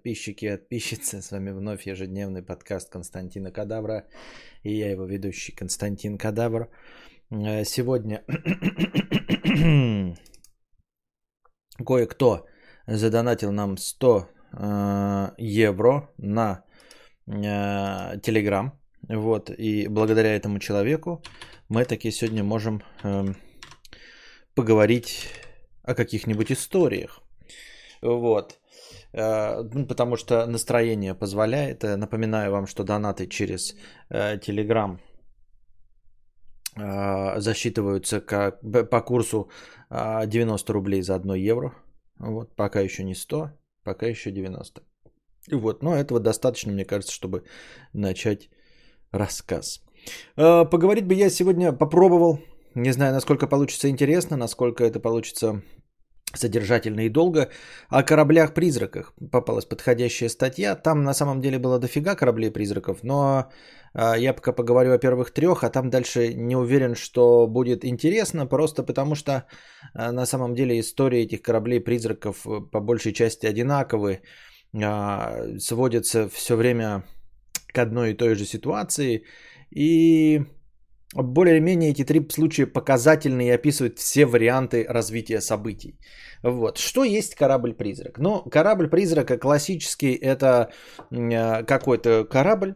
подписчики 0.00 0.46
и 0.46 0.50
подписчицы. 0.50 1.20
С 1.20 1.30
вами 1.30 1.50
вновь 1.50 1.86
ежедневный 1.86 2.42
подкаст 2.42 2.88
Константина 2.90 3.52
Кадавра. 3.52 4.06
И 4.62 4.72
я 4.72 4.90
его 4.90 5.04
ведущий 5.04 5.52
Константин 5.52 6.16
Кадавр. 6.16 6.70
Э, 7.30 7.64
сегодня 7.64 8.24
кое-кто 11.86 12.46
задонатил 12.86 13.52
нам 13.52 13.76
100 13.76 14.28
э, 14.52 15.32
евро 15.36 16.08
на 16.16 16.64
Телеграм. 17.26 18.72
Вот, 19.06 19.50
и 19.50 19.86
благодаря 19.88 20.34
этому 20.34 20.60
человеку 20.60 21.22
мы 21.68 21.84
таки 21.84 22.10
сегодня 22.10 22.42
можем 22.42 22.82
эм, 23.02 23.36
поговорить 24.54 25.28
о 25.82 25.94
каких-нибудь 25.94 26.52
историях. 26.52 27.20
Вот. 28.00 28.59
Э, 29.12 29.62
ну, 29.74 29.86
потому 29.86 30.16
что 30.16 30.46
настроение 30.46 31.14
позволяет. 31.14 31.84
Э, 31.84 31.96
напоминаю 31.96 32.52
вам, 32.52 32.66
что 32.66 32.84
донаты 32.84 33.26
через 33.26 33.74
Telegram 34.10 34.98
э, 36.76 37.40
засчитываются 37.40 38.20
как, 38.20 38.60
по 38.90 39.00
курсу 39.00 39.50
90 39.90 40.72
рублей 40.72 41.02
за 41.02 41.16
1 41.16 41.34
евро. 41.34 41.74
Вот, 42.18 42.54
пока 42.56 42.80
еще 42.80 43.04
не 43.04 43.14
100, 43.14 43.50
пока 43.82 44.06
еще 44.06 44.30
90. 44.30 44.82
Вот, 45.52 45.82
но 45.82 45.96
этого 45.96 46.20
достаточно, 46.20 46.72
мне 46.72 46.84
кажется, 46.84 47.12
чтобы 47.12 47.44
начать 47.92 48.50
рассказ. 49.10 49.82
Поговорить 50.36 51.06
бы 51.06 51.14
я 51.14 51.30
сегодня 51.30 51.72
попробовал. 51.72 52.38
Не 52.74 52.92
знаю, 52.92 53.12
насколько 53.12 53.48
получится 53.48 53.88
интересно, 53.88 54.36
насколько 54.36 54.84
это 54.84 55.00
получится 55.00 55.62
содержательно 56.34 57.06
и 57.06 57.08
долго. 57.08 57.48
О 57.88 58.02
кораблях-призраках 58.02 59.12
попалась 59.32 59.64
подходящая 59.64 60.28
статья. 60.28 60.74
Там 60.76 61.04
на 61.04 61.14
самом 61.14 61.40
деле 61.40 61.58
было 61.58 61.78
дофига 61.78 62.14
кораблей-призраков, 62.14 62.98
но 63.02 63.50
а, 63.94 64.16
я 64.16 64.34
пока 64.34 64.52
поговорю 64.52 64.92
о 64.92 64.98
первых 64.98 65.32
трех, 65.32 65.64
а 65.64 65.70
там 65.70 65.90
дальше 65.90 66.34
не 66.34 66.56
уверен, 66.56 66.94
что 66.94 67.46
будет 67.46 67.84
интересно, 67.84 68.46
просто 68.46 68.82
потому 68.82 69.14
что 69.14 69.46
а, 69.94 70.12
на 70.12 70.26
самом 70.26 70.54
деле 70.54 70.78
история 70.78 71.22
этих 71.22 71.42
кораблей-призраков 71.42 72.46
э, 72.46 72.60
по 72.70 72.80
большей 72.80 73.12
части 73.12 73.46
одинаковы, 73.46 74.20
а, 74.82 75.58
сводятся 75.58 76.28
все 76.28 76.56
время 76.56 77.02
к 77.72 77.78
одной 77.78 78.10
и 78.12 78.16
той 78.16 78.34
же 78.34 78.44
ситуации. 78.44 79.24
И 79.70 80.44
более-менее 81.14 81.90
эти 81.90 82.04
три 82.04 82.26
случая 82.28 82.66
показательны 82.66 83.46
и 83.46 83.50
описывают 83.50 83.98
все 83.98 84.26
варианты 84.26 84.86
развития 84.88 85.40
событий. 85.40 85.98
Вот. 86.42 86.78
Что 86.78 87.04
есть 87.04 87.34
корабль-призрак? 87.34 88.18
Ну, 88.18 88.42
корабль-призрака 88.50 89.38
классический 89.38 90.14
это 90.14 90.70
э, 91.10 91.64
какой-то 91.64 92.24
корабль, 92.24 92.74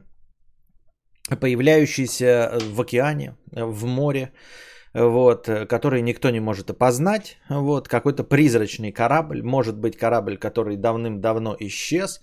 появляющийся 1.40 2.58
в 2.72 2.80
океане, 2.80 3.36
в 3.52 3.86
море, 3.86 4.32
вот, 4.94 5.48
который 5.68 6.02
никто 6.02 6.30
не 6.30 6.40
может 6.40 6.70
опознать. 6.70 7.38
Вот, 7.48 7.88
какой-то 7.88 8.24
призрачный 8.24 8.92
корабль, 8.92 9.42
может 9.42 9.78
быть 9.78 9.96
корабль, 9.96 10.36
который 10.38 10.76
давным-давно 10.76 11.56
исчез, 11.60 12.20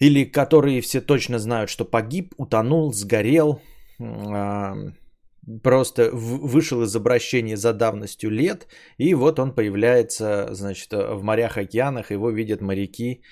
или 0.00 0.24
который 0.24 0.80
все 0.80 1.00
точно 1.00 1.38
знают, 1.38 1.70
что 1.70 1.84
погиб, 1.84 2.34
утонул, 2.38 2.92
сгорел, 2.92 3.60
просто 5.62 6.10
вышел 6.12 6.82
из 6.82 6.94
обращения 6.96 7.56
за 7.56 7.72
давностью 7.72 8.30
лет, 8.30 8.66
и 8.98 9.14
вот 9.14 9.38
он 9.38 9.54
появляется, 9.54 10.48
значит, 10.52 10.92
в 10.92 11.22
морях, 11.22 11.56
океанах, 11.56 12.10
его 12.10 12.30
видят 12.30 12.60
моряки 12.60 13.22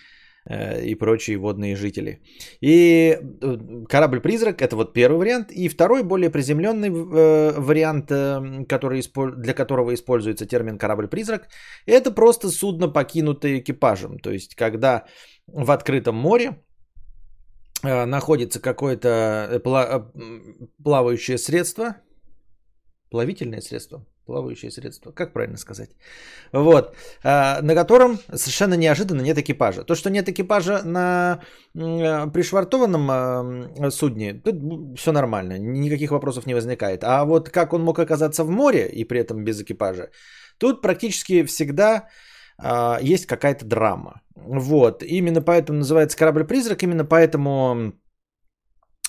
э, 0.49 0.85
и 0.87 0.95
прочие 0.95 1.37
водные 1.37 1.77
жители. 1.77 2.23
И 2.63 3.19
э, 3.43 3.87
корабль-призрак 3.89 4.63
это 4.63 4.77
вот 4.77 4.95
первый 4.95 5.19
вариант. 5.19 5.53
И 5.53 5.69
второй, 5.69 6.03
более 6.03 6.31
приземленный 6.31 6.89
э, 6.89 7.61
вариант, 7.61 8.07
который, 8.69 9.03
для 9.37 9.55
которого 9.55 9.93
используется 9.93 10.47
термин 10.47 10.79
корабль-призрак, 10.79 11.49
это 11.87 12.11
просто 12.11 12.49
судно, 12.49 12.89
покинутое 12.89 13.59
экипажем. 13.59 14.19
То 14.19 14.31
есть, 14.31 14.55
когда 14.55 15.05
в 15.47 15.71
открытом 15.71 16.17
море 16.17 16.63
находится 17.83 18.59
какое-то 18.59 19.61
плавающее 20.83 21.39
средство, 21.39 21.97
Плавительное 23.11 23.61
средство, 23.61 24.05
плавающее 24.27 24.71
средство, 24.71 25.13
как 25.13 25.33
правильно 25.33 25.57
сказать. 25.57 25.91
Вот, 26.53 26.97
а, 27.23 27.63
на 27.63 27.75
котором 27.75 28.19
совершенно 28.35 28.75
неожиданно 28.75 29.23
нет 29.23 29.39
экипажа. 29.39 29.85
То, 29.85 29.95
что 29.95 30.11
нет 30.11 30.29
экипажа 30.29 30.83
на 30.85 31.41
пришвартованном 31.75 33.11
а, 33.11 33.91
судне, 33.91 34.35
тут 34.35 34.99
все 34.99 35.13
нормально, 35.13 35.59
никаких 35.59 36.11
вопросов 36.11 36.47
не 36.47 36.55
возникает. 36.55 37.05
А 37.05 37.25
вот 37.25 37.51
как 37.51 37.73
он 37.73 37.83
мог 37.83 37.99
оказаться 37.99 38.45
в 38.45 38.51
море 38.51 38.89
и 38.89 39.05
при 39.05 39.21
этом 39.21 39.45
без 39.45 39.61
экипажа, 39.61 40.11
тут 40.59 40.83
практически 40.83 41.45
всегда 41.45 42.09
а, 42.59 42.99
есть 43.01 43.27
какая-то 43.27 43.65
драма. 43.65 44.21
Вот, 44.35 45.03
именно 45.03 45.43
поэтому 45.43 45.79
называется 45.79 46.19
корабль-призрак, 46.19 46.83
именно 46.83 47.05
поэтому 47.05 47.93
Э, 47.93 48.06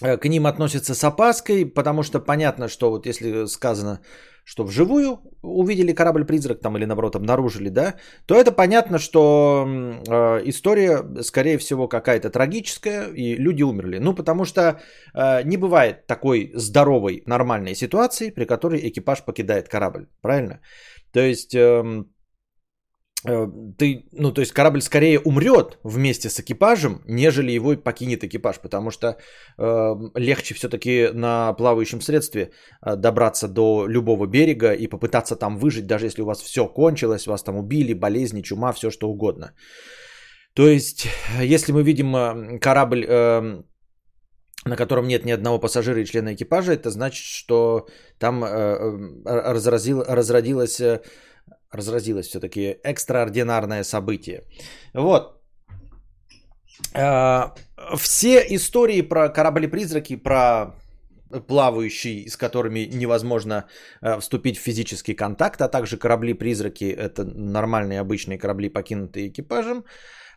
к 0.02 0.26
ним 0.26 0.46
относятся 0.46 0.94
с 0.94 1.04
опаской, 1.04 1.66
потому 1.66 2.04
что 2.04 2.20
понятно, 2.20 2.68
что 2.68 2.92
вот 2.92 3.06
если 3.06 3.46
сказано, 3.46 4.00
что 4.44 4.64
вживую 4.64 5.20
увидели 5.42 5.92
корабль-призрак 5.92 6.62
там 6.62 6.78
или 6.78 6.86
наоборот 6.86 7.16
обнаружили, 7.16 7.70
да, 7.70 7.96
то 8.26 8.36
это 8.36 8.52
понятно, 8.52 9.00
что 9.00 9.68
э, 9.68 10.42
история, 10.46 11.04
скорее 11.22 11.58
всего, 11.58 11.88
какая-то 11.88 12.30
трагическая, 12.30 13.08
и 13.14 13.36
люди 13.36 13.64
умерли. 13.64 13.98
Ну, 13.98 14.14
потому 14.14 14.46
что 14.46 14.62
э, 15.14 15.44
не 15.44 15.58
бывает 15.58 16.08
такой 16.08 16.52
здоровой, 16.56 17.24
нормальной 17.26 17.76
ситуации, 17.76 18.30
при 18.30 18.46
которой 18.46 18.88
экипаж 18.88 19.26
покидает 19.26 19.68
корабль, 19.68 20.08
правильно? 20.22 20.60
То 21.12 21.20
есть... 21.20 21.56
Э, 21.56 21.84
Э, 21.84 22.04
ты, 23.78 24.06
ну, 24.14 24.32
то 24.32 24.42
есть 24.42 24.54
корабль 24.54 24.82
скорее 24.82 25.20
умрет 25.20 25.80
вместе 25.84 26.30
с 26.30 26.40
экипажем, 26.40 27.02
нежели 27.08 27.52
его 27.52 27.76
покинет 27.76 28.24
экипаж, 28.24 28.60
потому 28.60 28.92
что 28.92 29.08
э, 29.58 29.96
легче 30.16 30.54
все-таки 30.54 31.10
на 31.14 31.54
плавающем 31.54 32.02
средстве 32.02 32.52
э, 32.86 32.96
добраться 32.96 33.48
до 33.48 33.86
любого 33.88 34.28
берега 34.28 34.74
и 34.74 34.88
попытаться 34.88 35.36
там 35.36 35.58
выжить, 35.58 35.88
даже 35.88 36.06
если 36.06 36.22
у 36.22 36.26
вас 36.26 36.42
все 36.42 36.68
кончилось, 36.68 37.28
вас 37.28 37.44
там 37.44 37.58
убили, 37.58 37.94
болезни, 37.94 38.42
чума, 38.42 38.72
все 38.72 38.90
что 38.90 39.10
угодно. 39.10 39.52
То 40.54 40.68
есть, 40.68 41.08
если 41.42 41.74
мы 41.74 41.84
видим 41.84 42.16
э, 42.16 42.60
корабль, 42.60 43.06
э, 43.08 43.62
на 44.66 44.76
котором 44.76 45.08
нет 45.08 45.26
ни 45.26 45.32
одного 45.32 45.60
пассажира 45.60 46.00
и 46.00 46.06
члена 46.06 46.34
экипажа, 46.34 46.72
это 46.72 46.90
значит, 46.92 47.26
что 47.26 47.88
там 48.20 48.44
э, 48.44 48.48
э 48.48 48.98
разразил, 49.26 50.04
разродилась 50.08 50.82
разразилось 51.72 52.28
все-таки 52.28 52.78
экстраординарное 52.84 53.84
событие. 53.84 54.44
Вот. 54.94 55.42
А, 56.94 57.54
все 57.98 58.44
истории 58.56 59.02
про 59.02 59.30
корабли-призраки, 59.30 60.16
про 60.16 60.76
плавающие, 61.48 62.30
с 62.30 62.38
которыми 62.38 62.90
невозможно 62.92 63.66
а, 64.02 64.20
вступить 64.20 64.58
в 64.58 64.62
физический 64.62 65.14
контакт, 65.14 65.62
а 65.62 65.68
также 65.68 65.98
корабли-призраки, 65.98 66.86
это 66.86 67.26
нормальные 67.26 68.00
обычные 68.00 68.38
корабли, 68.38 68.70
покинутые 68.70 69.28
экипажем, 69.28 69.86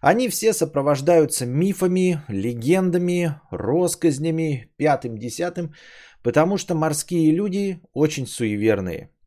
они 0.01 0.29
все 0.29 0.53
сопровождаются 0.53 1.45
мифами, 1.45 2.23
легендами, 2.29 3.39
россказнями, 3.51 4.73
пятым-десятым, 4.79 5.75
потому 6.23 6.57
что 6.57 6.75
морские 6.75 7.33
люди 7.33 7.81
очень 7.93 8.27
суеверные– 8.27 9.11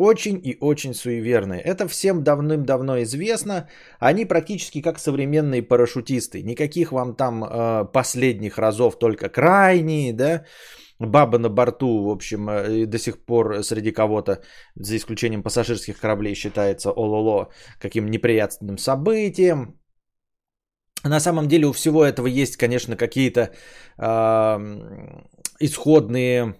очень 0.00 0.40
и 0.44 0.56
очень 0.60 0.94
суеверные. 0.94 1.60
Это 1.60 1.86
всем 1.86 2.22
давным-давно 2.24 3.02
известно. 3.02 3.68
Они 3.98 4.24
практически 4.24 4.82
как 4.82 4.98
современные 4.98 5.62
парашютисты. 5.62 6.42
Никаких 6.42 6.92
вам 6.92 7.14
там 7.14 7.44
э, 7.44 7.84
последних 7.92 8.58
разов, 8.58 8.98
только 8.98 9.28
крайние, 9.28 10.14
да. 10.14 10.44
Баба 10.98 11.38
на 11.38 11.50
борту, 11.50 12.04
в 12.04 12.10
общем, 12.10 12.48
э, 12.48 12.86
до 12.86 12.98
сих 12.98 13.24
пор 13.26 13.62
среди 13.62 13.92
кого-то, 13.92 14.40
за 14.74 14.96
исключением 14.96 15.42
пассажирских 15.42 16.00
кораблей, 16.00 16.34
считается 16.34 16.90
ололо 16.90 17.50
каким 17.78 18.10
неприятным 18.10 18.78
событием. 18.78 19.78
На 21.04 21.20
самом 21.20 21.46
деле 21.46 21.66
у 21.66 21.72
всего 21.72 22.04
этого 22.04 22.26
есть, 22.26 22.56
конечно, 22.56 22.96
какие-то 22.96 23.50
э, 23.98 24.58
исходные 25.60 26.54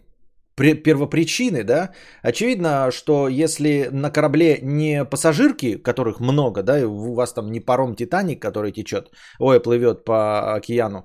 первопричины, 0.60 1.64
да, 1.64 1.90
очевидно, 2.22 2.90
что 2.90 3.28
если 3.28 3.88
на 3.92 4.10
корабле 4.10 4.58
не 4.62 5.04
пассажирки, 5.04 5.76
которых 5.76 6.20
много, 6.20 6.62
да, 6.62 6.78
и 6.78 6.84
у 6.84 7.14
вас 7.14 7.32
там 7.32 7.50
не 7.50 7.60
паром 7.60 7.94
Титаник, 7.94 8.42
который 8.42 8.72
течет, 8.72 9.10
ой, 9.38 9.60
плывет 9.60 10.04
по 10.04 10.54
океану, 10.54 11.04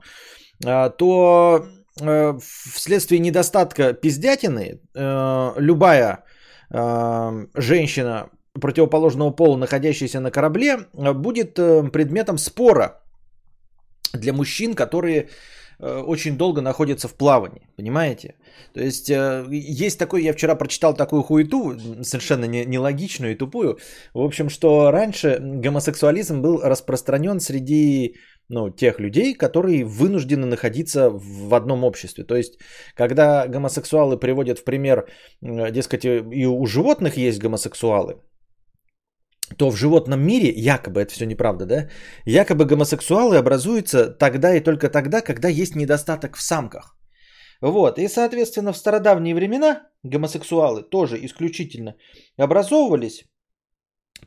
а, 0.65 0.89
то 0.89 1.65
э, 2.01 2.39
вследствие 2.73 3.19
недостатка 3.19 3.93
пиздятины 3.93 4.79
э, 4.95 5.53
любая 5.57 6.23
э, 6.69 7.45
женщина 7.55 8.29
противоположного 8.53 9.31
пола, 9.31 9.57
находящаяся 9.57 10.19
на 10.19 10.31
корабле, 10.31 10.77
будет 10.93 11.55
предметом 11.91 12.37
спора 12.37 13.01
для 14.13 14.33
мужчин, 14.33 14.73
которые 14.75 15.29
очень 15.79 16.37
долго 16.37 16.61
находятся 16.61 17.07
в 17.07 17.15
плавании, 17.15 17.67
понимаете? 17.75 18.35
То 18.73 18.81
есть 18.81 19.09
э, 19.09 19.45
есть 19.49 19.99
такой, 19.99 20.23
я 20.23 20.33
вчера 20.33 20.55
прочитал 20.55 20.93
такую 20.93 21.23
хуету, 21.23 21.77
совершенно 22.03 22.45
не, 22.45 22.65
нелогичную 22.65 23.33
и 23.33 23.37
тупую, 23.37 23.77
в 24.13 24.21
общем, 24.21 24.49
что 24.49 24.91
раньше 24.91 25.39
гомосексуализм 25.41 26.41
был 26.41 26.61
распространен 26.61 27.39
среди 27.39 28.15
ну, 28.49 28.69
тех 28.69 28.99
людей, 28.99 29.33
которые 29.33 29.83
вынуждены 29.83 30.45
находиться 30.45 31.09
в 31.09 31.53
одном 31.53 31.83
обществе. 31.83 32.23
То 32.23 32.35
есть, 32.35 32.59
когда 32.95 33.47
гомосексуалы 33.47 34.17
приводят 34.17 34.59
в 34.59 34.63
пример, 34.63 35.07
дескать, 35.41 36.05
и 36.05 36.45
у 36.45 36.65
животных 36.65 37.17
есть 37.17 37.39
гомосексуалы, 37.39 38.17
то 39.57 39.69
в 39.69 39.75
животном 39.75 40.21
мире, 40.21 40.49
якобы 40.49 41.01
это 41.01 41.13
все 41.13 41.25
неправда, 41.25 41.65
да, 41.65 41.89
якобы 42.25 42.65
гомосексуалы 42.65 43.37
образуются 43.37 44.09
тогда 44.09 44.55
и 44.55 44.63
только 44.63 44.89
тогда, 44.89 45.21
когда 45.21 45.49
есть 45.49 45.75
недостаток 45.75 46.37
в 46.37 46.41
самках. 46.41 46.97
Вот, 47.61 47.99
и, 47.99 48.07
соответственно, 48.07 48.73
в 48.73 48.77
стародавние 48.77 49.35
времена 49.35 49.83
гомосексуалы 50.03 50.83
тоже 50.83 51.17
исключительно 51.25 51.95
образовывались 52.37 53.25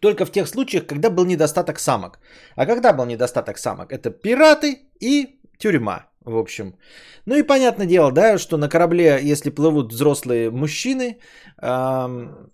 только 0.01 0.25
в 0.25 0.33
тех 0.33 0.49
случаях, 0.49 0.87
когда 0.87 1.11
был 1.11 1.25
недостаток 1.25 1.79
самок. 1.79 2.21
А 2.57 2.67
когда 2.67 2.93
был 2.93 3.07
недостаток 3.07 3.59
самок? 3.59 3.93
Это 3.93 4.11
пираты 4.11 4.91
и 5.01 5.41
тюрьма, 5.59 6.07
в 6.25 6.37
общем. 6.37 6.79
Ну 7.27 7.37
и 7.37 7.43
понятное 7.43 7.87
дело, 7.87 8.13
да, 8.13 8.39
что 8.39 8.57
на 8.57 8.69
корабле, 8.69 9.19
если 9.23 9.51
плывут 9.51 9.93
взрослые 9.93 10.51
мужчины... 10.51 11.19
Эм... 11.63 12.51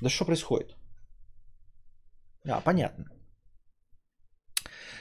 Да 0.00 0.08
что 0.08 0.24
происходит? 0.24 0.77
А, 2.48 2.60
понятно. 2.60 3.04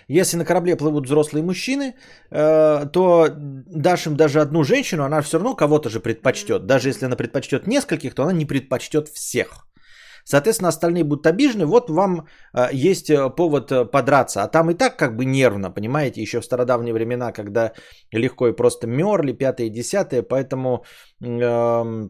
Если 0.09 0.37
на 0.37 0.45
корабле 0.45 0.77
плывут 0.77 1.05
взрослые 1.05 1.43
мужчины, 1.43 1.95
э, 2.31 2.85
то 2.91 3.27
дашь 3.37 4.05
им 4.05 4.15
даже 4.15 4.39
одну 4.39 4.63
женщину, 4.63 5.03
она 5.03 5.21
все 5.21 5.37
равно 5.37 5.55
кого-то 5.55 5.89
же 5.89 5.99
предпочтет. 5.99 6.65
Даже 6.65 6.89
если 6.89 7.05
она 7.05 7.15
предпочтет 7.15 7.67
нескольких, 7.67 8.15
то 8.15 8.23
она 8.23 8.33
не 8.33 8.45
предпочтет 8.45 9.09
всех. 9.09 9.67
Соответственно, 10.23 10.69
остальные 10.69 11.03
будут 11.03 11.27
обижены. 11.27 11.65
Вот 11.65 11.89
вам 11.89 12.27
э, 12.53 12.69
есть 12.73 13.09
э, 13.09 13.29
повод 13.35 13.71
э, 13.71 13.85
подраться. 13.85 14.43
А 14.43 14.47
там 14.47 14.69
и 14.69 14.73
так 14.73 14.97
как 14.97 15.15
бы 15.15 15.25
нервно, 15.25 15.71
понимаете, 15.71 16.21
еще 16.21 16.39
в 16.39 16.45
стародавние 16.45 16.93
времена, 16.93 17.31
когда 17.31 17.71
легко 18.11 18.47
и 18.47 18.55
просто 18.55 18.87
мерли, 18.87 19.33
пятое 19.33 19.67
и 19.67 19.69
десятое. 19.71 20.23
Поэтому 20.23 20.85
э, 21.21 22.09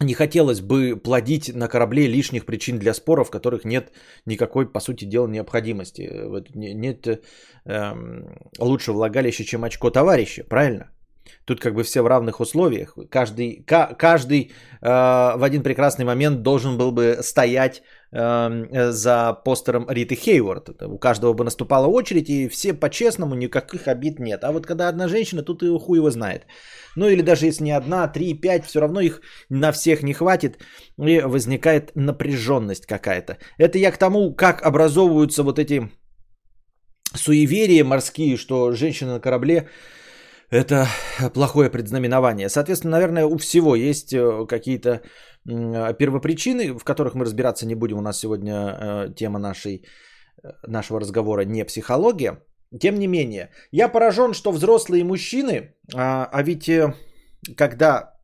не 0.00 0.14
хотелось 0.14 0.60
бы 0.60 0.96
плодить 0.96 1.54
на 1.54 1.68
корабле 1.68 2.08
лишних 2.08 2.46
причин 2.46 2.78
для 2.78 2.94
споров, 2.94 3.30
которых 3.30 3.64
нет 3.64 3.92
никакой, 4.26 4.70
по 4.70 4.80
сути 4.80 5.04
дела, 5.04 5.28
необходимости. 5.28 6.10
Нет 6.54 7.06
э, 7.06 7.94
лучше 8.58 8.92
влагалища, 8.92 9.44
чем 9.44 9.64
очко 9.64 9.90
товарища, 9.90 10.44
правильно? 10.44 10.93
Тут 11.44 11.60
как 11.60 11.74
бы 11.74 11.82
все 11.82 12.02
в 12.02 12.06
равных 12.06 12.40
условиях. 12.40 12.96
Каждый, 13.10 13.64
каждый 13.98 14.40
э, 14.40 14.88
в 15.36 15.42
один 15.42 15.62
прекрасный 15.62 16.04
момент 16.04 16.42
должен 16.42 16.78
был 16.78 16.92
бы 16.92 17.18
стоять 17.22 17.82
э, 18.12 18.90
за 18.92 19.32
постером 19.44 19.86
Риты 19.88 20.14
Хейворд. 20.14 20.82
У 20.82 20.98
каждого 20.98 21.34
бы 21.34 21.44
наступала 21.44 21.86
очередь, 21.86 22.30
и 22.30 22.48
все 22.48 22.72
по-честному, 22.72 23.34
никаких 23.34 23.88
обид 23.88 24.18
нет. 24.18 24.44
А 24.44 24.52
вот 24.52 24.66
когда 24.66 24.88
одна 24.88 25.08
женщина, 25.08 25.42
тут 25.42 25.62
и 25.62 25.78
хуй 25.78 25.98
его 25.98 26.10
знает. 26.10 26.46
Ну 26.96 27.08
или 27.08 27.22
даже 27.22 27.46
если 27.46 27.64
не 27.64 27.76
одна, 27.76 28.08
три, 28.08 28.34
пять, 28.34 28.66
все 28.66 28.80
равно 28.80 29.00
их 29.00 29.20
на 29.50 29.72
всех 29.72 30.02
не 30.02 30.14
хватит, 30.14 30.58
и 30.98 31.20
возникает 31.20 31.90
напряженность 31.94 32.86
какая-то. 32.86 33.38
Это 33.58 33.78
я 33.78 33.92
к 33.92 33.98
тому, 33.98 34.34
как 34.34 34.62
образовываются 34.62 35.42
вот 35.42 35.58
эти 35.58 35.90
суеверия 37.14 37.84
морские, 37.84 38.36
что 38.36 38.72
женщина 38.72 39.14
на 39.14 39.20
корабле 39.20 39.68
это 40.50 40.86
плохое 41.34 41.70
предзнаменование. 41.70 42.48
Соответственно, 42.48 42.92
наверное, 42.92 43.26
у 43.26 43.36
всего 43.38 43.76
есть 43.76 44.12
э, 44.12 44.46
какие-то 44.46 45.00
первопричины, 45.98 46.72
в 46.78 46.84
которых 46.84 47.14
мы 47.14 47.24
разбираться 47.24 47.66
не 47.66 47.74
будем. 47.74 47.98
У 47.98 48.02
нас 48.02 48.18
сегодня 48.18 48.52
э, 48.54 49.14
тема 49.14 49.38
нашей, 49.38 49.84
э, 50.42 50.48
нашего 50.66 51.00
разговора 51.00 51.44
не 51.44 51.64
психология. 51.64 52.42
Тем 52.80 52.98
не 52.98 53.06
менее, 53.06 53.50
я 53.72 53.88
поражен, 53.88 54.32
что 54.34 54.52
взрослые 54.52 55.04
мужчины, 55.04 55.74
а, 55.94 56.28
а 56.32 56.42
ведь 56.42 56.68
когда, 57.56 58.14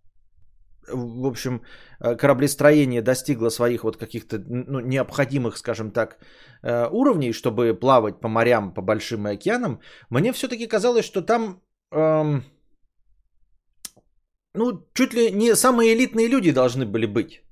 в 0.92 1.26
общем, 1.26 1.62
кораблестроение 2.00 3.02
достигло 3.02 3.50
своих 3.50 3.84
вот 3.84 3.96
каких-то 3.96 4.38
ну, 4.48 4.80
необходимых, 4.80 5.56
скажем 5.56 5.92
так, 5.92 6.16
уровней, 6.90 7.32
чтобы 7.32 7.74
плавать 7.74 8.20
по 8.20 8.28
морям, 8.28 8.74
по 8.74 8.82
большим 8.82 9.26
океанам, 9.26 9.80
мне 10.08 10.32
все-таки 10.32 10.66
казалось, 10.66 11.04
что 11.04 11.22
там 11.22 11.60
эм, 11.92 12.44
ну, 14.54 14.86
чуть 14.94 15.14
ли 15.14 15.30
не 15.30 15.54
самые 15.54 15.94
элитные 15.94 16.28
люди 16.28 16.52
должны 16.52 16.86
были 16.86 17.06
быть. 17.06 17.42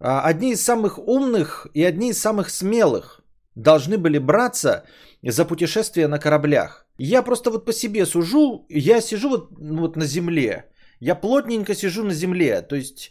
А, 0.00 0.20
одни 0.22 0.52
из 0.52 0.62
самых 0.62 0.98
умных 0.98 1.66
и 1.74 1.82
одни 1.84 2.10
из 2.10 2.20
самых 2.20 2.50
смелых 2.50 3.20
должны 3.54 3.98
были 3.98 4.18
браться 4.18 4.84
за 5.22 5.44
путешествия 5.44 6.08
на 6.08 6.18
кораблях. 6.18 6.86
Я 6.98 7.22
просто 7.22 7.50
вот 7.50 7.64
по 7.64 7.72
себе 7.72 8.06
сужу, 8.06 8.66
я 8.68 9.00
сижу 9.00 9.30
вот, 9.30 9.48
ну, 9.58 9.80
вот 9.82 9.96
на 9.96 10.06
земле, 10.06 10.70
я 11.00 11.14
плотненько 11.14 11.74
сижу 11.74 12.04
на 12.04 12.14
земле, 12.14 12.62
то 12.62 12.76
есть 12.76 13.10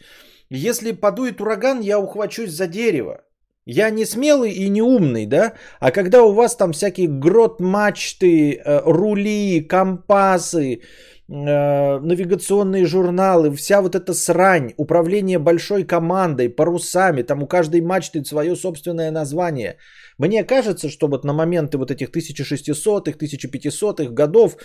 если 0.49 0.91
подует 0.91 1.41
ураган, 1.41 1.81
я 1.81 1.99
ухвачусь 1.99 2.51
за 2.51 2.67
дерево. 2.67 3.23
Я 3.65 3.91
не 3.91 4.05
смелый 4.05 4.51
и 4.51 4.69
не 4.69 4.81
умный, 4.81 5.25
да? 5.25 5.53
А 5.79 5.91
когда 5.91 6.23
у 6.23 6.33
вас 6.33 6.55
там 6.55 6.73
всякие 6.73 7.07
грот 7.07 7.61
мачты, 7.61 8.55
э, 8.55 8.81
рули, 8.85 9.61
компасы, 9.61 10.81
э, 11.29 11.99
навигационные 11.99 12.85
журналы, 12.85 13.55
вся 13.55 13.81
вот 13.81 13.95
эта 13.95 14.13
срань, 14.13 14.73
управление 14.77 15.39
большой 15.39 15.85
командой, 15.85 16.49
парусами, 16.49 17.23
там 17.23 17.41
у 17.41 17.47
каждой 17.47 17.79
мачты 17.79 18.25
свое 18.25 18.55
собственное 18.55 19.11
название. 19.11 19.77
Мне 20.17 20.43
кажется, 20.43 20.89
что 20.89 21.07
вот 21.07 21.23
на 21.23 21.33
моменты 21.33 21.77
вот 21.77 21.89
этих 21.89 22.09
1600-х, 22.09 23.17
1500-х 23.17 24.11
годов, 24.11 24.57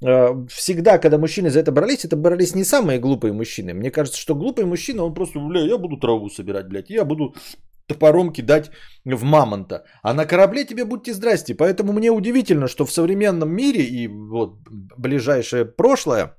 э, 0.00 0.46
всегда, 0.48 0.98
когда 0.98 1.18
мужчины 1.18 1.50
за 1.50 1.58
это 1.58 1.72
брались, 1.72 2.04
это 2.04 2.16
брались 2.16 2.54
не 2.54 2.64
самые 2.64 3.00
глупые 3.00 3.32
мужчины. 3.32 3.74
Мне 3.74 3.90
кажется, 3.90 4.20
что 4.20 4.36
глупый 4.36 4.64
мужчина, 4.64 5.02
он 5.02 5.12
просто, 5.12 5.40
бля, 5.40 5.60
я 5.62 5.76
буду 5.76 5.96
траву 5.96 6.30
собирать, 6.30 6.68
блядь, 6.68 6.90
я 6.90 7.04
буду 7.04 7.34
топором 7.86 8.32
кидать 8.32 8.70
в 9.04 9.24
мамонта. 9.24 9.84
А 10.02 10.14
на 10.14 10.26
корабле 10.26 10.64
тебе 10.64 10.84
будьте 10.84 11.12
здрасте. 11.12 11.54
Поэтому 11.54 11.92
мне 11.92 12.10
удивительно, 12.10 12.68
что 12.68 12.86
в 12.86 12.92
современном 12.92 13.50
мире 13.50 13.84
и 13.84 14.08
вот 14.08 14.58
ближайшее 14.98 15.64
прошлое, 15.64 16.36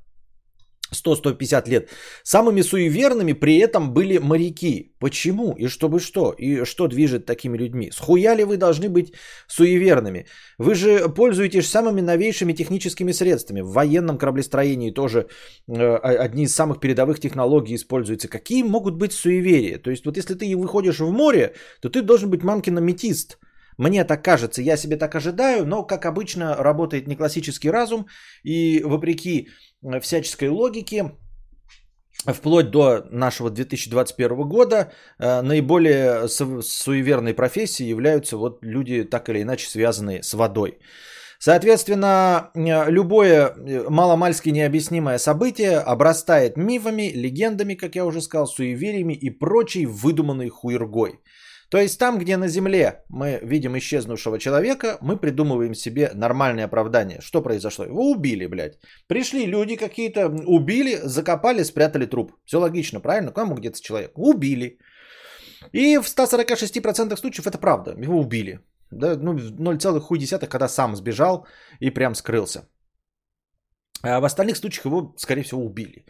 100-150 0.93 1.69
лет, 1.69 1.89
самыми 2.23 2.61
суеверными 2.61 3.33
при 3.33 3.57
этом 3.57 3.93
были 3.93 4.17
моряки. 4.17 4.93
Почему? 4.99 5.53
И 5.53 5.67
чтобы 5.67 5.99
что? 5.99 6.31
И 6.31 6.63
что 6.65 6.87
движет 6.87 7.25
такими 7.25 7.57
людьми? 7.57 7.91
Схуя 7.91 8.35
ли 8.35 8.43
вы 8.43 8.57
должны 8.57 8.89
быть 8.89 9.13
суеверными? 9.47 10.27
Вы 10.57 10.75
же 10.75 11.09
пользуетесь 11.09 11.69
самыми 11.69 12.01
новейшими 12.01 12.53
техническими 12.53 13.11
средствами. 13.13 13.61
В 13.61 13.71
военном 13.71 14.17
кораблестроении 14.17 14.91
тоже 14.91 15.27
э, 15.67 15.95
одни 15.95 16.43
из 16.43 16.55
самых 16.55 16.79
передовых 16.79 17.19
технологий 17.19 17.75
используются. 17.75 18.27
Какие 18.27 18.63
могут 18.63 18.95
быть 18.95 19.13
суеверия? 19.13 19.79
То 19.79 19.91
есть 19.91 20.05
вот 20.05 20.17
если 20.17 20.35
ты 20.35 20.55
выходишь 20.55 20.99
в 20.99 21.11
море, 21.11 21.53
то 21.81 21.89
ты 21.89 22.01
должен 22.01 22.29
быть 22.29 22.43
мамкин 22.43 22.77
аметист. 22.77 23.37
Мне 23.77 24.05
так 24.05 24.23
кажется, 24.23 24.61
я 24.61 24.77
себе 24.77 24.95
так 24.95 25.15
ожидаю, 25.15 25.65
но, 25.65 25.83
как 25.83 26.05
обычно, 26.05 26.55
работает 26.55 27.07
не 27.07 27.15
классический 27.15 27.69
разум, 27.69 28.07
и 28.43 28.81
вопреки 28.83 29.49
всяческой 29.99 30.49
логике, 30.49 31.11
вплоть 32.33 32.71
до 32.71 33.05
нашего 33.11 33.49
2021 33.49 34.47
года, 34.47 34.91
э, 35.19 35.41
наиболее 35.41 36.27
суеверной 36.27 37.33
профессией 37.33 37.89
являются 37.89 38.37
вот 38.37 38.59
люди, 38.63 39.03
так 39.03 39.29
или 39.29 39.41
иначе 39.41 39.67
связанные 39.67 40.23
с 40.23 40.33
водой. 40.33 40.77
Соответственно, 41.39 42.49
э, 42.55 42.91
любое 42.91 43.49
э, 43.49 43.89
маломальски 43.89 44.49
необъяснимое 44.49 45.19
событие 45.19 45.77
обрастает 45.77 46.57
мифами, 46.57 47.11
легендами, 47.13 47.75
как 47.75 47.95
я 47.95 48.05
уже 48.05 48.21
сказал, 48.21 48.47
суевериями 48.47 49.13
и 49.13 49.29
прочей 49.29 49.85
выдуманной 49.85 50.49
хуергой. 50.49 51.19
То 51.75 51.81
есть 51.81 51.99
там, 51.99 52.17
где 52.17 52.37
на 52.37 52.47
Земле 52.47 53.03
мы 53.09 53.39
видим 53.43 53.75
исчезнувшего 53.77 54.39
человека, 54.39 54.97
мы 55.01 55.17
придумываем 55.17 55.75
себе 55.75 56.09
нормальное 56.13 56.65
оправдание. 56.65 57.19
Что 57.19 57.41
произошло? 57.41 57.85
Его 57.85 58.11
убили, 58.11 58.47
блядь. 58.47 58.79
Пришли 59.07 59.45
люди 59.45 59.75
какие-то, 59.75 60.29
убили, 60.45 61.01
закопали, 61.03 61.63
спрятали 61.63 62.05
труп. 62.05 62.31
Все 62.45 62.59
логично, 62.59 63.01
правильно? 63.01 63.31
Куда 63.31 63.45
мог 63.45 63.59
деться 63.59 63.83
человек? 63.83 64.11
Убили. 64.15 64.77
И 65.73 65.97
в 65.97 66.05
146% 66.05 67.17
случаев 67.17 67.45
это 67.45 67.57
правда. 67.57 67.91
Его 67.91 68.21
убили. 68.21 68.59
Да, 68.89 69.17
ну, 69.17 69.33
0,1, 69.33 70.47
когда 70.47 70.69
сам 70.69 70.95
сбежал 70.95 71.45
и 71.81 71.89
прям 71.89 72.15
скрылся. 72.15 72.69
А 74.01 74.21
в 74.21 74.25
остальных 74.25 74.55
случаях 74.55 74.85
его, 74.85 75.13
скорее 75.17 75.43
всего, 75.43 75.65
убили. 75.65 76.05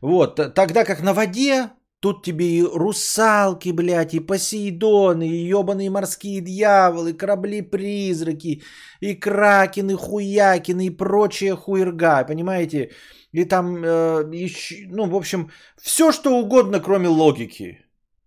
Вот. 0.00 0.36
Тогда 0.54 0.84
как 0.84 1.02
на 1.02 1.12
воде 1.12 1.70
Тут 2.00 2.22
тебе 2.22 2.44
и 2.44 2.62
русалки, 2.62 3.72
блядь, 3.72 4.14
и 4.14 4.20
посейдоны, 4.20 5.28
и 5.28 5.48
ебаные 5.48 5.90
морские 5.90 6.40
дьяволы, 6.40 7.12
корабли-призраки, 7.12 8.62
и 9.00 9.14
кракены, 9.14 9.94
хуякины, 9.96 10.86
и 10.86 10.96
прочая 10.96 11.56
хуерга, 11.56 12.24
понимаете? 12.24 12.90
И 13.32 13.44
там 13.44 13.84
э, 13.84 14.30
еще, 14.32 14.86
ну, 14.90 15.06
в 15.06 15.16
общем, 15.16 15.50
все 15.82 16.12
что 16.12 16.38
угодно, 16.38 16.80
кроме 16.80 17.08
логики, 17.08 17.78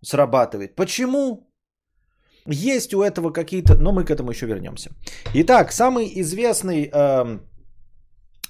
срабатывает. 0.01 0.75
Почему? 0.75 1.47
Есть 2.45 2.93
у 2.93 3.01
этого 3.01 3.31
какие-то, 3.31 3.75
но 3.75 3.91
мы 3.93 4.03
к 4.03 4.11
этому 4.11 4.31
еще 4.31 4.47
вернемся. 4.47 4.89
Итак, 5.33 5.71
самый 5.71 6.11
известный 6.21 6.89
э, 6.91 7.39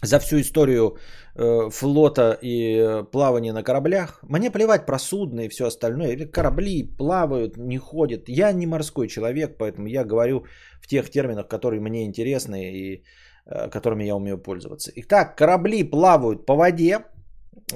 за 0.01 0.19
всю 0.19 0.39
историю 0.39 0.97
э, 1.35 1.69
флота 1.69 2.37
и 2.41 2.77
э, 2.77 3.03
плавания 3.11 3.53
на 3.53 3.63
кораблях. 3.63 4.19
Мне 4.23 4.51
плевать 4.51 4.85
про 4.85 4.99
судно 4.99 5.41
и 5.41 5.49
все 5.49 5.65
остальное. 5.65 6.25
Корабли 6.25 6.83
плавают, 6.97 7.57
не 7.57 7.77
ходят. 7.77 8.29
Я 8.29 8.51
не 8.51 8.65
морской 8.65 9.07
человек, 9.07 9.57
поэтому 9.57 9.87
я 9.87 10.03
говорю 10.03 10.45
в 10.81 10.87
тех 10.87 11.09
терминах, 11.09 11.47
которые 11.47 11.81
мне 11.81 12.05
интересны 12.05 12.71
и 12.71 13.03
э, 13.45 13.69
которыми 13.69 14.05
я 14.05 14.15
умею 14.15 14.37
пользоваться. 14.37 14.91
Итак, 14.95 15.37
корабли 15.37 15.83
плавают 15.83 16.45
по 16.45 16.55
воде. 16.55 16.99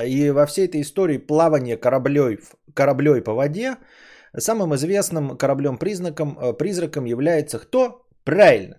И 0.04 0.32
во 0.32 0.46
всей 0.46 0.68
этой 0.68 0.82
истории 0.82 1.18
плавания 1.18 1.78
кораблей, 1.78 2.40
кораблей 2.74 3.22
по 3.22 3.34
воде 3.34 3.78
самым 4.38 4.74
известным 4.76 5.38
кораблем-признаком, 5.38 6.38
э, 6.40 6.54
призраком 6.54 7.06
является 7.06 7.60
кто? 7.60 8.06
Правильно, 8.24 8.78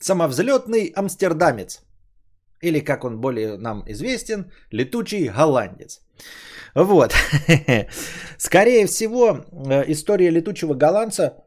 самовзлетный 0.00 0.92
амстердамец. 0.96 1.82
Или, 2.62 2.80
как 2.80 3.04
он 3.04 3.20
более 3.20 3.56
нам 3.56 3.84
известен, 3.86 4.50
летучий 4.70 5.28
голландец. 5.28 6.00
Вот. 6.74 7.12
Скорее 8.38 8.86
всего, 8.86 9.44
э, 9.50 9.84
история 9.92 10.30
летучего 10.30 10.74
голландца 10.74 11.44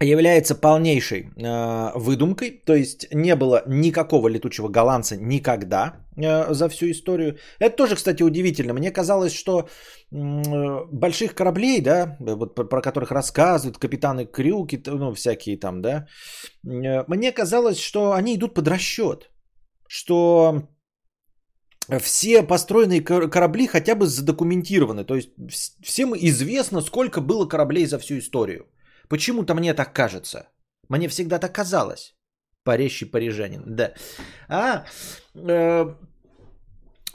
является 0.00 0.54
полнейшей 0.54 1.30
э, 1.36 1.92
выдумкой, 1.94 2.62
то 2.64 2.74
есть 2.74 3.06
не 3.12 3.36
было 3.36 3.62
никакого 3.66 4.28
летучего 4.28 4.68
голландца 4.68 5.16
никогда 5.16 5.92
э, 6.16 6.54
за 6.54 6.68
всю 6.68 6.90
историю. 6.90 7.36
Это 7.58 7.76
тоже, 7.76 7.96
кстати, 7.96 8.22
удивительно. 8.22 8.72
Мне 8.72 8.90
казалось, 8.90 9.34
что 9.34 9.60
э, 9.60 10.84
больших 10.92 11.34
кораблей, 11.34 11.82
да, 11.82 12.16
вот 12.18 12.54
про, 12.54 12.64
про 12.64 12.80
которых 12.80 13.10
рассказывают 13.10 13.78
капитаны 13.78 14.24
Крюки, 14.24 14.82
ну 14.86 15.12
всякие 15.12 15.58
там, 15.58 15.82
да, 15.82 16.06
э, 16.66 17.04
мне 17.06 17.32
казалось, 17.32 17.78
что 17.78 18.12
они 18.12 18.36
идут 18.36 18.54
под 18.54 18.68
расчет, 18.68 19.30
что 19.86 20.62
все 21.98 22.42
построенные 22.42 23.02
корабли 23.02 23.66
хотя 23.66 23.94
бы 23.94 24.06
задокументированы, 24.06 25.04
то 25.04 25.14
есть 25.14 25.30
всем 25.82 26.14
известно, 26.14 26.80
сколько 26.80 27.20
было 27.20 27.46
кораблей 27.46 27.86
за 27.86 27.98
всю 27.98 28.18
историю. 28.18 28.64
Почему-то 29.10 29.54
мне 29.54 29.74
так 29.74 29.92
кажется. 29.92 30.48
Мне 30.88 31.08
всегда 31.08 31.38
так 31.38 31.52
казалось. 31.52 32.14
Порещий 32.64 33.10
парижанин, 33.10 33.62
да. 33.66 33.92
А, 34.48 34.84
э, 35.34 35.94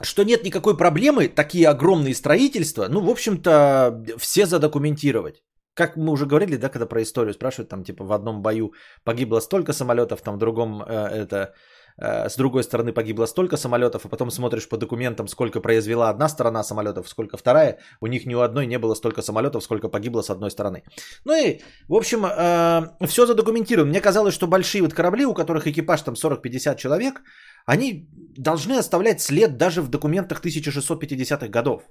что 0.02 0.24
нет 0.24 0.44
никакой 0.44 0.76
проблемы, 0.76 1.28
такие 1.28 1.68
огромные 1.68 2.14
строительства, 2.14 2.88
ну, 2.88 3.00
в 3.00 3.10
общем-то, 3.10 4.04
все 4.18 4.46
задокументировать. 4.46 5.42
Как 5.74 5.96
мы 5.96 6.12
уже 6.12 6.26
говорили, 6.26 6.56
да, 6.56 6.68
когда 6.68 6.86
про 6.86 7.02
историю 7.02 7.34
спрашивают, 7.34 7.70
там, 7.70 7.84
типа, 7.84 8.04
в 8.04 8.12
одном 8.12 8.42
бою 8.42 8.72
погибло 9.04 9.40
столько 9.40 9.72
самолетов, 9.72 10.20
там, 10.20 10.34
в 10.36 10.38
другом, 10.38 10.82
э, 10.82 11.22
это, 11.22 11.54
с 11.98 12.36
другой 12.36 12.62
стороны 12.62 12.92
погибло 12.92 13.26
столько 13.26 13.56
самолетов, 13.56 14.04
а 14.04 14.08
потом 14.08 14.30
смотришь 14.30 14.68
по 14.68 14.76
документам, 14.76 15.28
сколько 15.28 15.60
произвела 15.60 16.10
одна 16.10 16.28
сторона 16.28 16.62
самолетов, 16.62 17.08
сколько 17.08 17.36
вторая. 17.36 17.78
У 18.00 18.06
них 18.06 18.26
ни 18.26 18.34
у 18.34 18.40
одной 18.40 18.66
не 18.66 18.78
было 18.78 18.94
столько 18.94 19.22
самолетов, 19.22 19.62
сколько 19.62 19.88
погибло 19.88 20.22
с 20.22 20.30
одной 20.30 20.50
стороны. 20.50 20.82
Ну 21.24 21.32
и, 21.32 21.60
в 21.88 21.94
общем, 21.94 22.26
э, 22.26 23.06
все 23.06 23.26
задокументировано. 23.26 23.90
Мне 23.90 24.00
казалось, 24.00 24.34
что 24.34 24.46
большие 24.46 24.82
вот 24.82 24.94
корабли, 24.94 25.24
у 25.24 25.34
которых 25.34 25.66
экипаж 25.66 26.02
там 26.02 26.14
40-50 26.14 26.76
человек, 26.76 27.22
они 27.66 28.08
должны 28.36 28.78
оставлять 28.78 29.20
след 29.20 29.56
даже 29.56 29.82
в 29.82 29.88
документах 29.88 30.40
1650-х 30.44 31.48
годов. 31.48 31.82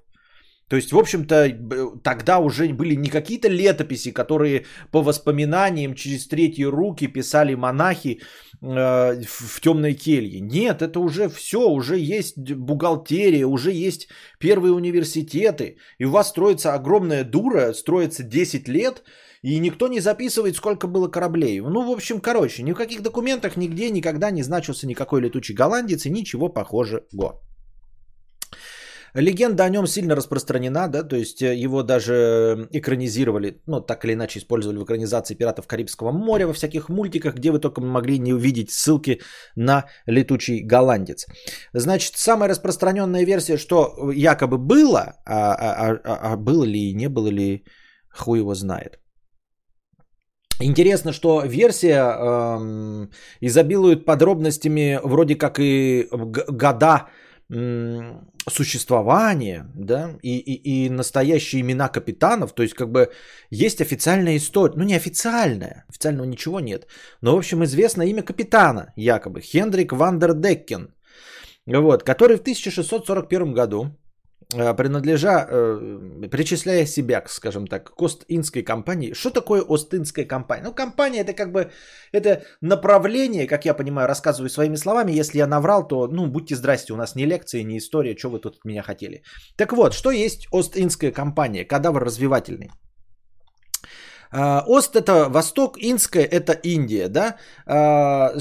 То 0.67 0.77
есть, 0.77 0.91
в 0.91 0.98
общем-то, 0.98 2.00
тогда 2.03 2.39
уже 2.39 2.67
были 2.74 2.95
не 2.95 3.10
какие-то 3.10 3.48
летописи, 3.48 4.12
которые 4.12 4.65
по 4.91 5.03
воспоминаниям 5.03 5.93
через 5.93 6.27
третьи 6.27 6.63
руки 6.63 7.07
писали 7.07 7.53
монахи 7.53 8.19
э, 8.62 9.22
в 9.24 9.62
темной 9.62 9.93
келье. 9.93 10.39
Нет, 10.41 10.81
это 10.81 11.00
уже 11.00 11.29
все, 11.29 11.69
уже 11.69 12.00
есть 12.00 12.38
бухгалтерия, 12.38 13.45
уже 13.45 13.72
есть 13.72 14.07
первые 14.39 14.74
университеты. 14.74 15.77
И 16.00 16.05
у 16.05 16.10
вас 16.10 16.29
строится 16.29 16.74
огромная 16.74 17.24
дура, 17.24 17.74
строится 17.74 18.24
10 18.24 18.67
лет, 18.67 19.03
и 19.43 19.60
никто 19.60 19.88
не 19.88 20.00
записывает, 20.00 20.55
сколько 20.55 20.88
было 20.88 21.07
кораблей. 21.07 21.60
Ну, 21.60 21.88
в 21.88 21.91
общем, 21.91 22.19
короче, 22.19 22.63
ни 22.63 22.72
в 22.72 22.75
каких 22.75 23.03
документах 23.03 23.55
нигде 23.55 23.91
никогда 23.91 24.31
не 24.31 24.41
значился 24.41 24.88
никакой 24.88 25.22
летучий 25.22 25.53
голландец 25.53 26.07
и 26.07 26.10
ничего 26.10 26.50
похожего. 26.50 27.03
Легенда 29.15 29.63
о 29.63 29.69
нем 29.69 29.88
сильно 29.88 30.13
распространена, 30.15 30.89
да, 30.89 31.01
то 31.03 31.15
есть 31.15 31.41
э, 31.41 31.55
его 31.55 31.84
даже 31.84 32.67
экранизировали, 32.72 33.62
ну, 33.65 33.79
так 33.79 34.03
или 34.03 34.13
иначе 34.13 34.39
использовали 34.39 34.77
в 34.77 34.84
экранизации 34.84 35.36
«Пиратов 35.36 35.67
Карибского 35.67 36.12
моря», 36.12 36.48
во 36.48 36.53
всяких 36.53 36.89
мультиках, 36.89 37.36
где 37.36 37.51
вы 37.51 37.60
только 37.60 37.79
могли 37.81 38.19
не 38.19 38.34
увидеть 38.34 38.72
ссылки 38.72 39.22
на 39.55 39.86
летучий 40.05 40.60
голландец. 40.60 41.27
Значит, 41.74 42.17
самая 42.17 42.50
распространенная 42.50 43.25
версия, 43.25 43.57
что 43.57 44.12
якобы 44.13 44.57
было, 44.57 45.13
а, 45.25 45.53
а, 45.53 46.00
а, 46.03 46.34
а 46.34 46.38
было 46.38 46.65
ли 46.65 46.89
и 46.89 46.93
не 46.93 47.07
было 47.07 47.29
ли, 47.29 47.63
хуй 48.12 48.39
его 48.39 48.53
знает. 48.53 49.00
Интересно, 50.60 51.13
что 51.13 51.41
версия 51.45 52.01
эм, 52.01 53.12
изобилует 53.41 54.05
подробностями 54.05 55.00
вроде 55.03 55.36
как 55.36 55.60
и 55.60 56.07
года 56.12 57.07
существование, 57.48 59.68
да, 59.75 60.18
и, 60.24 60.38
и, 60.38 60.86
и 60.86 60.90
настоящие 60.90 61.62
имена 61.62 61.90
капитанов, 61.90 62.54
то 62.54 62.64
есть 62.64 62.74
как 62.74 62.92
бы 62.92 63.12
есть 63.52 63.82
официальная 63.82 64.38
история, 64.38 64.74
ну 64.75 64.84
не 64.84 64.96
официальная, 64.96 65.86
официального 65.88 66.25
ничего 66.25 66.60
нет, 66.60 66.88
но 67.22 67.36
в 67.36 67.38
общем 67.38 67.64
известно 67.64 68.02
имя 68.02 68.24
капитана 68.24 68.94
якобы, 68.96 69.42
Хендрик 69.42 69.94
Вандердеккен, 69.94 70.96
вот, 71.68 72.04
который 72.04 72.38
в 72.38 72.42
1641 72.42 73.54
году 73.54 73.96
принадлежа, 74.74 75.47
э, 75.50 76.27
причисляя 76.31 76.85
себя, 76.85 77.24
скажем 77.27 77.67
так, 77.67 77.93
к 77.93 78.01
Ост-Индской 78.01 78.63
компании. 78.63 79.13
Что 79.13 79.29
такое 79.29 79.62
Ост-Индская 79.62 80.25
компания? 80.25 80.63
Ну, 80.63 80.74
компания 80.74 81.21
это 81.21 81.33
как 81.33 81.51
бы, 81.51 81.71
это 82.12 82.43
направление, 82.62 83.47
как 83.47 83.65
я 83.65 83.74
понимаю, 83.74 84.07
рассказываю 84.07 84.50
своими 84.50 84.77
словами. 84.77 85.19
Если 85.19 85.39
я 85.39 85.47
наврал, 85.47 85.88
то, 85.88 86.07
ну, 86.07 86.27
будьте 86.27 86.55
здрасте, 86.55 86.93
у 86.93 86.97
нас 86.97 87.15
не 87.15 87.25
лекция, 87.25 87.63
не 87.63 87.77
история, 87.77 88.15
что 88.17 88.29
вы 88.29 88.39
тут 88.39 88.57
от 88.57 88.65
меня 88.65 88.81
хотели. 88.81 89.24
Так 89.57 89.74
вот, 89.74 89.93
что 89.93 90.12
есть 90.12 90.47
Ост-Индская 90.51 91.12
компания, 91.12 91.65
кадавр 91.65 92.03
развивательный? 92.03 92.69
А, 94.38 94.63
Ост 94.68 94.96
это 94.96 95.30
Восток, 95.30 95.77
Инская 95.77 96.25
это 96.25 96.54
Индия, 96.63 97.08
да? 97.08 97.38
А, 97.65 98.34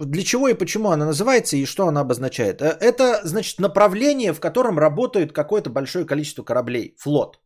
для 0.00 0.22
чего 0.22 0.48
и 0.48 0.54
почему 0.54 0.90
она 0.90 1.04
называется 1.04 1.56
и 1.56 1.66
что 1.66 1.86
она 1.86 2.00
обозначает? 2.00 2.62
Э, 2.62 2.78
это, 2.80 3.20
значит, 3.24 3.60
направление, 3.60 4.32
в 4.32 4.40
котором 4.40 4.78
работает 4.78 5.32
какое-то 5.32 5.68
большое 5.70 6.06
количество 6.06 6.42
кораблей, 6.42 6.94
флот. 6.98 7.38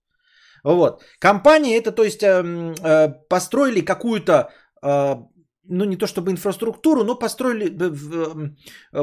Вот. 0.63 1.03
Компания 1.19 1.77
это, 1.77 1.91
то 1.91 2.05
есть, 2.05 2.23
эм, 2.23 2.75
э, 2.75 3.09
построили 3.29 3.81
какую-то 3.85 4.51
э, 4.83 5.17
ну 5.69 5.85
не 5.85 5.97
то 5.97 6.07
чтобы 6.07 6.31
инфраструктуру, 6.31 7.03
но 7.03 7.19
построили, 7.19 7.69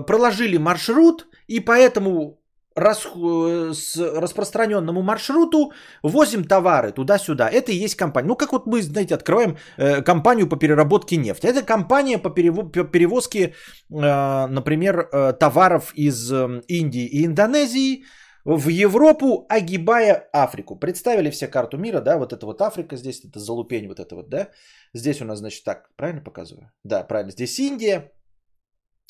проложили 0.07 0.57
маршрут, 0.57 1.27
и 1.48 1.60
поэтому 1.60 2.41
рас, 2.75 3.05
э, 3.05 3.71
с 3.73 3.97
распространенному 3.97 5.01
маршруту 5.01 5.73
возим 6.03 6.43
товары 6.43 6.91
туда-сюда. 6.91 7.49
Это 7.49 7.71
и 7.71 7.75
есть 7.75 7.95
компания. 7.95 8.27
Ну, 8.27 8.35
как 8.35 8.51
вот 8.51 8.65
мы, 8.65 8.81
знаете, 8.81 9.15
открываем 9.15 9.57
э, 9.77 10.01
компанию 10.01 10.47
по 10.47 10.57
переработке 10.57 11.17
нефти. 11.17 11.47
Это 11.47 11.63
компания 11.63 12.17
по, 12.17 12.29
перево- 12.29 12.91
перевозке, 12.91 13.39
э, 13.39 14.47
например, 14.47 15.09
э, 15.11 15.33
товаров 15.33 15.93
из 15.95 16.31
э, 16.31 16.61
Индии 16.67 17.05
и 17.05 17.25
Индонезии 17.25 18.03
в 18.45 18.69
Европу, 18.69 19.45
огибая 19.49 20.29
Африку. 20.33 20.75
Представили 20.75 21.29
все 21.29 21.47
карту 21.47 21.77
мира, 21.77 22.01
да, 22.01 22.17
вот 22.17 22.33
это 22.33 22.45
вот 22.45 22.61
Африка 22.61 22.97
здесь, 22.97 23.23
это 23.23 23.39
залупень 23.39 23.87
вот 23.87 23.99
это 23.99 24.15
вот, 24.15 24.29
да. 24.29 24.49
Здесь 24.93 25.21
у 25.21 25.25
нас, 25.25 25.39
значит, 25.39 25.63
так, 25.63 25.89
правильно 25.95 26.21
показываю? 26.21 26.71
Да, 26.83 27.03
правильно. 27.03 27.31
Здесь 27.31 27.59
Индия, 27.59 28.11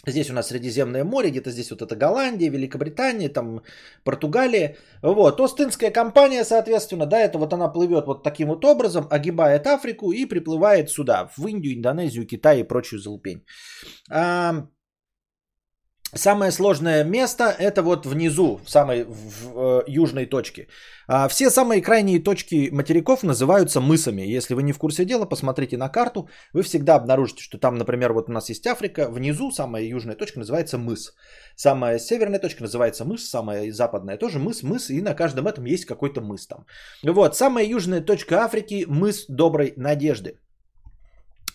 Здесь 0.06 0.30
у 0.30 0.34
нас 0.34 0.48
Средиземное 0.48 1.06
море, 1.06 1.30
где-то 1.30 1.50
здесь 1.52 1.72
вот 1.72 1.82
это 1.82 1.96
Голландия, 1.96 2.50
Великобритания, 2.50 3.30
там 3.30 3.62
Португалия. 4.04 4.76
Вот, 5.02 5.40
Остинская 5.40 5.92
компания, 5.92 6.44
соответственно, 6.44 7.06
да, 7.06 7.20
это 7.20 7.38
вот 7.38 7.54
она 7.54 7.70
плывет 7.70 8.06
вот 8.06 8.22
таким 8.22 8.50
вот 8.50 8.66
образом, 8.66 9.08
огибает 9.10 9.66
Африку 9.66 10.12
и 10.12 10.26
приплывает 10.26 10.90
сюда, 10.90 11.30
в 11.38 11.48
Индию, 11.48 11.76
Индонезию, 11.76 12.28
Китай 12.28 12.60
и 12.60 12.68
прочую 12.68 13.00
залупень. 13.00 13.46
Самое 16.16 16.52
сложное 16.52 17.04
место 17.04 17.44
это 17.44 17.82
вот 17.82 18.06
внизу, 18.06 18.60
в 18.64 18.70
самой 18.70 19.04
в, 19.04 19.48
э, 19.56 19.84
южной 19.88 20.28
точке. 20.28 20.68
А 21.08 21.28
все 21.28 21.50
самые 21.50 21.82
крайние 21.82 22.24
точки 22.24 22.70
материков 22.72 23.24
называются 23.24 23.82
мысами. 23.82 24.22
Если 24.22 24.54
вы 24.54 24.62
не 24.64 24.74
в 24.74 24.78
курсе 24.78 25.06
дела, 25.06 25.26
посмотрите 25.26 25.78
на 25.78 25.90
карту. 25.90 26.30
Вы 26.54 26.62
всегда 26.62 26.96
обнаружите, 26.96 27.42
что 27.42 27.58
там, 27.58 27.78
например, 27.78 28.14
вот 28.14 28.30
у 28.30 28.32
нас 28.32 28.50
есть 28.50 28.68
Африка. 28.68 29.10
Внизу 29.10 29.52
самая 29.52 29.84
южная 29.84 30.16
точка 30.16 30.40
называется 30.40 30.78
мыс. 30.78 31.14
Самая 31.56 32.00
северная 32.00 32.40
точка 32.40 32.64
называется 32.64 33.06
мыс. 33.06 33.30
Самая 33.30 33.72
западная 33.72 34.18
тоже 34.18 34.38
мыс, 34.38 34.62
мыс. 34.64 34.90
И 34.92 35.02
на 35.02 35.16
каждом 35.16 35.48
этом 35.48 35.66
есть 35.66 35.86
какой-то 35.86 36.22
мыс 36.22 36.48
там. 36.48 36.66
Вот, 37.04 37.36
самая 37.36 37.66
южная 37.66 38.02
точка 38.02 38.44
Африки– 38.44 38.86
мыс 38.88 39.26
Доброй 39.28 39.74
Надежды. 39.78 40.38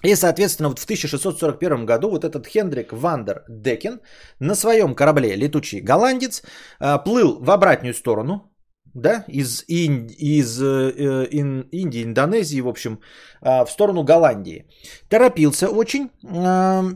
И, 0.05 0.15
соответственно, 0.15 0.69
вот 0.69 0.79
в 0.79 0.85
1641 0.85 1.87
году 1.87 2.11
вот 2.11 2.25
этот 2.25 2.47
Хендрик 2.47 2.93
Вандер 2.93 3.45
Декен 3.49 4.01
на 4.41 4.55
своем 4.55 4.95
корабле 4.95 5.37
«Летучий 5.37 5.81
голландец» 5.81 6.43
а, 6.79 6.99
плыл 6.99 7.39
в 7.41 7.51
обратную 7.51 7.95
сторону, 7.95 8.53
да, 8.95 9.25
из, 9.29 9.65
Ин, 9.69 10.07
из 10.07 10.61
э, 10.61 11.29
ин, 11.31 11.69
Индии, 11.73 12.03
Индонезии, 12.03 12.61
в 12.61 12.69
общем, 12.69 13.01
э, 13.43 13.65
в 13.65 13.71
сторону 13.71 14.03
Голландии. 14.03 14.67
Торопился 15.09 15.69
очень, 15.69 16.11
э, 16.25 16.95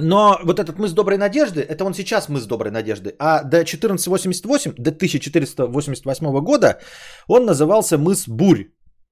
но 0.00 0.38
вот 0.44 0.58
этот 0.58 0.78
мыс 0.78 0.92
Доброй 0.92 1.18
Надежды, 1.18 1.60
это 1.60 1.84
он 1.84 1.94
сейчас 1.94 2.28
мыс 2.28 2.46
Доброй 2.46 2.70
Надежды, 2.70 3.14
а 3.18 3.42
до 3.42 3.64
1488, 3.64 4.74
до 4.78 4.90
1488 4.90 6.40
года 6.40 6.78
он 7.26 7.46
назывался 7.46 7.98
мыс 7.98 8.28
Бурь. 8.28 8.66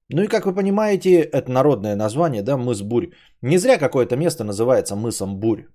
Ну 0.09 0.23
и 0.23 0.29
как 0.29 0.47
вы 0.47 0.55
понимаете, 0.55 1.21
это 1.21 1.51
народное 1.51 1.97
название, 1.97 2.43
да, 2.43 2.57
мыс 2.57 2.83
Бурь. 2.83 3.09
Не 3.43 3.59
зря 3.59 3.79
какое-то 3.79 4.17
место 4.17 4.45
называется 4.45 4.97
мысом 4.97 5.41
Бурь. 5.41 5.67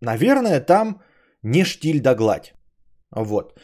Наверное, 0.00 0.60
там 0.60 1.02
не 1.42 1.64
штиль 1.64 2.00
да 2.00 2.14
гладь. 2.14 2.54
Вот. 3.10 3.60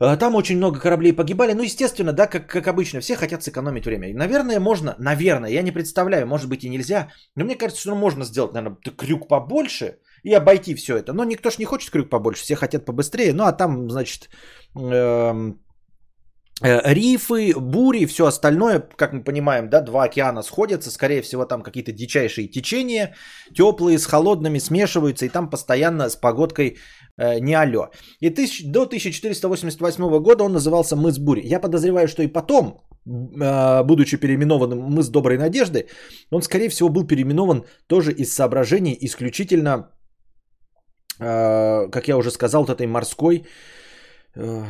А, 0.00 0.16
там 0.16 0.34
очень 0.34 0.56
много 0.56 0.78
кораблей 0.78 1.12
погибали. 1.12 1.54
Ну, 1.54 1.62
естественно, 1.62 2.12
да, 2.12 2.26
как, 2.26 2.46
как 2.46 2.66
обычно, 2.68 3.00
все 3.00 3.16
хотят 3.16 3.42
сэкономить 3.42 3.86
время. 3.86 4.14
Наверное, 4.14 4.60
можно, 4.60 4.94
наверное, 4.98 5.50
я 5.50 5.62
не 5.62 5.72
представляю, 5.72 6.26
может 6.26 6.48
быть 6.48 6.64
и 6.64 6.68
нельзя, 6.68 7.08
но 7.36 7.44
мне 7.44 7.56
кажется, 7.56 7.80
что 7.80 7.94
можно 7.94 8.24
сделать, 8.24 8.52
наверное, 8.52 8.78
крюк 8.96 9.28
побольше 9.28 9.98
и 10.22 10.34
обойти 10.34 10.74
все 10.74 10.96
это. 10.96 11.12
Но 11.12 11.24
никто 11.24 11.50
ж 11.50 11.58
не 11.58 11.64
хочет 11.64 11.90
крюк 11.90 12.10
побольше, 12.10 12.42
все 12.42 12.56
хотят 12.56 12.84
побыстрее. 12.84 13.32
Ну, 13.32 13.44
а 13.44 13.52
там, 13.52 13.90
значит, 13.90 14.28
Э, 14.76 15.52
рифы, 16.60 17.54
бури, 17.56 18.06
все 18.06 18.26
остальное, 18.26 18.80
как 18.96 19.12
мы 19.12 19.22
понимаем, 19.22 19.68
да, 19.70 19.80
два 19.80 20.04
океана 20.04 20.42
сходятся, 20.42 20.90
скорее 20.90 21.22
всего, 21.22 21.44
там 21.44 21.62
какие-то 21.62 21.92
дичайшие 21.92 22.48
течения, 22.48 23.14
теплые 23.54 23.98
с 23.98 24.06
холодными 24.06 24.58
смешиваются, 24.58 25.26
и 25.26 25.28
там 25.28 25.50
постоянно 25.50 26.08
с 26.10 26.16
погодкой 26.16 26.76
э, 27.16 27.38
не 27.40 27.54
алё. 27.54 27.90
И 28.20 28.30
тысяч, 28.30 28.64
до 28.64 28.82
1488 28.82 30.18
года 30.22 30.44
он 30.44 30.52
назывался 30.52 30.96
мыс 30.96 31.18
бури. 31.18 31.42
Я 31.44 31.60
подозреваю, 31.60 32.08
что 32.08 32.22
и 32.22 32.32
потом, 32.32 32.80
э, 33.06 33.84
будучи 33.84 34.16
переименованным 34.16 34.78
мыс 34.78 35.08
доброй 35.08 35.38
надежды, 35.38 35.86
он, 36.32 36.42
скорее 36.42 36.68
всего, 36.68 36.88
был 36.88 37.06
переименован 37.06 37.64
тоже 37.86 38.12
из 38.12 38.34
соображений 38.34 38.96
исключительно, 39.00 39.90
э, 41.20 41.88
как 41.90 42.08
я 42.08 42.16
уже 42.16 42.30
сказал, 42.30 42.64
вот 42.64 42.70
этой 42.70 42.86
морской... 42.86 43.46
Э, 44.34 44.64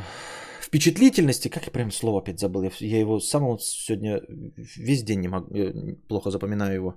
впечатлительности, 0.68 1.48
как 1.48 1.66
я 1.66 1.72
прям 1.72 1.90
слово 1.90 2.18
опять 2.20 2.38
забыл, 2.40 2.62
я, 2.62 3.00
его 3.00 3.20
самого 3.20 3.58
сегодня 3.58 4.20
весь 4.76 5.02
день 5.02 5.20
не 5.20 5.28
могу, 5.28 5.48
плохо 6.08 6.30
запоминаю 6.30 6.74
его. 6.74 6.94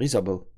И 0.00 0.06
забыл. 0.08 0.51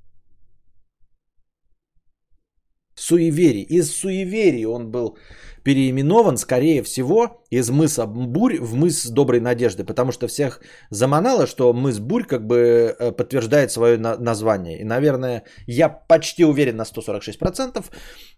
Суеверий. 2.95 3.63
Из 3.63 3.91
суеверий 3.91 4.67
он 4.67 4.91
был 4.91 5.17
переименован, 5.65 6.37
скорее 6.37 6.83
всего, 6.83 7.43
из 7.51 7.71
мыса 7.71 8.07
Бурь 8.07 8.61
в 8.61 8.75
мыс 8.75 9.07
Доброй 9.07 9.41
Надежды, 9.41 9.85
потому 9.85 10.13
что 10.13 10.29
всех 10.29 10.61
заманало, 10.91 11.47
что 11.47 11.73
мыс 11.73 11.99
Бурь 11.99 12.27
как 12.27 12.47
бы 12.47 12.57
э, 12.57 13.13
подтверждает 13.13 13.71
свое 13.71 13.97
название. 13.97 14.81
И, 14.81 14.85
наверное, 14.85 15.43
я 15.67 15.89
почти 15.89 16.45
уверен 16.45 16.77
на 16.77 16.85
146%, 16.85 17.85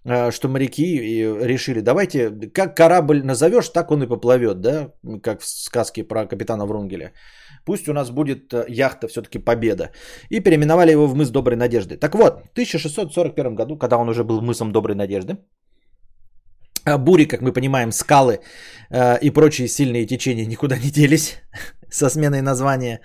э, 0.05 0.31
что 0.31 0.49
моряки 0.49 1.01
решили, 1.43 1.81
давайте, 1.81 2.31
как 2.55 2.77
корабль 2.77 3.23
назовешь, 3.25 3.69
так 3.69 3.91
он 3.91 4.03
и 4.05 4.07
поплывет, 4.07 4.61
да, 4.61 4.93
как 5.23 5.41
в 5.41 5.47
сказке 5.47 6.05
про 6.05 6.27
капитана 6.27 6.65
Врунгеля. 6.67 7.13
Пусть 7.67 7.89
у 7.89 7.93
нас 7.93 8.11
будет 8.11 8.55
э, 8.55 8.65
яхта 8.69 9.09
все-таки 9.09 9.39
Победа. 9.39 9.91
И 10.31 10.41
переименовали 10.41 10.93
его 10.93 11.07
в 11.07 11.17
мыс 11.17 11.31
Доброй 11.31 11.57
Надежды. 11.57 11.97
Так 11.97 12.15
вот, 12.15 12.35
в 12.45 12.53
1641 12.53 13.57
году, 13.57 13.77
когда 13.77 13.99
он 13.99 14.09
уже 14.09 14.23
был 14.23 14.41
мысом 14.41 14.73
Доброй 14.73 14.95
Надежды, 14.95 15.37
а 16.85 16.99
бури, 16.99 17.25
как 17.25 17.43
мы 17.43 17.53
понимаем, 17.53 17.93
скалы 17.93 18.39
э, 18.91 19.19
и 19.21 19.31
прочие 19.31 19.69
сильные 19.69 20.07
течения 20.07 20.47
никуда 20.47 20.79
не 20.79 20.91
делись 20.91 21.35
со 21.91 22.09
сменой 22.09 22.41
названия. 22.41 23.01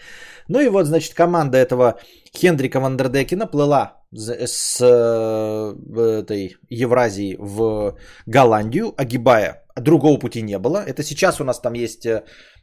Ну 0.48 0.62
и 0.62 0.70
вот, 0.70 0.86
значит, 0.86 1.16
команда 1.16 1.58
этого 1.58 2.00
Хендрика 2.38 2.80
Вандердекена 2.80 3.48
плыла 3.48 3.98
с 4.14 4.80
э, 4.80 6.20
этой 6.20 6.58
Евразии 6.70 7.36
в 7.40 7.98
Голландию, 8.28 8.94
огибая. 8.96 9.64
Другого 9.76 10.20
пути 10.20 10.44
не 10.44 10.60
было. 10.60 10.84
Это 10.86 11.02
сейчас 11.02 11.42
у 11.42 11.44
нас 11.44 11.60
там 11.60 11.74
есть, 11.74 12.06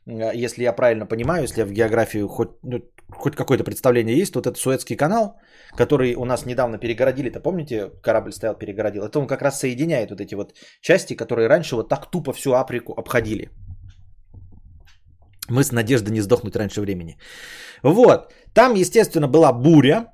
если 0.07 0.63
я 0.63 0.73
правильно 0.73 1.07
понимаю, 1.07 1.43
если 1.43 1.63
в 1.63 1.73
географию 1.73 2.29
хоть, 2.29 2.51
ну, 2.63 2.81
хоть 3.11 3.37
какое-то 3.37 3.65
представление 3.65 4.19
есть, 4.19 4.35
вот 4.35 4.47
этот 4.47 4.59
Суэцкий 4.59 4.97
канал, 4.97 5.39
который 5.77 6.15
у 6.15 6.25
нас 6.25 6.47
недавно 6.47 6.79
перегородили, 6.79 7.31
то 7.31 7.41
помните, 7.41 7.91
корабль 8.03 8.33
стоял, 8.33 8.55
перегородил, 8.55 9.05
это 9.05 9.19
он 9.19 9.27
как 9.27 9.43
раз 9.43 9.61
соединяет 9.61 10.11
вот 10.11 10.21
эти 10.21 10.35
вот 10.35 10.55
части, 10.81 11.15
которые 11.15 11.49
раньше 11.49 11.77
вот 11.77 11.89
так 11.89 12.11
тупо 12.11 12.33
всю 12.33 12.53
Африку 12.53 12.93
обходили. 12.93 13.51
Мы 15.51 15.65
с 15.65 15.73
надеждой 15.73 16.11
не 16.11 16.21
сдохнуть 16.21 16.57
раньше 16.57 16.81
времени. 16.81 17.17
Вот, 17.83 18.33
там, 18.53 18.75
естественно, 18.75 19.29
была 19.29 19.53
буря, 19.53 20.13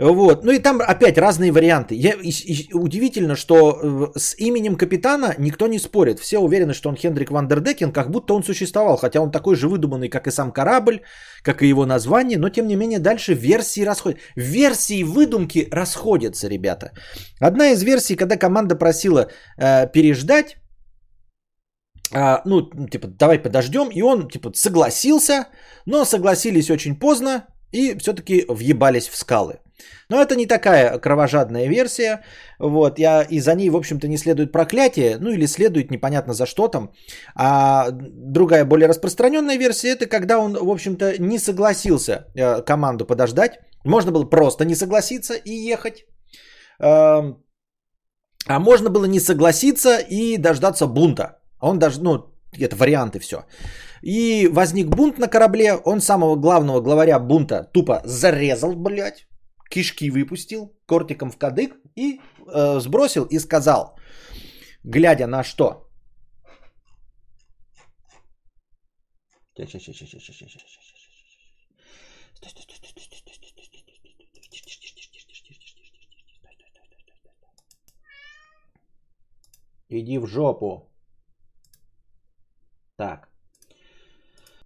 вот. 0.00 0.44
Ну 0.44 0.52
и 0.52 0.58
там 0.58 0.80
опять 0.80 1.18
разные 1.18 1.52
варианты. 1.52 1.94
Я, 1.94 2.12
и, 2.12 2.30
и, 2.30 2.72
удивительно, 2.72 3.36
что 3.36 4.12
э, 4.14 4.18
с 4.18 4.34
именем 4.38 4.76
капитана 4.76 5.34
никто 5.38 5.66
не 5.66 5.78
спорит. 5.78 6.18
Все 6.18 6.38
уверены, 6.38 6.72
что 6.72 6.88
он 6.88 6.96
Хендрик 6.96 7.30
Вандердекен, 7.30 7.92
как 7.92 8.10
будто 8.10 8.32
он 8.32 8.42
существовал. 8.42 8.96
Хотя 8.96 9.20
он 9.20 9.30
такой 9.30 9.56
же 9.56 9.68
выдуманный, 9.68 10.08
как 10.08 10.26
и 10.26 10.30
сам 10.30 10.52
корабль, 10.52 11.02
как 11.42 11.62
и 11.62 11.68
его 11.68 11.84
название. 11.84 12.38
Но 12.38 12.48
тем 12.48 12.66
не 12.66 12.76
менее 12.76 12.98
дальше 12.98 13.34
версии 13.34 13.82
расходятся. 13.84 14.24
Версии 14.36 15.04
выдумки 15.04 15.68
расходятся, 15.70 16.48
ребята. 16.48 16.92
Одна 17.38 17.72
из 17.72 17.82
версий, 17.82 18.16
когда 18.16 18.36
команда 18.36 18.76
просила 18.76 19.28
э, 19.58 19.86
переждать, 19.92 20.56
а, 22.12 22.42
ну, 22.44 22.88
типа, 22.90 23.06
давай 23.06 23.38
подождем, 23.38 23.88
и 23.90 24.02
он, 24.02 24.28
типа, 24.28 24.50
согласился, 24.54 25.46
но 25.86 26.04
согласились 26.04 26.70
очень 26.70 26.98
поздно 26.98 27.44
и 27.72 27.98
все-таки 27.98 28.44
въебались 28.48 29.08
в 29.08 29.16
скалы. 29.16 29.60
Но 30.08 30.20
это 30.20 30.36
не 30.36 30.46
такая 30.46 30.98
кровожадная 30.98 31.68
версия. 31.68 32.20
Вот, 32.58 32.98
я, 32.98 33.22
и 33.22 33.40
за 33.40 33.54
ней, 33.54 33.70
в 33.70 33.76
общем-то, 33.76 34.08
не 34.08 34.18
следует 34.18 34.52
проклятие, 34.52 35.18
ну 35.20 35.30
или 35.30 35.46
следует 35.46 35.90
непонятно 35.90 36.34
за 36.34 36.46
что 36.46 36.68
там. 36.68 36.90
А 37.34 37.90
другая, 37.92 38.64
более 38.64 38.88
распространенная 38.88 39.56
версия, 39.56 39.90
это 39.90 40.06
когда 40.06 40.38
он, 40.38 40.52
в 40.52 40.70
общем-то, 40.70 41.18
не 41.18 41.38
согласился 41.38 42.26
э, 42.34 42.62
команду 42.62 43.06
подождать. 43.06 43.60
Можно 43.84 44.12
было 44.12 44.24
просто 44.24 44.64
не 44.64 44.74
согласиться 44.74 45.34
и 45.34 45.52
ехать. 45.52 46.04
Э, 46.80 47.34
а 48.46 48.58
можно 48.58 48.90
было 48.90 49.06
не 49.06 49.20
согласиться 49.20 49.98
и 49.98 50.36
дождаться 50.38 50.86
бунта. 50.86 51.38
Он 51.60 51.78
даже, 51.78 52.02
ну, 52.02 52.34
это 52.58 52.76
варианты 52.76 53.20
все. 53.20 53.44
И 54.02 54.48
возник 54.48 54.88
бунт 54.88 55.18
на 55.18 55.28
корабле, 55.28 55.74
он 55.74 56.00
самого 56.00 56.36
главного 56.36 56.80
главаря 56.80 57.18
бунта 57.18 57.64
тупо 57.72 58.00
зарезал, 58.04 58.74
блядь 58.74 59.26
кишки 59.70 60.10
выпустил, 60.10 60.76
кортиком 60.86 61.30
в 61.30 61.38
кадык 61.38 61.76
и 61.96 62.20
э, 62.52 62.80
сбросил 62.80 63.24
и 63.24 63.38
сказал, 63.38 63.96
глядя 64.84 65.26
на 65.26 65.44
что? 65.44 65.86
Иди 79.88 80.18
в 80.18 80.26
жопу. 80.26 80.88
Так. 82.96 83.29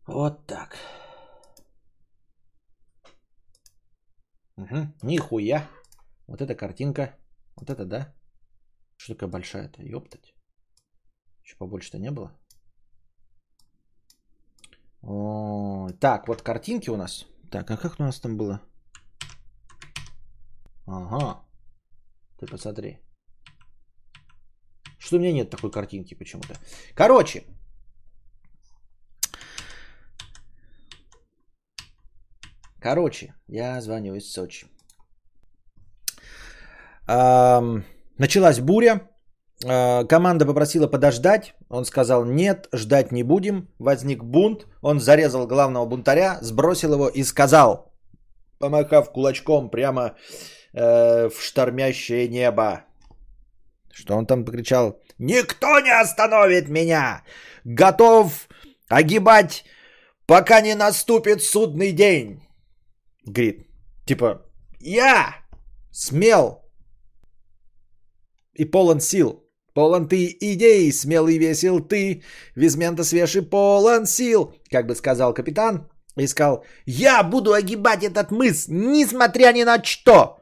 Вот 0.07 0.47
так. 0.47 0.77
Угу. 4.57 4.93
Нихуя. 5.03 5.69
Вот 6.27 6.41
эта 6.41 6.55
картинка. 6.55 7.17
Вот 7.57 7.71
это 7.71 7.85
да. 7.85 8.15
Что 8.97 9.15
такая 9.15 9.31
большая-то? 9.31 9.83
Ёптать. 9.83 10.35
Еще 11.43 11.57
побольше-то 11.57 11.99
не 11.99 12.11
было. 12.11 12.33
О, 15.03 15.89
так, 16.01 16.29
вот 16.29 16.43
картинки 16.43 16.91
у 16.91 16.97
нас. 16.97 17.27
Так, 17.51 17.71
а 17.71 17.77
как 17.77 18.01
у 18.01 18.03
нас 18.03 18.21
там 18.21 18.37
было? 18.37 18.61
Ага. 20.87 21.45
Ты 22.39 22.47
посмотри. 22.47 22.99
Что 24.99 25.17
у 25.17 25.19
меня 25.19 25.33
нет 25.33 25.51
такой 25.51 25.71
картинки 25.71 26.15
почему-то. 26.15 26.57
Короче. 26.95 27.45
Короче, 32.85 33.33
я 33.49 33.81
звоню 33.81 34.15
из 34.15 34.31
Сочи. 34.31 34.67
Началась 37.07 38.61
буря. 38.61 39.09
Э, 39.65 40.05
команда 40.05 40.45
попросила 40.45 40.87
подождать. 40.87 41.55
Он 41.71 41.87
сказал, 41.87 42.27
нет, 42.27 42.69
ждать 42.75 43.11
не 43.11 43.23
будем. 43.23 43.69
Возник 43.79 44.23
бунт. 44.23 44.67
Он 44.83 45.01
зарезал 45.01 45.47
главного 45.47 45.87
бунтаря, 45.87 46.39
сбросил 46.43 46.93
его 46.93 47.09
и 47.09 47.25
сказал, 47.25 47.91
помахав 48.59 49.13
кулачком 49.13 49.71
прямо 49.71 50.15
э, 50.75 51.31
в 51.31 51.41
штормящее 51.41 52.29
небо. 52.29 52.85
Что 53.95 54.15
он 54.15 54.27
там 54.27 54.45
покричал? 54.45 55.01
Никто 55.19 55.81
не 55.81 56.01
остановит 56.01 56.69
меня! 56.69 57.23
Готов 57.65 58.47
огибать, 58.91 59.65
пока 60.27 60.61
не 60.61 60.75
наступит 60.75 61.43
судный 61.43 61.93
день. 61.93 62.45
Говорит, 63.27 63.67
типа, 64.07 64.43
я 64.81 65.37
смел 65.91 66.65
и 68.55 68.65
полон 68.65 69.01
сил. 69.01 69.41
Полон 69.75 70.09
ты 70.09 70.37
идей, 70.41 70.93
смелый 70.93 71.39
весел 71.39 71.81
ты, 71.81 72.23
Визмента 72.55 73.03
свеж 73.03 73.35
и 73.35 73.41
полон 73.41 74.07
сил, 74.07 74.55
как 74.71 74.87
бы 74.87 74.95
сказал 74.95 75.35
капитан, 75.35 75.89
и 76.17 76.29
сказал, 76.29 76.65
я 76.87 77.25
буду 77.25 77.53
огибать 77.53 78.05
этот 78.05 78.31
мыс, 78.31 78.69
несмотря 78.69 79.53
ни 79.53 79.65
на 79.65 79.83
что, 79.83 80.39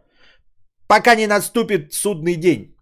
пока 0.86 1.14
не 1.14 1.26
наступит 1.26 1.94
судный 1.94 2.36
день. 2.36 2.76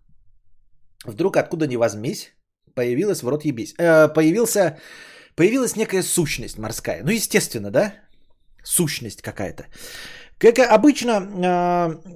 Вдруг 1.04 1.36
откуда 1.36 1.66
ни 1.66 1.76
возьмись, 1.76 2.32
появилась 2.74 3.22
в 3.22 3.28
рот 3.28 3.44
ебись. 3.44 3.74
Э, 3.78 4.08
появился, 4.08 4.78
появилась 5.36 5.76
некая 5.76 6.02
сущность 6.02 6.58
морская. 6.58 7.02
Ну, 7.04 7.10
естественно, 7.10 7.70
да? 7.70 7.94
Сущность 8.64 9.22
какая-то. 9.22 9.64
Как 10.38 10.58
обычно, 10.58 11.20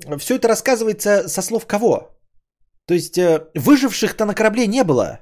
э, 0.08 0.16
все 0.18 0.36
это 0.36 0.48
рассказывается 0.48 1.28
со 1.28 1.42
слов 1.42 1.66
кого? 1.66 2.14
То 2.86 2.94
есть 2.94 3.18
э, 3.18 3.46
выживших-то 3.54 4.24
на 4.24 4.34
корабле 4.34 4.66
не 4.66 4.84
было. 4.84 5.20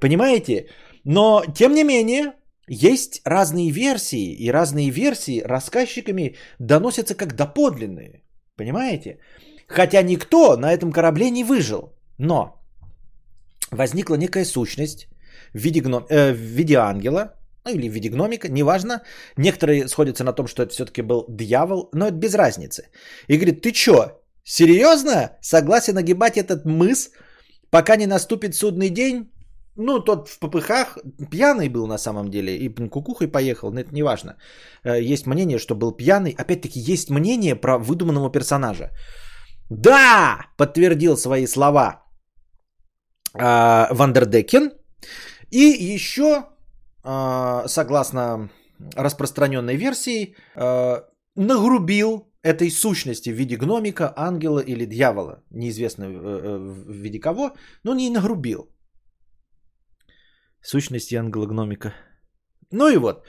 Понимаете? 0.00 0.68
Но, 1.04 1.42
тем 1.54 1.74
не 1.74 1.84
менее, 1.84 2.32
есть 2.68 3.20
разные 3.24 3.70
версии, 3.70 4.34
и 4.34 4.50
разные 4.52 4.90
версии 4.90 5.40
рассказчиками 5.40 6.36
доносятся 6.58 7.14
как 7.14 7.34
доподлинные. 7.34 8.22
Понимаете? 8.56 9.18
Хотя 9.66 10.02
никто 10.02 10.56
на 10.56 10.72
этом 10.72 10.92
корабле 10.92 11.30
не 11.30 11.44
выжил. 11.44 11.92
Но 12.18 12.58
возникла 13.70 14.16
некая 14.16 14.44
сущность 14.44 15.08
в 15.54 15.58
виде, 15.58 15.80
гном, 15.80 16.06
э, 16.10 16.32
в 16.32 16.38
виде 16.38 16.76
ангела, 16.76 17.37
ну 17.68 17.78
или 17.78 17.88
в 17.88 17.92
виде 17.92 18.08
гномика, 18.08 18.48
неважно. 18.48 19.02
Некоторые 19.36 19.88
сходятся 19.88 20.24
на 20.24 20.32
том, 20.32 20.46
что 20.46 20.62
это 20.62 20.72
все-таки 20.72 21.02
был 21.02 21.26
дьявол, 21.28 21.90
но 21.92 22.06
это 22.06 22.16
без 22.16 22.34
разницы. 22.34 22.88
И 23.28 23.36
говорит, 23.36 23.62
ты 23.62 23.72
что, 23.74 24.18
Серьезно? 24.48 25.36
Согласен 25.42 25.94
нагибать 25.94 26.36
этот 26.38 26.64
мыс, 26.64 27.10
пока 27.70 27.96
не 27.96 28.06
наступит 28.06 28.54
судный 28.54 28.88
день? 28.88 29.30
Ну, 29.76 30.04
тот 30.04 30.28
в 30.28 30.38
попыхах 30.38 30.98
пьяный 31.30 31.68
был 31.68 31.86
на 31.86 31.98
самом 31.98 32.30
деле 32.30 32.56
и 32.56 32.88
кукухой 32.88 33.28
поехал, 33.28 33.70
но 33.70 33.80
это 33.80 33.94
не 33.94 34.02
важно. 34.02 34.36
Э, 34.84 35.12
есть 35.12 35.26
мнение, 35.26 35.58
что 35.58 35.74
был 35.74 35.92
пьяный. 35.92 36.34
Опять-таки, 36.38 36.80
есть 36.80 37.10
мнение 37.10 37.56
про 37.56 37.78
выдуманного 37.78 38.32
персонажа. 38.32 38.90
Да, 39.70 40.46
подтвердил 40.56 41.16
свои 41.16 41.46
слова 41.46 42.02
э, 43.34 43.94
Вандердекен. 43.94 44.72
И 45.50 45.94
еще, 45.94 46.46
согласно 47.66 48.50
распространенной 48.96 49.76
версии, 49.76 50.34
э, 50.56 51.02
нагрубил 51.36 52.28
этой 52.42 52.70
сущности 52.70 53.30
в 53.30 53.34
виде 53.34 53.56
гномика, 53.56 54.12
ангела 54.16 54.60
или 54.60 54.84
дьявола, 54.86 55.42
неизвестно 55.50 56.04
э, 56.04 56.08
э, 56.08 56.58
в 56.86 56.92
виде 56.92 57.20
кого, 57.20 57.52
но 57.84 57.94
не 57.94 58.10
нагрубил. 58.10 58.68
Сущности 60.60 61.14
ангела-гномика. 61.16 61.94
Ну 62.72 62.88
и 62.88 62.96
вот. 62.96 63.26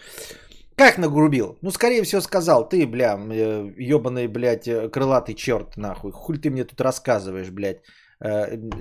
Как 0.76 0.98
нагрубил? 0.98 1.58
Ну, 1.62 1.72
скорее 1.72 2.04
всего, 2.04 2.22
сказал, 2.22 2.70
ты, 2.70 2.88
бля, 2.88 3.13
ебаный, 3.78 4.26
э, 4.26 4.28
блядь, 4.28 4.92
крылатый 4.92 5.36
черт, 5.36 5.78
нахуй. 5.78 6.12
Хуль 6.12 6.39
ты 6.39 6.50
мне 6.50 6.63
тут 6.63 6.82
рассказываешь, 6.82 7.50
блядь, 7.50 7.82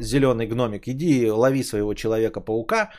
зеленый 0.01 0.47
гномик. 0.47 0.89
Иди 0.89 1.31
лови 1.31 1.63
своего 1.63 1.95
человека-паука, 1.95 2.91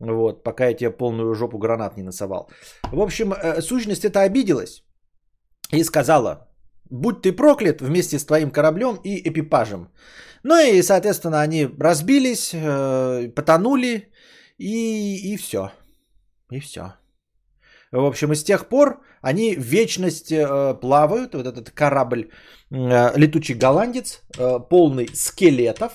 вот, 0.00 0.44
пока 0.44 0.66
я 0.66 0.74
тебе 0.74 0.90
полную 0.90 1.34
жопу 1.34 1.58
гранат 1.58 1.96
не 1.96 2.02
насовал. 2.02 2.50
В 2.92 3.00
общем, 3.00 3.34
сущность 3.60 4.04
это 4.04 4.22
обиделась 4.22 4.84
и 5.72 5.84
сказала, 5.84 6.46
Будь 6.90 7.22
ты 7.22 7.32
проклят 7.32 7.80
вместе 7.80 8.18
с 8.18 8.26
твоим 8.26 8.50
кораблем 8.50 9.00
и 9.04 9.28
экипажем. 9.28 9.88
Ну 10.42 10.54
и, 10.54 10.82
соответственно, 10.82 11.40
они 11.40 11.68
разбились, 11.80 12.52
э, 12.54 13.28
потонули 13.34 14.12
и, 14.58 15.32
и 15.32 15.36
все. 15.36 15.70
И 16.52 16.60
все. 16.60 16.94
В 17.90 18.04
общем, 18.04 18.32
и 18.32 18.36
с 18.36 18.44
тех 18.44 18.68
пор 18.68 19.00
они 19.20 19.56
в 19.56 19.62
вечность 19.62 20.30
э, 20.30 20.74
плавают. 20.80 21.34
Вот 21.34 21.46
этот 21.46 21.70
корабль 21.70 22.30
э, 22.70 23.18
летучий 23.18 23.54
голландец, 23.54 24.22
э, 24.38 24.60
полный 24.70 25.08
скелетов, 25.12 25.92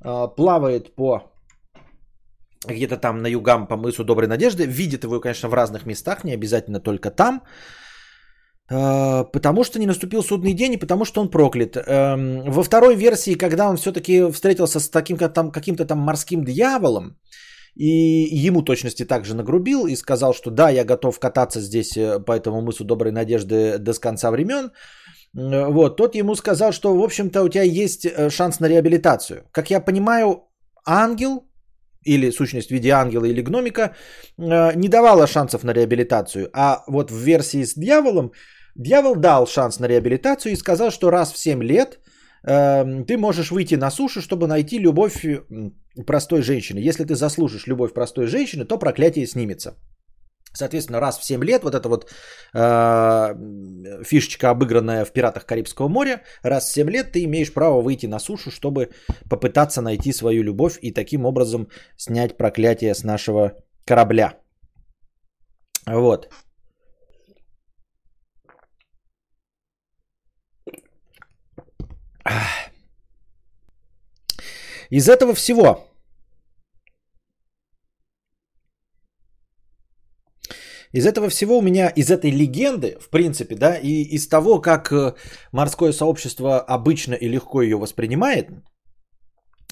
э, 0.00 0.28
плавает 0.36 0.96
по 0.96 1.33
где-то 2.66 2.96
там 2.96 3.22
на 3.22 3.28
югам 3.28 3.66
по 3.66 3.76
мысу 3.76 4.04
Доброй 4.04 4.28
Надежды. 4.28 4.66
Видит 4.66 5.04
его, 5.04 5.20
конечно, 5.20 5.48
в 5.48 5.54
разных 5.54 5.86
местах, 5.86 6.24
не 6.24 6.34
обязательно 6.34 6.80
только 6.80 7.10
там. 7.10 7.42
А, 8.70 9.24
потому 9.24 9.64
что 9.64 9.78
не 9.78 9.86
наступил 9.86 10.22
судный 10.22 10.54
день 10.54 10.72
и 10.72 10.78
потому 10.78 11.04
что 11.04 11.20
он 11.20 11.30
проклят. 11.30 11.76
Эм, 11.76 12.50
во 12.50 12.62
второй 12.62 12.96
версии, 12.96 13.34
когда 13.34 13.68
он 13.68 13.76
все-таки 13.76 14.32
встретился 14.32 14.80
с 14.80 14.88
таким 14.88 15.18
там, 15.18 15.50
каким-то 15.50 15.84
там 15.84 15.98
морским 15.98 16.44
дьяволом, 16.44 17.16
и 17.76 17.88
ему 18.46 18.62
точности 18.62 19.04
также 19.04 19.34
нагрубил 19.34 19.86
и 19.86 19.96
сказал, 19.96 20.32
что 20.32 20.50
да, 20.50 20.70
я 20.70 20.84
готов 20.84 21.18
кататься 21.18 21.60
здесь 21.60 21.96
э, 21.96 22.20
по 22.20 22.32
этому 22.32 22.62
мысу 22.62 22.84
Доброй 22.84 23.12
Надежды 23.12 23.78
до 23.78 23.92
конца 23.94 24.30
времен. 24.30 24.70
Вот, 25.34 25.96
тот 25.96 26.14
ему 26.14 26.36
сказал, 26.36 26.72
что, 26.72 26.96
в 26.96 27.02
общем-то, 27.02 27.42
у 27.42 27.48
тебя 27.48 27.64
есть 27.64 28.06
э, 28.06 28.30
шанс 28.30 28.60
на 28.60 28.68
реабилитацию. 28.68 29.48
Как 29.50 29.70
я 29.70 29.80
понимаю, 29.80 30.44
ангел 30.86 31.44
или 32.04 32.30
сущность 32.30 32.68
в 32.68 32.72
виде 32.72 32.90
ангела 32.90 33.24
или 33.24 33.42
гномика 33.42 33.94
э, 34.38 34.74
не 34.74 34.88
давала 34.88 35.26
шансов 35.26 35.64
на 35.64 35.72
реабилитацию. 35.72 36.48
А 36.52 36.84
вот 36.86 37.10
в 37.10 37.16
версии 37.16 37.64
с 37.64 37.74
дьяволом 37.74 38.32
Дьявол 38.74 39.16
дал 39.16 39.46
шанс 39.46 39.78
на 39.78 39.86
реабилитацию 39.86 40.52
и 40.52 40.56
сказал, 40.56 40.90
что 40.90 41.10
раз 41.10 41.32
в 41.32 41.38
7 41.38 41.62
лет 41.62 41.98
э, 42.42 43.04
ты 43.06 43.16
можешь 43.16 43.50
выйти 43.50 43.76
на 43.76 43.90
сушу, 43.90 44.20
чтобы 44.20 44.48
найти 44.48 44.78
любовь 44.78 45.24
простой 46.06 46.42
женщины. 46.42 46.80
Если 46.88 47.04
ты 47.04 47.14
заслужишь 47.14 47.68
любовь 47.68 47.92
простой 47.92 48.26
женщины, 48.26 48.64
то 48.64 48.78
проклятие 48.78 49.26
снимется. 49.26 49.76
Соответственно, 50.54 51.00
раз 51.00 51.18
в 51.18 51.24
7 51.24 51.44
лет 51.44 51.64
вот 51.64 51.74
эта 51.74 51.88
вот 51.88 52.10
э, 52.54 54.04
фишечка, 54.04 54.50
обыгранная 54.50 55.04
в 55.04 55.12
«Пиратах 55.12 55.46
Карибского 55.46 55.88
моря», 55.88 56.22
раз 56.42 56.68
в 56.68 56.72
7 56.72 56.90
лет 56.90 57.12
ты 57.12 57.24
имеешь 57.24 57.52
право 57.52 57.82
выйти 57.82 58.06
на 58.06 58.20
сушу, 58.20 58.50
чтобы 58.50 58.90
попытаться 59.28 59.82
найти 59.82 60.12
свою 60.12 60.44
любовь 60.44 60.78
и 60.80 60.92
таким 60.92 61.24
образом 61.26 61.68
снять 61.96 62.36
проклятие 62.36 62.94
с 62.94 63.02
нашего 63.04 63.52
корабля. 63.84 64.34
Вот. 65.86 66.28
Из 74.90 75.08
этого 75.08 75.34
всего 75.34 75.88
Из 80.94 81.06
этого 81.06 81.28
всего 81.28 81.58
у 81.58 81.62
меня, 81.62 81.88
из 81.88 82.10
этой 82.10 82.30
легенды, 82.30 82.96
в 83.00 83.10
принципе, 83.10 83.56
да, 83.56 83.74
и 83.74 84.04
из 84.16 84.28
того, 84.28 84.60
как 84.60 84.92
э, 84.92 85.14
морское 85.50 85.92
сообщество 85.92 86.60
обычно 86.60 87.14
и 87.14 87.28
легко 87.28 87.62
ее 87.62 87.76
воспринимает, 87.76 88.50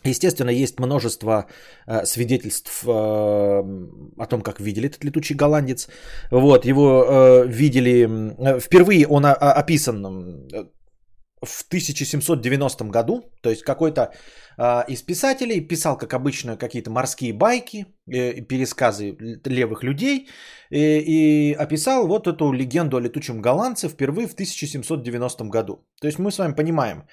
естественно, 0.02 0.50
есть 0.50 0.80
множество 0.80 1.46
э, 1.86 2.04
свидетельств 2.06 2.82
э, 2.84 2.88
о 2.88 4.26
том, 4.28 4.42
как 4.42 4.60
видели 4.60 4.88
этот 4.88 5.04
летучий 5.04 5.36
голландец. 5.36 5.88
Вот, 6.32 6.64
его 6.64 7.04
э, 7.06 7.46
видели, 7.46 8.08
э, 8.56 8.58
впервые 8.58 9.06
он 9.06 9.24
о, 9.24 9.32
описан 9.32 10.48
в 11.42 11.64
1790 11.66 12.84
году, 12.84 13.24
то 13.42 13.50
есть 13.50 13.62
какой-то 13.62 14.12
э, 14.58 14.84
из 14.88 15.02
писателей 15.02 15.60
писал, 15.60 15.98
как 15.98 16.14
обычно, 16.14 16.56
какие-то 16.56 16.90
морские 16.90 17.32
байки, 17.32 17.86
э, 18.06 18.40
пересказы 18.42 19.16
левых 19.44 19.82
людей 19.82 20.28
э, 20.70 21.00
и 21.00 21.52
описал 21.52 22.06
вот 22.06 22.26
эту 22.26 22.52
легенду 22.52 22.96
о 22.96 23.00
летучем 23.00 23.40
голландце 23.42 23.88
впервые 23.88 24.28
в 24.28 24.34
1790 24.34 25.44
году. 25.44 25.84
То 26.00 26.06
есть 26.06 26.18
мы 26.18 26.30
с 26.30 26.38
вами 26.38 26.54
понимаем, 26.54 27.06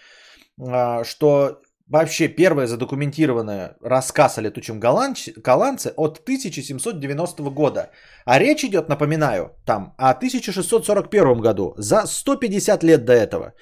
э, 0.60 1.04
что 1.04 1.60
вообще 1.90 2.28
первое 2.28 2.68
задокументированное 2.68 3.76
рассказ 3.82 4.38
о 4.38 4.42
летучем 4.42 4.80
голландце 4.80 5.94
от 5.98 6.20
1790 6.20 7.50
года. 7.50 7.90
А 8.26 8.40
речь 8.40 8.64
идет, 8.64 8.90
напоминаю, 8.90 9.56
там 9.66 9.96
о 9.98 10.14
1641 10.14 11.42
году, 11.42 11.74
за 11.78 12.06
150 12.06 12.84
лет 12.84 13.06
до 13.06 13.14
этого. 13.14 13.54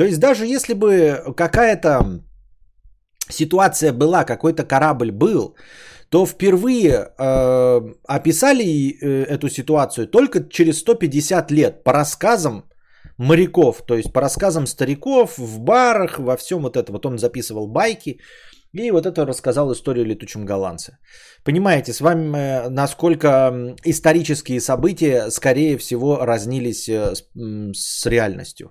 То 0.00 0.06
есть 0.06 0.18
даже 0.18 0.46
если 0.46 0.72
бы 0.72 1.34
какая-то 1.36 2.22
ситуация 3.28 3.92
была, 3.92 4.24
какой-то 4.24 4.64
корабль 4.64 5.10
был, 5.10 5.56
то 6.08 6.24
впервые 6.26 6.90
э, 7.18 7.80
описали 8.08 8.64
э, 8.64 9.24
эту 9.24 9.50
ситуацию 9.50 10.06
только 10.06 10.48
через 10.48 10.78
150 10.78 11.50
лет 11.50 11.84
по 11.84 11.92
рассказам 11.92 12.64
моряков, 13.18 13.82
то 13.86 13.94
есть 13.94 14.10
по 14.12 14.22
рассказам 14.22 14.66
стариков 14.66 15.36
в 15.36 15.60
барах, 15.60 16.18
во 16.18 16.36
всем 16.38 16.62
вот 16.62 16.78
это. 16.78 16.92
Вот 16.92 17.04
он 17.04 17.18
записывал 17.18 17.68
байки 17.68 18.20
и 18.72 18.90
вот 18.92 19.04
это 19.04 19.26
рассказал 19.26 19.70
историю 19.70 20.06
летучем 20.06 20.46
голландце. 20.46 20.96
Понимаете, 21.44 21.92
с 21.92 22.00
вами 22.00 22.36
э, 22.36 22.70
насколько 22.70 23.76
исторические 23.84 24.60
события, 24.60 25.30
скорее 25.30 25.76
всего, 25.76 26.24
разнились 26.24 26.88
э, 26.88 27.14
с, 27.14 27.24
с 27.74 28.06
реальностью 28.06 28.70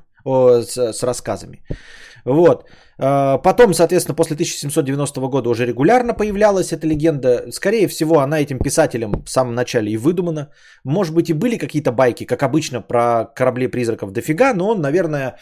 с, 0.61 0.93
с 0.93 1.03
рассказами. 1.03 1.63
Вот. 2.25 2.69
А, 2.97 3.37
потом, 3.37 3.73
соответственно, 3.73 4.15
после 4.15 4.35
1790 4.35 5.21
года 5.27 5.49
уже 5.49 5.65
регулярно 5.65 6.13
появлялась 6.13 6.71
эта 6.71 6.87
легенда. 6.87 7.51
Скорее 7.51 7.87
всего, 7.87 8.19
она 8.19 8.39
этим 8.39 8.59
писателем 8.59 9.11
в 9.25 9.29
самом 9.29 9.55
начале 9.55 9.91
и 9.91 9.97
выдумана. 9.97 10.49
Может 10.83 11.13
быть, 11.13 11.29
и 11.29 11.33
были 11.33 11.57
какие-то 11.57 11.91
байки, 11.91 12.25
как 12.25 12.43
обычно, 12.43 12.81
про 12.81 13.25
корабли-призраков 13.35 14.11
дофига, 14.11 14.53
но 14.53 14.67
он, 14.69 14.81
наверное, 14.81 15.37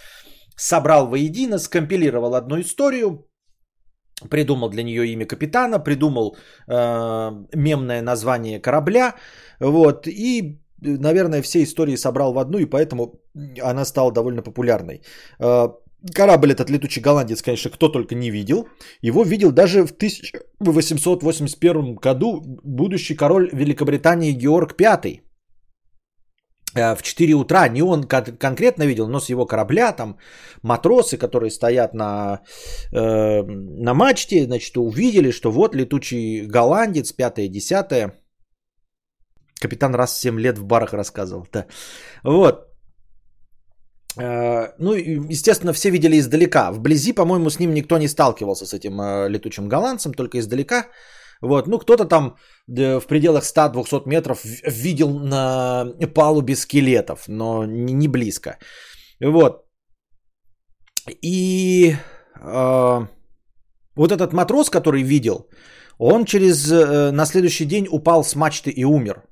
собрал 0.56 1.08
воедино, 1.08 1.60
скомпилировал 1.60 2.36
одну 2.36 2.60
историю, 2.60 3.28
придумал 4.30 4.70
для 4.70 4.84
нее 4.84 5.08
имя 5.08 5.26
капитана, 5.26 5.80
придумал 5.80 6.38
э, 6.68 7.32
мемное 7.54 8.02
название 8.02 8.60
корабля, 8.60 9.16
вот, 9.60 10.08
и 10.08 10.60
наверное, 10.82 11.42
все 11.42 11.64
истории 11.64 11.98
собрал 11.98 12.34
в 12.34 12.38
одну, 12.38 12.60
и 12.60 12.66
поэтому 12.66 13.20
она 13.64 13.86
стала 13.86 14.12
довольно 14.12 14.42
популярной. 14.42 15.02
А, 15.40 15.74
корабль 16.14 16.52
этот 16.52 16.70
летучий 16.70 17.02
голландец, 17.02 17.42
конечно, 17.42 17.72
кто 17.72 17.90
только 17.90 18.16
не 18.16 18.32
видел. 18.32 18.68
Его 19.02 19.24
видел 19.24 19.52
даже 19.52 19.86
в 19.86 19.92
1881 19.92 21.96
году 21.96 22.42
будущий 22.64 23.16
король 23.16 23.50
Великобритании 23.54 24.32
Георг 24.32 24.76
V. 24.80 25.22
А, 26.76 26.96
в 26.96 27.02
4 27.02 27.34
утра 27.34 27.68
не 27.70 27.82
он 27.82 28.04
конкретно 28.04 28.86
видел, 28.86 29.08
но 29.08 29.20
с 29.20 29.30
его 29.30 29.46
корабля 29.46 29.92
там 29.92 30.18
матросы, 30.62 31.18
которые 31.18 31.50
стоят 31.50 31.94
на, 31.94 32.42
э, 32.94 33.44
на 33.44 33.94
мачте, 33.94 34.46
значит, 34.46 34.78
увидели, 34.78 35.32
что 35.32 35.52
вот 35.52 35.76
летучий 35.76 36.46
голландец, 36.46 37.14
5-10 37.14 38.12
Капитан 39.62 39.96
раз 39.96 40.20
7 40.20 40.40
лет 40.40 40.58
в 40.58 40.66
барах 40.66 40.94
рассказывал. 40.94 41.48
Да. 41.54 41.66
Вот. 42.24 42.68
Э, 44.20 44.74
ну, 44.80 44.94
естественно, 45.30 45.74
все 45.74 45.90
видели 45.90 46.18
издалека. 46.20 46.72
Вблизи, 46.72 47.14
по-моему, 47.14 47.50
с 47.50 47.60
ним 47.60 47.74
никто 47.74 47.98
не 47.98 48.08
сталкивался, 48.08 48.66
с 48.66 48.74
этим 48.74 49.00
э, 49.00 49.30
летучим 49.30 49.68
голландцем, 49.68 50.14
только 50.14 50.38
издалека. 50.40 50.88
Вот, 51.42 51.68
ну, 51.68 51.78
кто-то 51.78 52.06
там 52.06 52.36
в 52.68 53.08
пределах 53.08 53.44
100-200 53.44 54.08
метров 54.08 54.44
видел 54.66 55.20
на 55.20 55.86
палубе 56.16 56.56
скелетов, 56.56 57.28
но 57.28 57.66
не 57.66 58.08
близко. 58.08 58.58
Вот. 59.22 59.68
И 61.22 61.96
э, 62.42 63.08
вот 63.96 64.12
этот 64.12 64.34
матрос, 64.34 64.70
который 64.70 65.04
видел, 65.04 65.48
он 66.00 66.26
через, 66.26 66.72
э, 66.72 67.12
на 67.12 67.26
следующий 67.26 67.66
день 67.66 67.88
упал 67.90 68.24
с 68.24 68.36
мачты 68.36 68.72
и 68.72 68.84
умер 68.84 69.24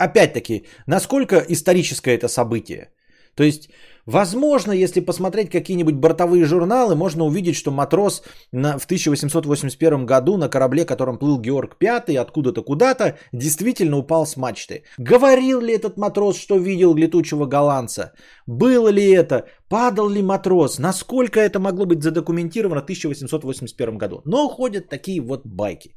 опять-таки, 0.00 0.66
насколько 0.86 1.44
историческое 1.48 2.14
это 2.14 2.28
событие? 2.28 2.88
То 3.36 3.44
есть, 3.44 3.70
возможно, 4.06 4.72
если 4.72 5.00
посмотреть 5.00 5.50
какие-нибудь 5.50 5.94
бортовые 5.94 6.44
журналы, 6.44 6.94
можно 6.94 7.24
увидеть, 7.24 7.54
что 7.54 7.70
матрос 7.70 8.22
на, 8.52 8.78
в 8.78 8.84
1881 8.84 10.06
году 10.06 10.36
на 10.36 10.48
корабле, 10.48 10.84
которым 10.84 11.18
плыл 11.18 11.38
Георг 11.38 11.76
V, 11.80 12.18
откуда-то 12.18 12.62
куда-то, 12.62 13.18
действительно 13.32 13.98
упал 13.98 14.26
с 14.26 14.36
мачты. 14.36 14.82
Говорил 14.98 15.60
ли 15.60 15.72
этот 15.74 15.96
матрос, 15.96 16.38
что 16.38 16.56
видел 16.56 16.94
летучего 16.94 17.46
голландца? 17.46 18.12
Было 18.46 18.88
ли 18.88 19.10
это? 19.10 19.46
Падал 19.68 20.08
ли 20.08 20.22
матрос? 20.22 20.78
Насколько 20.78 21.40
это 21.40 21.60
могло 21.60 21.86
быть 21.86 22.02
задокументировано 22.02 22.80
в 22.80 22.84
1881 22.84 23.96
году? 23.98 24.22
Но 24.24 24.48
ходят 24.48 24.88
такие 24.88 25.20
вот 25.20 25.46
байки 25.46 25.94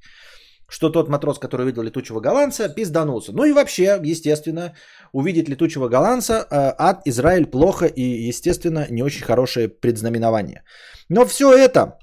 что 0.73 0.89
тот 0.89 1.07
матрос, 1.09 1.37
который 1.37 1.61
увидел 1.61 1.83
летучего 1.83 2.19
голландца, 2.19 2.67
пизданулся. 2.67 3.31
Ну 3.31 3.45
и 3.45 3.53
вообще, 3.53 3.99
естественно, 4.03 4.73
увидеть 5.11 5.47
летучего 5.47 5.87
голландца 5.87 6.33
э, 6.33 6.73
ад 6.77 7.01
Израиль 7.05 7.45
плохо 7.45 7.85
и, 7.85 8.27
естественно, 8.29 8.87
не 8.89 9.03
очень 9.03 9.23
хорошее 9.23 9.69
предзнаменование. 9.69 10.63
Но 11.09 11.25
все 11.25 11.53
это, 11.53 11.99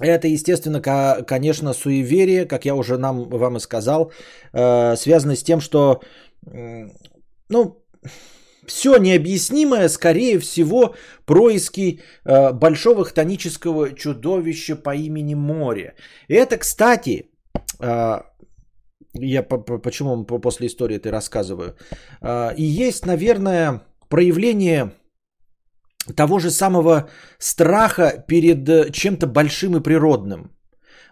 это, 0.00 0.28
естественно, 0.28 0.80
конечно, 1.26 1.74
суеверие, 1.74 2.46
как 2.46 2.64
я 2.64 2.74
уже 2.74 2.96
нам, 2.96 3.28
вам 3.28 3.56
и 3.56 3.60
сказал, 3.60 4.12
э, 4.54 4.96
связано 4.96 5.36
с 5.36 5.42
тем, 5.42 5.60
что, 5.60 6.00
ну, 7.50 7.84
все 8.66 8.96
необъяснимое, 8.96 9.88
скорее 9.88 10.38
всего, 10.38 10.94
происки 11.26 12.00
э, 12.24 12.52
большого 12.52 13.04
хтонического 13.04 13.92
чудовища 13.92 14.76
по 14.76 14.94
имени 14.94 15.34
Море. 15.34 15.94
И 16.28 16.34
это, 16.34 16.56
кстати, 16.56 17.31
я 19.14 19.42
почему 19.42 20.24
после 20.24 20.66
истории 20.66 20.96
это 20.96 21.10
рассказываю. 21.10 21.76
А, 22.20 22.54
и 22.56 22.62
есть, 22.62 23.06
наверное, 23.06 23.82
проявление 24.08 24.92
того 26.16 26.38
же 26.38 26.50
самого 26.50 27.08
страха 27.38 28.24
перед 28.26 28.68
э, 28.68 28.90
чем-то 28.90 29.26
большим 29.26 29.76
и 29.76 29.82
природным. 29.82 30.50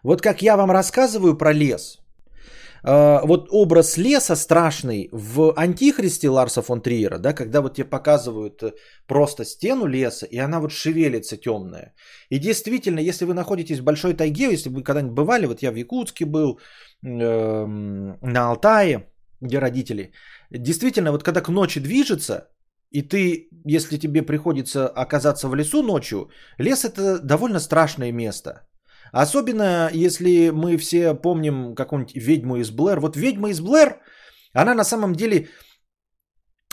Вот 0.03 0.23
как 0.23 0.43
я 0.43 0.57
вам 0.57 0.71
рассказываю 0.71 1.37
про 1.37 1.53
лес, 1.53 1.99
а, 1.99 2.00
вот 2.83 3.49
образ 3.51 3.97
леса 3.97 4.37
страшный 4.37 5.09
в 5.12 5.53
Антихристе 5.57 6.29
Ларса 6.29 6.62
фон 6.62 6.81
Триера, 6.81 7.19
да, 7.19 7.33
когда 7.33 7.61
вот 7.61 7.75
тебе 7.75 7.90
показывают 7.90 8.62
э, 8.62 8.73
просто 9.07 9.45
стену 9.45 9.87
леса, 9.87 10.27
и 10.27 10.38
она 10.38 10.61
вот 10.61 10.73
шевелится 10.73 11.37
темная. 11.37 11.95
И 12.31 12.38
действительно, 12.38 13.01
если 13.01 13.27
вы 13.27 13.35
находитесь 13.35 13.79
в 13.79 13.85
большой 13.85 14.14
тайге, 14.14 14.51
если 14.51 14.71
вы 14.71 14.83
когда-нибудь 14.83 15.14
бывали, 15.14 15.47
вот 15.47 15.62
я 15.62 15.73
в 15.73 15.77
Якутске 15.77 16.25
был, 16.25 16.59
э, 17.03 17.66
на 17.66 18.51
Алтае, 18.51 19.07
где 19.40 19.59
родители, 19.59 20.12
действительно, 20.51 21.12
вот 21.12 21.23
когда 21.23 21.40
к 21.40 21.49
ночи 21.49 21.81
движется, 21.81 22.49
и 22.90 23.03
ты, 23.03 23.49
если 23.64 23.99
тебе 23.99 24.23
приходится 24.23 24.88
оказаться 24.88 25.49
в 25.49 25.55
лесу 25.55 25.83
ночью, 25.83 26.31
лес 26.59 26.85
это 26.85 27.19
довольно 27.19 27.61
страшное 27.61 28.12
место– 28.12 28.62
Особенно, 29.12 29.90
если 29.92 30.51
мы 30.51 30.77
все 30.77 31.14
помним 31.14 31.75
какую-нибудь 31.75 32.16
ведьму 32.16 32.57
из 32.57 32.70
Блэр. 32.70 33.01
Вот 33.01 33.16
ведьма 33.16 33.51
из 33.51 33.61
Блэр, 33.61 34.01
она 34.53 34.75
на 34.75 34.85
самом 34.85 35.14
деле 35.14 35.49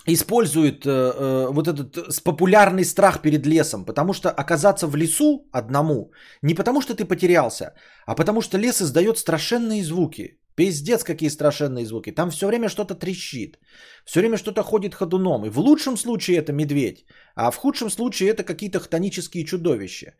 использует 0.08 0.86
э, 0.86 0.90
э, 0.90 1.48
вот 1.52 1.68
этот 1.68 2.24
популярный 2.24 2.86
страх 2.86 3.22
перед 3.22 3.46
лесом, 3.46 3.86
потому 3.86 4.14
что 4.14 4.30
оказаться 4.30 4.88
в 4.88 4.96
лесу 4.96 5.50
одному 5.52 6.12
не 6.42 6.56
потому 6.56 6.82
что 6.82 6.96
ты 6.96 7.06
потерялся, 7.06 7.74
а 8.06 8.16
потому 8.16 8.42
что 8.42 8.58
лес 8.58 8.82
издает 8.82 9.18
страшенные 9.18 9.84
звуки. 9.84 10.40
Пиздец, 10.56 11.04
какие 11.04 11.30
страшенные 11.30 11.86
звуки. 11.86 12.12
Там 12.12 12.32
все 12.32 12.48
время 12.48 12.70
что-то 12.70 12.96
трещит. 12.96 13.60
Все 14.06 14.22
время 14.22 14.38
что-то 14.38 14.64
ходит 14.64 14.96
ходуном. 14.96 15.46
И 15.46 15.50
в 15.50 15.60
лучшем 15.60 15.98
случае 15.98 16.38
это 16.38 16.52
медведь, 16.52 17.06
а 17.36 17.52
в 17.52 17.58
худшем 17.58 17.92
случае 17.92 18.30
это 18.30 18.44
какие-то 18.44 18.80
хтонические 18.80 19.46
чудовища. 19.46 20.14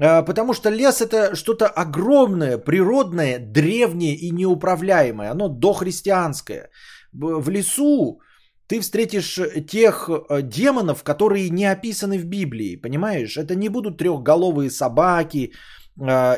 А, 0.00 0.22
потому 0.22 0.54
что 0.54 0.70
лес 0.70 1.00
это 1.00 1.34
что-то 1.34 1.66
огромное, 1.66 2.58
природное, 2.58 3.38
древнее 3.38 4.14
и 4.14 4.30
неуправляемое. 4.30 5.30
Оно 5.30 5.48
дохристианское. 5.48 6.70
В 7.12 7.50
лесу 7.50 8.20
ты 8.68 8.80
встретишь 8.80 9.40
тех 9.66 10.08
э, 10.08 10.42
демонов, 10.42 11.02
которые 11.02 11.50
не 11.50 11.64
описаны 11.64 12.18
в 12.18 12.24
Библии, 12.26 12.76
понимаешь? 12.76 13.36
Это 13.36 13.54
не 13.54 13.68
будут 13.68 13.98
трехголовые 13.98 14.70
собаки 14.70 15.52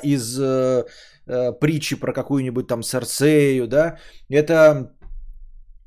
из 0.02 0.40
э, 0.40 0.84
э, 1.26 1.52
притчи 1.60 1.96
про 1.96 2.12
какую-нибудь 2.12 2.66
там 2.66 2.82
Серсею, 2.82 3.66
да? 3.66 3.98
Это 4.30 4.94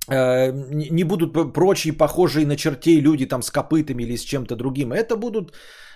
э, 0.07 0.51
не 0.51 1.03
будут 1.03 1.53
прочие 1.53 1.93
похожие 1.93 2.45
на 2.45 2.55
чертей 2.55 3.01
люди 3.01 3.25
там 3.25 3.41
с 3.41 3.49
копытами 3.49 4.03
или 4.03 4.17
с 4.17 4.21
чем-то 4.21 4.55
другим. 4.55 4.91
Это 4.91 5.15
будут 5.15 5.51
э, 5.51 5.55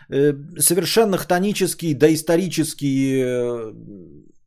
совершенно 0.10 1.17
хтонические, 1.17 1.96
доисторические, 1.96 3.26
э, 3.26 3.74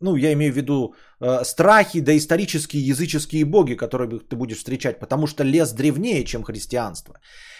ну, 0.01 0.16
я 0.16 0.33
имею 0.33 0.53
в 0.53 0.57
виду 0.57 0.94
страхи, 1.42 2.01
доисторические 2.01 2.83
языческие 2.83 3.44
боги, 3.44 3.75
которые 3.75 4.09
ты 4.09 4.37
будешь 4.37 4.57
встречать, 4.57 4.99
потому 4.99 5.27
что 5.27 5.44
лес 5.44 5.73
древнее, 5.73 6.25
чем 6.25 6.42
христианство. 6.42 7.14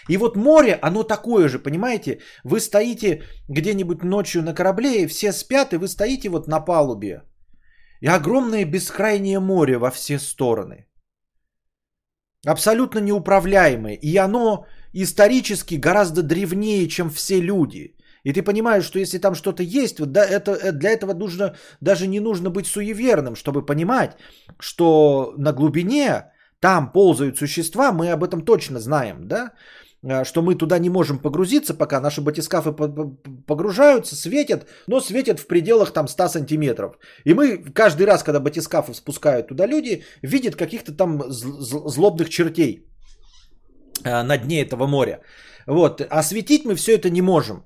И 0.09 0.17
вот 0.17 0.35
море, 0.35 0.79
оно 0.81 1.03
такое 1.03 1.47
же, 1.47 1.59
понимаете? 1.59 2.21
Вы 2.43 2.59
стоите 2.59 3.21
где-нибудь 3.49 4.03
ночью 4.03 4.41
на 4.41 4.55
корабле, 4.55 5.03
и 5.03 5.07
все 5.07 5.31
спят, 5.31 5.73
и 5.73 5.77
вы 5.77 5.87
стоите 5.87 6.29
вот 6.29 6.47
на 6.47 6.59
палубе. 6.59 7.21
И 8.01 8.07
огромное 8.07 8.65
бескрайнее 8.65 9.39
море 9.39 9.77
во 9.77 9.91
все 9.91 10.17
стороны. 10.19 10.87
Абсолютно 12.47 12.99
неуправляемое. 12.99 13.93
И 13.93 14.17
оно 14.17 14.65
исторически 14.93 15.75
гораздо 15.75 16.21
древнее, 16.21 16.87
чем 16.87 17.09
все 17.09 17.41
люди. 17.41 17.95
И 18.23 18.33
ты 18.33 18.43
понимаешь, 18.43 18.85
что 18.85 18.99
если 18.99 19.19
там 19.19 19.35
что-то 19.35 19.63
есть, 19.63 19.99
вот 19.99 20.11
да, 20.11 20.23
это, 20.23 20.51
э, 20.51 20.71
для 20.71 20.91
этого 20.91 21.13
нужно, 21.13 21.55
даже 21.81 22.07
не 22.07 22.19
нужно 22.19 22.49
быть 22.49 22.67
суеверным, 22.67 23.35
чтобы 23.35 23.65
понимать, 23.65 24.17
что 24.59 25.33
на 25.37 25.53
глубине 25.53 26.31
там 26.59 26.91
ползают 26.91 27.37
существа, 27.37 27.91
мы 27.91 28.11
об 28.11 28.23
этом 28.23 28.41
точно 28.41 28.79
знаем, 28.79 29.27
да? 29.27 29.53
Э, 30.03 30.23
что 30.23 30.41
мы 30.41 30.55
туда 30.55 30.79
не 30.79 30.89
можем 30.89 31.17
погрузиться, 31.17 31.73
пока 31.73 31.99
наши 31.99 32.21
батискафы 32.21 32.73
погружаются, 33.47 34.15
светят, 34.15 34.67
но 34.87 34.99
светят 34.99 35.39
в 35.39 35.47
пределах 35.47 35.91
там 35.91 36.07
100 36.07 36.27
сантиметров. 36.29 36.99
И 37.23 37.33
мы 37.33 37.57
каждый 37.57 38.05
раз, 38.05 38.23
когда 38.23 38.39
батискафы 38.39 38.93
спускают 38.93 39.47
туда 39.47 39.65
люди, 39.65 40.03
видят 40.21 40.55
каких-то 40.55 40.91
там 40.93 41.23
злобных 41.31 42.29
чертей 42.29 42.90
на 44.03 44.37
дне 44.37 44.61
этого 44.61 44.87
моря. 44.87 45.21
Вот. 45.67 46.01
Осветить 46.01 46.65
мы 46.65 46.75
все 46.75 46.97
это 46.97 47.09
не 47.09 47.21
можем. 47.21 47.63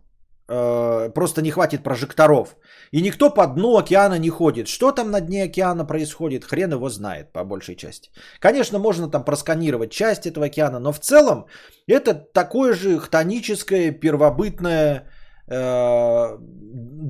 Э, 0.47 1.09
просто 1.13 1.41
не 1.41 1.51
хватит 1.51 1.83
прожекторов. 1.83 2.55
И 2.91 3.01
никто 3.01 3.33
по 3.33 3.47
дну 3.47 3.77
океана 3.77 4.19
не 4.19 4.29
ходит. 4.29 4.67
Что 4.67 4.91
там 4.91 5.11
на 5.11 5.21
дне 5.21 5.43
океана 5.43 5.85
происходит, 5.85 6.45
хрен 6.45 6.71
его 6.71 6.89
знает 6.89 7.33
по 7.33 7.43
большей 7.43 7.75
части. 7.75 8.11
Конечно, 8.39 8.79
можно 8.79 9.09
там 9.09 9.25
просканировать 9.25 9.91
часть 9.91 10.25
этого 10.27 10.45
океана, 10.45 10.79
но 10.79 10.93
в 10.93 10.99
целом 10.99 11.45
это 11.87 12.13
такое 12.13 12.73
же 12.73 12.99
хтоническое, 12.99 13.91
первобытное, 13.91 15.09
э, 15.47 16.37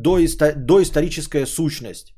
доисто- 0.01 0.55
доисторическая 0.55 1.45
сущность 1.45 2.15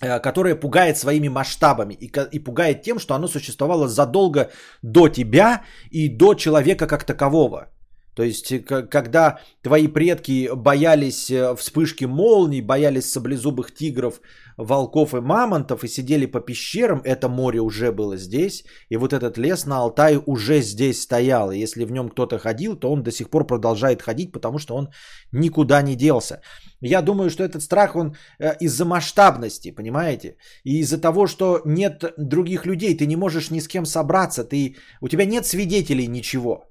э, 0.00 0.20
которая 0.20 0.54
пугает 0.54 0.96
своими 0.96 1.28
масштабами 1.28 1.94
и, 1.94 2.10
и 2.32 2.38
пугает 2.38 2.82
тем, 2.82 2.98
что 2.98 3.14
оно 3.14 3.28
существовало 3.28 3.88
задолго 3.88 4.50
до 4.82 5.08
тебя 5.08 5.62
и 5.90 6.08
до 6.08 6.34
человека 6.34 6.86
как 6.86 7.04
такового. 7.04 7.68
То 8.16 8.22
есть, 8.22 8.50
э, 8.50 8.60
когда 8.90 9.38
твои 9.62 9.88
предки 9.88 10.50
боялись 10.54 11.30
э, 11.30 11.54
вспышки 11.56 12.06
молний, 12.06 12.62
боялись 12.62 13.12
саблезубых 13.12 13.74
тигров, 13.74 14.20
волков 14.56 15.14
и 15.14 15.20
мамонтов 15.20 15.84
и 15.84 15.88
сидели 15.88 16.26
по 16.26 16.40
пещерам, 16.40 17.02
это 17.04 17.28
море 17.28 17.60
уже 17.60 17.92
было 17.92 18.16
здесь, 18.16 18.64
и 18.88 18.96
вот 18.96 19.12
этот 19.12 19.38
лес 19.38 19.66
на 19.66 19.78
Алтае 19.78 20.18
уже 20.26 20.60
здесь 20.62 21.02
стоял. 21.02 21.50
И 21.50 21.58
если 21.58 21.84
в 21.84 21.92
нем 21.92 22.08
кто-то 22.08 22.38
ходил, 22.38 22.76
то 22.76 22.90
он 22.90 23.02
до 23.02 23.10
сих 23.10 23.30
пор 23.30 23.46
продолжает 23.46 24.02
ходить, 24.02 24.32
потому 24.32 24.58
что 24.58 24.76
он 24.76 24.88
никуда 25.32 25.82
не 25.82 25.96
делся. 25.96 26.40
Я 26.80 27.02
думаю, 27.02 27.30
что 27.30 27.44
этот 27.44 27.62
страх, 27.62 27.96
он 27.96 28.16
э, 28.38 28.56
из-за 28.60 28.84
масштабности, 28.84 29.70
понимаете? 29.70 30.36
И 30.64 30.80
из-за 30.80 31.00
того, 31.00 31.26
что 31.26 31.60
нет 31.64 32.04
других 32.16 32.66
людей, 32.66 32.96
ты 32.96 33.06
не 33.06 33.16
можешь 33.16 33.50
ни 33.50 33.60
с 33.60 33.68
кем 33.68 33.86
собраться, 33.86 34.44
ты, 34.44 34.76
у 35.00 35.08
тебя 35.08 35.24
нет 35.24 35.46
свидетелей 35.46 36.06
ничего. 36.06 36.64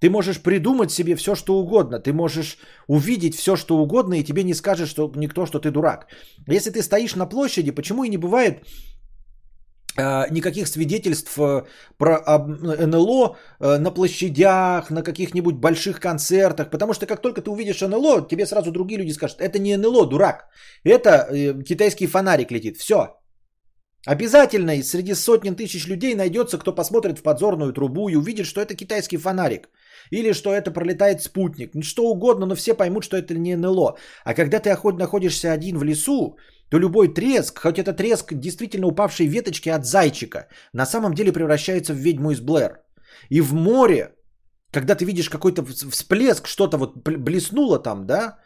Ты 0.00 0.10
можешь 0.10 0.42
придумать 0.42 0.90
себе 0.90 1.16
все, 1.16 1.34
что 1.34 1.58
угодно. 1.58 1.98
Ты 1.98 2.12
можешь 2.12 2.58
увидеть 2.86 3.34
все, 3.34 3.56
что 3.56 3.78
угодно, 3.78 4.14
и 4.14 4.24
тебе 4.24 4.42
не 4.42 4.54
скажет 4.54 4.88
что 4.88 5.10
никто, 5.16 5.46
что 5.46 5.58
ты 5.58 5.70
дурак. 5.70 6.06
Если 6.46 6.70
ты 6.70 6.82
стоишь 6.82 7.16
на 7.16 7.26
площади, 7.26 7.70
почему 7.70 8.04
и 8.04 8.10
не 8.10 8.18
бывает 8.18 8.62
э, 9.96 10.30
никаких 10.30 10.68
свидетельств 10.68 11.38
э, 11.38 11.64
про 11.96 12.22
НЛО 12.86 13.36
э, 13.58 13.78
на 13.78 13.90
площадях, 13.90 14.90
на 14.90 15.02
каких-нибудь 15.02 15.54
больших 15.54 15.98
концертах. 15.98 16.70
Потому 16.70 16.92
что 16.92 17.06
как 17.06 17.22
только 17.22 17.40
ты 17.40 17.50
увидишь 17.50 17.80
НЛО, 17.80 18.28
тебе 18.28 18.44
сразу 18.46 18.72
другие 18.72 18.98
люди 18.98 19.12
скажут, 19.12 19.40
это 19.40 19.58
не 19.58 19.78
НЛО, 19.78 20.06
дурак. 20.10 20.44
Это 20.84 21.26
китайский 21.64 22.06
фонарик 22.06 22.50
летит. 22.50 22.76
Все. 22.76 23.16
Обязательно 24.06 24.82
среди 24.84 25.14
сотен 25.14 25.56
тысяч 25.56 25.88
людей 25.88 26.14
найдется, 26.14 26.58
кто 26.58 26.72
посмотрит 26.72 27.18
в 27.18 27.22
подзорную 27.22 27.72
трубу 27.72 28.08
и 28.08 28.16
увидит, 28.16 28.46
что 28.46 28.60
это 28.60 28.76
китайский 28.76 29.18
фонарик. 29.18 29.68
Или 30.12 30.32
что 30.32 30.50
это 30.50 30.70
пролетает 30.70 31.22
спутник. 31.22 31.74
Ну, 31.74 31.82
что 31.82 32.04
угодно, 32.04 32.46
но 32.46 32.54
все 32.54 32.74
поймут, 32.74 33.04
что 33.04 33.16
это 33.16 33.34
не 33.34 33.56
НЛО. 33.56 33.96
А 34.24 34.34
когда 34.34 34.60
ты 34.60 34.70
находишься 34.98 35.52
один 35.52 35.78
в 35.78 35.84
лесу, 35.84 36.36
то 36.70 36.78
любой 36.78 37.14
треск, 37.14 37.58
хоть 37.58 37.78
это 37.78 37.92
треск 37.92 38.32
действительно 38.32 38.86
упавшей 38.86 39.26
веточки 39.26 39.70
от 39.70 39.84
зайчика, 39.84 40.46
на 40.72 40.86
самом 40.86 41.12
деле 41.12 41.32
превращается 41.32 41.92
в 41.92 41.96
ведьму 41.96 42.30
из 42.30 42.40
Блэр. 42.40 42.78
И 43.28 43.40
в 43.40 43.54
море, 43.54 44.14
когда 44.70 44.94
ты 44.94 45.04
видишь 45.04 45.28
какой-то 45.28 45.64
всплеск, 45.64 46.46
что-то 46.46 46.78
вот 46.78 46.96
блеснуло 46.96 47.82
там, 47.82 48.06
да, 48.06 48.38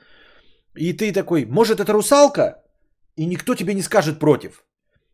и 0.75 0.95
ты 0.95 1.13
такой, 1.13 1.45
может 1.45 1.81
это 1.81 1.93
русалка? 1.93 2.63
И 3.17 3.27
никто 3.27 3.55
тебе 3.55 3.75
не 3.75 3.83
скажет 3.83 4.19
против. 4.19 4.65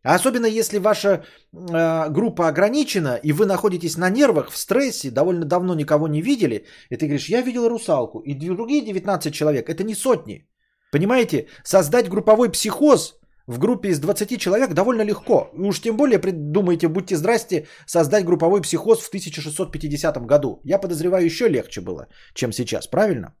А 0.07 0.15
особенно 0.15 0.47
если 0.47 0.79
ваша 0.79 1.09
э, 1.09 2.09
группа 2.09 2.47
ограничена, 2.47 3.19
и 3.23 3.33
вы 3.33 3.45
находитесь 3.45 3.97
на 3.97 4.09
нервах, 4.09 4.51
в 4.51 4.57
стрессе, 4.57 5.11
довольно 5.11 5.45
давно 5.45 5.75
никого 5.75 6.07
не 6.07 6.21
видели, 6.21 6.65
и 6.89 6.95
ты 6.95 7.07
говоришь, 7.07 7.29
я 7.29 7.41
видел 7.41 7.67
русалку, 7.67 8.19
и 8.19 8.33
другие 8.33 8.85
19 8.85 9.33
человек, 9.33 9.69
это 9.69 9.83
не 9.83 9.95
сотни. 9.95 10.47
Понимаете, 10.93 11.47
создать 11.63 12.07
групповой 12.07 12.49
психоз 12.49 13.19
в 13.47 13.59
группе 13.59 13.89
из 13.89 13.99
20 13.99 14.39
человек 14.39 14.73
довольно 14.73 15.03
легко. 15.03 15.49
Уж 15.53 15.81
тем 15.81 15.97
более 15.97 16.19
придумайте, 16.19 16.87
будьте 16.87 17.17
здрасте, 17.17 17.67
создать 17.85 18.23
групповой 18.23 18.61
психоз 18.61 19.01
в 19.01 19.09
1650 19.09 20.25
году. 20.25 20.61
Я 20.63 20.79
подозреваю, 20.79 21.25
еще 21.25 21.49
легче 21.49 21.81
было, 21.81 22.07
чем 22.33 22.53
сейчас, 22.53 22.87
правильно? 22.87 23.35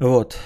Вот. 0.00 0.38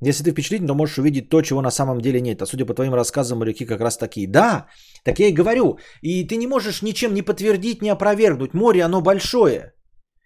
Если 0.00 0.24
ты 0.24 0.30
впечатлительный, 0.30 0.68
то 0.68 0.74
можешь 0.74 0.98
увидеть 0.98 1.28
то, 1.28 1.42
чего 1.42 1.62
на 1.62 1.70
самом 1.70 2.00
деле 2.00 2.20
нет. 2.20 2.42
А 2.42 2.46
судя 2.46 2.64
по 2.64 2.74
твоим 2.74 2.94
рассказам, 2.94 3.38
моряки 3.38 3.66
как 3.66 3.80
раз 3.80 3.96
такие. 3.96 4.28
Да, 4.28 4.66
так 5.04 5.18
я 5.18 5.28
и 5.28 5.34
говорю. 5.34 5.78
И 6.02 6.24
ты 6.24 6.36
не 6.36 6.46
можешь 6.46 6.82
ничем 6.82 7.14
не 7.14 7.22
подтвердить, 7.22 7.82
не 7.82 7.90
опровергнуть. 7.90 8.54
Море, 8.54 8.84
оно 8.84 9.00
большое. 9.00 9.72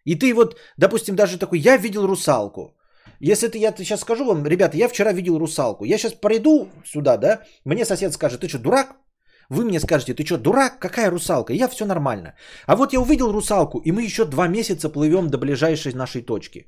И 0.05 0.15
ты 0.15 0.35
вот, 0.35 0.57
допустим, 0.77 1.15
даже 1.15 1.39
такой, 1.39 1.59
я 1.59 1.77
видел 1.77 2.07
русалку. 2.07 2.77
Если 3.21 3.49
ты, 3.49 3.59
я 3.59 3.75
сейчас 3.77 4.01
скажу 4.01 4.25
вам, 4.25 4.45
ребята, 4.47 4.77
я 4.77 4.89
вчера 4.89 5.13
видел 5.13 5.39
русалку. 5.39 5.85
Я 5.85 5.99
сейчас 5.99 6.13
приду 6.13 6.69
сюда, 6.85 7.17
да, 7.17 7.43
мне 7.65 7.85
сосед 7.85 8.13
скажет, 8.13 8.41
ты 8.41 8.49
что, 8.49 8.59
дурак? 8.59 8.97
Вы 9.53 9.65
мне 9.65 9.81
скажете, 9.81 10.15
ты 10.15 10.25
что, 10.25 10.39
дурак? 10.39 10.79
Какая 10.79 11.11
русалка? 11.11 11.53
Я 11.53 11.69
все 11.69 11.85
нормально. 11.85 12.35
А 12.67 12.75
вот 12.75 12.93
я 12.93 13.01
увидел 13.01 13.33
русалку, 13.33 13.79
и 13.85 13.93
мы 13.93 14.03
еще 14.03 14.25
два 14.25 14.49
месяца 14.49 14.89
плывем 14.89 15.29
до 15.29 15.39
ближайшей 15.39 15.93
нашей 15.93 16.23
точки. 16.23 16.67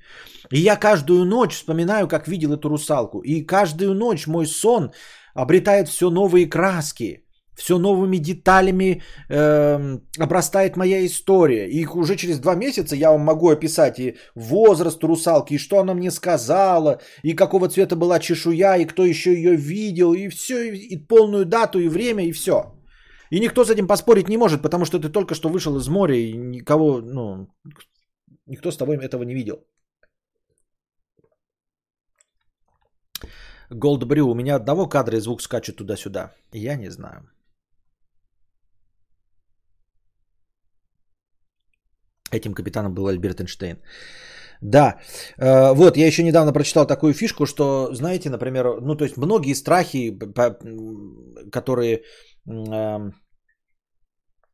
И 0.52 0.58
я 0.58 0.76
каждую 0.76 1.24
ночь 1.24 1.54
вспоминаю, 1.54 2.08
как 2.08 2.28
видел 2.28 2.52
эту 2.52 2.68
русалку. 2.68 3.20
И 3.20 3.46
каждую 3.46 3.94
ночь 3.94 4.26
мой 4.26 4.46
сон 4.46 4.92
обретает 5.34 5.88
все 5.88 6.10
новые 6.10 6.46
краски 6.46 7.23
все 7.56 7.78
новыми 7.78 8.18
деталями 8.18 9.02
э, 9.28 9.98
обрастает 10.18 10.76
моя 10.76 11.04
история. 11.06 11.68
И 11.68 11.86
уже 11.86 12.16
через 12.16 12.38
два 12.38 12.54
месяца 12.54 12.96
я 12.96 13.10
вам 13.10 13.20
могу 13.20 13.48
описать 13.48 13.98
и 13.98 14.16
возраст 14.34 15.04
русалки, 15.04 15.54
и 15.54 15.58
что 15.58 15.78
она 15.78 15.94
мне 15.94 16.10
сказала, 16.10 17.00
и 17.22 17.34
какого 17.34 17.68
цвета 17.68 17.96
была 17.96 18.18
чешуя, 18.18 18.76
и 18.76 18.86
кто 18.86 19.04
еще 19.04 19.32
ее 19.34 19.56
видел, 19.56 20.14
и 20.14 20.28
все, 20.28 20.72
и 20.74 20.96
полную 20.96 21.44
дату, 21.44 21.78
и 21.78 21.88
время, 21.88 22.24
и 22.24 22.32
все. 22.32 22.74
И 23.30 23.40
никто 23.40 23.64
с 23.64 23.70
этим 23.70 23.86
поспорить 23.86 24.28
не 24.28 24.36
может, 24.36 24.62
потому 24.62 24.84
что 24.84 24.98
ты 24.98 25.08
только 25.08 25.34
что 25.34 25.48
вышел 25.48 25.76
из 25.76 25.88
моря, 25.88 26.14
и 26.14 26.32
никого, 26.36 27.00
ну, 27.00 27.48
никто 28.46 28.70
с 28.70 28.76
тобой 28.76 28.96
этого 28.96 29.24
не 29.24 29.34
видел. 29.34 29.56
Голдбрю, 33.70 34.28
у 34.28 34.34
меня 34.34 34.56
одного 34.56 34.88
кадра 34.88 35.16
и 35.16 35.20
звук 35.20 35.42
скачет 35.42 35.76
туда-сюда. 35.76 36.32
Я 36.52 36.76
не 36.76 36.90
знаю. 36.90 37.28
Этим 42.34 42.54
капитаном 42.54 42.94
был 42.94 43.06
Альберт 43.06 43.40
Эйнштейн. 43.40 43.76
Да, 44.60 44.98
э, 45.38 45.74
вот 45.74 45.96
я 45.96 46.06
еще 46.06 46.22
недавно 46.22 46.52
прочитал 46.52 46.86
такую 46.86 47.12
фишку, 47.12 47.46
что, 47.46 47.94
знаете, 47.94 48.30
например, 48.30 48.64
ну 48.80 48.96
то 48.96 49.04
есть 49.04 49.16
многие 49.16 49.54
страхи, 49.54 50.18
которые 51.52 52.02
эм, 52.48 53.12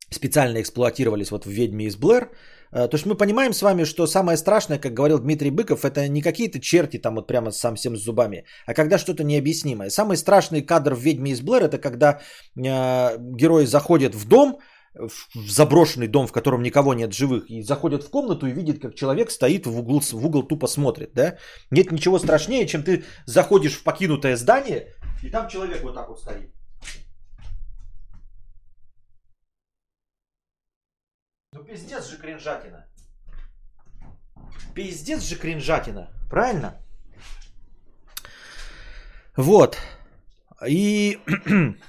специально 0.09 0.59
эксплуатировались 0.61 1.31
вот 1.31 1.45
в 1.45 1.49
«Ведьме 1.49 1.85
из 1.85 1.95
Блэр», 1.95 2.29
Э, 2.71 2.87
то 2.87 2.95
есть 2.95 3.05
мы 3.05 3.15
понимаем 3.15 3.53
с 3.53 3.61
вами, 3.61 3.85
что 3.85 4.07
самое 4.07 4.37
страшное, 4.37 4.79
как 4.79 4.93
говорил 4.93 5.19
Дмитрий 5.19 5.51
Быков, 5.51 5.85
это 5.85 6.07
не 6.07 6.21
какие-то 6.21 6.59
черти 6.59 6.97
там 6.97 7.15
вот 7.15 7.27
прямо 7.27 7.51
сам 7.51 7.75
всем 7.75 7.95
с 7.95 8.03
зубами, 8.03 8.45
а 8.65 8.73
когда 8.73 8.97
что-то 8.97 9.23
необъяснимое. 9.23 9.89
Самый 9.89 10.17
страшный 10.17 10.61
кадр 10.61 10.93
в 10.93 11.01
«Ведьме 11.01 11.31
из 11.31 11.41
Блэр» 11.41 11.63
это 11.63 11.77
когда 11.77 12.19
э, 12.55 13.17
герои 13.35 13.65
заходят 13.65 14.15
в 14.15 14.27
дом, 14.27 14.59
в 14.93 15.49
заброшенный 15.49 16.07
дом, 16.07 16.27
в 16.27 16.31
котором 16.31 16.61
никого 16.61 16.93
нет 16.93 17.13
живых, 17.13 17.49
и 17.49 17.61
заходят 17.61 18.03
в 18.03 18.09
комнату 18.09 18.47
и 18.47 18.51
видят, 18.51 18.81
как 18.81 18.95
человек 18.95 19.31
стоит 19.31 19.65
в 19.65 19.79
угол, 19.79 20.01
в 20.01 20.25
угол 20.25 20.43
тупо 20.43 20.67
смотрит, 20.67 21.13
да? 21.13 21.37
Нет 21.69 21.91
ничего 21.91 22.19
страшнее, 22.19 22.67
чем 22.67 22.83
ты 22.83 23.05
заходишь 23.25 23.77
в 23.77 23.83
покинутое 23.83 24.35
здание, 24.35 24.93
и 25.23 25.29
там 25.29 25.47
человек 25.47 25.81
вот 25.83 25.95
так 25.95 26.09
вот 26.09 26.19
стоит. 26.19 26.53
Ну 31.53 31.63
пиздец 31.63 32.09
же 32.09 32.17
кринжатина. 32.17 32.85
Пиздец 34.73 35.21
же 35.23 35.35
кринжатина. 35.35 36.09
Правильно? 36.29 36.81
Вот. 39.35 39.77
И... 40.65 41.19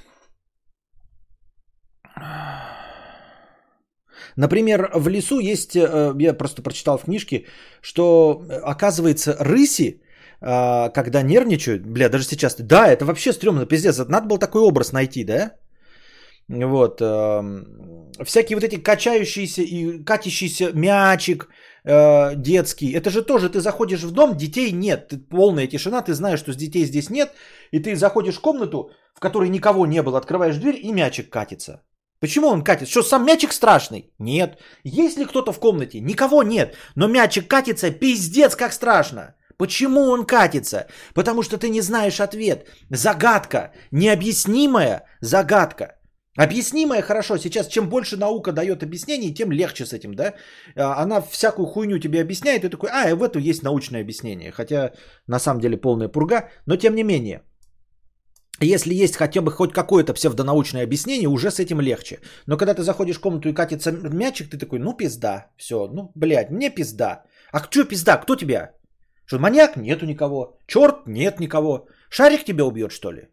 Например, 4.36 4.90
в 4.94 5.08
лесу 5.08 5.40
есть, 5.40 5.76
э, 5.76 6.14
я 6.18 6.34
просто 6.34 6.62
прочитал 6.62 6.98
в 6.98 7.04
книжке, 7.04 7.44
что 7.82 8.42
э, 8.48 8.60
оказывается 8.64 9.36
рыси, 9.38 10.00
э, 10.40 10.90
когда 10.90 11.22
нервничают, 11.22 11.86
бля, 11.86 12.08
даже 12.08 12.24
сейчас, 12.24 12.56
да, 12.56 12.88
это 12.88 13.04
вообще 13.04 13.32
стрёмно, 13.32 13.66
пиздец, 13.66 13.98
надо 13.98 14.26
было 14.26 14.38
такой 14.38 14.62
образ 14.62 14.92
найти, 14.92 15.24
да? 15.24 15.52
Вот, 16.48 17.00
эм, 17.00 18.10
всякие 18.24 18.56
вот 18.56 18.64
эти 18.64 18.76
качающиеся 18.76 19.62
и 19.62 20.04
катящийся 20.04 20.72
мячик 20.74 21.48
детский, 21.84 22.92
это 22.92 23.10
же 23.10 23.22
тоже, 23.22 23.48
ты 23.48 23.60
заходишь 23.60 24.02
в 24.02 24.12
дом, 24.12 24.36
детей 24.36 24.72
нет, 24.72 25.12
полная 25.30 25.66
тишина, 25.66 26.02
ты 26.02 26.14
знаешь, 26.14 26.38
что 26.38 26.52
с 26.52 26.56
детей 26.56 26.84
здесь 26.84 27.10
нет, 27.10 27.32
и 27.72 27.80
ты 27.80 27.96
заходишь 27.96 28.36
в 28.36 28.40
комнату, 28.40 28.90
в 29.14 29.20
которой 29.20 29.48
никого 29.48 29.86
не 29.86 30.02
было, 30.02 30.18
открываешь 30.18 30.56
дверь, 30.56 30.78
и 30.82 30.92
мячик 30.92 31.30
катится. 31.30 31.80
Почему 32.22 32.46
он 32.46 32.62
катит? 32.62 32.88
Что, 32.88 33.02
сам 33.02 33.26
мячик 33.26 33.52
страшный? 33.52 34.12
Нет. 34.20 34.58
Есть 34.84 35.18
ли 35.18 35.26
кто-то 35.26 35.52
в 35.52 35.58
комнате? 35.58 36.00
Никого 36.00 36.44
нет. 36.44 36.76
Но 36.94 37.08
мячик 37.08 37.48
катится, 37.48 37.90
пиздец, 37.90 38.54
как 38.54 38.72
страшно. 38.72 39.34
Почему 39.58 40.00
он 40.02 40.24
катится? 40.24 40.86
Потому 41.14 41.42
что 41.42 41.58
ты 41.58 41.68
не 41.68 41.80
знаешь 41.80 42.20
ответ. 42.20 42.68
Загадка. 42.90 43.72
Необъяснимая 43.90 45.02
загадка. 45.20 45.96
Объяснимая 46.38 47.02
хорошо. 47.02 47.38
Сейчас 47.38 47.66
чем 47.66 47.88
больше 47.88 48.16
наука 48.16 48.52
дает 48.52 48.84
объяснений, 48.84 49.34
тем 49.34 49.50
легче 49.50 49.84
с 49.84 49.92
этим, 49.92 50.14
да? 50.14 50.34
А, 50.76 51.02
она 51.02 51.20
всякую 51.22 51.66
хуйню 51.66 51.98
тебе 51.98 52.20
объясняет, 52.20 52.64
и 52.64 52.68
ты 52.68 52.76
такой, 52.76 52.90
а, 52.90 53.16
в 53.16 53.22
эту 53.24 53.40
есть 53.40 53.64
научное 53.64 54.00
объяснение. 54.00 54.52
Хотя 54.52 54.92
на 55.26 55.40
самом 55.40 55.60
деле 55.60 55.76
полная 55.76 56.08
пурга, 56.08 56.50
но 56.66 56.76
тем 56.76 56.94
не 56.94 57.02
менее. 57.02 57.42
Если 58.62 58.94
есть 58.94 59.16
хотя 59.16 59.40
бы 59.40 59.50
хоть 59.50 59.72
какое-то 59.72 60.14
псевдонаучное 60.14 60.84
объяснение, 60.84 61.28
уже 61.28 61.50
с 61.50 61.58
этим 61.58 61.80
легче. 61.80 62.20
Но 62.46 62.56
когда 62.56 62.74
ты 62.74 62.82
заходишь 62.82 63.16
в 63.16 63.20
комнату 63.20 63.48
и 63.48 63.52
катится 63.52 63.92
мячик, 63.92 64.50
ты 64.50 64.58
такой, 64.58 64.78
ну 64.78 64.96
пизда, 64.96 65.50
все, 65.56 65.88
ну 65.88 66.12
блядь, 66.14 66.50
мне 66.50 66.70
пизда. 66.70 67.24
А 67.52 67.58
что 67.58 67.84
пизда, 67.84 68.16
кто 68.16 68.36
тебя? 68.36 68.72
Что, 69.26 69.38
маньяк? 69.38 69.76
Нету 69.76 70.06
никого. 70.06 70.58
Черт? 70.66 71.06
Нет 71.06 71.40
никого. 71.40 71.86
Шарик 72.08 72.44
тебя 72.44 72.64
убьет, 72.64 72.92
что 72.92 73.12
ли? 73.12 73.28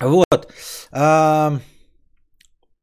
Вот. 0.00 0.52
А, 0.92 1.60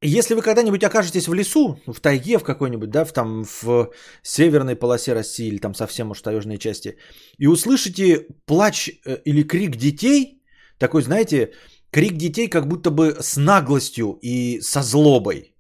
если 0.08 0.36
вы 0.36 0.41
когда-нибудь 0.41 0.84
окажетесь 0.84 1.28
в 1.28 1.34
лесу, 1.34 1.80
в 1.88 1.99
тайге 1.99 2.38
в 2.38 2.43
какой-нибудь, 2.43 2.89
да, 2.89 3.06
в, 3.06 3.14
там 3.14 3.43
в 3.43 3.91
северной 4.24 4.76
полосе 4.76 5.14
России 5.14 5.47
или 5.47 5.58
там 5.58 5.74
совсем 5.74 6.12
уж 6.12 6.22
таежной 6.22 6.58
части, 6.58 6.97
и 7.38 7.47
услышите 7.47 8.28
плач 8.45 8.89
э, 8.89 9.18
или 9.26 9.43
крик 9.43 9.76
детей, 9.76 10.43
такой, 10.78 11.01
знаете, 11.01 11.53
крик 11.91 12.18
детей 12.18 12.49
как 12.49 12.68
будто 12.68 12.91
бы 12.91 13.18
с 13.20 13.38
наглостью 13.38 14.20
и 14.22 14.60
со 14.62 14.82
злобой. 14.82 15.56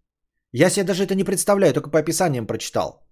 Я 0.51 0.69
себе 0.69 0.85
даже 0.85 1.03
это 1.03 1.15
не 1.15 1.23
представляю, 1.23 1.73
только 1.73 1.89
по 1.89 1.99
описаниям 1.99 2.47
прочитал. 2.47 3.05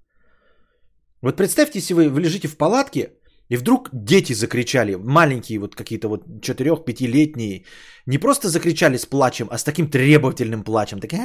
Вот 1.21 1.37
представьте, 1.37 1.79
если 1.79 1.93
вы, 1.93 2.09
вы 2.09 2.21
лежите 2.21 2.47
в 2.47 2.57
палатке, 2.57 3.13
и 3.49 3.57
вдруг 3.57 3.89
дети 3.93 4.33
закричали, 4.33 4.95
маленькие 4.95 5.59
вот 5.59 5.75
какие-то 5.75 6.07
вот 6.07 6.23
4-5-летние, 6.41 7.65
не 8.05 8.17
просто 8.17 8.49
закричали 8.49 8.97
с 8.97 9.05
плачем, 9.05 9.47
а 9.51 9.57
с 9.57 9.63
таким 9.63 9.89
требовательным 9.89 10.63
плачем. 10.63 10.99
Такие... 10.99 11.21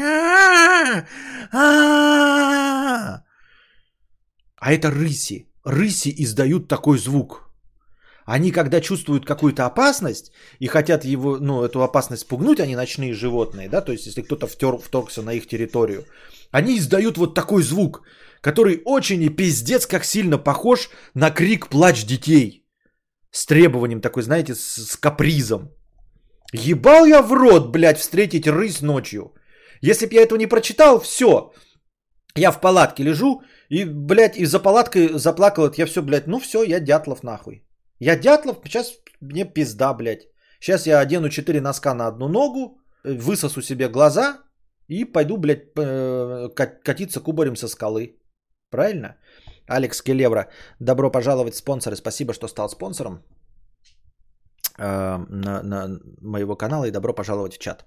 А 4.60 4.72
это 4.72 4.90
рыси. 4.90 5.46
Рыси 5.64 6.14
издают 6.18 6.68
такой 6.68 6.98
звук. 6.98 7.44
Они, 8.26 8.50
когда 8.50 8.80
чувствуют 8.80 9.24
какую-то 9.24 9.64
опасность 9.64 10.32
и 10.58 10.66
хотят 10.66 11.04
его, 11.04 11.38
ну, 11.38 11.62
эту 11.62 11.82
опасность 11.82 12.22
спугнуть, 12.22 12.60
они 12.60 12.76
ночные 12.76 13.14
животные, 13.14 13.68
да, 13.68 13.80
то 13.80 13.92
есть 13.92 14.06
если 14.06 14.22
кто-то 14.22 14.46
втер, 14.46 14.76
вторгся 14.76 15.22
на 15.22 15.32
их 15.32 15.46
территорию, 15.46 16.04
они 16.50 16.76
издают 16.76 17.16
вот 17.16 17.34
такой 17.34 17.62
звук– 17.62 18.02
который 18.40 18.82
очень 18.84 19.22
и 19.22 19.28
пиздец 19.28 19.86
как 19.86 20.04
сильно 20.04 20.38
похож 20.38 20.90
на 21.14 21.30
крик 21.30 21.68
«Плач 21.68 22.04
детей». 22.04 22.64
С 23.30 23.46
требованием 23.46 24.00
такой, 24.00 24.22
знаете, 24.22 24.54
с, 24.54 24.76
с 24.76 24.96
капризом. 24.96 25.70
Ебал 26.52 27.06
я 27.06 27.22
в 27.22 27.32
рот, 27.32 27.72
блядь, 27.72 27.98
встретить 27.98 28.46
рысь 28.46 28.80
ночью. 28.80 29.34
Если 29.82 30.06
бы 30.06 30.14
я 30.14 30.22
этого 30.22 30.38
не 30.38 30.46
прочитал, 30.46 31.00
все. 31.00 31.52
Я 32.34 32.52
в 32.52 32.60
палатке 32.60 33.04
лежу, 33.04 33.42
и, 33.68 33.84
блядь, 33.84 34.36
и 34.36 34.46
за 34.46 34.60
палаткой 34.60 35.18
заплакал, 35.18 35.70
я 35.76 35.86
все, 35.86 36.02
блядь, 36.02 36.26
ну 36.26 36.38
все, 36.38 36.62
я 36.62 36.80
Дятлов 36.80 37.22
нахуй. 37.22 37.64
Я 38.00 38.16
Дятлов, 38.16 38.58
сейчас 38.64 38.92
мне 39.20 39.44
пизда, 39.44 39.94
блядь. 39.94 40.28
Сейчас 40.60 40.86
я 40.86 41.00
одену 41.00 41.28
4 41.28 41.60
носка 41.60 41.94
на 41.94 42.06
одну 42.06 42.28
ногу, 42.28 42.80
высосу 43.04 43.62
себе 43.62 43.88
глаза 43.88 44.38
и 44.88 45.04
пойду, 45.04 45.36
блядь, 45.36 45.70
э, 45.76 46.48
катиться 46.84 47.20
кубарем 47.20 47.56
со 47.56 47.68
скалы. 47.68 48.17
Правильно? 48.70 49.16
Алекс 49.66 50.02
Келевра, 50.02 50.48
добро 50.80 51.10
пожаловать 51.10 51.54
спонсоры. 51.54 51.96
Спасибо, 51.96 52.32
что 52.32 52.48
стал 52.48 52.68
спонсором 52.68 53.22
э, 54.78 55.16
на, 55.28 55.62
на 55.62 56.00
моего 56.20 56.56
канала 56.56 56.84
и 56.84 56.90
добро 56.90 57.14
пожаловать 57.14 57.54
в 57.54 57.58
чат. 57.58 57.84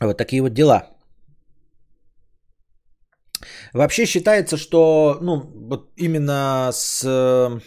Вот 0.00 0.18
такие 0.18 0.42
вот 0.42 0.52
дела. 0.52 0.88
Вообще 3.72 4.06
считается, 4.06 4.56
что 4.56 5.18
ну, 5.22 5.40
вот 5.68 5.92
именно 5.96 6.70
с 6.72 7.04
э, 7.04 7.60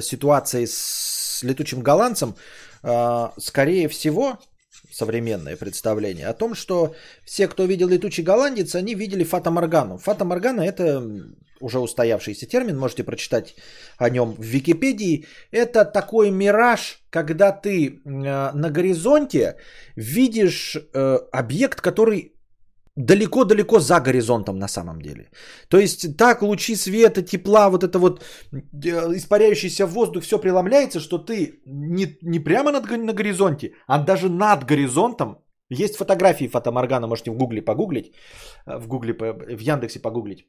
ситуацией 0.00 0.66
с 0.66 1.42
летучим 1.42 1.82
голландцем, 1.82 2.34
э, 2.82 3.28
скорее 3.38 3.88
всего, 3.88 4.38
современное 4.96 5.56
представление 5.56 6.28
о 6.28 6.34
том, 6.34 6.54
что 6.54 6.94
все, 7.24 7.48
кто 7.48 7.64
видел 7.64 7.88
летучий 7.88 8.24
голландец, 8.24 8.74
они 8.74 8.94
видели 8.94 9.24
Фата 9.24 9.50
Моргану. 9.50 9.98
Фата 9.98 10.24
Моргана 10.24 10.62
это 10.62 11.02
уже 11.60 11.78
устоявшийся 11.78 12.46
термин, 12.46 12.78
можете 12.78 13.04
прочитать 13.04 13.54
о 13.98 14.10
нем 14.10 14.34
в 14.34 14.44
Википедии. 14.44 15.26
Это 15.50 15.84
такой 15.84 16.30
мираж, 16.30 17.00
когда 17.10 17.52
ты 17.52 17.86
э, 17.86 17.98
на 18.04 18.70
горизонте 18.70 19.56
видишь 19.96 20.76
э, 20.76 21.18
объект, 21.32 21.80
который 21.80 22.35
далеко-далеко 22.96 23.78
за 23.78 24.00
горизонтом 24.00 24.58
на 24.58 24.68
самом 24.68 25.00
деле. 25.00 25.30
То 25.68 25.78
есть 25.78 26.16
так 26.16 26.42
лучи 26.42 26.76
света, 26.76 27.22
тепла, 27.22 27.70
вот 27.70 27.84
это 27.84 27.98
вот 27.98 28.22
э, 28.52 29.16
испаряющийся 29.16 29.86
воздух, 29.86 30.24
все 30.24 30.38
преломляется, 30.38 31.00
что 31.00 31.18
ты 31.18 31.60
не, 31.66 32.18
не 32.22 32.40
прямо 32.40 32.72
над, 32.72 32.90
на 32.90 33.12
горизонте, 33.12 33.74
а 33.86 33.98
даже 33.98 34.28
над 34.28 34.64
горизонтом. 34.64 35.36
Есть 35.68 35.96
фотографии 35.96 36.48
фотоморгана, 36.48 37.06
можете 37.06 37.30
в 37.30 37.36
гугле 37.36 37.62
погуглить, 37.62 38.12
э, 38.66 38.78
в 38.78 38.88
гугле, 38.88 39.12
в 39.12 39.60
Яндексе 39.60 40.00
погуглить. 40.00 40.46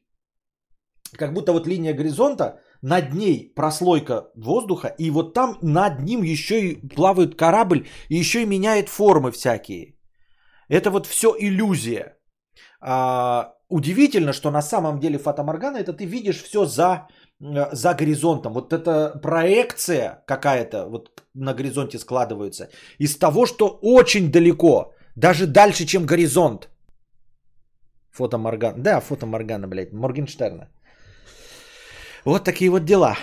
Как 1.18 1.32
будто 1.32 1.52
вот 1.52 1.66
линия 1.66 1.94
горизонта, 1.94 2.60
над 2.82 3.14
ней 3.14 3.52
прослойка 3.54 4.30
воздуха, 4.36 4.94
и 4.98 5.10
вот 5.10 5.34
там 5.34 5.58
над 5.62 6.00
ним 6.00 6.22
еще 6.22 6.60
и 6.60 6.88
плавает 6.94 7.34
корабль, 7.34 7.86
и 8.08 8.16
еще 8.16 8.42
и 8.42 8.46
меняет 8.46 8.88
формы 8.88 9.32
всякие. 9.32 9.94
Это 10.68 10.90
вот 10.90 11.06
все 11.06 11.34
иллюзия. 11.38 12.17
А, 12.80 13.54
удивительно, 13.68 14.32
что 14.32 14.50
на 14.50 14.62
самом 14.62 15.00
деле 15.00 15.18
фотоморгана 15.18 15.78
это 15.78 15.92
ты 15.92 16.04
видишь 16.04 16.42
все 16.42 16.64
за, 16.64 17.08
э, 17.40 17.68
за 17.72 17.94
горизонтом. 17.94 18.52
Вот 18.52 18.72
эта 18.72 19.20
проекция 19.22 20.22
какая-то 20.26 20.86
вот 20.88 21.22
на 21.34 21.54
горизонте 21.54 21.98
складывается 21.98 22.68
из 22.98 23.16
того, 23.18 23.46
что 23.46 23.78
очень 23.82 24.30
далеко, 24.30 24.94
даже 25.16 25.46
дальше, 25.46 25.86
чем 25.86 26.06
горизонт. 26.06 26.68
Фото 28.10 28.38
Моргана. 28.38 28.78
Да, 28.78 29.00
фото 29.00 29.26
Моргана, 29.26 29.68
блядь, 29.68 29.92
Моргенштерна. 29.92 30.68
Вот 32.24 32.44
такие 32.44 32.70
вот 32.70 32.84
дела. 32.84 33.16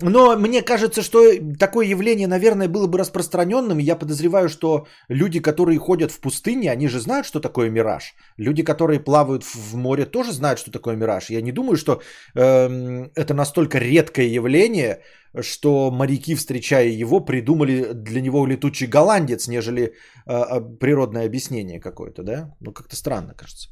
Но 0.00 0.36
мне 0.36 0.62
кажется, 0.62 1.02
что 1.02 1.32
такое 1.58 1.86
явление, 1.86 2.28
наверное, 2.28 2.68
было 2.68 2.86
бы 2.86 2.98
распространенным. 2.98 3.78
Я 3.78 3.96
подозреваю, 3.96 4.48
что 4.48 4.86
люди, 5.08 5.40
которые 5.40 5.78
ходят 5.78 6.12
в 6.12 6.20
пустыне, 6.20 6.70
они 6.70 6.88
же 6.88 7.00
знают, 7.00 7.26
что 7.26 7.40
такое 7.40 7.70
мираж. 7.70 8.14
Люди, 8.36 8.62
которые 8.62 9.00
плавают 9.00 9.44
в 9.44 9.74
море, 9.76 10.04
тоже 10.04 10.32
знают, 10.32 10.58
что 10.60 10.70
такое 10.70 10.96
мираж. 10.96 11.30
Я 11.30 11.40
не 11.40 11.52
думаю, 11.52 11.76
что 11.76 12.00
э, 12.34 13.08
это 13.14 13.34
настолько 13.34 13.78
редкое 13.78 14.28
явление, 14.28 15.02
что 15.40 15.90
моряки, 15.90 16.34
встречая 16.34 16.88
его, 16.88 17.20
придумали 17.20 17.92
для 17.92 18.20
него 18.20 18.46
летучий 18.46 18.86
голландец, 18.86 19.48
нежели 19.48 19.94
э, 20.26 20.60
природное 20.80 21.26
объяснение 21.26 21.80
какое-то, 21.80 22.22
да? 22.22 22.54
Ну, 22.60 22.72
как-то 22.72 22.94
странно, 22.94 23.34
кажется. 23.34 23.68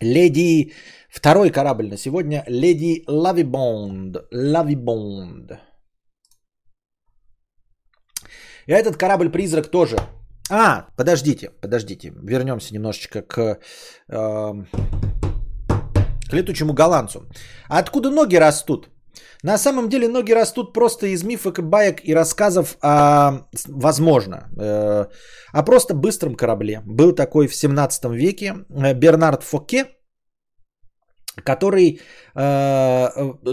Леди, 0.00 0.72
второй 1.08 1.50
корабль 1.50 1.88
на 1.88 1.96
сегодня, 1.96 2.44
Леди 2.46 3.04
Лавибонд. 3.06 4.16
Лавибонд. 4.32 5.52
И 8.66 8.72
этот 8.72 8.96
корабль-призрак 8.96 9.70
тоже. 9.70 9.96
А, 10.50 10.86
подождите, 10.96 11.50
подождите. 11.60 12.12
Вернемся 12.22 12.74
немножечко 12.74 13.22
к, 13.22 13.58
э, 14.08 14.52
к 16.28 16.32
летучему 16.32 16.72
голландцу. 16.72 17.26
откуда 17.68 18.10
ноги 18.10 18.36
растут? 18.36 18.90
На 19.42 19.58
самом 19.58 19.88
деле 19.88 20.08
ноги 20.08 20.32
растут 20.32 20.72
просто 20.72 21.06
из 21.06 21.22
мифок, 21.22 21.62
баек 21.62 22.00
и 22.04 22.14
рассказов 22.14 22.76
о, 22.82 23.46
возможно, 23.68 24.48
э, 24.58 25.06
о 25.52 25.62
просто 25.62 25.94
быстром 25.94 26.34
корабле. 26.34 26.82
Был 26.86 27.14
такой 27.14 27.46
в 27.46 27.54
17 27.54 28.04
веке 28.12 28.54
э, 28.68 28.94
Бернард 28.94 29.42
Фоке, 29.42 29.86
который 31.44 32.00
э, 32.34 33.08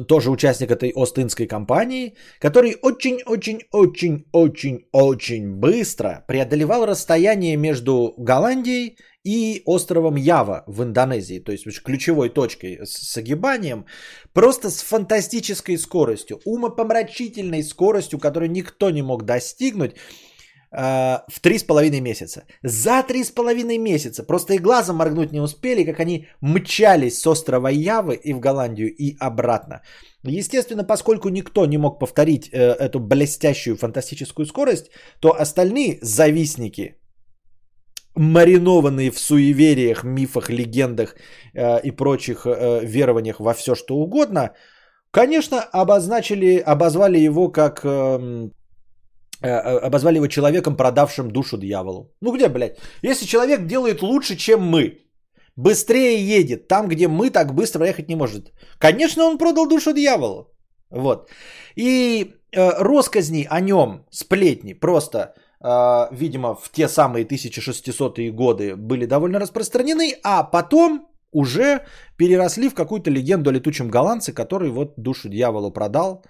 тоже 0.07 0.31
участник 0.31 0.71
этой 0.71 0.93
Остинской 0.95 1.47
компании, 1.47 2.15
который 2.39 2.77
очень-очень-очень-очень-очень 2.81 5.59
быстро 5.59 6.23
преодолевал 6.27 6.85
расстояние 6.85 7.57
между 7.57 8.13
Голландией 8.17 8.97
и 9.23 9.61
островом 9.65 10.15
Ява 10.15 10.63
в 10.67 10.83
Индонезии, 10.83 11.39
то 11.39 11.51
есть 11.51 11.83
ключевой 11.83 12.29
точкой 12.29 12.79
с 12.83 13.17
огибанием, 13.17 13.85
просто 14.33 14.69
с 14.69 14.81
фантастической 14.81 15.77
скоростью, 15.77 16.39
умопомрачительной 16.45 17.63
скоростью, 17.63 18.19
которую 18.19 18.51
никто 18.51 18.89
не 18.89 19.01
мог 19.01 19.23
достигнуть 19.23 19.95
э, 20.71 21.19
в 21.27 21.39
три 21.41 21.57
с 21.57 21.63
половиной 21.63 22.01
месяца. 22.01 22.43
За 22.63 23.01
три 23.03 23.23
с 23.23 23.31
половиной 23.31 23.77
месяца. 23.77 24.23
Просто 24.23 24.55
и 24.55 24.59
глазом 24.59 24.97
моргнуть 24.97 25.31
не 25.31 25.41
успели, 25.41 25.85
как 25.85 26.01
они 26.01 26.27
мчались 26.41 27.19
с 27.19 27.27
острова 27.27 27.69
Явы 27.69 28.15
и 28.15 28.33
в 28.33 28.39
Голландию 28.39 28.93
и 28.93 29.15
обратно. 29.19 29.81
Естественно, 30.23 30.83
поскольку 30.83 31.29
никто 31.29 31.65
не 31.65 31.77
мог 31.77 31.99
повторить 31.99 32.49
э, 32.51 32.57
эту 32.57 32.99
блестящую 32.99 33.77
фантастическую 33.77 34.45
скорость, 34.45 34.91
то 35.21 35.39
остальные 35.39 35.99
завистники 36.01 36.97
маринованные 38.15 39.11
в 39.11 39.19
суевериях, 39.19 40.03
мифах, 40.03 40.49
легендах 40.49 41.15
э, 41.53 41.81
и 41.83 41.91
прочих 41.91 42.45
э, 42.45 42.85
верованиях 42.85 43.39
во 43.39 43.53
все 43.53 43.75
что 43.75 43.95
угодно, 43.95 44.53
конечно, 45.11 45.61
обозначили, 45.61 46.57
обозвали 46.65 47.19
его 47.19 47.51
как... 47.51 47.83
Эм, 47.83 48.51
э, 49.41 49.47
э, 49.47 49.87
обозвали 49.87 50.17
его 50.17 50.27
человеком, 50.27 50.75
продавшим 50.77 51.31
душу 51.31 51.57
дьяволу. 51.57 52.11
Ну 52.21 52.35
где, 52.35 52.49
блядь? 52.49 52.77
Если 53.01 53.25
человек 53.25 53.65
делает 53.65 54.01
лучше, 54.01 54.35
чем 54.35 54.61
мы, 54.61 54.99
быстрее 55.55 56.39
едет 56.39 56.67
там, 56.67 56.87
где 56.87 57.07
мы 57.07 57.29
так 57.29 57.53
быстро 57.53 57.85
ехать 57.85 58.09
не 58.09 58.15
может. 58.15 58.51
Конечно, 58.79 59.23
он 59.23 59.37
продал 59.37 59.67
душу 59.67 59.93
дьяволу. 59.93 60.51
Вот. 60.91 61.29
И 61.75 62.35
э, 62.51 62.69
росказни 62.83 63.47
о 63.49 63.59
нем, 63.59 64.05
сплетни, 64.11 64.73
просто 64.73 65.33
видимо, 65.63 66.55
в 66.55 66.69
те 66.71 66.87
самые 66.87 67.25
1600-е 67.25 68.31
годы 68.31 68.75
были 68.75 69.05
довольно 69.05 69.39
распространены, 69.39 70.15
а 70.23 70.43
потом 70.43 71.07
уже 71.31 71.85
переросли 72.17 72.69
в 72.69 72.75
какую-то 72.75 73.09
легенду 73.09 73.49
о 73.49 73.53
летучем 73.53 73.89
голландце, 73.89 74.33
который 74.33 74.69
вот 74.69 74.93
душу 74.97 75.29
дьяволу 75.29 75.71
продал. 75.71 76.23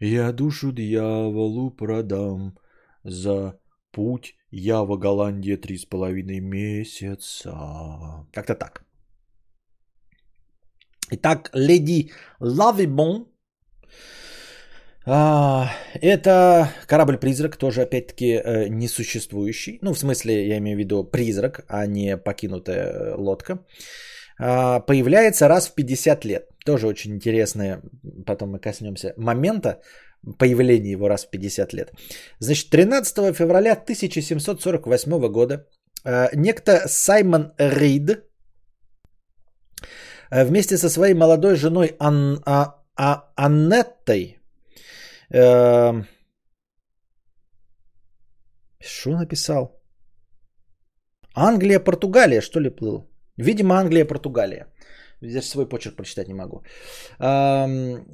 Я 0.00 0.32
душу 0.32 0.72
дьяволу 0.72 1.70
продам 1.70 2.58
за 3.04 3.58
путь 3.92 4.34
Ява 4.50 4.96
Голландия 4.96 5.56
три 5.56 5.78
с 5.78 5.84
половиной 5.84 6.40
месяца. 6.40 7.52
Как-то 8.32 8.54
так. 8.54 8.84
Итак, 11.10 11.50
леди 11.54 12.10
Лавибон 12.40 13.28
а, 15.04 15.68
это 16.00 16.68
корабль-призрак, 16.86 17.56
тоже 17.56 17.82
опять-таки 17.82 18.34
э, 18.34 18.68
несуществующий. 18.68 19.78
Ну, 19.82 19.92
в 19.92 19.98
смысле, 19.98 20.46
я 20.46 20.58
имею 20.58 20.76
в 20.76 20.80
виду 20.80 21.04
призрак, 21.04 21.64
а 21.68 21.86
не 21.86 22.16
покинутая 22.16 22.92
э, 22.92 23.14
лодка. 23.16 23.58
А, 24.38 24.80
появляется 24.80 25.48
раз 25.48 25.68
в 25.68 25.74
50 25.74 26.24
лет. 26.24 26.48
Тоже 26.64 26.86
очень 26.86 27.14
интересное, 27.14 27.82
потом 28.26 28.52
мы 28.52 28.60
коснемся 28.60 29.12
момента 29.16 29.80
появления 30.38 30.92
его 30.92 31.08
раз 31.08 31.24
в 31.24 31.30
50 31.30 31.72
лет. 31.72 31.92
Значит, 32.38 32.70
13 32.70 33.36
февраля 33.36 33.72
1748 33.72 35.32
года 35.32 35.66
э, 36.04 36.28
некто 36.36 36.86
Саймон 36.86 37.52
Рид 37.58 38.24
вместе 40.30 40.78
со 40.78 40.88
своей 40.88 41.14
молодой 41.14 41.56
женой 41.56 41.96
Ан, 41.98 42.40
а, 42.46 42.76
а, 42.96 43.32
Аннеттой 43.36 44.41
что 48.80 49.10
написал? 49.10 49.82
Англия, 51.34 51.80
Португалия, 51.80 52.40
что 52.42 52.60
ли, 52.60 52.70
плыл? 52.70 53.10
Видимо, 53.38 53.78
Англия, 53.78 54.04
Португалия. 54.04 54.66
Здесь 55.22 55.48
свой 55.48 55.68
почерк 55.68 55.96
прочитать 55.96 56.28
не 56.28 56.34
могу. 56.34 56.62
Эм, 57.18 58.04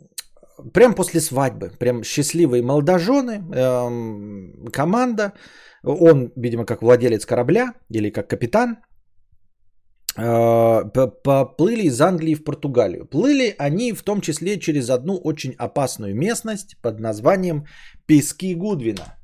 прям 0.72 0.94
после 0.94 1.20
свадьбы, 1.20 1.70
прям 1.78 2.04
счастливые 2.04 2.62
молодожены, 2.62 3.42
эм, 3.54 4.66
команда. 4.72 5.32
Он, 5.82 6.32
видимо, 6.36 6.66
как 6.66 6.82
владелец 6.82 7.26
корабля 7.26 7.74
или 7.90 8.10
как 8.10 8.28
капитан, 8.28 8.76
поплыли 10.18 11.82
из 11.82 12.00
Англии 12.00 12.34
в 12.34 12.44
Португалию. 12.44 13.06
Плыли 13.06 13.54
они 13.58 13.92
в 13.92 14.02
том 14.02 14.20
числе 14.20 14.58
через 14.58 14.90
одну 14.90 15.16
очень 15.16 15.54
опасную 15.58 16.14
местность 16.14 16.76
под 16.82 17.00
названием 17.00 17.66
Пески 18.06 18.54
Гудвина. 18.54 19.16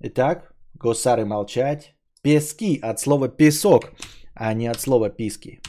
Итак, 0.00 0.54
госары 0.74 1.24
молчать. 1.24 1.94
Пески 2.22 2.80
от 2.82 2.98
слова 2.98 3.28
песок, 3.28 3.92
а 4.34 4.54
не 4.54 4.70
от 4.70 4.80
слова 4.80 5.10
писки. 5.10 5.60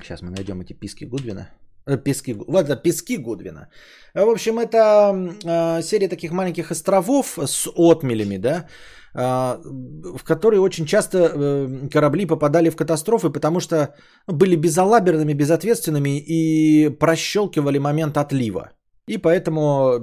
Сейчас 0.00 0.22
мы 0.22 0.30
найдем 0.30 0.60
эти 0.60 0.72
писки 0.72 1.04
Гудвина. 1.04 1.48
Э, 1.86 1.96
пески, 1.96 2.34
вот 2.34 2.64
это 2.64 2.76
пески 2.76 3.16
Гудвина. 3.16 3.68
В 4.14 4.28
общем, 4.28 4.58
это 4.58 5.12
э, 5.44 5.82
серия 5.82 6.08
таких 6.08 6.30
маленьких 6.30 6.70
островов 6.70 7.38
с 7.38 7.68
отмелями, 7.76 8.38
да, 8.38 8.68
в 9.14 10.24
которые 10.24 10.60
очень 10.60 10.86
часто 10.86 11.18
э, 11.18 11.88
корабли 11.88 12.26
попадали 12.26 12.70
в 12.70 12.76
катастрофы, 12.76 13.30
потому 13.30 13.60
что 13.60 13.94
были 14.26 14.56
безалаберными, 14.56 15.34
безответственными 15.34 16.18
и 16.18 16.88
прощелкивали 16.88 17.78
момент 17.78 18.16
отлива. 18.16 18.72
И 19.06 19.18
поэтому 19.18 19.98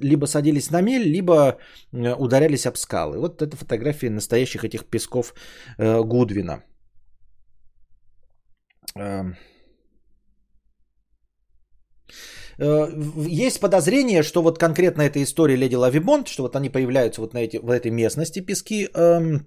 либо 0.00 0.26
садились 0.26 0.70
на 0.70 0.82
мель, 0.82 1.08
либо 1.08 1.58
э, 1.92 2.14
ударялись 2.14 2.66
об 2.66 2.76
скалы. 2.76 3.18
Вот 3.18 3.42
это 3.42 3.56
фотографии 3.56 4.08
настоящих 4.08 4.64
этих 4.64 4.84
песков 4.86 5.34
э, 5.78 6.02
Гудвина. 6.02 6.62
Эм. 8.96 9.32
Э, 9.32 9.34
есть 12.58 13.60
подозрение, 13.60 14.22
что 14.22 14.42
вот 14.42 14.58
конкретно 14.58 15.02
эта 15.02 15.22
история 15.22 15.56
Леди 15.56 15.74
Лавибонд, 15.74 16.28
что 16.28 16.42
вот 16.42 16.56
они 16.56 16.70
появляются 16.70 17.20
вот 17.20 17.34
на 17.34 17.38
эти, 17.38 17.58
в 17.58 17.70
этой 17.70 17.90
местности 17.90 18.40
пески 18.40 18.88
эм, 18.94 19.46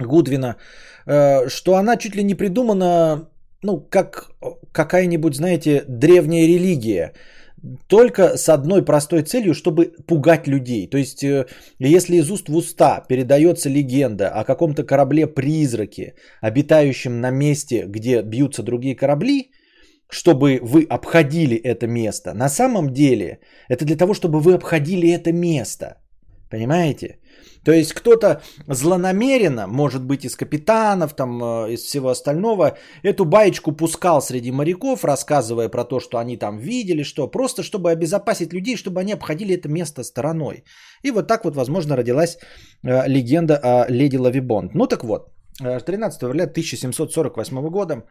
Гудвина, 0.00 0.56
э, 1.06 1.48
что 1.48 1.76
она 1.76 1.96
чуть 1.96 2.16
ли 2.16 2.24
не 2.24 2.34
придумана, 2.34 3.28
ну, 3.62 3.80
как 3.80 4.30
какая-нибудь, 4.72 5.36
знаете, 5.36 5.84
древняя 5.88 6.46
религия, 6.46 7.12
только 7.86 8.36
с 8.36 8.48
одной 8.48 8.84
простой 8.84 9.22
целью, 9.22 9.54
чтобы 9.54 9.92
пугать 10.06 10.48
людей. 10.48 10.90
То 10.90 10.98
есть, 10.98 11.22
э, 11.22 11.46
если 11.78 12.16
из 12.16 12.30
уст 12.30 12.48
в 12.48 12.56
уста 12.56 13.04
передается 13.08 13.68
легенда 13.68 14.28
о 14.28 14.44
каком-то 14.44 14.82
корабле-призраке, 14.84 16.14
обитающем 16.40 17.20
на 17.20 17.30
месте, 17.30 17.84
где 17.86 18.22
бьются 18.22 18.62
другие 18.62 18.96
корабли, 18.96 19.52
чтобы 20.12 20.60
вы 20.62 20.86
обходили 20.90 21.56
это 21.56 21.86
место. 21.86 22.34
На 22.34 22.48
самом 22.48 22.92
деле 22.92 23.38
это 23.68 23.84
для 23.84 23.96
того, 23.96 24.14
чтобы 24.14 24.40
вы 24.40 24.54
обходили 24.54 25.08
это 25.08 25.32
место. 25.32 25.86
Понимаете? 26.50 27.18
То 27.64 27.72
есть 27.72 27.94
кто-то 27.94 28.42
злонамеренно, 28.68 29.66
может 29.66 30.04
быть, 30.04 30.24
из 30.24 30.36
капитанов, 30.36 31.14
там, 31.14 31.42
э, 31.42 31.72
из 31.72 31.80
всего 31.84 32.08
остального, 32.08 32.76
эту 33.02 33.24
баечку 33.24 33.72
пускал 33.72 34.20
среди 34.20 34.50
моряков, 34.50 35.04
рассказывая 35.04 35.70
про 35.70 35.84
то, 35.84 36.00
что 36.00 36.18
они 36.18 36.36
там 36.36 36.58
видели, 36.58 37.04
что 37.04 37.30
просто 37.30 37.62
чтобы 37.62 37.90
обезопасить 37.90 38.52
людей, 38.52 38.76
чтобы 38.76 39.00
они 39.00 39.14
обходили 39.14 39.54
это 39.54 39.68
место 39.68 40.04
стороной. 40.04 40.64
И 41.04 41.10
вот 41.10 41.26
так 41.26 41.44
вот, 41.44 41.56
возможно, 41.56 41.96
родилась 41.96 42.36
э, 42.82 43.08
легенда 43.08 43.56
о 43.62 43.86
леди 43.88 44.18
Лавибонд. 44.18 44.74
Ну 44.74 44.86
так 44.86 45.04
вот, 45.04 45.30
13 45.58 46.20
февраля 46.20 46.44
1748 46.44 47.68
года 47.70 48.02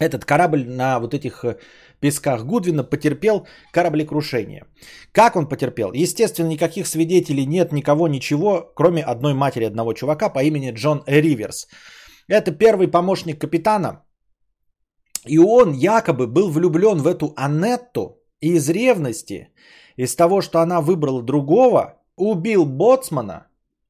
этот 0.00 0.24
корабль 0.24 0.64
на 0.66 0.98
вот 0.98 1.14
этих 1.14 1.44
э, 1.44 1.56
песках 2.00 2.44
Гудвина 2.44 2.84
потерпел 2.84 3.46
кораблекрушение. 3.72 4.64
Как 5.12 5.36
он 5.36 5.48
потерпел? 5.48 5.92
Естественно, 5.92 6.48
никаких 6.48 6.86
свидетелей 6.86 7.46
нет, 7.46 7.72
никого, 7.72 8.08
ничего, 8.08 8.72
кроме 8.74 9.02
одной 9.02 9.34
матери 9.34 9.64
одного 9.64 9.92
чувака 9.92 10.28
по 10.28 10.42
имени 10.42 10.72
Джон 10.72 11.02
Риверс. 11.06 11.68
Это 12.28 12.50
первый 12.50 12.88
помощник 12.88 13.40
капитана. 13.40 14.04
И 15.26 15.38
он 15.38 15.72
якобы 15.72 16.26
был 16.26 16.50
влюблен 16.50 16.98
в 16.98 17.06
эту 17.06 17.32
Анетту 17.36 18.18
и 18.40 18.54
из 18.54 18.68
ревности, 18.68 19.48
из 19.96 20.14
того, 20.16 20.42
что 20.42 20.58
она 20.58 20.80
выбрала 20.80 21.22
другого, 21.22 22.02
убил 22.16 22.66
боцмана 22.66 23.46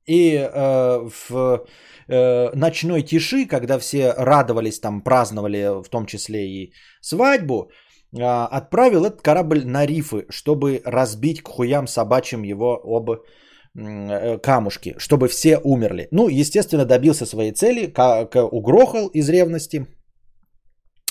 и 0.06 0.36
э, 0.36 1.08
в 1.28 1.64
э, 2.08 2.50
ночной 2.54 3.02
тиши, 3.02 3.46
когда 3.46 3.78
все 3.78 4.12
радовались, 4.12 4.80
там 4.80 5.02
праздновали 5.02 5.82
в 5.82 5.88
том 5.88 6.06
числе 6.06 6.46
и 6.48 6.72
свадьбу, 7.00 7.70
э, 8.12 8.22
отправил 8.22 9.04
этот 9.04 9.22
корабль 9.22 9.64
на 9.64 9.86
рифы, 9.86 10.26
чтобы 10.28 10.82
разбить 10.84 11.42
к 11.42 11.48
хуям 11.48 11.86
собачьим 11.86 12.42
его 12.42 12.80
об 12.84 13.10
э, 13.10 14.38
камушки, 14.38 14.94
чтобы 14.98 15.28
все 15.28 15.58
умерли. 15.58 16.08
Ну, 16.10 16.28
естественно, 16.28 16.84
добился 16.84 17.26
своей 17.26 17.52
цели, 17.52 17.86
как 17.86 18.34
угрохал 18.34 19.08
из 19.08 19.28
ревности 19.28 19.86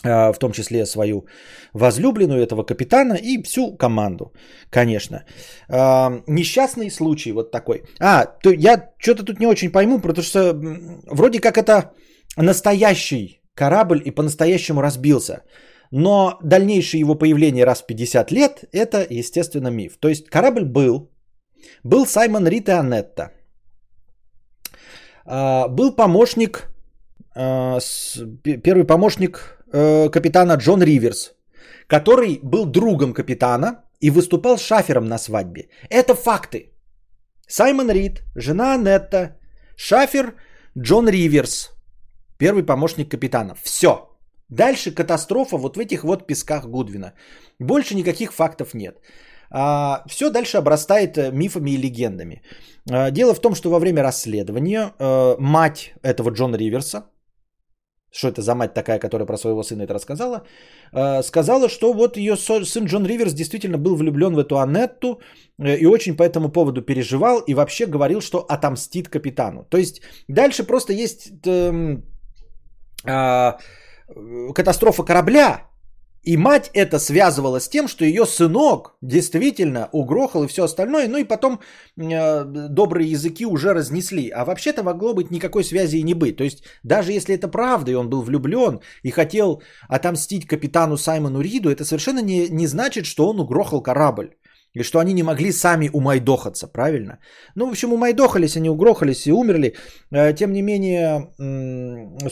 в 0.03 0.39
том 0.39 0.51
числе 0.51 0.85
свою 0.85 1.25
возлюбленную 1.73 2.41
этого 2.41 2.63
капитана 2.63 3.13
и 3.13 3.41
всю 3.43 3.77
команду, 3.77 4.33
конечно. 4.69 5.23
А, 5.69 6.21
несчастный 6.27 6.91
случай 6.91 7.31
вот 7.31 7.51
такой. 7.51 7.83
А, 7.99 8.25
то 8.25 8.51
я 8.51 8.91
что-то 8.97 9.23
тут 9.23 9.39
не 9.39 9.47
очень 9.47 9.71
пойму, 9.71 9.99
потому 9.99 10.23
что 10.23 10.53
вроде 11.07 11.39
как 11.39 11.57
это 11.57 11.93
настоящий 12.37 13.41
корабль 13.55 14.01
и 14.05 14.11
по-настоящему 14.11 14.81
разбился. 14.81 15.43
Но 15.91 16.37
дальнейшее 16.43 16.99
его 16.99 17.15
появление 17.15 17.65
раз 17.65 17.81
в 17.81 17.85
50 17.85 18.31
лет, 18.31 18.63
это, 18.71 19.05
естественно, 19.09 19.69
миф. 19.69 19.97
То 19.99 20.09
есть 20.09 20.27
корабль 20.29 20.65
был, 20.65 21.11
был 21.83 22.05
Саймон 22.05 22.47
Рит 22.47 22.67
и 22.67 22.71
Анетта. 22.71 23.31
А, 25.25 25.67
был 25.67 25.95
помощник, 25.95 26.69
первый 27.33 28.83
помощник 28.85 29.62
э, 29.73 30.09
капитана 30.09 30.57
Джон 30.57 30.81
Риверс, 30.83 31.33
который 31.87 32.39
был 32.43 32.65
другом 32.65 33.13
капитана 33.13 33.83
и 33.99 34.09
выступал 34.09 34.57
шафером 34.57 35.05
на 35.05 35.17
свадьбе. 35.17 35.67
Это 35.89 36.15
факты. 36.15 36.71
Саймон 37.47 37.91
Рид, 37.91 38.23
жена 38.35 38.77
Нетта, 38.77 39.37
шафер 39.75 40.35
Джон 40.77 41.09
Риверс, 41.09 41.71
первый 42.37 42.63
помощник 42.63 43.09
капитана. 43.09 43.55
Все. 43.63 44.09
Дальше 44.49 44.91
катастрофа 44.91 45.57
вот 45.57 45.77
в 45.77 45.79
этих 45.79 46.03
вот 46.03 46.27
песках 46.27 46.65
Гудвина. 46.65 47.13
Больше 47.59 47.95
никаких 47.95 48.33
фактов 48.33 48.73
нет. 48.73 48.95
А, 49.49 50.03
все 50.07 50.29
дальше 50.29 50.57
обрастает 50.57 51.17
э, 51.17 51.31
мифами 51.31 51.71
и 51.71 51.77
легендами. 51.77 52.41
А, 52.91 53.11
дело 53.11 53.33
в 53.35 53.39
том, 53.39 53.55
что 53.55 53.69
во 53.69 53.79
время 53.79 54.03
расследования 54.03 54.93
а, 54.99 55.35
мать 55.39 55.93
этого 56.01 56.31
Джона 56.31 56.55
Риверса, 56.57 57.05
что 58.13 58.27
это 58.27 58.41
за 58.41 58.55
мать 58.55 58.73
такая, 58.73 58.99
которая 58.99 59.25
про 59.25 59.37
своего 59.37 59.63
сына 59.63 59.83
это 59.83 59.93
рассказала, 59.93 60.43
э, 60.93 61.23
сказала, 61.23 61.69
что 61.69 61.93
вот 61.93 62.17
ее 62.17 62.35
сын 62.37 62.85
Джон 62.85 63.05
Риверс 63.05 63.33
действительно 63.33 63.77
был 63.77 63.95
влюблен 63.95 64.35
в 64.35 64.39
эту 64.39 64.55
Анетту 64.55 65.19
э, 65.59 65.77
и 65.77 65.85
очень 65.85 66.15
по 66.15 66.23
этому 66.23 66.49
поводу 66.49 66.81
переживал 66.81 67.39
и 67.47 67.53
вообще 67.55 67.87
говорил, 67.87 68.21
что 68.21 68.45
отомстит 68.49 69.09
капитану. 69.09 69.65
То 69.69 69.77
есть 69.77 70.01
дальше 70.27 70.63
просто 70.63 70.93
есть 70.93 71.31
э, 71.45 71.97
э, 73.05 73.53
катастрофа 74.53 75.03
корабля, 75.03 75.72
и 76.23 76.37
мать 76.37 76.71
это 76.73 76.99
связывала 76.99 77.59
с 77.59 77.67
тем, 77.67 77.87
что 77.89 78.05
ее 78.05 78.25
сынок 78.25 78.95
действительно 79.01 79.89
угрохал 79.91 80.43
и 80.43 80.47
все 80.47 80.63
остальное. 80.63 81.09
Ну 81.09 81.17
и 81.17 81.25
потом 81.25 81.59
э, 81.97 82.45
добрые 82.45 83.11
языки 83.11 83.45
уже 83.45 83.73
разнесли. 83.73 84.29
А 84.29 84.45
вообще-то 84.45 84.83
могло 84.83 85.13
быть 85.13 85.31
никакой 85.31 85.65
связи 85.65 85.97
и 85.97 86.03
не 86.03 86.13
быть. 86.13 86.37
То 86.37 86.43
есть 86.45 86.63
даже 86.83 87.11
если 87.11 87.35
это 87.35 87.49
правда, 87.49 87.91
и 87.91 87.95
он 87.95 88.09
был 88.09 88.21
влюблен 88.21 88.79
и 89.03 89.11
хотел 89.11 89.61
отомстить 89.89 90.47
капитану 90.47 90.97
Саймону 90.97 91.41
Риду, 91.41 91.69
это 91.69 91.83
совершенно 91.83 92.19
не, 92.19 92.47
не 92.49 92.67
значит, 92.67 93.05
что 93.05 93.29
он 93.29 93.39
угрохал 93.41 93.81
корабль. 93.81 94.29
И 94.73 94.83
что 94.83 94.99
они 94.99 95.13
не 95.13 95.23
могли 95.23 95.51
сами 95.51 95.89
умайдохаться, 95.93 96.67
правильно? 96.67 97.19
Ну, 97.55 97.67
в 97.67 97.71
общем, 97.71 97.93
умайдохались, 97.93 98.57
они 98.57 98.69
угрохались 98.69 99.27
и 99.27 99.31
умерли. 99.31 99.75
Э, 100.11 100.33
тем 100.33 100.53
не 100.53 100.61
менее, 100.61 101.29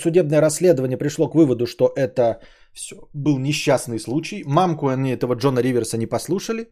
судебное 0.02 0.42
расследование 0.42 0.98
пришло 0.98 1.30
к 1.30 1.36
выводу, 1.36 1.68
что 1.68 1.92
это 1.96 2.40
все, 2.74 2.96
был 3.14 3.40
несчастный 3.40 4.00
случай. 4.00 4.44
Мамку 4.46 4.88
они 4.88 5.12
этого 5.12 5.36
Джона 5.36 5.60
Риверса 5.60 5.98
не 5.98 6.08
послушали. 6.08 6.70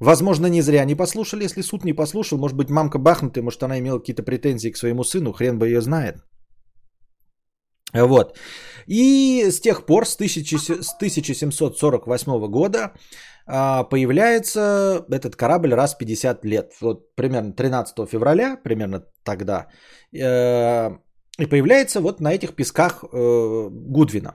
Возможно, 0.00 0.46
не 0.46 0.62
зря 0.62 0.84
не 0.84 0.94
послушали. 0.94 1.44
Если 1.44 1.62
суд 1.62 1.84
не 1.84 1.92
послушал, 1.92 2.38
может 2.38 2.56
быть, 2.56 2.70
мамка 2.70 2.98
бахнутая, 2.98 3.44
может, 3.44 3.62
она 3.62 3.78
имела 3.78 3.98
какие-то 3.98 4.22
претензии 4.22 4.70
к 4.70 4.76
своему 4.76 5.04
сыну, 5.04 5.32
хрен 5.32 5.58
бы 5.58 5.68
ее 5.68 5.80
знает. 5.80 6.16
Вот. 7.94 8.38
И 8.86 9.50
с 9.50 9.60
тех 9.60 9.86
пор, 9.86 10.04
с 10.04 10.16
1748 10.16 12.48
года, 12.48 12.92
а, 13.46 13.84
появляется 13.84 15.04
этот 15.10 15.36
корабль 15.36 15.74
раз 15.74 15.94
в 15.94 15.98
50 15.98 16.44
лет. 16.44 16.72
Вот 16.80 17.14
примерно 17.14 17.52
13 17.52 18.06
февраля, 18.06 18.56
примерно 18.56 19.04
тогда, 19.22 19.68
э, 20.12 20.90
и 21.38 21.46
появляется 21.46 22.00
вот 22.00 22.20
на 22.20 22.32
этих 22.32 22.54
песках 22.54 23.04
э, 23.04 23.68
Гудвина. 23.70 24.34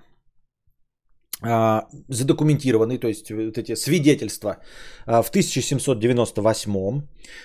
А, 1.41 1.87
задокументированы, 2.09 2.97
то 2.97 3.07
есть 3.07 3.31
вот 3.31 3.57
эти 3.57 3.75
свидетельства 3.75 4.57
а, 5.05 5.21
в 5.21 5.29
1798, 5.29 7.01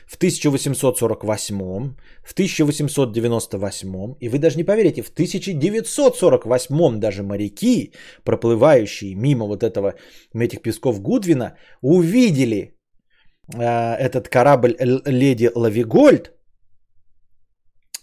в 0.07 0.17
1848, 0.17 1.95
в 2.25 2.33
1898, 2.33 4.15
и 4.21 4.29
вы 4.29 4.39
даже 4.39 4.57
не 4.57 4.65
поверите, 4.65 5.03
в 5.03 5.11
1948 5.11 6.99
даже 6.99 7.23
моряки, 7.23 7.93
проплывающие 8.25 9.15
мимо 9.15 9.47
вот 9.47 9.63
этого, 9.63 9.95
этих 10.35 10.61
песков 10.63 11.01
Гудвина, 11.01 11.57
увидели 11.81 12.75
а, 13.55 13.95
этот 13.95 14.29
корабль 14.29 14.75
Леди 15.07 15.53
Лавигольд, 15.55 16.33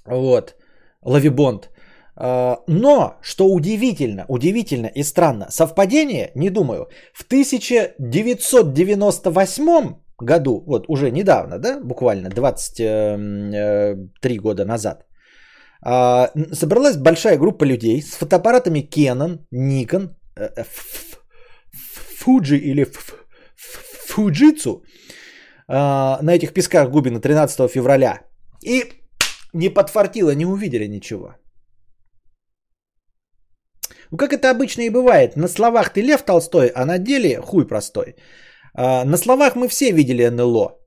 вот, 0.05 0.55
Лавибонд, 1.03 1.69
но, 2.67 3.17
что 3.22 3.47
удивительно, 3.47 4.26
удивительно 4.28 4.88
и 4.88 5.03
странно, 5.03 5.47
совпадение, 5.49 6.32
не 6.36 6.49
думаю, 6.49 6.88
в 7.13 7.26
1998 7.26 9.95
году, 10.19 10.63
вот 10.67 10.86
уже 10.88 11.11
недавно, 11.11 11.57
да, 11.57 11.80
буквально 11.84 12.30
23 12.30 12.86
э, 13.55 13.95
года 14.39 14.65
назад, 14.65 15.05
а, 15.84 16.32
собралась 16.53 16.97
большая 16.97 17.38
группа 17.38 17.65
людей 17.65 18.01
с 18.01 18.17
фотоаппаратами 18.17 18.82
Canon, 18.82 19.39
Nikon, 19.53 20.15
э, 20.36 20.49
э, 20.55 20.63
Fuji 22.24 22.57
или 22.57 22.88
Fujitsu 24.09 24.84
а, 25.67 26.19
на 26.22 26.36
этих 26.36 26.53
песках 26.53 26.91
Губина 26.91 27.19
13 27.19 27.72
февраля. 27.72 28.22
И 28.63 28.84
не 29.53 29.69
подфартило, 29.69 30.36
не 30.36 30.45
увидели 30.45 30.88
ничего. 30.88 31.36
Ну, 34.12 34.18
как 34.18 34.34
это 34.34 34.51
обычно 34.51 34.82
и 34.82 34.89
бывает. 34.89 35.36
На 35.38 35.47
словах 35.47 35.93
ты 35.93 36.01
Лев 36.01 36.22
Толстой, 36.24 36.68
а 36.76 36.86
на 36.86 36.97
деле 36.97 37.41
хуй 37.41 37.66
простой. 37.66 38.16
А, 38.74 39.05
на 39.05 39.18
словах 39.18 39.55
мы 39.55 39.68
все 39.68 39.91
видели 39.91 40.30
НЛО. 40.30 40.78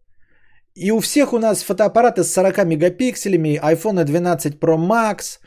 И 0.75 0.91
у 0.91 1.01
всех 1.01 1.33
у 1.33 1.39
нас 1.39 1.63
фотоаппараты 1.63 2.23
с 2.23 2.33
40 2.33 2.65
мегапикселями, 2.65 3.61
iPhone 3.63 4.05
12 4.05 4.59
Pro 4.61 4.77
Max, 4.77 5.39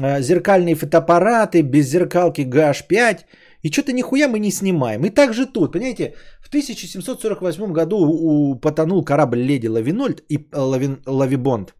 а, 0.00 0.20
зеркальные 0.20 0.74
фотоаппараты, 0.74 1.62
без 1.62 1.86
зеркалки 1.86 2.42
GH5. 2.42 3.18
И 3.62 3.70
что-то 3.70 3.92
нихуя 3.92 4.28
мы 4.28 4.38
не 4.38 4.50
снимаем. 4.50 5.04
И 5.04 5.10
так 5.10 5.34
же 5.34 5.46
тут, 5.46 5.72
понимаете, 5.72 6.14
в 6.40 6.48
1748 6.48 7.72
году 7.72 8.58
потонул 8.62 9.04
корабль 9.04 9.40
Леди 9.40 9.66
Лавинольд 9.66 10.22
и 10.30 10.48
Лавин, 10.52 11.02
Лавибонд. 11.06 11.74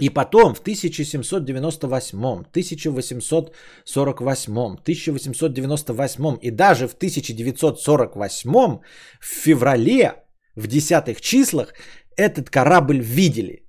И 0.00 0.10
потом 0.10 0.54
в 0.54 0.60
1798, 0.60 2.18
1848, 2.18 4.52
1898 4.52 6.38
и 6.42 6.50
даже 6.50 6.88
в 6.88 6.94
1948 6.94 8.78
в 9.20 9.26
феврале 9.26 10.12
в 10.56 10.66
десятых 10.66 11.20
числах 11.20 11.74
этот 12.16 12.50
корабль 12.50 13.00
видели. 13.00 13.64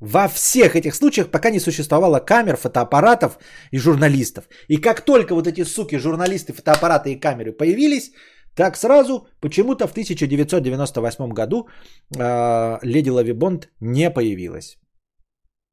Во 0.00 0.28
всех 0.28 0.76
этих 0.76 0.94
случаях, 0.94 1.30
пока 1.30 1.50
не 1.50 1.60
существовало 1.60 2.20
камер, 2.20 2.56
фотоаппаратов 2.56 3.38
и 3.72 3.78
журналистов. 3.78 4.44
И 4.68 4.76
как 4.76 5.00
только 5.00 5.34
вот 5.34 5.46
эти 5.46 5.64
суки, 5.64 5.98
журналисты, 5.98 6.52
фотоаппараты 6.52 7.12
и 7.12 7.20
камеры 7.20 7.52
появились, 7.52 8.12
так 8.54 8.76
сразу 8.76 9.26
почему-то 9.40 9.86
в 9.86 9.92
1998 9.92 11.32
году 11.32 11.68
э, 12.16 12.78
Леди 12.82 13.10
Лавибонд 13.10 13.68
не 13.80 14.10
появилась. 14.10 14.78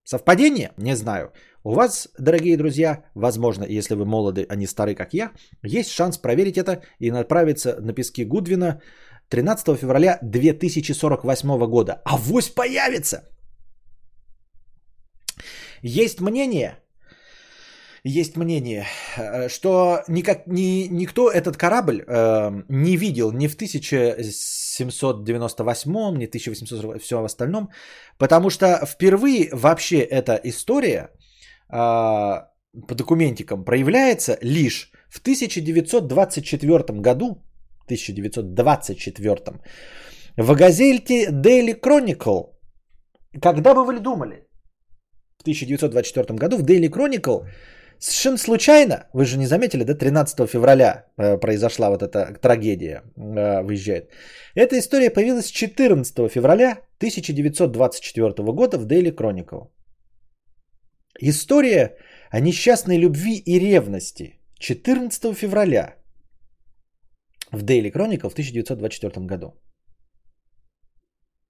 Совпадение? 0.05 0.71
Не 0.77 0.95
знаю. 0.95 1.31
У 1.63 1.73
вас, 1.73 2.09
дорогие 2.19 2.57
друзья, 2.57 3.03
возможно, 3.15 3.65
если 3.65 3.95
вы 3.95 4.05
молоды, 4.05 4.45
а 4.49 4.55
не 4.55 4.67
стары, 4.67 4.93
как 4.93 5.13
я, 5.13 5.31
есть 5.63 5.89
шанс 5.89 6.17
проверить 6.19 6.57
это 6.57 6.83
и 6.99 7.11
направиться 7.11 7.81
на 7.81 7.91
пески 7.91 8.23
Гудвина 8.23 8.81
13 9.29 9.75
февраля 9.79 10.19
2048 10.21 11.65
года. 11.65 12.01
А 12.05 12.17
вось 12.17 12.49
появится! 12.49 13.27
Есть 15.81 16.21
мнение, 16.21 16.77
есть 18.05 18.37
мнение, 18.37 18.85
э, 19.17 19.49
что 19.49 20.03
никак, 20.07 20.47
ни, 20.47 20.87
никто 20.91 21.31
этот 21.31 21.57
корабль 21.57 22.03
э, 22.07 22.51
не 22.69 22.97
видел 22.97 23.31
ни 23.31 23.47
в 23.47 23.55
1798, 23.55 26.17
ни 26.17 26.25
в 26.25 26.29
1840, 26.29 27.01
все 27.01 27.23
остальном, 27.23 27.69
потому 28.17 28.51
что 28.51 28.85
впервые 28.85 29.49
вообще 29.51 29.97
эта 29.97 30.39
история 30.43 31.09
э, 31.69 31.75
по 32.87 32.95
документикам 32.95 33.65
проявляется 33.65 34.37
лишь 34.41 34.91
в 35.09 35.19
1924 35.21 37.01
году, 37.01 37.41
1924, 37.85 39.35
в 40.37 40.55
газете 40.55 41.31
Daily 41.31 41.73
Chronicle. 41.79 42.51
Когда 43.41 43.73
бы 43.73 43.83
вы 43.83 43.99
думали? 43.99 44.47
В 45.39 45.41
1924 45.41 46.37
году 46.37 46.57
в 46.57 46.63
Daily 46.63 46.89
Chronicle 46.89 47.47
Совершенно 47.99 48.37
случайно, 48.37 49.07
вы 49.13 49.25
же 49.25 49.37
не 49.37 49.47
заметили, 49.47 49.83
да, 49.83 49.93
13 49.93 50.49
февраля 50.49 51.05
э, 51.17 51.37
произошла 51.37 51.89
вот 51.89 52.01
эта 52.01 52.33
трагедия, 52.41 53.01
э, 53.15 53.61
выезжает. 53.63 54.11
Эта 54.55 54.77
история 54.77 55.09
появилась 55.09 55.51
14 55.51 56.29
февраля 56.29 56.77
1924 56.99 58.51
года 58.53 58.77
в 58.77 58.85
Daily 58.85 59.11
Chronicle. 59.15 59.69
История 61.21 61.95
о 62.29 62.39
несчастной 62.39 62.97
любви 62.97 63.37
и 63.37 63.59
ревности 63.59 64.39
14 64.59 65.33
февраля 65.33 65.95
в 67.51 67.63
Daily 67.63 67.91
Chronicle 67.91 68.29
в 68.29 68.33
1924 68.33 69.25
году. 69.25 69.53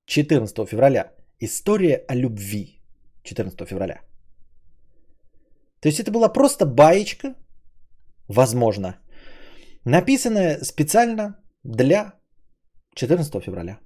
14 0.06 0.70
февраля. 0.70 1.14
История 1.40 2.06
о 2.08 2.16
любви. 2.16 2.82
14 3.24 3.68
февраля. 3.68 4.02
То 5.86 5.90
есть 5.90 6.00
это 6.00 6.12
была 6.12 6.34
просто 6.34 6.66
баечка, 6.66 7.36
возможно, 8.28 8.96
написанная 9.86 10.64
специально 10.64 11.36
для 11.64 12.14
14 12.96 13.44
февраля. 13.44 13.78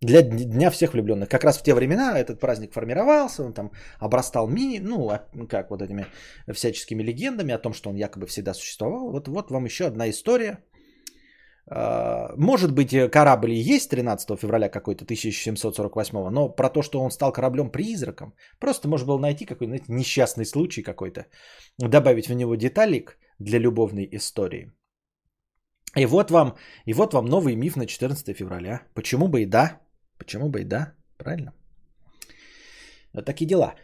Для 0.00 0.22
Дня 0.22 0.70
всех 0.70 0.94
влюбленных. 0.94 1.28
Как 1.28 1.44
раз 1.44 1.58
в 1.58 1.62
те 1.62 1.74
времена 1.74 2.18
этот 2.18 2.40
праздник 2.40 2.72
формировался, 2.72 3.44
он 3.44 3.52
там 3.52 3.70
обрастал 3.98 4.48
мини, 4.48 4.78
ну, 4.78 5.10
а, 5.10 5.28
как 5.46 5.70
вот 5.70 5.82
этими 5.82 6.06
всяческими 6.50 7.02
легендами 7.02 7.52
о 7.52 7.58
том, 7.58 7.74
что 7.74 7.90
он 7.90 7.96
якобы 7.96 8.26
всегда 8.26 8.54
существовал. 8.54 9.10
Вот, 9.10 9.28
вот 9.28 9.50
вам 9.50 9.66
еще 9.66 9.84
одна 9.84 10.08
история– 10.08 10.64
может 12.36 12.72
быть, 12.72 12.92
э, 12.92 13.08
корабль 13.08 13.52
и 13.52 13.74
есть 13.74 13.90
13 13.90 14.38
февраля 14.38 14.68
какой-то 14.68 15.04
1748, 15.04 16.30
но 16.30 16.48
про 16.48 16.68
то, 16.68 16.82
что 16.82 17.00
он 17.00 17.10
стал 17.10 17.32
кораблем-призраком, 17.32 18.34
просто 18.60 18.88
можно 18.88 19.06
было 19.06 19.18
найти 19.18 19.46
какой-то 19.46 19.92
несчастный 19.92 20.44
случай 20.44 20.82
какой-то, 20.82 21.26
добавить 21.78 22.28
в 22.28 22.34
него 22.34 22.56
деталик 22.56 23.18
для 23.38 23.58
любовной 23.58 24.08
истории. 24.12 24.72
И 25.96 26.06
вот 26.06 26.30
вам, 26.30 26.56
и 26.86 26.92
вот 26.92 27.14
вам 27.14 27.26
новый 27.26 27.56
миф 27.56 27.76
на 27.76 27.86
14 27.86 28.36
февраля. 28.36 28.82
Почему 28.94 29.28
бы 29.28 29.42
и 29.42 29.46
да? 29.46 29.80
Почему 30.18 30.48
бы 30.48 30.60
и 30.60 30.64
да? 30.64 30.92
Правильно? 31.16 31.52
Вот 33.12 33.24
такие 33.24 33.46
дела. 33.46 33.74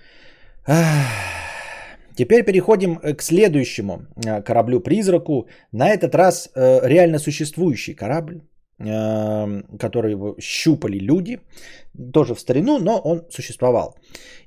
Теперь 2.16 2.44
переходим 2.44 2.98
э, 3.02 3.14
к 3.14 3.22
следующему 3.22 4.06
э, 4.26 4.42
кораблю-призраку. 4.42 5.48
На 5.72 5.88
этот 5.88 6.14
раз 6.14 6.50
э, 6.54 6.88
реально 6.88 7.18
существующий 7.18 7.94
корабль, 7.94 8.40
который 9.78 10.16
щупали 10.40 10.98
люди, 10.98 11.38
тоже 12.14 12.34
в 12.34 12.40
старину, 12.40 12.78
но 12.78 12.98
он 13.04 13.26
существовал. 13.30 13.94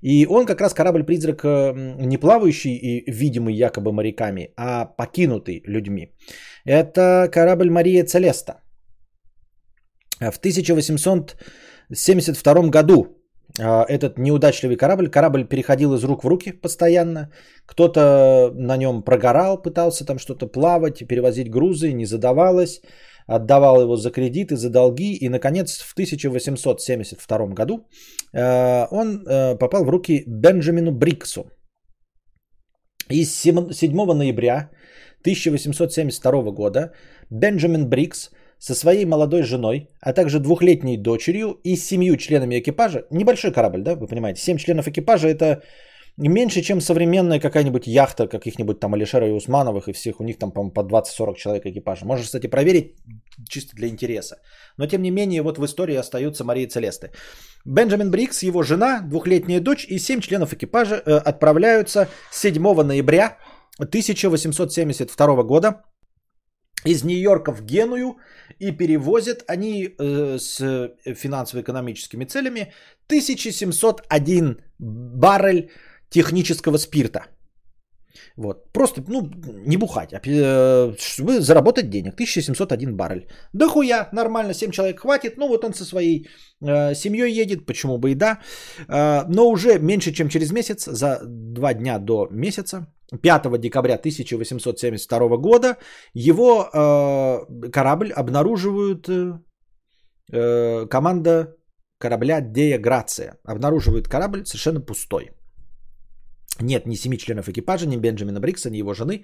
И 0.02 0.26
он 0.26 0.48
как 0.48 0.62
раз 0.62 0.74
корабль-призрак 0.74 1.44
не 2.00 2.18
плавающий 2.18 2.76
и 2.76 3.12
видимый 3.12 3.54
якобы 3.54 3.92
моряками, 3.92 4.50
а 4.58 4.86
покинутый 4.86 5.62
людьми. 5.68 6.16
Это 6.66 7.30
корабль 7.32 7.70
Мария 7.70 8.06
Целеста. 8.06 8.64
В 10.20 10.40
1872 10.40 12.70
году 12.70 13.23
этот 13.60 14.18
неудачливый 14.18 14.78
корабль. 14.78 15.10
Корабль 15.10 15.46
переходил 15.46 15.94
из 15.94 16.04
рук 16.04 16.24
в 16.24 16.28
руки 16.28 16.52
постоянно. 16.52 17.30
Кто-то 17.66 18.52
на 18.56 18.78
нем 18.78 19.04
прогорал, 19.04 19.62
пытался 19.62 20.06
там 20.06 20.20
что-то 20.20 20.48
плавать, 20.48 21.08
перевозить 21.08 21.52
грузы, 21.52 21.94
не 21.94 22.06
задавалось. 22.06 22.82
Отдавал 23.28 23.82
его 23.82 23.96
за 23.96 24.12
кредиты, 24.12 24.56
за 24.56 24.70
долги. 24.70 25.14
И, 25.14 25.30
наконец, 25.30 25.78
в 25.78 25.94
1872 25.94 27.48
году 27.54 27.88
э, 28.34 28.88
он 28.92 29.24
э, 29.26 29.56
попал 29.56 29.86
в 29.86 29.90
руки 29.90 30.24
Бенджамину 30.28 30.92
Бриксу. 30.92 31.46
И 33.10 33.24
7 33.24 33.70
ноября 34.14 34.70
1872 35.22 36.52
года 36.52 36.92
Бенджамин 37.30 37.88
Брикс– 37.88 38.32
со 38.64 38.76
своей 38.76 39.06
молодой 39.06 39.44
женой, 39.44 39.88
а 40.00 40.14
также 40.14 40.40
двухлетней 40.40 40.98
дочерью 40.98 41.60
и 41.64 41.76
семью 41.76 42.16
членами 42.16 42.60
экипажа. 42.60 43.06
Небольшой 43.12 43.52
корабль, 43.52 43.82
да, 43.82 43.96
вы 43.96 44.08
понимаете. 44.08 44.42
Семь 44.42 44.58
членов 44.58 44.88
экипажа 44.88 45.28
это 45.28 45.62
меньше, 46.18 46.62
чем 46.62 46.82
современная 46.82 47.42
какая-нибудь 47.42 47.88
яхта 47.88 48.28
каких-нибудь 48.28 48.80
там 48.80 48.94
Алишера 48.94 49.28
и 49.28 49.32
Усмановых 49.32 49.90
и 49.90 49.92
всех. 49.94 50.22
У 50.22 50.24
них 50.24 50.38
там, 50.38 50.52
по 50.52 50.70
по 50.70 50.80
20-40 50.80 51.36
человек 51.36 51.66
экипажа. 51.66 52.06
Можно, 52.06 52.24
кстати, 52.24 52.48
проверить 52.48 52.96
чисто 53.50 53.76
для 53.76 53.88
интереса. 53.88 54.36
Но, 54.78 54.88
тем 54.88 55.02
не 55.02 55.12
менее, 55.12 55.42
вот 55.42 55.58
в 55.58 55.66
истории 55.66 56.00
остаются 56.00 56.46
Мария 56.46 56.70
Целесты. 56.70 57.10
Бенджамин 57.66 58.12
Брикс, 58.12 58.44
его 58.44 58.64
жена, 58.64 59.02
двухлетняя 59.02 59.60
дочь 59.60 59.86
и 59.90 60.00
семь 60.00 60.22
членов 60.22 60.54
экипажа 60.54 60.96
э, 61.06 61.18
отправляются 61.30 62.08
7 62.32 62.84
ноября 62.84 63.38
1872 63.80 65.44
года 65.44 65.82
из 66.86 67.04
Нью-Йорка 67.04 67.52
в 67.52 67.62
Геную 67.66 68.18
и 68.60 68.72
перевозят 68.72 69.44
они 69.48 69.96
э, 70.00 70.38
с 70.40 70.92
финансово-экономическими 71.06 72.26
целями 72.26 72.74
1701 73.08 74.58
баррель 74.80 75.70
технического 76.10 76.78
спирта. 76.78 77.26
Вот. 78.38 78.74
Просто, 78.74 79.04
ну, 79.08 79.30
не 79.66 79.78
бухать, 79.78 80.14
а 80.14 80.20
э, 80.26 80.96
чтобы 80.98 81.42
заработать 81.42 81.90
денег. 81.90 82.14
1701 82.14 82.96
баррель. 82.96 83.28
Да 83.54 83.68
хуя, 83.68 84.10
нормально, 84.12 84.54
7 84.54 84.72
человек 84.72 85.00
хватит. 85.00 85.38
Ну, 85.38 85.48
вот 85.48 85.64
он 85.64 85.74
со 85.74 85.86
своей 85.86 86.28
э, 86.62 86.96
семьей 86.96 87.42
едет, 87.42 87.66
почему 87.66 87.98
бы 87.98 88.12
и 88.12 88.16
да. 88.16 88.40
Э, 88.88 89.26
но 89.28 89.50
уже 89.50 89.80
меньше, 89.80 90.14
чем 90.14 90.30
через 90.30 90.52
месяц, 90.52 90.86
за 90.86 91.20
два 91.24 91.74
дня 91.74 92.00
до 92.00 92.28
месяца, 92.32 92.88
5 93.12 93.60
декабря 93.60 93.96
1872 93.96 95.38
года 95.38 95.78
его 96.14 96.64
э, 96.64 97.70
корабль 97.72 98.12
обнаруживают 98.12 99.08
э, 99.10 99.40
э, 100.32 100.88
команда 100.88 101.56
корабля 102.00 102.42
Дея 102.42 102.80
Грация. 102.80 103.38
Обнаруживают 103.46 104.08
корабль 104.08 104.46
совершенно 104.46 104.82
пустой. 104.82 105.32
Нет 106.62 106.88
ни 106.88 106.96
семи 106.96 107.18
членов 107.18 107.50
экипажа, 107.50 107.88
ни 107.88 107.98
Бенджамина 107.98 108.40
Брикса, 108.40 108.70
ни 108.70 108.78
его 108.78 108.94
жены, 108.94 109.24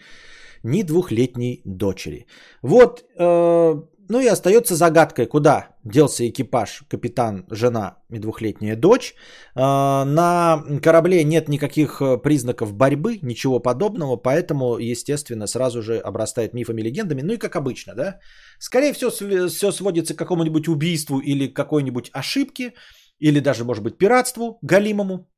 ни 0.63 0.83
двухлетней 0.83 1.61
дочери. 1.65 2.25
Вот, 2.63 3.03
э, 3.19 3.81
ну 4.09 4.19
и 4.19 4.27
остается 4.27 4.75
загадкой, 4.75 5.27
куда 5.27 5.67
делся 5.83 6.27
экипаж, 6.27 6.83
капитан, 6.89 7.45
жена 7.51 7.97
и 8.11 8.19
двухлетняя 8.19 8.75
дочь. 8.75 9.13
Э, 9.55 10.03
на 10.03 10.63
корабле 10.81 11.23
нет 11.23 11.47
никаких 11.47 12.01
э, 12.01 12.17
признаков 12.17 12.73
борьбы, 12.73 13.19
ничего 13.21 13.59
подобного, 13.59 14.17
поэтому, 14.17 14.77
естественно, 14.79 15.47
сразу 15.47 15.81
же 15.81 15.99
обрастает 15.99 16.53
мифами, 16.53 16.81
легендами. 16.81 17.21
Ну 17.21 17.33
и 17.33 17.37
как 17.37 17.55
обычно, 17.55 17.93
да? 17.95 18.19
Скорее 18.59 18.93
всего, 18.93 19.11
все 19.11 19.71
сводится 19.71 20.15
к 20.15 20.17
какому-нибудь 20.17 20.67
убийству 20.67 21.19
или 21.19 21.53
какой-нибудь 21.53 22.09
ошибке, 22.11 22.73
или 23.19 23.39
даже, 23.39 23.63
может 23.63 23.83
быть, 23.83 23.97
пиратству 23.97 24.57
галимому. 24.63 25.29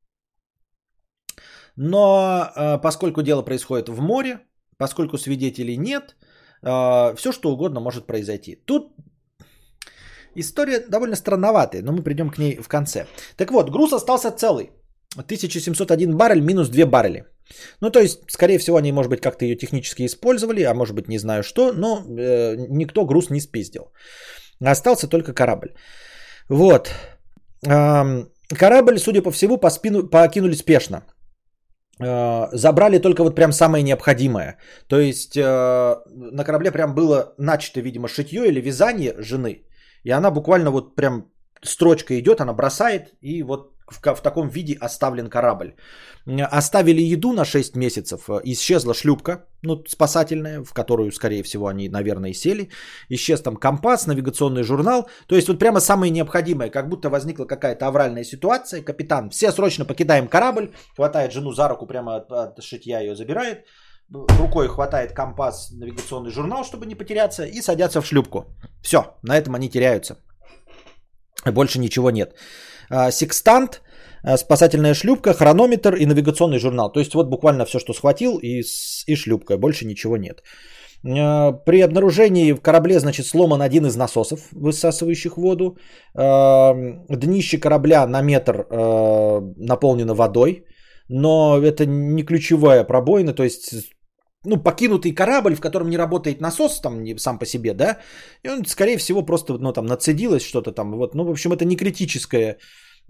Но 1.76 2.50
э, 2.56 2.78
поскольку 2.78 3.22
дело 3.22 3.42
происходит 3.42 3.88
в 3.88 4.00
море, 4.00 4.40
поскольку 4.78 5.18
свидетелей 5.18 5.76
нет, 5.76 6.16
э, 6.62 7.14
все 7.16 7.32
что 7.32 7.52
угодно 7.52 7.80
может 7.80 8.06
произойти. 8.06 8.56
Тут 8.66 8.92
История 10.34 10.80
довольно 10.88 11.16
странноватая, 11.16 11.82
но 11.82 11.92
мы 11.92 12.02
придем 12.02 12.30
к 12.30 12.38
ней 12.38 12.56
в 12.62 12.68
конце. 12.68 13.06
Так 13.36 13.50
вот, 13.50 13.70
груз 13.70 13.92
остался 13.92 14.30
целый. 14.30 14.70
1701 15.16 16.16
баррель 16.16 16.40
минус 16.40 16.68
2 16.68 16.86
барреля. 16.86 17.26
Ну, 17.80 17.90
то 17.90 18.00
есть, 18.00 18.20
скорее 18.30 18.58
всего, 18.58 18.76
они, 18.76 18.92
может 18.92 19.10
быть, 19.10 19.20
как-то 19.20 19.44
ее 19.44 19.56
технически 19.56 20.06
использовали, 20.06 20.62
а 20.62 20.74
может 20.74 20.94
быть, 20.94 21.08
не 21.08 21.18
знаю 21.18 21.42
что, 21.42 21.72
но 21.72 22.02
э, 22.18 22.56
никто 22.70 23.04
груз 23.04 23.30
не 23.30 23.40
спиздил. 23.40 23.92
Остался 24.64 25.06
только 25.08 25.34
корабль. 25.34 25.74
Вот. 26.48 26.90
Эм, 27.66 28.30
корабль, 28.48 28.98
судя 28.98 29.22
по 29.22 29.30
всему, 29.30 29.58
по 29.58 29.70
спину, 29.70 30.08
покинули 30.08 30.54
спешно. 30.54 31.02
Э, 32.04 32.48
забрали 32.52 32.98
только 32.98 33.22
вот 33.22 33.34
прям 33.34 33.52
самое 33.52 33.82
необходимое. 33.82 34.58
То 34.88 35.00
есть, 35.00 35.36
э, 35.36 35.42
на 35.42 36.44
корабле 36.44 36.70
прям 36.70 36.94
было 36.94 37.34
начато, 37.38 37.80
видимо, 37.80 38.08
шитье 38.08 38.46
или 38.46 38.60
вязание 38.60 39.14
жены. 39.18 39.62
И 40.04 40.10
она 40.10 40.30
буквально 40.30 40.70
вот 40.70 40.96
прям 40.96 41.30
строчка 41.62 42.18
идет, 42.18 42.40
она 42.40 42.52
бросает, 42.52 43.14
и 43.20 43.42
вот 43.42 43.72
в, 43.92 44.14
в 44.14 44.22
таком 44.22 44.48
виде 44.48 44.76
оставлен 44.80 45.28
корабль. 45.28 45.74
Оставили 46.26 47.02
еду 47.02 47.32
на 47.32 47.44
6 47.44 47.76
месяцев, 47.76 48.28
э, 48.28 48.40
исчезла 48.44 48.94
шлюпка, 48.94 49.44
ну, 49.62 49.84
спасательная, 49.88 50.64
в 50.64 50.72
которую, 50.72 51.10
скорее 51.12 51.42
всего, 51.42 51.66
они, 51.66 51.88
наверное, 51.88 52.30
и 52.30 52.34
сели. 52.34 52.68
Исчез 53.10 53.42
там 53.42 53.56
компас, 53.56 54.06
навигационный 54.06 54.62
журнал. 54.62 55.08
То 55.26 55.36
есть 55.36 55.48
вот 55.48 55.58
прямо 55.58 55.80
самое 55.80 56.10
необходимое, 56.10 56.70
как 56.70 56.88
будто 56.88 57.10
возникла 57.10 57.44
какая-то 57.44 57.86
авральная 57.86 58.24
ситуация. 58.24 58.82
Капитан, 58.82 59.30
все 59.30 59.52
срочно 59.52 59.84
покидаем 59.84 60.28
корабль, 60.28 60.72
хватает 60.96 61.32
жену 61.32 61.52
за 61.52 61.68
руку, 61.68 61.86
прямо 61.86 62.16
от, 62.16 62.32
от 62.32 62.62
шитья 62.62 63.00
ее 63.00 63.14
забирает. 63.14 63.64
Рукой 64.38 64.68
хватает 64.68 65.12
компас, 65.12 65.70
навигационный 65.70 66.30
журнал, 66.30 66.64
чтобы 66.64 66.86
не 66.86 66.94
потеряться, 66.94 67.44
и 67.44 67.62
садятся 67.62 68.00
в 68.00 68.06
шлюпку. 68.06 68.44
Все, 68.82 69.16
на 69.22 69.38
этом 69.38 69.54
они 69.54 69.70
теряются. 69.70 70.16
Больше 71.46 71.78
ничего 71.78 72.10
нет. 72.10 72.34
А, 72.92 73.10
секстант, 73.10 73.80
а, 74.22 74.36
спасательная 74.36 74.94
шлюпка, 74.94 75.32
хронометр 75.32 75.94
и 75.94 76.06
навигационный 76.06 76.58
журнал. 76.58 76.92
То 76.92 77.00
есть 77.00 77.14
вот 77.14 77.30
буквально 77.30 77.64
все, 77.64 77.78
что 77.78 77.94
схватил 77.94 78.38
и, 78.42 78.62
и 79.06 79.16
шлюпка. 79.16 79.56
Больше 79.56 79.86
ничего 79.86 80.16
нет. 80.16 80.42
А, 81.04 81.52
при 81.52 81.80
обнаружении 81.80 82.52
в 82.52 82.60
корабле, 82.60 83.00
значит, 83.00 83.26
сломан 83.26 83.62
один 83.62 83.86
из 83.86 83.96
насосов, 83.96 84.40
высасывающих 84.52 85.36
воду. 85.36 85.78
Днище 86.14 87.58
корабля 87.58 88.06
на 88.06 88.22
метр 88.22 88.66
наполнено 89.56 90.14
водой. 90.14 90.64
Но 91.08 91.58
это 91.58 91.86
не 91.86 92.22
ключевая 92.22 92.84
пробоина, 92.84 93.34
то 93.34 93.42
есть 93.42 93.92
ну, 94.44 94.62
покинутый 94.62 95.14
корабль, 95.14 95.54
в 95.54 95.60
котором 95.60 95.90
не 95.90 95.98
работает 95.98 96.40
насос 96.40 96.80
там 96.80 97.18
сам 97.18 97.38
по 97.38 97.46
себе, 97.46 97.74
да, 97.74 97.98
и 98.44 98.48
он, 98.48 98.64
скорее 98.64 98.96
всего, 98.96 99.22
просто, 99.22 99.58
ну, 99.58 99.72
там, 99.72 99.86
нацедилось 99.86 100.42
что-то 100.42 100.72
там, 100.72 100.92
вот, 100.92 101.14
ну, 101.14 101.24
в 101.24 101.30
общем, 101.30 101.52
это 101.52 101.64
не 101.64 101.76
критическая 101.76 102.58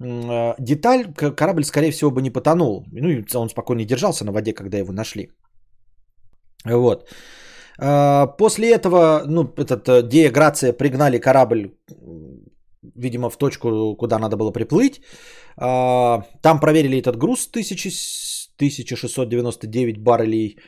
э, 0.02 0.54
деталь, 0.58 1.12
корабль, 1.14 1.64
скорее 1.64 1.90
всего, 1.90 2.10
бы 2.10 2.22
не 2.22 2.30
потонул, 2.30 2.84
ну, 2.92 3.08
и 3.08 3.36
он 3.36 3.48
спокойно 3.48 3.84
держался 3.84 4.24
на 4.24 4.32
воде, 4.32 4.52
когда 4.52 4.78
его 4.78 4.92
нашли, 4.92 5.30
вот. 6.64 7.08
Э, 7.80 8.26
после 8.38 8.72
этого, 8.72 9.22
ну, 9.26 9.52
этот 9.56 9.88
э, 9.88 10.02
Дея 10.02 10.30
Грация 10.30 10.72
пригнали 10.72 11.18
корабль, 11.18 11.74
видимо, 12.94 13.30
в 13.30 13.36
точку, 13.36 13.96
куда 13.96 14.18
надо 14.18 14.36
было 14.36 14.52
приплыть, 14.52 15.00
э, 15.56 16.22
там 16.42 16.60
проверили 16.60 16.98
этот 16.98 17.16
груз 17.16 17.48
1699 17.48 19.98
баррелей, 19.98 20.58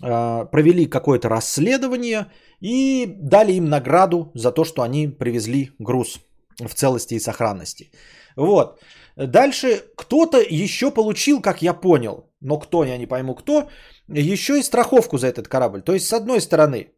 провели 0.00 0.86
какое-то 0.86 1.28
расследование 1.28 2.26
и 2.60 3.06
дали 3.06 3.52
им 3.52 3.68
награду 3.68 4.30
за 4.34 4.52
то, 4.52 4.64
что 4.64 4.82
они 4.82 5.08
привезли 5.08 5.72
груз 5.78 6.20
в 6.58 6.74
целости 6.74 7.14
и 7.14 7.20
сохранности. 7.20 7.90
Вот. 8.36 8.80
Дальше 9.16 9.82
кто-то 9.96 10.38
еще 10.38 10.90
получил, 10.90 11.40
как 11.42 11.62
я 11.62 11.74
понял, 11.74 12.30
но 12.40 12.58
кто, 12.58 12.84
я 12.84 12.98
не 12.98 13.06
пойму 13.06 13.34
кто, 13.34 13.68
еще 14.06 14.58
и 14.58 14.62
страховку 14.62 15.18
за 15.18 15.26
этот 15.26 15.48
корабль. 15.48 15.82
То 15.82 15.92
есть, 15.92 16.06
с 16.06 16.12
одной 16.12 16.40
стороны, 16.40 16.92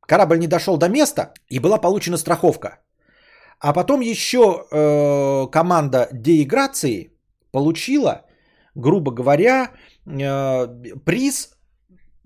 корабль 0.00 0.38
не 0.38 0.46
дошел 0.46 0.78
до 0.78 0.88
места 0.88 1.34
и 1.50 1.58
была 1.60 1.78
получена 1.78 2.16
страховка. 2.16 2.78
А 3.58 3.74
потом 3.74 4.00
еще 4.00 4.38
э, 4.38 5.46
команда 5.52 6.08
деиграции 6.12 7.12
получила, 7.52 8.24
грубо 8.74 9.12
говоря, 9.12 9.72
Э, 10.06 10.66
приз 11.04 11.50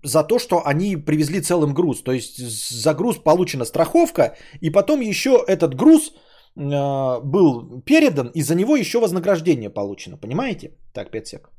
за 0.03 0.23
то, 0.23 0.39
что 0.39 0.67
они 0.67 0.97
привезли 0.97 1.41
целым 1.41 1.75
груз. 1.75 2.03
То 2.03 2.13
есть 2.13 2.37
за 2.83 2.95
груз 2.95 3.19
получена 3.19 3.65
страховка, 3.65 4.37
и 4.61 4.71
потом 4.71 5.01
еще 5.01 5.43
этот 5.47 5.75
груз 5.75 6.13
э, 6.57 7.21
был 7.25 7.83
передан, 7.83 8.31
и 8.35 8.43
за 8.43 8.55
него 8.55 8.77
еще 8.77 9.01
вознаграждение 9.01 9.71
получено. 9.71 10.17
Понимаете? 10.17 10.77
Так, 10.93 11.11
5 11.11 11.27
сек. 11.27 11.51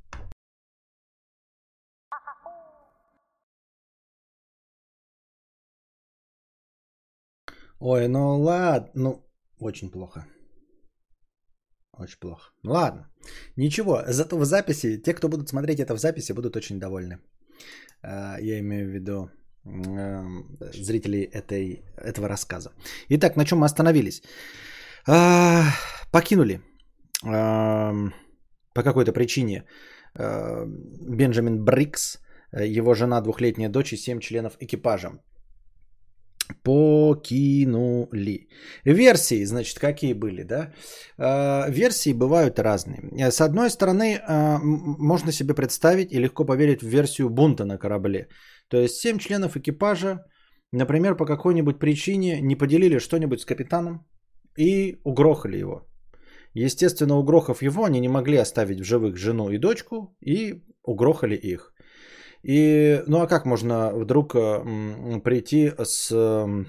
Ой, 7.79 8.07
ну 8.07 8.39
ладно, 8.39 8.91
ну 8.95 9.25
очень 9.59 9.91
плохо. 9.91 10.25
Очень 11.99 12.19
плохо. 12.19 12.51
Ну 12.63 12.71
ладно. 12.71 13.09
Ничего, 13.55 14.03
зато 14.07 14.37
в 14.37 14.45
записи, 14.45 14.97
те, 14.97 15.13
кто 15.13 15.29
будут 15.29 15.49
смотреть 15.49 15.79
это 15.79 15.95
в 15.95 15.99
записи, 15.99 16.33
будут 16.33 16.55
очень 16.55 16.79
довольны. 16.79 17.19
А, 18.01 18.37
я 18.39 18.59
имею 18.59 18.87
в 18.87 18.93
виду 18.93 19.29
эм, 19.65 20.57
зрителей 20.73 21.23
этой, 21.23 21.83
этого 21.97 22.27
рассказа. 22.27 22.71
Итак, 23.09 23.35
на 23.35 23.45
чем 23.45 23.59
мы 23.59 23.65
остановились? 23.65 24.21
А, 25.07 25.63
покинули 26.11 26.61
по 27.21 28.83
какой-то 28.83 29.13
причине 29.13 29.63
Бенджамин 30.13 31.63
Брикс, 31.63 32.19
его 32.51 32.93
жена, 32.93 33.21
двухлетняя 33.21 33.69
дочь 33.69 33.93
и 33.93 33.97
семь 33.97 34.19
членов 34.19 34.57
экипажа. 34.59 35.11
Покинули. 36.63 38.49
Версии, 38.85 39.45
значит, 39.45 39.79
какие 39.79 40.13
были, 40.13 40.43
да? 40.43 40.73
Э, 41.17 41.71
версии 41.71 42.13
бывают 42.13 42.59
разные. 42.59 43.31
С 43.31 43.41
одной 43.41 43.69
стороны, 43.69 44.15
э, 44.15 44.57
можно 44.61 45.31
себе 45.31 45.53
представить 45.53 46.11
и 46.11 46.19
легко 46.19 46.45
поверить 46.45 46.81
в 46.81 46.87
версию 46.87 47.29
бунта 47.29 47.65
на 47.65 47.77
корабле. 47.77 48.27
То 48.69 48.77
есть, 48.77 48.95
семь 48.95 49.17
членов 49.17 49.55
экипажа, 49.55 50.25
например, 50.71 51.15
по 51.15 51.25
какой-нибудь 51.25 51.79
причине 51.79 52.41
не 52.41 52.55
поделили 52.55 52.99
что-нибудь 52.99 53.41
с 53.41 53.45
капитаном 53.45 54.05
и 54.57 54.99
угрохали 55.03 55.57
его. 55.57 55.87
Естественно, 56.53 57.17
угрохав 57.17 57.61
его, 57.61 57.83
они 57.83 57.99
не 57.99 58.07
могли 58.07 58.37
оставить 58.37 58.79
в 58.79 58.85
живых 58.85 59.17
жену 59.17 59.49
и 59.49 59.57
дочку 59.57 60.15
и 60.21 60.63
угрохали 60.83 61.35
их. 61.35 61.74
И, 62.47 63.01
ну 63.07 63.21
а 63.21 63.27
как 63.27 63.45
можно 63.45 63.91
вдруг 63.95 64.35
э, 64.35 65.19
прийти 65.23 65.71
с 65.83 66.11
э, 66.11 66.65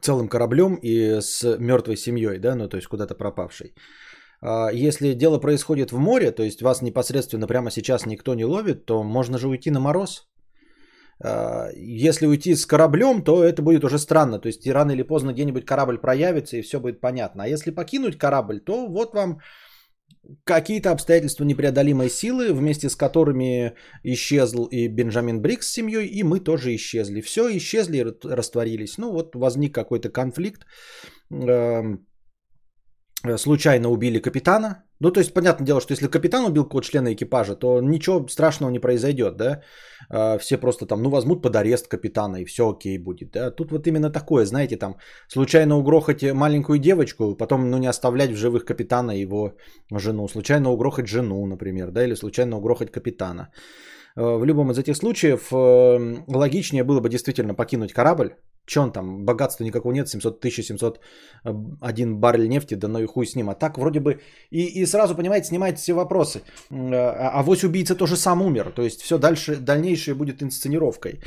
целым 0.00 0.28
кораблем 0.28 0.78
и 0.82 1.20
с 1.20 1.58
мертвой 1.58 1.96
семьей, 1.96 2.38
да, 2.38 2.54
ну 2.54 2.68
то 2.68 2.76
есть 2.76 2.86
куда-то 2.86 3.14
пропавшей? 3.14 3.74
А 4.40 4.70
если 4.72 5.14
дело 5.14 5.40
происходит 5.40 5.90
в 5.90 5.98
море, 5.98 6.30
то 6.30 6.42
есть 6.42 6.62
вас 6.62 6.82
непосредственно 6.82 7.46
прямо 7.46 7.70
сейчас 7.70 8.06
никто 8.06 8.34
не 8.34 8.44
ловит, 8.44 8.86
то 8.86 9.02
можно 9.02 9.38
же 9.38 9.48
уйти 9.48 9.70
на 9.70 9.80
мороз. 9.80 10.28
А, 11.24 11.70
если 11.74 12.26
уйти 12.26 12.54
с 12.54 12.66
кораблем, 12.66 13.24
то 13.24 13.42
это 13.42 13.62
будет 13.62 13.84
уже 13.84 13.98
странно. 13.98 14.38
То 14.38 14.48
есть 14.48 14.66
рано 14.66 14.92
или 14.92 15.02
поздно 15.02 15.32
где-нибудь 15.32 15.64
корабль 15.64 15.98
проявится 15.98 16.56
и 16.56 16.62
все 16.62 16.78
будет 16.78 17.00
понятно. 17.00 17.44
А 17.44 17.48
если 17.48 17.70
покинуть 17.70 18.18
корабль, 18.18 18.60
то 18.60 18.86
вот 18.86 19.14
вам 19.14 19.40
какие-то 20.44 20.90
обстоятельства 20.90 21.44
непреодолимой 21.44 22.08
силы, 22.08 22.52
вместе 22.52 22.88
с 22.88 22.96
которыми 22.96 23.74
исчезл 24.02 24.66
и 24.66 24.88
Бенджамин 24.88 25.40
Брикс 25.40 25.66
с 25.66 25.72
семьей, 25.72 26.06
и 26.06 26.22
мы 26.22 26.40
тоже 26.40 26.74
исчезли. 26.74 27.20
Все 27.20 27.56
исчезли 27.56 28.04
растворились. 28.24 28.98
Ну 28.98 29.12
вот 29.12 29.34
возник 29.34 29.74
какой-то 29.74 30.10
конфликт. 30.10 30.66
Эм, 31.30 32.06
случайно 33.36 33.90
убили 33.90 34.18
капитана. 34.18 34.84
Ну, 35.04 35.12
то 35.12 35.20
есть, 35.20 35.34
понятное 35.34 35.66
дело, 35.66 35.80
что 35.80 35.92
если 35.92 36.08
капитан 36.08 36.44
убил 36.46 36.64
кого 36.64 36.80
члена 36.80 37.12
экипажа, 37.12 37.56
то 37.56 37.80
ничего 37.80 38.26
страшного 38.28 38.70
не 38.70 38.78
произойдет, 38.78 39.36
да. 39.36 39.60
А, 40.08 40.38
все 40.38 40.56
просто 40.56 40.86
там, 40.86 41.02
ну, 41.02 41.10
возьмут 41.10 41.42
под 41.42 41.56
арест 41.56 41.88
капитана, 41.88 42.36
и 42.36 42.46
все 42.46 42.62
окей 42.62 42.98
будет, 42.98 43.30
да. 43.30 43.50
Тут 43.50 43.70
вот 43.70 43.86
именно 43.86 44.10
такое, 44.10 44.46
знаете, 44.46 44.78
там, 44.78 44.96
случайно 45.28 45.76
угрохать 45.76 46.22
маленькую 46.22 46.78
девочку, 46.78 47.36
потом, 47.36 47.70
ну, 47.70 47.78
не 47.78 47.90
оставлять 47.90 48.30
в 48.30 48.36
живых 48.36 48.64
капитана 48.64 49.10
его 49.10 49.52
жену. 49.92 50.28
Случайно 50.28 50.70
угрохать 50.70 51.06
жену, 51.06 51.46
например, 51.46 51.90
да, 51.90 52.04
или 52.04 52.14
случайно 52.14 52.56
угрохать 52.56 52.90
капитана. 52.90 53.48
А, 54.16 54.38
в 54.38 54.46
любом 54.46 54.70
из 54.70 54.78
этих 54.78 54.96
случаев 54.96 55.52
э, 55.52 56.24
логичнее 56.28 56.84
было 56.84 57.00
бы 57.00 57.10
действительно 57.10 57.54
покинуть 57.54 57.92
корабль, 57.92 58.36
Че 58.66 58.80
он 58.80 58.92
там, 58.92 59.24
богатства 59.24 59.64
никакого 59.64 59.92
нет, 59.92 60.08
700 60.08 60.38
1701 60.38 62.16
баррель 62.16 62.48
нефти, 62.48 62.74
да 62.76 62.88
ну 62.88 62.98
и 62.98 63.06
хуй 63.06 63.26
с 63.26 63.36
ним. 63.36 63.50
А 63.50 63.54
так 63.54 63.78
вроде 63.78 64.00
бы 64.00 64.20
и, 64.50 64.82
и 64.82 64.86
сразу, 64.86 65.14
понимаете, 65.14 65.48
снимает 65.48 65.78
все 65.78 65.92
вопросы. 65.92 66.40
А, 66.70 67.30
а 67.34 67.42
вось 67.42 67.64
убийца 67.64 67.94
тоже 67.94 68.16
сам 68.16 68.42
умер. 68.42 68.72
То 68.74 68.82
есть 68.82 69.02
все 69.02 69.18
дальше, 69.18 69.56
дальнейшее 69.56 70.14
будет 70.14 70.42
инсценировкой. 70.42 71.20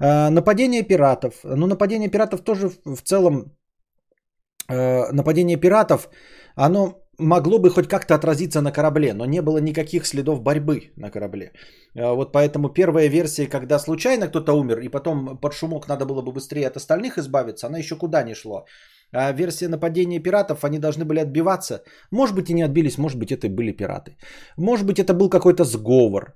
А, 0.00 0.30
нападение 0.30 0.82
пиратов. 0.82 1.34
Ну, 1.44 1.66
нападение 1.66 2.10
пиратов 2.10 2.42
тоже 2.42 2.70
в, 2.84 3.02
целом... 3.02 3.52
Нападение 4.68 5.60
пиратов, 5.60 6.08
оно 6.54 7.01
могло 7.22 7.58
бы 7.58 7.70
хоть 7.70 7.88
как-то 7.88 8.14
отразиться 8.14 8.60
на 8.60 8.72
корабле, 8.72 9.14
но 9.14 9.24
не 9.26 9.42
было 9.42 9.58
никаких 9.58 10.06
следов 10.06 10.42
борьбы 10.42 10.92
на 10.96 11.10
корабле. 11.10 11.52
А, 11.96 12.14
вот 12.14 12.32
поэтому 12.32 12.68
первая 12.68 13.08
версия, 13.08 13.46
когда 13.46 13.78
случайно 13.78 14.28
кто-то 14.28 14.52
умер, 14.52 14.78
и 14.80 14.88
потом 14.88 15.38
под 15.38 15.54
шумок 15.54 15.88
надо 15.88 16.06
было 16.06 16.22
бы 16.22 16.32
быстрее 16.32 16.66
от 16.66 16.76
остальных 16.76 17.18
избавиться, 17.18 17.66
она 17.66 17.78
еще 17.78 17.96
куда 17.96 18.22
не 18.22 18.34
шло. 18.34 18.64
А 19.14 19.32
версия 19.32 19.68
нападения 19.68 20.22
пиратов, 20.22 20.64
они 20.64 20.78
должны 20.78 21.04
были 21.04 21.20
отбиваться. 21.20 21.82
Может 22.10 22.34
быть 22.34 22.50
и 22.50 22.54
не 22.54 22.62
отбились, 22.62 22.98
может 22.98 23.18
быть 23.18 23.30
это 23.30 23.46
и 23.46 23.50
были 23.50 23.72
пираты. 23.72 24.16
Может 24.56 24.86
быть 24.86 24.98
это 24.98 25.12
был 25.12 25.28
какой-то 25.28 25.64
сговор. 25.64 26.34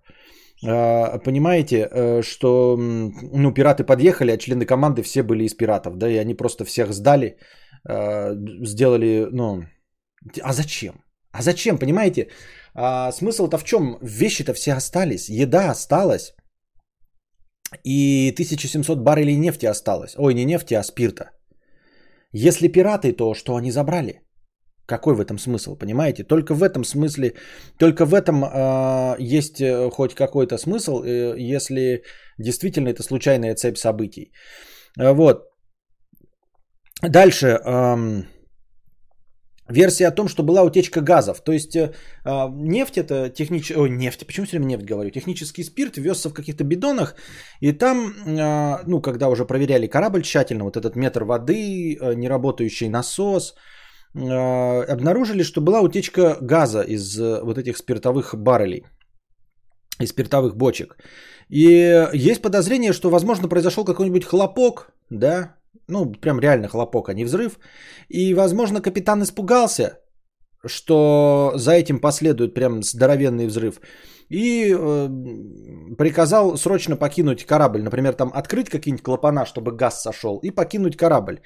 А, 0.65 1.19
понимаете, 1.19 1.89
э, 1.91 2.23
что 2.23 2.77
ну, 2.77 3.53
пираты 3.53 3.85
подъехали, 3.85 4.31
а 4.31 4.39
члены 4.39 4.67
команды 4.67 5.03
все 5.03 5.23
были 5.23 5.45
из 5.45 5.55
пиратов, 5.55 5.97
да, 5.97 6.09
и 6.09 6.17
они 6.17 6.35
просто 6.35 6.65
всех 6.65 6.93
сдали, 6.93 7.37
а, 7.89 8.35
сделали, 8.65 9.29
ну, 9.33 9.65
а 10.43 10.53
зачем? 10.53 10.95
А 11.33 11.43
зачем, 11.43 11.79
понимаете? 11.79 12.29
А, 12.75 13.13
смысл-то 13.13 13.59
в 13.59 13.65
чем? 13.65 13.99
Вещи-то 14.03 14.55
все 14.55 14.75
остались, 14.75 15.29
еда 15.29 15.71
осталась. 15.71 16.35
И 17.85 18.33
1700 18.33 18.99
баррелей 18.99 19.37
нефти 19.37 19.67
осталось. 19.67 20.15
Ой, 20.19 20.35
не 20.35 20.45
нефти, 20.45 20.75
а 20.75 20.83
спирта. 20.83 21.31
Если 22.33 22.69
пираты, 22.69 23.13
то 23.13 23.35
что 23.35 23.57
они 23.57 23.71
забрали? 23.71 24.21
Какой 24.87 25.15
в 25.15 25.21
этом 25.21 25.39
смысл, 25.39 25.77
понимаете? 25.77 26.23
Только 26.23 26.55
в 26.55 26.63
этом 26.63 26.85
смысле, 26.85 27.35
только 27.79 28.05
в 28.05 28.15
этом 28.15 28.45
э, 28.45 29.17
есть 29.19 29.63
хоть 29.93 30.15
какой-то 30.15 30.59
смысл, 30.59 31.03
э, 31.03 31.35
если 31.39 32.03
действительно 32.39 32.89
это 32.89 33.03
случайная 33.03 33.57
цепь 33.57 33.79
событий. 33.79 34.33
Э, 34.99 35.13
вот. 35.13 35.43
Дальше. 37.03 37.59
Э, 37.65 38.23
Версия 39.69 40.09
о 40.09 40.15
том, 40.15 40.29
что 40.29 40.43
была 40.43 40.63
утечка 40.63 41.01
газов. 41.01 41.41
То 41.41 41.53
есть 41.53 41.75
э, 41.77 41.93
а, 42.25 42.49
нефть 42.49 42.99
это 42.99 43.29
технический... 43.31 43.77
Ой, 43.77 43.91
нефть. 43.91 44.27
Почему 44.27 44.47
все 44.47 44.59
время 44.59 44.77
нефть 44.77 44.85
говорю? 44.85 45.11
Технический 45.11 45.65
спирт 45.65 45.97
везся 45.97 46.29
в 46.29 46.35
каких-то 46.35 46.65
бидонах. 46.65 47.17
И 47.61 47.73
там, 47.73 48.13
э, 48.27 48.83
ну, 48.87 49.01
когда 49.01 49.29
уже 49.29 49.45
проверяли 49.45 49.89
корабль 49.89 50.23
тщательно, 50.23 50.65
вот 50.65 50.77
этот 50.77 50.97
метр 50.97 51.25
воды, 51.25 51.99
э, 52.01 52.15
неработающий 52.15 52.89
насос, 52.89 53.55
э, 54.15 54.93
обнаружили, 54.93 55.43
что 55.43 55.61
была 55.61 55.81
утечка 55.81 56.39
газа 56.41 56.83
из 56.83 57.19
э, 57.19 57.41
вот 57.43 57.59
этих 57.59 57.77
спиртовых 57.77 58.35
баррелей. 58.37 58.85
Из 60.01 60.11
спиртовых 60.11 60.57
бочек. 60.57 60.97
И 61.49 62.07
есть 62.13 62.43
подозрение, 62.43 62.93
что, 62.93 63.11
возможно, 63.11 63.49
произошел 63.49 63.85
какой-нибудь 63.85 64.25
хлопок, 64.25 64.93
да, 65.11 65.57
ну, 65.89 66.13
прям 66.13 66.41
реально 66.41 66.69
хлопок, 66.69 67.09
а 67.09 67.15
не 67.15 67.25
взрыв. 67.25 67.59
И, 68.09 68.35
возможно, 68.35 68.81
капитан 68.81 69.23
испугался, 69.23 69.99
что 70.67 71.53
за 71.57 71.73
этим 71.73 72.01
последует 72.01 72.55
прям 72.55 72.83
здоровенный 72.83 73.47
взрыв. 73.47 73.81
И 74.29 74.75
э, 74.77 75.09
приказал 75.97 76.57
срочно 76.57 76.97
покинуть 76.97 77.45
корабль. 77.45 77.83
Например, 77.83 78.13
там 78.13 78.33
открыть 78.35 78.69
какие-нибудь 78.69 79.05
клапана, 79.05 79.47
чтобы 79.47 79.77
газ 79.77 80.03
сошел, 80.03 80.41
и 80.43 80.51
покинуть 80.51 80.97
корабль. 80.97 81.41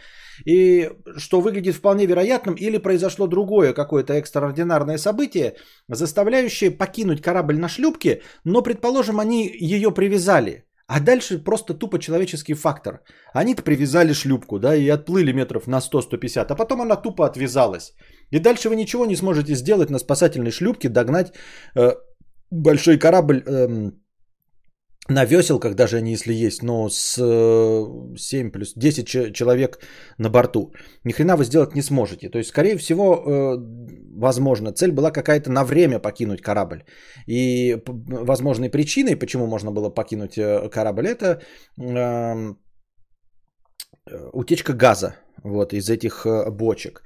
И 0.47 0.91
что 1.19 1.41
выглядит 1.41 1.75
вполне 1.75 2.07
вероятным, 2.07 2.55
или 2.55 2.79
произошло 2.79 3.27
другое 3.27 3.75
какое-то 3.75 4.15
экстраординарное 4.15 4.99
событие, 4.99 5.57
заставляющее 5.89 6.71
покинуть 6.71 7.21
корабль 7.21 7.59
на 7.59 7.69
шлюпке, 7.69 8.23
но, 8.45 8.63
предположим, 8.63 9.21
они 9.21 9.51
ее 9.61 9.91
привязали. 9.91 10.65
А 10.91 11.01
дальше 11.01 11.39
просто 11.39 11.75
тупо 11.75 11.99
человеческий 11.99 12.55
фактор. 12.55 13.01
Они-то 13.33 13.63
привязали 13.63 14.13
шлюпку, 14.13 14.59
да, 14.59 14.75
и 14.75 14.89
отплыли 14.89 15.33
метров 15.33 15.69
на 15.69 15.79
100-150, 15.79 16.47
а 16.51 16.57
потом 16.57 16.81
она 16.81 16.97
тупо 16.97 17.27
отвязалась. 17.27 17.95
И 18.33 18.41
дальше 18.41 18.69
вы 18.69 18.75
ничего 18.75 19.07
не 19.07 19.17
сможете 19.17 19.55
сделать 19.55 19.91
на 19.91 19.99
спасательной 19.99 20.51
шлюпке, 20.51 20.89
догнать 20.89 21.33
э, 21.77 21.95
большой 22.51 22.99
корабль 22.99 23.41
э, 23.47 23.93
на 25.11 25.25
веселках, 25.25 25.75
даже 25.75 25.97
они 25.97 26.13
если 26.13 26.47
есть, 26.47 26.63
но 26.63 26.89
с 26.89 27.17
7 28.17 28.49
э, 28.49 28.51
плюс 28.53 28.75
10 28.77 29.33
человек 29.35 29.79
на 30.19 30.31
борту. 30.31 30.73
Ни 31.05 31.13
хрена 31.13 31.37
вы 31.37 31.45
сделать 31.45 31.75
не 31.75 31.83
сможете. 31.83 32.31
То 32.31 32.39
есть, 32.39 32.51
скорее 32.51 32.77
всего, 32.77 33.05
э, 33.05 33.57
возможно, 34.21 34.73
цель 34.73 34.93
была 34.93 35.11
какая-то 35.11 35.51
на 35.51 35.65
время 35.65 35.99
покинуть 35.99 36.43
корабль. 36.43 36.85
И 37.27 37.77
возможной 37.87 38.71
причиной, 38.71 39.17
почему 39.17 39.47
можно 39.47 39.73
было 39.73 39.91
покинуть 39.91 40.39
э, 40.39 40.69
корабль, 40.71 41.09
это 41.09 41.41
эм, 41.79 42.59
утечка 44.33 44.73
газа 44.73 45.17
вот, 45.45 45.73
из 45.73 45.91
этих 45.91 46.27
бочек. 46.51 47.03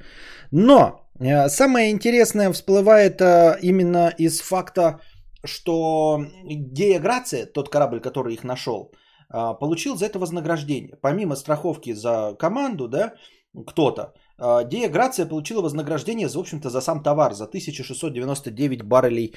Но 0.51 1.01
самое 1.49 1.91
интересное 1.91 2.53
всплывает 2.53 3.21
именно 3.63 4.13
из 4.19 4.41
факта, 4.41 5.01
что 5.45 6.19
Гея 6.45 7.01
Грация, 7.01 7.47
тот 7.47 7.69
корабль, 7.69 8.01
который 8.01 8.35
их 8.35 8.45
нашел, 8.45 8.93
а, 9.29 9.55
получил 9.55 9.97
за 9.97 10.07
это 10.07 10.19
вознаграждение. 10.19 10.97
Помимо 11.03 11.37
страховки 11.37 11.95
за 11.95 12.35
команду, 12.39 12.89
да, 12.89 13.15
кто-то, 13.67 14.15
а, 14.39 14.65
Дея 14.65 14.89
Грация 14.89 15.27
получила 15.27 15.63
вознаграждение, 15.63 16.29
в 16.29 16.39
общем-то, 16.39 16.71
за 16.71 16.81
сам 16.81 17.03
товар, 17.03 17.35
за 17.35 17.47
1699 17.47 18.83
баррелей 18.83 19.35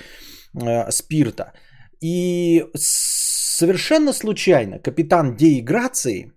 а, 0.56 0.92
спирта. 0.92 1.54
И 2.02 2.66
совершенно 2.76 4.14
случайно 4.14 4.80
капитан 4.80 5.36
Деи 5.36 5.62
Грации 5.62 6.32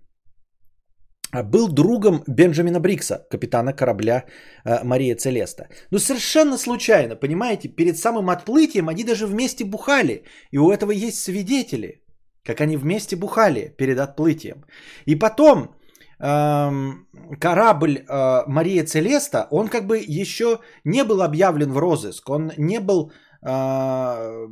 был 1.33 1.67
другом 1.67 2.23
Бенджамина 2.27 2.79
Брикса, 2.79 3.25
капитана 3.29 3.73
корабля 3.73 4.23
э, 4.65 4.83
Мария 4.83 5.15
Целеста. 5.15 5.67
Но 5.91 5.99
совершенно 5.99 6.57
случайно, 6.57 7.15
понимаете, 7.15 7.69
перед 7.69 7.97
самым 7.97 8.29
отплытием 8.29 8.89
они 8.89 9.03
даже 9.03 9.27
вместе 9.27 9.65
бухали. 9.65 10.23
И 10.51 10.57
у 10.57 10.71
этого 10.71 10.91
есть 10.91 11.19
свидетели, 11.19 12.01
как 12.43 12.61
они 12.61 12.77
вместе 12.77 13.15
бухали 13.15 13.73
перед 13.77 13.99
отплытием. 13.99 14.65
И 15.05 15.15
потом 15.15 15.75
эм, 16.19 17.07
корабль 17.39 17.97
э, 17.97 18.43
Мария 18.47 18.85
Целеста, 18.85 19.47
он 19.51 19.67
как 19.67 19.87
бы 19.87 19.97
еще 19.97 20.59
не 20.83 21.03
был 21.03 21.21
объявлен 21.21 21.71
в 21.71 21.77
розыск, 21.77 22.29
он 22.29 22.51
не 22.57 22.79
был 22.79 23.11
э, 23.41 24.47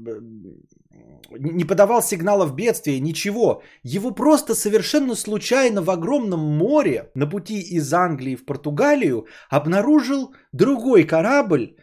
не 1.31 1.65
подавал 1.65 2.01
сигналов 2.01 2.55
бедствия, 2.55 2.99
ничего. 2.99 3.61
Его 3.83 4.11
просто 4.11 4.55
совершенно 4.55 5.15
случайно 5.15 5.81
в 5.81 5.89
огромном 5.89 6.39
море 6.39 7.11
на 7.15 7.27
пути 7.29 7.59
из 7.59 7.93
Англии 7.93 8.35
в 8.35 8.45
Португалию 8.45 9.27
обнаружил 9.49 10.33
другой 10.51 11.03
корабль, 11.03 11.75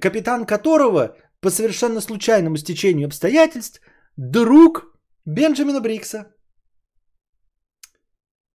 капитан 0.00 0.46
которого 0.46 1.16
по 1.40 1.50
совершенно 1.50 2.00
случайному 2.00 2.56
стечению 2.56 3.06
обстоятельств 3.06 3.80
друг 4.16 4.98
Бенджамина 5.24 5.80
Брикса. 5.80 6.34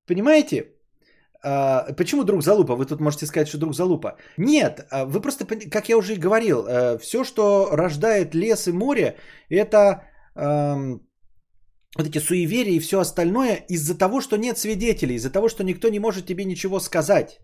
Понимаете? 0.05 0.76
А, 1.43 1.93
почему 1.93 2.23
друг 2.23 2.43
залупа? 2.43 2.75
Вы 2.75 2.85
тут 2.85 2.99
можете 2.99 3.25
сказать, 3.25 3.47
что 3.47 3.57
друг 3.57 3.73
залупа. 3.73 4.17
Нет, 4.37 4.87
а, 4.91 5.05
вы 5.05 5.21
просто, 5.21 5.45
как 5.45 5.89
я 5.89 5.97
уже 5.97 6.13
и 6.13 6.19
говорил, 6.19 6.65
э, 6.65 6.97
все, 6.97 7.23
что 7.23 7.69
рождает 7.71 8.35
лес 8.35 8.67
и 8.67 8.71
море, 8.71 9.17
это 9.49 10.03
эм, 10.35 11.01
вот 11.97 12.07
эти 12.07 12.19
суеверия 12.19 12.73
и 12.73 12.79
все 12.79 12.99
остальное 12.99 13.65
из-за 13.69 13.97
того, 13.97 14.21
что 14.21 14.37
нет 14.37 14.57
свидетелей, 14.57 15.15
из-за 15.15 15.31
того, 15.31 15.49
что 15.49 15.63
никто 15.63 15.89
не 15.89 15.99
может 15.99 16.25
тебе 16.25 16.45
ничего 16.45 16.79
сказать. 16.79 17.39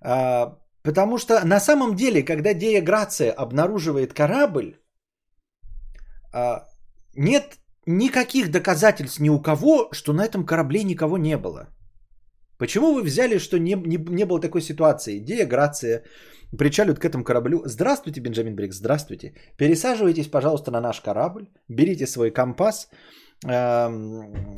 А, 0.00 0.58
потому 0.82 1.18
что 1.18 1.44
на 1.44 1.60
самом 1.60 1.94
деле, 1.94 2.22
когда 2.22 2.54
Дея 2.54 2.82
Грация 2.82 3.32
обнаруживает 3.32 4.12
корабль, 4.12 4.80
нет 7.14 7.58
никаких 7.86 8.50
доказательств 8.50 9.20
ни 9.20 9.28
у 9.28 9.40
кого, 9.40 9.88
что 9.92 10.12
на 10.12 10.24
этом 10.24 10.44
корабле 10.44 10.82
никого 10.82 11.16
не 11.16 11.36
было. 11.36 11.73
Почему 12.64 12.94
вы 12.94 13.02
взяли, 13.02 13.38
что 13.38 13.58
не, 13.58 13.74
не, 13.74 13.98
не 13.98 14.24
было 14.24 14.40
такой 14.40 14.62
ситуации? 14.62 15.18
Идея, 15.18 15.46
грация, 15.46 16.02
причалят 16.58 16.98
к 16.98 17.04
этому 17.04 17.22
кораблю. 17.22 17.62
Здравствуйте, 17.66 18.22
Бенджамин 18.22 18.54
Брикс, 18.54 18.76
здравствуйте. 18.76 19.34
Пересаживайтесь, 19.58 20.30
пожалуйста, 20.30 20.70
на 20.70 20.80
наш 20.80 21.02
корабль, 21.02 21.46
берите 21.68 22.06
свой 22.06 22.30
компас, 22.30 22.88
э, 23.46 23.90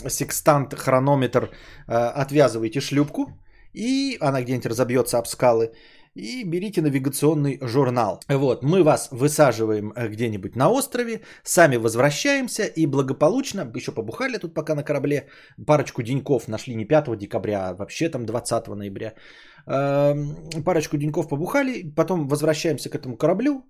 секстант, 0.09 0.75
хронометр, 0.75 1.51
э, 1.89 1.95
отвязывайте 2.23 2.81
шлюпку, 2.81 3.27
и 3.75 4.17
она 4.21 4.41
где-нибудь 4.43 4.67
разобьется 4.67 5.19
об 5.19 5.27
скалы, 5.27 5.73
и 6.17 6.45
берите 6.45 6.81
навигационный 6.81 7.59
журнал. 7.63 8.21
Вот, 8.29 8.63
мы 8.63 8.83
вас 8.83 9.09
высаживаем 9.13 9.93
э, 9.97 10.09
где-нибудь 10.09 10.57
на 10.57 10.71
острове, 10.71 11.21
сами 11.45 11.77
возвращаемся 11.77 12.65
и 12.65 12.87
благополучно, 12.87 13.71
еще 13.77 13.93
побухали 13.93 14.39
тут 14.39 14.55
пока 14.55 14.75
на 14.75 14.83
корабле, 14.83 15.29
парочку 15.67 16.03
деньков 16.03 16.49
нашли 16.49 16.75
не 16.75 16.85
5 16.85 17.17
декабря, 17.19 17.69
а 17.69 17.75
вообще 17.75 18.09
там 18.09 18.25
20 18.25 18.69
ноября. 18.69 19.15
Эм, 19.67 20.37
парочку 20.65 20.97
деньков 20.97 21.29
побухали, 21.29 21.93
потом 21.97 22.29
возвращаемся 22.29 22.89
к 22.89 22.95
этому 22.95 23.17
кораблю, 23.17 23.65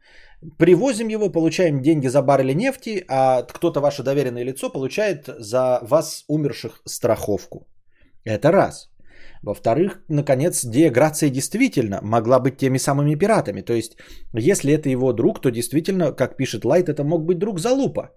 привозим 0.59 1.09
его, 1.09 1.33
получаем 1.33 1.83
деньги 1.83 2.09
за 2.09 2.23
баррели 2.23 2.55
нефти, 2.55 3.05
а 3.09 3.43
кто-то 3.43 3.81
ваше 3.81 4.03
доверенное 4.03 4.45
лицо 4.45 4.71
получает 4.71 5.29
за 5.39 5.79
вас 5.83 6.25
умерших 6.29 6.83
страховку. 6.85 7.67
Это 8.25 8.53
раз. 8.53 8.91
Во-вторых, 9.47 10.01
наконец, 10.09 10.65
Грация 10.91 11.31
действительно 11.31 12.01
могла 12.03 12.41
быть 12.41 12.57
теми 12.57 12.79
самыми 12.79 13.15
пиратами. 13.15 13.63
То 13.63 13.73
есть, 13.73 13.97
если 14.35 14.73
это 14.73 14.89
его 14.89 15.13
друг, 15.13 15.41
то 15.41 15.51
действительно, 15.51 16.13
как 16.13 16.37
пишет 16.37 16.65
Лайт, 16.65 16.89
это 16.89 17.05
мог 17.05 17.25
быть 17.25 17.39
друг 17.39 17.61
Залупа. 17.61 18.11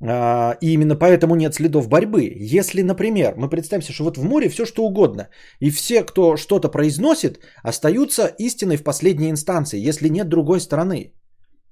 А, 0.00 0.56
и 0.60 0.72
именно 0.74 0.94
поэтому 0.96 1.34
нет 1.34 1.54
следов 1.54 1.88
борьбы. 1.88 2.32
Если, 2.56 2.82
например, 2.82 3.34
мы 3.36 3.48
представим 3.48 3.82
себе, 3.82 3.94
что 3.94 4.04
вот 4.04 4.16
в 4.16 4.24
море 4.24 4.48
все 4.48 4.64
что 4.64 4.84
угодно, 4.84 5.28
и 5.60 5.70
все, 5.70 6.04
кто 6.04 6.36
что-то 6.36 6.68
произносит, 6.68 7.40
остаются 7.64 8.30
истиной 8.38 8.76
в 8.76 8.84
последней 8.84 9.30
инстанции, 9.30 9.88
если 9.88 10.08
нет 10.08 10.28
другой 10.28 10.60
стороны. 10.60 11.12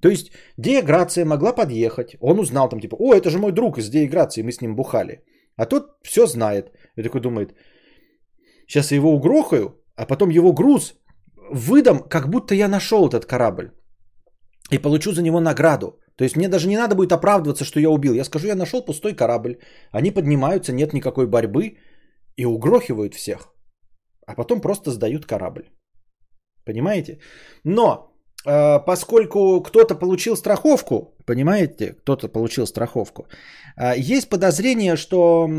То 0.01 0.09
есть 0.09 0.31
Диаграция 0.57 1.25
могла 1.25 1.53
подъехать, 1.53 2.17
он 2.19 2.39
узнал 2.39 2.69
там 2.69 2.81
типа, 2.81 2.97
о, 2.99 3.13
это 3.13 3.29
же 3.29 3.39
мой 3.39 3.53
друг 3.53 3.77
из 3.77 3.89
Диаграции, 3.89 4.43
мы 4.43 4.51
с 4.51 4.61
ним 4.61 4.75
бухали. 4.75 5.23
А 5.55 5.65
тот 5.65 5.83
все 6.03 6.27
знает. 6.27 6.71
И 6.97 7.03
такой 7.03 7.21
думает, 7.21 7.53
сейчас 8.73 8.91
я 8.91 8.97
его 8.97 9.13
угрохаю, 9.13 9.79
а 9.95 10.05
потом 10.05 10.29
его 10.29 10.53
груз 10.53 10.93
выдам, 11.51 11.99
как 12.09 12.29
будто 12.29 12.55
я 12.55 12.67
нашел 12.67 13.07
этот 13.07 13.25
корабль. 13.25 13.71
И 14.71 14.79
получу 14.79 15.11
за 15.13 15.21
него 15.21 15.39
награду. 15.39 15.99
То 16.15 16.23
есть 16.23 16.35
мне 16.35 16.49
даже 16.49 16.67
не 16.67 16.77
надо 16.77 16.95
будет 16.95 17.11
оправдываться, 17.11 17.65
что 17.65 17.79
я 17.79 17.89
убил. 17.89 18.13
Я 18.13 18.23
скажу, 18.23 18.47
я 18.47 18.55
нашел 18.55 18.85
пустой 18.85 19.15
корабль. 19.15 19.57
Они 19.91 20.11
поднимаются, 20.11 20.73
нет 20.73 20.93
никакой 20.93 21.27
борьбы 21.27 21.77
и 22.35 22.45
угрохивают 22.45 23.13
всех. 23.13 23.53
А 24.27 24.35
потом 24.35 24.61
просто 24.61 24.91
сдают 24.91 25.25
корабль. 25.25 25.69
Понимаете? 26.65 27.19
Но 27.63 28.15
э, 28.45 28.79
поскольку 28.85 29.61
кто-то 29.61 29.95
получил 29.95 30.35
страховку, 30.35 31.15
понимаете, 31.25 31.93
кто-то 31.93 32.27
получил 32.27 32.65
страховку, 32.65 33.27
э, 33.77 33.93
есть 33.97 34.29
подозрение, 34.29 34.95
что 34.95 35.49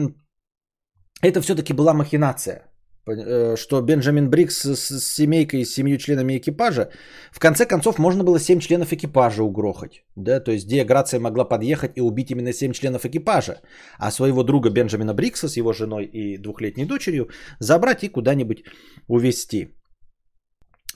это 1.22 1.40
все-таки 1.40 1.72
была 1.72 1.94
махинация. 1.94 2.73
Э, 3.06 3.56
что 3.56 3.82
Бенджамин 3.82 4.30
Брикс 4.30 4.64
с 4.64 5.14
семейкой, 5.14 5.64
с 5.64 5.74
семью 5.74 5.98
членами 5.98 6.38
экипажа, 6.38 6.88
в 7.32 7.38
конце 7.38 7.66
концов 7.66 7.98
можно 7.98 8.24
было 8.24 8.38
7 8.38 8.60
членов 8.60 8.92
экипажа 8.92 9.42
угрохать. 9.42 10.04
Да? 10.16 10.40
То 10.40 10.52
есть 10.52 10.66
Диаграция 10.66 11.20
могла 11.20 11.44
подъехать 11.44 11.92
и 11.96 12.00
убить 12.00 12.30
именно 12.30 12.52
7 12.52 12.72
членов 12.72 13.04
экипажа, 13.04 13.60
а 13.98 14.10
своего 14.10 14.42
друга 14.42 14.70
Бенджамина 14.70 15.14
Брикса 15.14 15.48
с 15.48 15.56
его 15.56 15.72
женой 15.72 16.04
и 16.04 16.38
двухлетней 16.38 16.86
дочерью 16.86 17.28
забрать 17.60 18.04
и 18.04 18.08
куда-нибудь 18.08 18.64
увезти. 19.08 19.68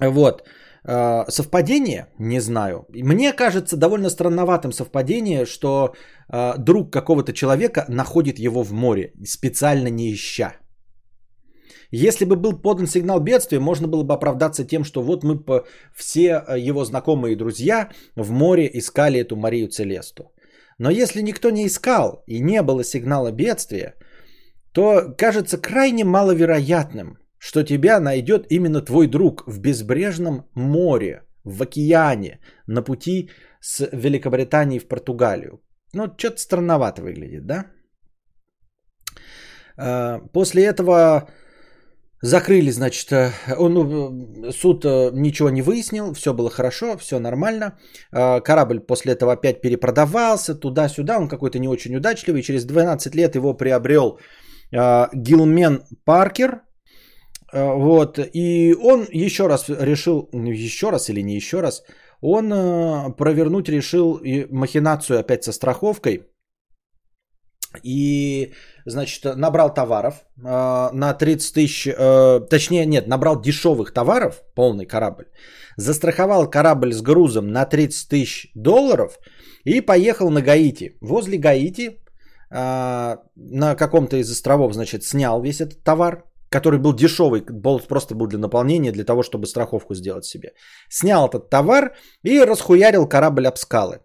Вот. 0.00 0.48
Э, 0.84 1.24
совпадение? 1.28 2.06
Не 2.18 2.40
знаю. 2.40 2.86
Мне 2.88 3.34
кажется 3.34 3.76
довольно 3.76 4.08
странноватым 4.08 4.72
совпадение, 4.72 5.44
что 5.44 5.94
э, 6.32 6.54
друг 6.58 6.90
какого-то 6.90 7.34
человека 7.34 7.84
находит 7.88 8.38
его 8.38 8.62
в 8.62 8.72
море, 8.72 9.12
специально 9.26 9.88
не 9.88 10.10
ища. 10.14 10.54
Если 11.90 12.26
бы 12.26 12.36
был 12.36 12.60
подан 12.60 12.86
сигнал 12.86 13.20
бедствия, 13.20 13.60
можно 13.60 13.88
было 13.88 14.02
бы 14.02 14.14
оправдаться 14.14 14.64
тем, 14.64 14.84
что 14.84 15.02
вот 15.02 15.24
мы 15.24 15.38
по 15.38 15.66
все 15.96 16.42
э, 16.46 16.58
его 16.58 16.84
знакомые 16.84 17.32
и 17.32 17.36
друзья 17.36 17.88
в 18.16 18.30
море 18.30 18.70
искали 18.74 19.20
эту 19.20 19.36
Марию 19.36 19.68
Целесту. 19.68 20.32
Но 20.78 20.90
если 20.90 21.22
никто 21.22 21.50
не 21.50 21.66
искал 21.66 22.22
и 22.26 22.40
не 22.40 22.62
было 22.62 22.84
сигнала 22.84 23.32
бедствия, 23.32 23.94
то 24.72 25.14
кажется 25.16 25.56
крайне 25.58 26.04
маловероятным, 26.04 27.18
что 27.38 27.62
тебя 27.62 28.00
найдет 28.00 28.46
именно 28.50 28.82
твой 28.82 29.06
друг 29.06 29.44
в 29.46 29.58
безбрежном 29.60 30.44
море, 30.54 31.22
в 31.44 31.62
океане, 31.62 32.40
на 32.66 32.82
пути 32.82 33.30
с 33.60 33.88
Великобритании 33.92 34.78
в 34.78 34.88
Португалию. 34.88 35.62
Ну, 35.94 36.14
что-то 36.18 36.38
странновато 36.38 37.02
выглядит, 37.02 37.46
да? 37.46 37.64
Э, 39.78 40.20
после 40.32 40.64
этого 40.64 41.28
Закрыли, 42.22 42.70
значит, 42.70 43.12
э, 43.12 43.30
он, 43.58 43.74
ну, 43.74 44.52
суд 44.52 44.84
э, 44.84 45.10
ничего 45.12 45.50
не 45.50 45.62
выяснил, 45.62 46.14
все 46.14 46.32
было 46.34 46.50
хорошо, 46.50 46.96
все 46.96 47.20
нормально. 47.20 47.78
Э, 48.12 48.40
корабль 48.40 48.80
после 48.80 49.12
этого 49.12 49.32
опять 49.32 49.60
перепродавался 49.60 50.56
туда-сюда, 50.56 51.18
он 51.18 51.28
какой-то 51.28 51.60
не 51.60 51.68
очень 51.68 51.96
удачливый. 51.96 52.42
Через 52.42 52.64
12 52.64 53.14
лет 53.14 53.36
его 53.36 53.54
приобрел 53.54 54.18
Гилмен 54.72 55.82
Паркер. 56.04 56.62
Вот, 57.52 58.18
и 58.18 58.74
он 58.74 59.06
еще 59.10 59.46
раз 59.46 59.68
решил, 59.68 60.28
ну, 60.32 60.50
еще 60.50 60.90
раз 60.90 61.08
или 61.08 61.22
не 61.22 61.36
еще 61.36 61.62
раз, 61.62 61.82
он 62.20 62.50
провернуть 63.14 63.70
решил 63.70 64.20
махинацию 64.50 65.18
опять 65.18 65.44
со 65.44 65.52
страховкой– 65.52 66.26
и, 67.82 68.54
значит, 68.86 69.36
набрал 69.36 69.72
товаров 69.72 70.14
э, 70.36 70.90
на 70.92 71.14
30 71.14 71.54
тысяч, 71.54 71.86
э, 71.86 72.40
точнее, 72.48 72.86
нет, 72.86 73.06
набрал 73.06 73.40
дешевых 73.40 73.92
товаров, 73.92 74.42
полный 74.54 74.86
корабль, 74.86 75.26
застраховал 75.76 76.50
корабль 76.50 76.92
с 76.92 77.02
грузом 77.02 77.52
на 77.52 77.66
30 77.66 78.08
тысяч 78.08 78.50
долларов 78.54 79.18
и 79.64 79.80
поехал 79.80 80.30
на 80.30 80.40
Гаити. 80.40 80.96
Возле 81.00 81.38
Гаити 81.38 82.00
э, 82.50 83.16
на 83.36 83.74
каком-то 83.74 84.16
из 84.16 84.30
островов, 84.30 84.72
значит, 84.72 85.04
снял 85.04 85.42
весь 85.42 85.60
этот 85.60 85.84
товар, 85.84 86.24
который 86.48 86.78
был 86.78 86.94
дешевый, 86.94 87.42
просто 87.88 88.14
был 88.14 88.26
для 88.26 88.38
наполнения, 88.38 88.92
для 88.92 89.04
того, 89.04 89.22
чтобы 89.22 89.46
страховку 89.46 89.94
сделать 89.94 90.24
себе. 90.24 90.54
Снял 90.88 91.28
этот 91.28 91.50
товар 91.50 91.94
и 92.22 92.40
расхуярил 92.40 93.06
корабль 93.06 93.46
об 93.46 93.58
скалы. 93.58 94.00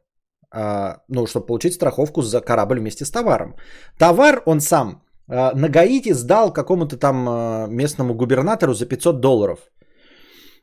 А, 0.55 0.97
ну, 1.07 1.25
чтобы 1.25 1.47
получить 1.47 1.73
страховку 1.73 2.21
за 2.21 2.39
корабль 2.39 2.79
вместе 2.79 3.05
с 3.05 3.11
товаром. 3.11 3.55
Товар 3.97 4.43
он 4.45 4.61
сам 4.61 5.01
а, 5.27 5.51
на 5.55 5.67
Гаити 5.67 6.13
сдал 6.13 6.53
какому-то 6.53 6.97
там 6.97 7.27
а, 7.27 7.67
местному 7.67 8.13
губернатору 8.13 8.73
за 8.73 8.85
500 8.85 9.19
долларов. 9.19 9.59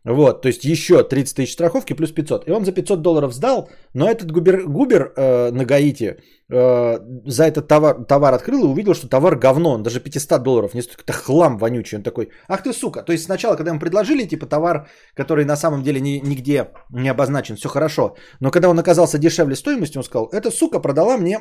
Вот, 0.05 0.43
то 0.43 0.49
есть 0.49 0.65
еще 0.65 1.03
30 1.03 1.37
тысяч 1.37 1.53
страховки 1.53 1.93
плюс 1.93 2.11
500. 2.11 2.49
И 2.49 2.53
он 2.53 2.65
за 2.65 2.73
500 2.73 3.03
долларов 3.03 3.35
сдал, 3.35 3.69
но 3.93 4.11
этот 4.11 4.33
губер, 4.33 4.67
губер 4.67 5.13
э, 5.15 5.51
на 5.51 5.65
Гаити 5.67 6.17
э, 6.49 6.99
за 7.27 7.45
этот 7.45 7.69
товар, 7.69 8.05
товар 8.05 8.33
открыл 8.33 8.65
и 8.65 8.69
увидел, 8.69 8.95
что 8.95 9.09
товар 9.09 9.37
говно, 9.37 9.73
он 9.73 9.83
даже 9.83 10.01
500 10.01 10.43
долларов 10.43 10.75
не 10.75 10.83
стоит, 10.83 11.03
это 11.05 11.13
хлам 11.13 11.59
вонючий. 11.59 11.99
Он 11.99 12.03
такой, 12.03 12.31
ах 12.49 12.63
ты 12.63 12.73
сука. 12.73 13.03
То 13.03 13.13
есть 13.13 13.25
сначала, 13.25 13.57
когда 13.57 13.73
ему 13.73 13.81
предложили 13.81 14.25
типа 14.25 14.47
товар, 14.47 14.89
который 15.15 15.45
на 15.45 15.57
самом 15.57 15.83
деле 15.83 16.01
ни, 16.01 16.21
нигде 16.25 16.71
не 16.91 17.11
обозначен, 17.11 17.57
все 17.57 17.69
хорошо. 17.69 18.17
Но 18.41 18.51
когда 18.51 18.71
он 18.71 18.79
оказался 18.79 19.19
дешевле 19.19 19.55
стоимости, 19.55 19.99
он 19.99 20.05
сказал, 20.05 20.31
эта 20.33 20.51
сука 20.51 20.81
продала 20.81 21.19
мне 21.19 21.41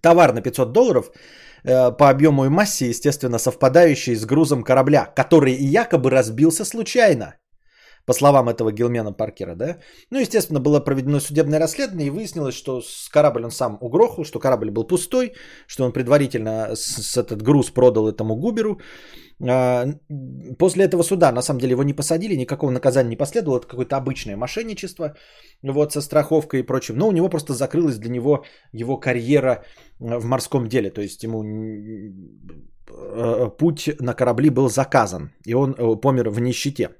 товар 0.00 0.32
на 0.32 0.40
500 0.40 0.72
долларов, 0.72 1.12
э, 1.62 1.92
по 1.92 2.10
объему 2.10 2.46
и 2.46 2.48
массе, 2.48 2.88
естественно, 2.88 3.38
совпадающий 3.38 4.16
с 4.16 4.24
грузом 4.24 4.64
корабля, 4.64 5.04
который 5.14 5.54
якобы 5.54 6.10
разбился 6.10 6.64
случайно 6.64 7.36
по 8.06 8.12
словам 8.12 8.48
этого 8.48 8.72
Гилмена 8.72 9.12
Паркера, 9.12 9.54
да. 9.54 9.78
Ну, 10.10 10.18
естественно, 10.18 10.60
было 10.60 10.80
проведено 10.80 11.20
судебное 11.20 11.60
расследование 11.60 12.08
и 12.08 12.10
выяснилось, 12.10 12.54
что 12.54 12.80
с 12.80 13.08
корабль 13.08 13.44
он 13.44 13.50
сам 13.50 13.78
угрохал, 13.80 14.24
что 14.24 14.40
корабль 14.40 14.70
был 14.70 14.84
пустой, 14.84 15.32
что 15.66 15.84
он 15.84 15.92
предварительно 15.92 16.74
с, 16.74 17.02
с 17.02 17.16
этот 17.16 17.42
груз 17.42 17.70
продал 17.70 18.08
этому 18.08 18.36
Губеру. 18.36 18.80
А, 19.48 19.86
после 20.58 20.84
этого 20.84 21.02
суда, 21.02 21.32
на 21.32 21.42
самом 21.42 21.60
деле, 21.60 21.72
его 21.72 21.82
не 21.82 21.94
посадили, 21.94 22.36
никакого 22.36 22.70
наказания 22.70 23.10
не 23.10 23.16
последовало, 23.16 23.58
это 23.58 23.66
какое-то 23.66 23.96
обычное 23.96 24.36
мошенничество, 24.36 25.14
вот, 25.62 25.92
со 25.92 26.00
страховкой 26.00 26.60
и 26.60 26.66
прочим. 26.66 26.96
Но 26.96 27.08
у 27.08 27.12
него 27.12 27.28
просто 27.28 27.54
закрылась 27.54 27.98
для 27.98 28.10
него 28.10 28.44
его 28.72 28.96
карьера 28.96 29.64
в 29.98 30.24
морском 30.24 30.68
деле, 30.68 30.90
то 30.90 31.00
есть 31.00 31.22
ему 31.22 31.44
э, 32.88 33.48
путь 33.58 33.90
на 34.00 34.14
корабли 34.14 34.50
был 34.50 34.68
заказан, 34.68 35.30
и 35.46 35.54
он 35.54 35.74
э, 35.78 36.00
помер 36.00 36.30
в 36.30 36.40
нищете. 36.40 36.90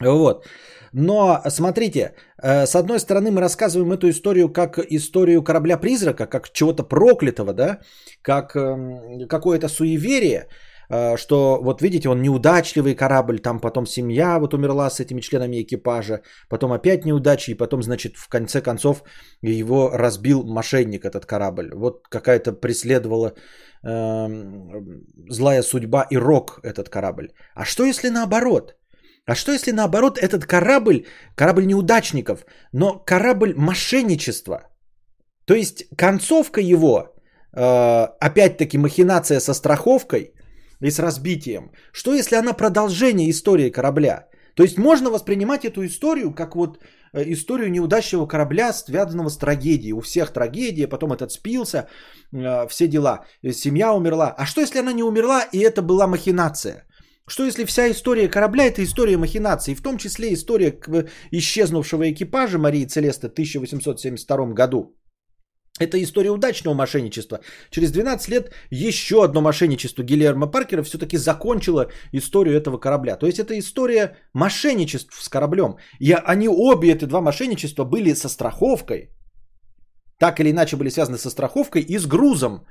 Вот. 0.00 0.44
Но 0.92 1.40
смотрите, 1.48 2.14
э, 2.42 2.66
с 2.66 2.74
одной 2.74 2.98
стороны 2.98 3.30
мы 3.30 3.40
рассказываем 3.40 3.92
эту 3.92 4.08
историю 4.08 4.48
как 4.52 4.78
историю 4.78 5.42
корабля-призрака, 5.42 6.26
как 6.26 6.52
чего-то 6.52 6.82
проклятого, 6.82 7.52
да, 7.52 7.80
как 8.22 8.56
эм, 8.56 9.28
какое-то 9.28 9.68
суеверие, 9.68 10.48
э, 10.88 11.16
что 11.16 11.60
вот 11.62 11.80
видите, 11.82 12.08
он 12.08 12.22
неудачливый 12.22 12.96
корабль, 12.96 13.38
там 13.38 13.60
потом 13.60 13.86
семья 13.86 14.38
вот 14.40 14.54
умерла 14.54 14.90
с 14.90 14.98
этими 14.98 15.20
членами 15.20 15.62
экипажа, 15.62 16.22
потом 16.48 16.72
опять 16.72 17.04
неудачи, 17.04 17.52
и 17.52 17.56
потом, 17.56 17.82
значит, 17.82 18.16
в 18.16 18.28
конце 18.28 18.60
концов 18.60 19.04
его 19.42 19.90
разбил 19.92 20.42
мошенник 20.42 21.04
этот 21.04 21.24
корабль. 21.24 21.70
Вот 21.72 22.08
какая-то 22.08 22.52
преследовала 22.52 23.34
э, 23.84 24.28
злая 25.28 25.62
судьба 25.62 26.06
и 26.10 26.16
рок 26.16 26.58
этот 26.64 26.88
корабль. 26.88 27.28
А 27.54 27.64
что 27.64 27.84
если 27.84 28.08
наоборот? 28.08 28.74
А 29.26 29.34
что 29.34 29.52
если 29.52 29.72
наоборот 29.72 30.18
этот 30.18 30.46
корабль, 30.46 31.04
корабль 31.36 31.66
неудачников, 31.66 32.44
но 32.72 32.98
корабль 32.98 33.54
мошенничества? 33.56 34.68
То 35.44 35.54
есть 35.54 35.84
концовка 35.96 36.60
его, 36.60 37.14
э, 37.52 38.06
опять-таки 38.20 38.78
махинация 38.78 39.40
со 39.40 39.54
страховкой 39.54 40.32
и 40.80 40.90
с 40.90 40.98
разбитием. 40.98 41.70
Что 41.92 42.14
если 42.14 42.36
она 42.36 42.52
продолжение 42.52 43.30
истории 43.30 43.70
корабля? 43.70 44.28
То 44.54 44.62
есть 44.62 44.78
можно 44.78 45.10
воспринимать 45.10 45.64
эту 45.64 45.84
историю 45.84 46.34
как 46.34 46.56
вот 46.56 46.78
э, 47.12 47.32
историю 47.32 47.70
неудачного 47.70 48.26
корабля, 48.26 48.72
связанного 48.72 49.28
с 49.28 49.38
трагедией. 49.38 49.92
У 49.92 50.00
всех 50.00 50.32
трагедия, 50.32 50.88
потом 50.88 51.12
этот 51.12 51.32
спился, 51.32 51.88
э, 52.32 52.68
все 52.68 52.88
дела. 52.88 53.24
Семья 53.52 53.92
умерла. 53.92 54.34
А 54.38 54.46
что 54.46 54.60
если 54.60 54.78
она 54.78 54.92
не 54.92 55.02
умерла 55.02 55.42
и 55.52 55.58
это 55.58 55.82
была 55.82 56.06
махинация? 56.06 56.86
Что 57.30 57.44
если 57.44 57.64
вся 57.64 57.90
история 57.90 58.28
корабля 58.28 58.64
это 58.64 58.82
история 58.82 59.16
махинации, 59.16 59.74
в 59.74 59.82
том 59.82 59.98
числе 59.98 60.32
история 60.34 60.76
исчезнувшего 61.30 62.10
экипажа 62.10 62.58
Марии 62.58 62.84
Целесты 62.86 63.28
в 63.28 63.32
1872 63.32 64.54
году? 64.54 64.96
Это 65.78 66.02
история 66.02 66.30
удачного 66.30 66.74
мошенничества. 66.74 67.38
Через 67.70 67.92
12 67.92 68.28
лет 68.28 68.50
еще 68.70 69.22
одно 69.22 69.40
мошенничество 69.42 70.02
Гильермо 70.02 70.50
Паркера 70.50 70.82
все-таки 70.82 71.18
закончило 71.18 71.86
историю 72.12 72.56
этого 72.56 72.78
корабля. 72.78 73.16
То 73.16 73.26
есть 73.26 73.38
это 73.38 73.56
история 73.58 74.16
мошенничеств 74.34 75.22
с 75.22 75.28
кораблем. 75.28 75.76
И 76.00 76.12
они 76.12 76.48
обе, 76.48 76.90
эти 76.90 77.04
два 77.04 77.20
мошенничества, 77.20 77.84
были 77.84 78.12
со 78.12 78.28
страховкой. 78.28 79.10
Так 80.18 80.40
или 80.40 80.50
иначе 80.50 80.76
были 80.76 80.90
связаны 80.90 81.16
со 81.16 81.30
страховкой 81.30 81.82
и 81.82 81.96
с 81.96 82.06
грузом, 82.06 82.66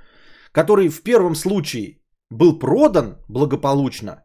который 0.51 0.89
в 0.89 1.01
первом 1.01 1.35
случае 1.35 2.01
был 2.29 2.59
продан 2.59 3.15
благополучно, 3.29 4.23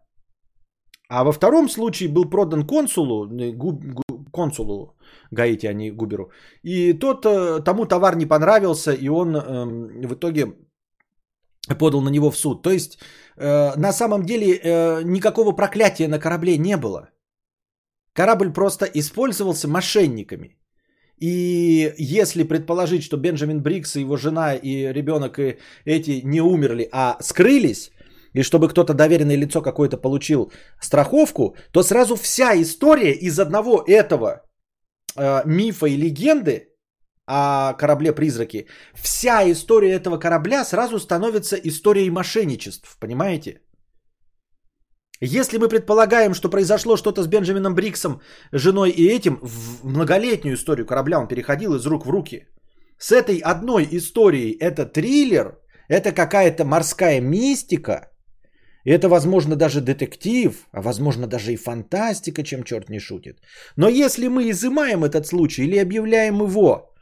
а 1.15 1.25
во 1.25 1.33
втором 1.33 1.69
случае 1.69 2.09
был 2.09 2.31
продан 2.31 2.67
консулу, 2.67 3.29
губ, 3.55 3.85
консулу 4.33 4.97
Гаити, 5.31 5.67
а 5.67 5.73
не 5.73 5.93
Губеру. 5.93 6.31
И 6.65 6.93
тот, 6.93 7.25
э, 7.25 7.61
тому 7.65 7.87
товар 7.87 8.17
не 8.17 8.27
понравился, 8.27 8.93
и 8.93 9.09
он 9.09 9.37
э, 9.37 10.07
в 10.07 10.15
итоге 10.15 10.47
подал 11.79 12.03
на 12.03 12.11
него 12.11 12.31
в 12.31 12.37
суд. 12.37 12.63
То 12.63 12.71
есть 12.71 12.99
э, 13.37 13.77
на 13.77 13.93
самом 13.93 14.25
деле 14.25 14.47
э, 14.47 15.03
никакого 15.05 15.53
проклятия 15.53 16.09
на 16.09 16.19
корабле 16.19 16.59
не 16.59 16.77
было. 16.77 17.11
Корабль 18.13 18.53
просто 18.53 18.87
использовался 18.95 19.69
мошенниками. 19.69 20.57
И 21.21 21.95
если 21.97 22.43
предположить, 22.43 23.03
что 23.03 23.17
Бенджамин 23.17 23.63
Брикс 23.63 23.97
и 23.97 24.01
его 24.01 24.17
жена 24.17 24.55
и 24.55 24.93
ребенок 24.93 25.39
и 25.39 25.59
эти 25.85 26.23
не 26.25 26.41
умерли, 26.41 26.89
а 26.93 27.17
скрылись, 27.21 27.93
и 28.35 28.43
чтобы 28.43 28.69
кто-то 28.69 28.95
доверенное 28.95 29.37
лицо 29.37 29.63
какое-то 29.63 29.97
получил 29.97 30.53
страховку, 30.81 31.57
то 31.73 31.83
сразу 31.83 32.17
вся 32.17 32.55
история 32.55 33.13
из 33.13 33.39
одного 33.39 33.83
этого 33.87 34.43
э, 35.17 35.43
мифа 35.47 35.87
и 35.87 35.97
легенды 35.97 36.69
о 37.27 37.73
корабле-призраке, 37.75 38.67
вся 38.95 39.51
история 39.51 39.93
этого 39.93 40.19
корабля 40.19 40.65
сразу 40.65 40.99
становится 40.99 41.57
историей 41.57 42.11
мошенничеств, 42.11 42.99
понимаете? 43.01 43.61
Если 45.21 45.59
мы 45.59 45.69
предполагаем, 45.69 46.35
что 46.35 46.51
произошло 46.51 46.97
что-то 46.97 47.23
с 47.23 47.29
Бенджамином 47.29 47.75
Бриксом, 47.75 48.21
женой 48.53 48.91
и 48.91 49.09
этим, 49.09 49.39
в 49.43 49.85
многолетнюю 49.85 50.57
историю 50.57 50.87
корабля 50.87 51.19
он 51.19 51.29
переходил 51.29 51.75
из 51.77 51.87
рук 51.87 52.05
в 52.05 52.11
руки. 52.11 52.47
С 52.99 53.13
этой 53.13 53.39
одной 53.39 53.89
историей 53.93 54.59
это 54.61 54.85
триллер, 54.85 55.59
это 55.89 56.13
какая-то 56.13 56.65
морская 56.65 57.21
мистика– 57.21 58.11
это, 58.91 59.09
возможно, 59.09 59.57
даже 59.57 59.81
детектив, 59.81 60.67
а 60.73 60.83
возможно, 60.83 61.27
даже 61.27 61.53
и 61.53 61.57
фантастика, 61.57 62.43
чем 62.43 62.65
черт 62.65 62.91
не 62.91 63.01
шутит. 63.01 63.39
Но 63.77 63.89
если 63.89 64.29
мы 64.29 64.51
изымаем 64.51 65.05
этот 65.05 65.27
случай 65.27 65.65
или 65.65 65.79
объявляем 65.79 66.43
его 66.43 66.95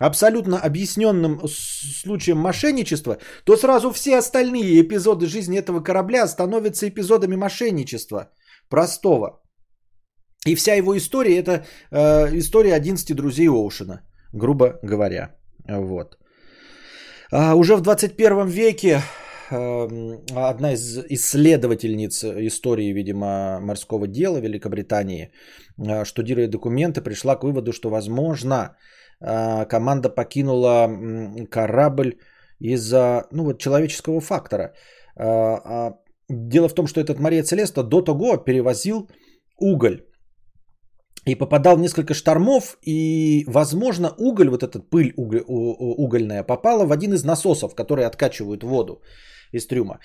абсолютно 0.00 0.58
объясненным 0.58 1.40
случаем 1.48 2.38
мошенничества, 2.38 3.18
то 3.44 3.56
сразу 3.56 3.92
все 3.92 4.18
остальные 4.18 4.80
эпизоды 4.80 5.26
жизни 5.26 5.58
этого 5.58 5.80
корабля 5.80 6.26
становятся 6.26 6.88
эпизодами 6.88 7.36
мошенничества. 7.36 8.30
Простого. 8.68 9.40
И 10.46 10.54
вся 10.54 10.74
его 10.74 10.96
история 10.96 11.38
это 11.38 11.64
э, 11.90 12.38
история 12.38 12.74
11 12.74 13.16
друзей 13.16 13.48
Оушена, 13.48 14.02
грубо 14.32 14.78
говоря. 14.82 15.34
Вот. 15.68 16.16
А 17.30 17.54
уже 17.54 17.76
в 17.76 17.80
21 17.80 18.46
веке 18.48 19.02
одна 19.50 20.72
из 20.72 20.98
исследовательниц 20.98 22.24
истории, 22.24 22.92
видимо, 22.92 23.60
морского 23.60 24.06
дела 24.06 24.38
Великобритании, 24.40 25.30
э, 25.78 26.04
штудируя 26.04 26.48
документы, 26.48 27.00
пришла 27.00 27.36
к 27.36 27.44
выводу, 27.44 27.72
что, 27.72 27.90
возможно, 27.90 28.76
э, 29.20 29.64
команда 29.66 30.10
покинула 30.10 30.88
корабль 31.50 32.18
из-за 32.60 33.26
ну, 33.32 33.44
вот, 33.44 33.58
человеческого 33.58 34.20
фактора. 34.20 34.74
Э, 35.16 35.22
а 35.24 35.98
дело 36.28 36.68
в 36.68 36.74
том, 36.74 36.86
что 36.86 37.00
этот 37.00 37.18
Мария 37.18 37.42
Целеста 37.42 37.82
до 37.82 38.02
того 38.02 38.36
перевозил 38.36 39.08
уголь 39.56 40.04
и 41.26 41.34
попадал 41.34 41.76
в 41.76 41.80
несколько 41.80 42.14
штормов, 42.14 42.78
и, 42.86 43.44
возможно, 43.46 44.14
уголь, 44.18 44.48
вот 44.48 44.62
эта 44.62 44.80
пыль 44.80 45.12
угольная, 45.16 46.42
попала 46.42 46.86
в 46.86 46.92
один 46.92 47.12
из 47.12 47.24
насосов, 47.24 47.74
которые 47.74 48.06
откачивают 48.06 48.62
воду 48.64 49.02
из 49.52 49.66
трюма. 49.66 49.98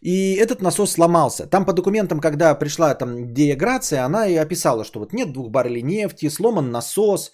И 0.00 0.34
этот 0.34 0.62
насос 0.62 0.92
сломался. 0.92 1.46
Там 1.46 1.64
по 1.64 1.72
документам, 1.72 2.20
когда 2.20 2.54
пришла 2.54 2.94
там 2.94 3.32
дееграция, 3.34 4.04
она 4.04 4.26
и 4.26 4.36
описала, 4.36 4.84
что 4.84 5.00
вот 5.00 5.12
нет 5.12 5.32
двух 5.32 5.50
баррелей 5.50 5.82
нефти, 5.82 6.28
сломан 6.30 6.70
насос. 6.70 7.32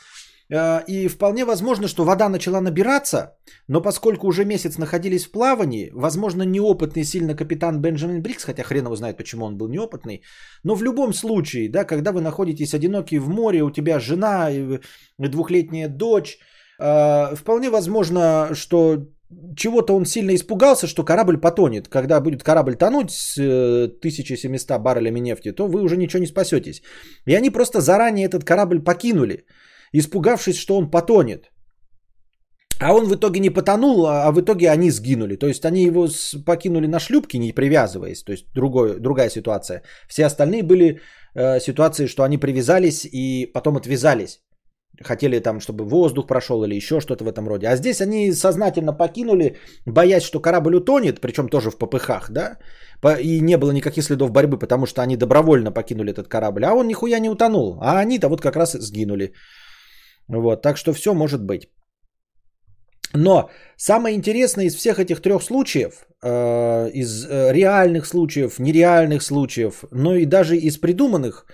Э, 0.50 0.82
и 0.86 1.08
вполне 1.08 1.44
возможно, 1.44 1.88
что 1.88 2.04
вода 2.04 2.28
начала 2.28 2.60
набираться, 2.60 3.36
но 3.68 3.80
поскольку 3.80 4.26
уже 4.26 4.44
месяц 4.44 4.78
находились 4.78 5.26
в 5.26 5.30
плавании, 5.30 5.90
возможно, 5.94 6.42
неопытный 6.42 7.04
сильно 7.04 7.34
капитан 7.34 7.80
Бенджамин 7.80 8.22
Брикс, 8.22 8.44
хотя 8.44 8.62
хрен 8.62 8.84
его 8.84 8.96
знает, 8.96 9.16
почему 9.16 9.46
он 9.46 9.56
был 9.56 9.68
неопытный, 9.68 10.22
но 10.64 10.74
в 10.74 10.82
любом 10.82 11.14
случае, 11.14 11.70
да, 11.70 11.84
когда 11.84 12.12
вы 12.12 12.20
находитесь 12.20 12.74
одиноки 12.74 13.18
в 13.18 13.28
море, 13.28 13.62
у 13.62 13.70
тебя 13.70 14.00
жена, 14.00 14.50
двухлетняя 15.18 15.88
дочь, 15.88 16.38
э, 16.78 17.34
вполне 17.36 17.70
возможно, 17.70 18.50
что 18.54 19.06
чего-то 19.56 19.96
он 19.96 20.04
сильно 20.04 20.34
испугался, 20.34 20.86
что 20.86 21.04
корабль 21.04 21.38
потонет. 21.38 21.88
Когда 21.88 22.20
будет 22.20 22.42
корабль 22.42 22.76
тонуть 22.76 23.10
с 23.10 23.38
1700 23.38 24.70
э, 24.70 24.78
баррелями 24.78 25.20
нефти, 25.20 25.52
то 25.52 25.66
вы 25.66 25.82
уже 25.82 25.96
ничего 25.96 26.20
не 26.20 26.26
спасетесь. 26.26 26.82
И 27.26 27.34
они 27.34 27.50
просто 27.50 27.80
заранее 27.80 28.26
этот 28.26 28.44
корабль 28.44 28.80
покинули, 28.80 29.46
испугавшись, 29.92 30.56
что 30.56 30.76
он 30.76 30.90
потонет. 30.90 31.50
А 32.80 32.92
он 32.92 33.06
в 33.06 33.14
итоге 33.14 33.40
не 33.40 33.50
потонул, 33.50 34.06
а 34.06 34.30
в 34.32 34.40
итоге 34.40 34.70
они 34.70 34.90
сгинули. 34.90 35.36
То 35.36 35.46
есть 35.46 35.64
они 35.64 35.84
его 35.84 36.08
покинули 36.44 36.86
на 36.86 37.00
шлюпке, 37.00 37.38
не 37.38 37.52
привязываясь. 37.52 38.22
То 38.24 38.32
есть 38.32 38.46
другой, 38.54 39.00
другая 39.00 39.30
ситуация. 39.30 39.82
Все 40.08 40.26
остальные 40.26 40.62
были 40.62 41.00
э, 41.34 41.60
ситуации, 41.60 42.06
что 42.06 42.24
они 42.24 42.38
привязались 42.38 43.04
и 43.04 43.46
потом 43.52 43.76
отвязались 43.76 44.40
хотели 45.02 45.40
там, 45.40 45.60
чтобы 45.60 45.84
воздух 45.84 46.26
прошел 46.26 46.64
или 46.64 46.74
еще 46.76 47.00
что-то 47.00 47.24
в 47.24 47.28
этом 47.28 47.48
роде. 47.48 47.66
А 47.66 47.76
здесь 47.76 48.00
они 48.00 48.32
сознательно 48.32 48.92
покинули, 48.92 49.56
боясь, 49.86 50.22
что 50.22 50.40
корабль 50.40 50.76
утонет, 50.76 51.20
причем 51.20 51.48
тоже 51.48 51.70
в 51.70 51.78
попыхах, 51.78 52.30
да, 52.30 52.58
и 53.20 53.40
не 53.40 53.56
было 53.56 53.72
никаких 53.72 54.04
следов 54.04 54.30
борьбы, 54.30 54.58
потому 54.58 54.86
что 54.86 55.02
они 55.02 55.16
добровольно 55.16 55.72
покинули 55.72 56.12
этот 56.12 56.28
корабль, 56.28 56.64
а 56.64 56.74
он 56.74 56.88
нихуя 56.88 57.18
не 57.18 57.30
утонул, 57.30 57.78
а 57.80 57.98
они-то 57.98 58.28
вот 58.28 58.40
как 58.40 58.56
раз 58.56 58.72
сгинули. 58.72 59.32
Вот, 60.28 60.62
так 60.62 60.76
что 60.76 60.92
все 60.92 61.14
может 61.14 61.42
быть. 61.42 61.68
Но 63.14 63.50
самое 63.76 64.16
интересное 64.16 64.66
из 64.66 64.74
всех 64.74 64.98
этих 64.98 65.20
трех 65.20 65.42
случаев, 65.42 66.06
э, 66.22 66.90
из 66.92 67.24
э, 67.24 67.52
реальных 67.52 68.06
случаев, 68.06 68.58
нереальных 68.58 69.22
случаев, 69.22 69.84
но 69.92 70.16
и 70.16 70.26
даже 70.26 70.56
из 70.56 70.78
придуманных, 70.78 71.46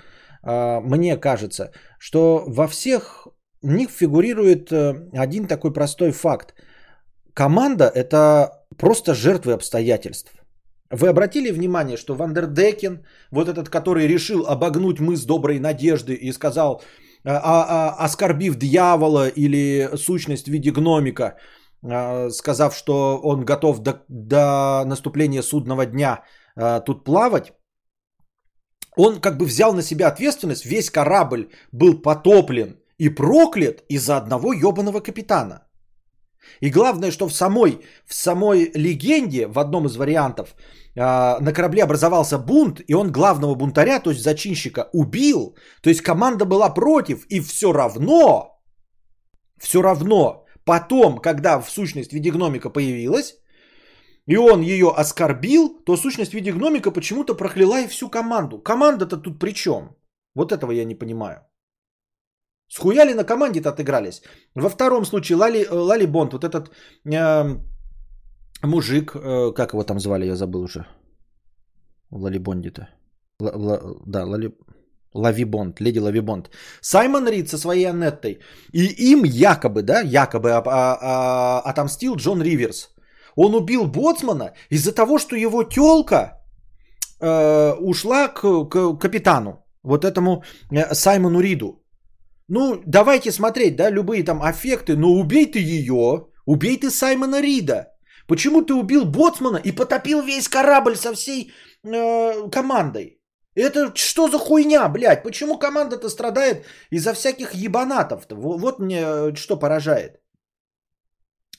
э, 0.42 0.80
мне 0.80 1.16
кажется, 1.16 1.72
что 1.98 2.44
во 2.46 2.66
всех 2.66 3.26
них 3.62 3.90
фигурирует 3.90 4.72
э, 4.72 5.08
один 5.12 5.46
такой 5.46 5.72
простой 5.72 6.12
факт. 6.12 6.54
Команда– 7.34 7.84
это 7.94 8.64
просто 8.76 9.14
жертвы 9.14 9.52
обстоятельств. 9.52 10.32
Вы 10.90 11.08
обратили 11.08 11.52
внимание, 11.52 11.96
что 11.96 12.14
Вандердекен, 12.14 13.04
вот 13.30 13.48
этот, 13.48 13.68
который 13.68 14.08
решил 14.08 14.46
обогнуть 14.46 15.00
мыс 15.00 15.24
доброй 15.24 15.60
надежды 15.60 16.14
и 16.14 16.32
сказал, 16.32 16.82
а, 17.24 17.38
а, 17.38 18.04
оскорбив 18.04 18.56
дьявола 18.56 19.28
или 19.28 19.88
сущность 19.96 20.46
в 20.46 20.50
виде 20.50 20.72
гномика, 20.72 21.36
а, 21.82 22.30
сказав, 22.30 22.74
что 22.74 23.20
он 23.22 23.44
готов 23.44 23.80
до, 23.80 24.02
до 24.08 24.84
наступления 24.84 25.42
судного 25.42 25.86
дня 25.86 26.24
а, 26.56 26.80
тут 26.80 27.04
плавать, 27.04 27.52
он 28.96 29.20
как 29.20 29.38
бы 29.38 29.44
взял 29.44 29.74
на 29.74 29.82
себя 29.82 30.08
ответственность, 30.08 30.66
весь 30.66 30.90
корабль 30.90 31.50
был 31.72 32.02
потоплен 32.02 32.79
и 33.00 33.08
проклят 33.08 33.82
из-за 33.88 34.16
одного 34.16 34.52
ебаного 34.52 35.00
капитана. 35.00 35.66
И 36.60 36.70
главное, 36.70 37.10
что 37.10 37.28
в 37.28 37.32
самой, 37.32 37.80
в 38.06 38.14
самой 38.14 38.70
легенде, 38.74 39.46
в 39.46 39.58
одном 39.58 39.86
из 39.86 39.96
вариантов, 39.96 40.54
а, 40.98 41.38
на 41.40 41.52
корабле 41.52 41.82
образовался 41.82 42.38
бунт, 42.38 42.80
и 42.88 42.94
он 42.94 43.12
главного 43.12 43.54
бунтаря, 43.54 44.00
то 44.00 44.10
есть 44.10 44.22
зачинщика, 44.22 44.88
убил. 44.92 45.54
То 45.82 45.90
есть 45.90 46.02
команда 46.02 46.44
была 46.44 46.74
против, 46.74 47.24
и 47.28 47.40
все 47.40 47.72
равно, 47.72 48.60
все 49.58 49.82
равно, 49.82 50.44
потом, 50.64 51.18
когда 51.18 51.60
в 51.60 51.70
сущность 51.70 52.10
в 52.10 52.14
виде 52.14 52.30
гномика 52.30 52.70
появилась, 52.70 53.34
и 54.26 54.36
он 54.36 54.62
ее 54.62 54.92
оскорбил, 54.96 55.82
то 55.86 55.96
сущность 55.96 56.32
в 56.32 56.34
виде 56.34 56.52
гномика 56.52 56.90
почему-то 56.90 57.34
прокляла 57.34 57.80
и 57.80 57.88
всю 57.88 58.10
команду. 58.10 58.58
Команда-то 58.58 59.16
тут 59.16 59.38
при 59.38 59.52
чем? 59.54 59.96
Вот 60.34 60.52
этого 60.52 60.72
я 60.72 60.84
не 60.84 60.94
понимаю. 60.94 61.49
Схуяли 62.70 63.14
на 63.14 63.24
команде-то 63.24 63.68
отыгрались. 63.70 64.22
Во 64.54 64.68
втором 64.68 65.04
случае 65.04 65.36
Лали, 65.36 65.64
э, 65.64 65.74
Лали 65.74 66.06
Бонд, 66.06 66.32
вот 66.32 66.44
этот 66.44 66.70
э, 67.04 67.56
мужик, 68.62 69.12
э, 69.14 69.52
как 69.52 69.72
его 69.72 69.82
там 69.82 70.00
звали, 70.00 70.26
я 70.26 70.36
забыл 70.36 70.62
уже. 70.62 70.86
Лали 72.10 72.38
Бонди-то. 72.38 72.88
Да, 73.38 74.24
Лали... 74.24 74.52
Лави 75.14 75.44
Бонд, 75.44 75.80
леди 75.80 75.98
Лави 75.98 76.20
Бонд. 76.20 76.50
Саймон 76.80 77.28
Рид 77.28 77.48
со 77.48 77.58
своей 77.58 77.86
Аннеттой. 77.86 78.38
И 78.72 79.12
им 79.12 79.24
якобы, 79.24 79.82
да, 79.82 80.00
якобы 80.00 80.52
а, 80.52 80.62
а, 80.64 80.98
а, 81.02 81.70
отомстил 81.70 82.14
Джон 82.14 82.42
Риверс. 82.42 82.94
Он 83.36 83.54
убил 83.54 83.86
Боцмана 83.86 84.52
из-за 84.70 84.92
того, 84.92 85.18
что 85.18 85.36
его 85.36 85.64
телка 85.64 86.40
э, 87.20 87.74
ушла 87.80 88.28
к, 88.28 88.68
к 88.68 88.98
капитану. 88.98 89.64
Вот 89.82 90.04
этому 90.04 90.44
э, 90.70 90.94
Саймону 90.94 91.40
Риду. 91.40 91.79
Ну, 92.50 92.82
давайте 92.84 93.30
смотреть, 93.30 93.76
да, 93.76 93.90
любые 93.90 94.24
там 94.24 94.42
аффекты, 94.42 94.96
но 94.96 95.08
убей 95.08 95.46
ты 95.46 95.60
ее, 95.60 96.26
убей 96.46 96.80
ты 96.80 96.90
Саймона 96.90 97.40
Рида. 97.40 97.92
Почему 98.26 98.62
ты 98.62 98.74
убил 98.74 99.04
Боцмана 99.04 99.60
и 99.64 99.70
потопил 99.72 100.20
весь 100.22 100.48
корабль 100.48 100.96
со 100.96 101.14
всей 101.14 101.52
э, 101.84 102.50
командой? 102.50 103.20
Это 103.54 103.92
что 103.94 104.28
за 104.28 104.38
хуйня, 104.38 104.88
блядь? 104.88 105.22
Почему 105.22 105.58
команда-то 105.58 106.08
страдает 106.08 106.64
из-за 106.90 107.14
всяких 107.14 107.54
ебанатов-то? 107.54 108.34
Вот 108.34 108.80
мне 108.80 109.00
э, 109.00 109.34
что 109.36 109.56
поражает. 109.56 110.20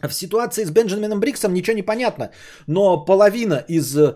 В 0.01 0.11
ситуации 0.11 0.65
с 0.65 0.71
Бенджамином 0.71 1.19
Бриксом 1.19 1.53
ничего 1.53 1.75
не 1.75 1.85
понятно, 1.85 2.31
но 2.67 3.05
половина 3.05 3.63
из 3.69 3.95
э, 3.95 4.15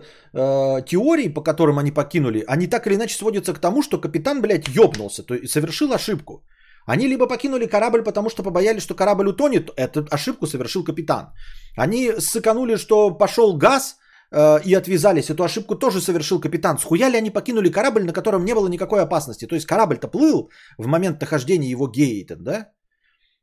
теорий, 0.86 1.32
по 1.32 1.42
которым 1.42 1.78
они 1.78 1.90
покинули, 1.90 2.44
они 2.46 2.66
так 2.66 2.86
или 2.86 2.96
иначе 2.96 3.16
сводятся 3.16 3.54
к 3.54 3.60
тому, 3.60 3.82
что 3.82 3.98
капитан, 3.98 4.42
блядь, 4.42 4.68
ёбнулся, 4.68 5.22
то 5.22 5.34
есть 5.34 5.52
совершил 5.52 5.94
ошибку. 5.94 6.42
Они 6.86 7.08
либо 7.08 7.26
покинули 7.26 7.66
корабль, 7.66 8.02
потому 8.02 8.30
что 8.30 8.42
побоялись, 8.42 8.82
что 8.82 8.94
корабль 8.94 9.28
утонет, 9.28 9.70
эту 9.76 10.06
ошибку 10.10 10.46
совершил 10.46 10.84
капитан. 10.84 11.32
Они 11.76 12.12
сыканули, 12.20 12.76
что 12.76 13.10
пошел 13.10 13.58
газ 13.58 13.96
э, 14.30 14.60
и 14.64 14.74
отвязались, 14.74 15.30
эту 15.30 15.42
ошибку 15.42 15.74
тоже 15.74 16.00
совершил 16.00 16.40
капитан. 16.40 16.78
Схуяли 16.78 17.16
они 17.16 17.30
покинули 17.30 17.70
корабль, 17.70 18.04
на 18.04 18.12
котором 18.12 18.44
не 18.44 18.54
было 18.54 18.68
никакой 18.68 19.02
опасности. 19.02 19.46
То 19.46 19.54
есть 19.54 19.66
корабль-то 19.66 20.08
плыл 20.08 20.50
в 20.78 20.86
момент 20.86 21.20
нахождения 21.20 21.70
его 21.70 21.88
гейтед, 21.88 22.42
да? 22.42 22.68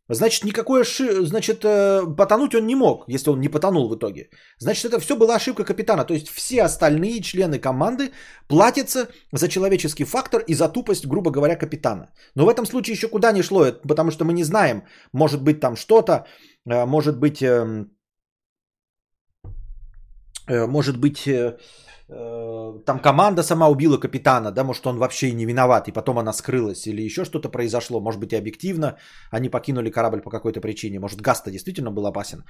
Значит, 0.09 0.43
никакой 0.43 0.83
ши... 0.83 1.25
значит, 1.25 1.63
э, 1.63 2.15
потонуть 2.17 2.55
он 2.55 2.67
не 2.67 2.75
мог, 2.75 3.05
если 3.07 3.31
он 3.31 3.39
не 3.39 3.49
потонул 3.49 3.89
в 3.89 3.95
итоге. 3.95 4.29
Значит, 4.59 4.85
это 4.85 4.99
все 4.99 5.15
была 5.15 5.35
ошибка 5.35 5.63
капитана. 5.63 6.03
То 6.05 6.13
есть 6.13 6.29
все 6.29 6.63
остальные 6.63 7.21
члены 7.21 7.57
команды 7.59 8.11
платятся 8.47 9.07
за 9.31 9.47
человеческий 9.47 10.03
фактор 10.03 10.41
и 10.47 10.55
за 10.55 10.67
тупость, 10.67 11.07
грубо 11.07 11.31
говоря, 11.31 11.55
капитана. 11.55 12.11
Но 12.35 12.45
в 12.45 12.49
этом 12.49 12.65
случае 12.65 12.93
еще 12.93 13.07
куда 13.07 13.31
не 13.31 13.43
шло, 13.43 13.71
потому 13.87 14.11
что 14.11 14.25
мы 14.25 14.33
не 14.33 14.43
знаем, 14.43 14.83
может 15.13 15.41
быть 15.41 15.59
там 15.61 15.75
что-то, 15.75 16.25
э, 16.69 16.85
может 16.85 17.17
быть, 17.19 17.41
эм, 17.41 17.91
э, 20.47 20.67
может 20.67 20.97
быть, 20.97 21.27
Э, 21.27 21.57
там 22.07 22.99
команда 22.99 23.43
сама 23.43 23.69
убила 23.69 23.97
капитана, 23.97 24.51
да, 24.51 24.63
может 24.63 24.85
он 24.87 24.97
вообще 24.97 25.29
и 25.29 25.35
не 25.35 25.45
виноват, 25.45 25.87
и 25.87 25.91
потом 25.91 26.19
она 26.19 26.33
скрылась, 26.33 26.87
или 26.87 27.01
еще 27.01 27.23
что-то 27.25 27.49
произошло, 27.49 28.01
может 28.01 28.19
быть 28.19 28.33
и 28.33 28.35
объективно, 28.35 28.97
они 29.31 29.49
покинули 29.49 29.89
корабль 29.89 30.21
по 30.21 30.29
какой-то 30.29 30.61
причине, 30.61 30.99
может 30.99 31.21
газ 31.21 31.43
действительно 31.45 31.91
был 31.91 32.05
опасен. 32.05 32.43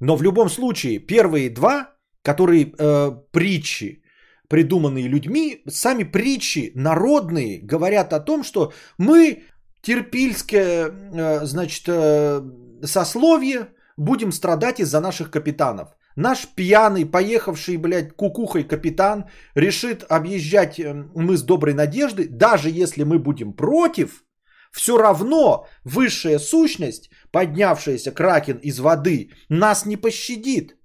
Но 0.00 0.16
в 0.16 0.22
любом 0.22 0.50
случае, 0.50 0.98
первые 0.98 1.50
два, 1.50 1.94
которые 2.22 2.72
э, 2.78 3.12
притчи, 3.32 4.02
придуманные 4.48 5.08
людьми, 5.08 5.62
сами 5.68 6.04
притчи 6.04 6.72
народные 6.74 7.60
говорят 7.62 8.12
о 8.12 8.20
том, 8.20 8.44
что 8.44 8.72
мы, 8.98 9.42
терпильское, 9.82 10.90
э, 10.90 11.46
значит, 11.46 11.84
э, 11.88 12.42
сословие, 12.84 13.68
будем 13.96 14.32
страдать 14.32 14.80
из-за 14.80 15.00
наших 15.00 15.30
капитанов. 15.30 15.88
Наш 16.18 16.48
пьяный, 16.48 17.06
поехавший, 17.06 17.76
блядь, 17.76 18.16
кукухой 18.16 18.64
капитан 18.64 19.26
решит 19.54 20.04
объезжать 20.08 20.80
э, 20.80 20.92
мы 21.14 21.36
с 21.36 21.42
Доброй 21.44 21.74
Надежды, 21.74 22.26
даже 22.28 22.70
если 22.70 23.04
мы 23.04 23.20
будем 23.20 23.52
против, 23.52 24.24
все 24.72 24.98
равно 24.98 25.68
высшая 25.84 26.40
сущность, 26.40 27.10
поднявшаяся 27.30 28.10
кракен 28.10 28.56
из 28.56 28.80
воды, 28.80 29.30
нас 29.48 29.86
не 29.86 29.96
пощадит. 29.96 30.76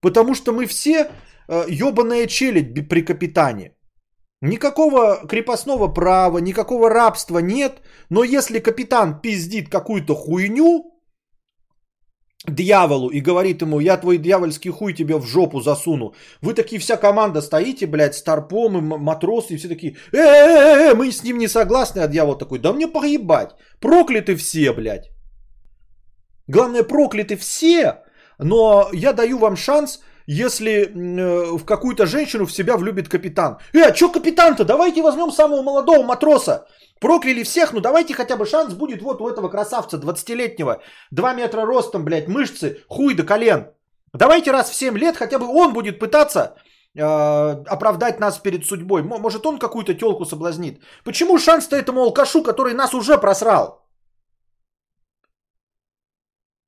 Потому 0.00 0.34
что 0.34 0.52
мы 0.52 0.66
все 0.66 1.06
э, 1.48 1.66
ебаная 1.68 2.26
челядь 2.26 2.88
при 2.88 3.02
капитане. 3.02 3.76
Никакого 4.40 5.24
крепостного 5.28 5.86
права, 5.86 6.38
никакого 6.38 6.90
рабства 6.90 7.38
нет, 7.38 7.80
но 8.10 8.24
если 8.24 8.58
капитан 8.58 9.20
пиздит 9.20 9.68
какую-то 9.68 10.16
хуйню, 10.16 10.93
дьяволу 12.46 13.08
и 13.08 13.20
говорит 13.20 13.62
ему, 13.62 13.80
я 13.80 13.96
твой 13.96 14.18
дьявольский 14.18 14.70
хуй 14.70 14.92
тебе 14.92 15.16
в 15.16 15.26
жопу 15.26 15.60
засуну. 15.60 16.14
Вы 16.42 16.54
такие 16.54 16.78
вся 16.78 16.96
команда 16.96 17.40
стоите, 17.40 17.86
блядь, 17.86 18.14
старпом 18.14 18.76
и 18.76 18.80
матросы, 18.80 19.54
и 19.54 19.56
все 19.56 19.68
такие, 19.68 19.96
э, 20.12 20.94
мы 20.94 21.10
с 21.10 21.22
ним 21.22 21.38
не 21.38 21.48
согласны, 21.48 22.00
а 22.00 22.08
дьявол 22.08 22.38
такой, 22.38 22.58
да 22.58 22.72
мне 22.72 22.86
поебать, 22.86 23.50
прокляты 23.80 24.36
все, 24.36 24.72
блядь. 24.72 25.10
Главное, 26.46 26.82
прокляты 26.82 27.36
все, 27.36 28.02
но 28.38 28.88
я 28.92 29.12
даю 29.12 29.38
вам 29.38 29.56
шанс, 29.56 30.00
если 30.26 30.70
э, 30.70 31.56
в 31.58 31.64
какую-то 31.64 32.06
женщину 32.06 32.46
в 32.46 32.52
себя 32.52 32.76
влюбит 32.76 33.08
капитан. 33.08 33.58
Э, 33.72 33.90
а 33.90 33.94
что 33.94 34.10
капитан-то? 34.10 34.64
Давайте 34.64 35.02
возьмем 35.02 35.30
самого 35.30 35.62
молодого 35.62 36.02
матроса. 36.02 36.66
Прокляли 37.00 37.42
всех, 37.42 37.72
ну 37.72 37.80
давайте 37.80 38.14
хотя 38.14 38.36
бы 38.36 38.46
шанс 38.46 38.74
будет 38.74 39.02
вот 39.02 39.20
у 39.20 39.28
этого 39.28 39.48
красавца 39.48 39.96
20-летнего. 39.98 40.80
2 41.10 41.34
метра 41.34 41.66
ростом, 41.66 42.04
блядь, 42.04 42.28
мышцы, 42.28 42.82
хуй 42.88 43.14
до 43.14 43.24
колен. 43.24 43.66
Давайте 44.12 44.52
раз 44.52 44.70
в 44.70 44.74
7 44.74 44.96
лет 44.96 45.16
хотя 45.16 45.38
бы 45.38 45.46
он 45.46 45.72
будет 45.72 45.98
пытаться 45.98 46.54
э, 46.94 47.02
оправдать 47.02 48.20
нас 48.20 48.38
перед 48.38 48.64
судьбой. 48.64 49.02
Может 49.02 49.44
он 49.46 49.58
какую-то 49.58 49.94
телку 49.94 50.24
соблазнит. 50.24 50.80
Почему 51.04 51.38
шанс-то 51.38 51.76
этому 51.76 52.02
алкашу, 52.02 52.42
который 52.42 52.74
нас 52.74 52.94
уже 52.94 53.18
просрал? 53.18 53.83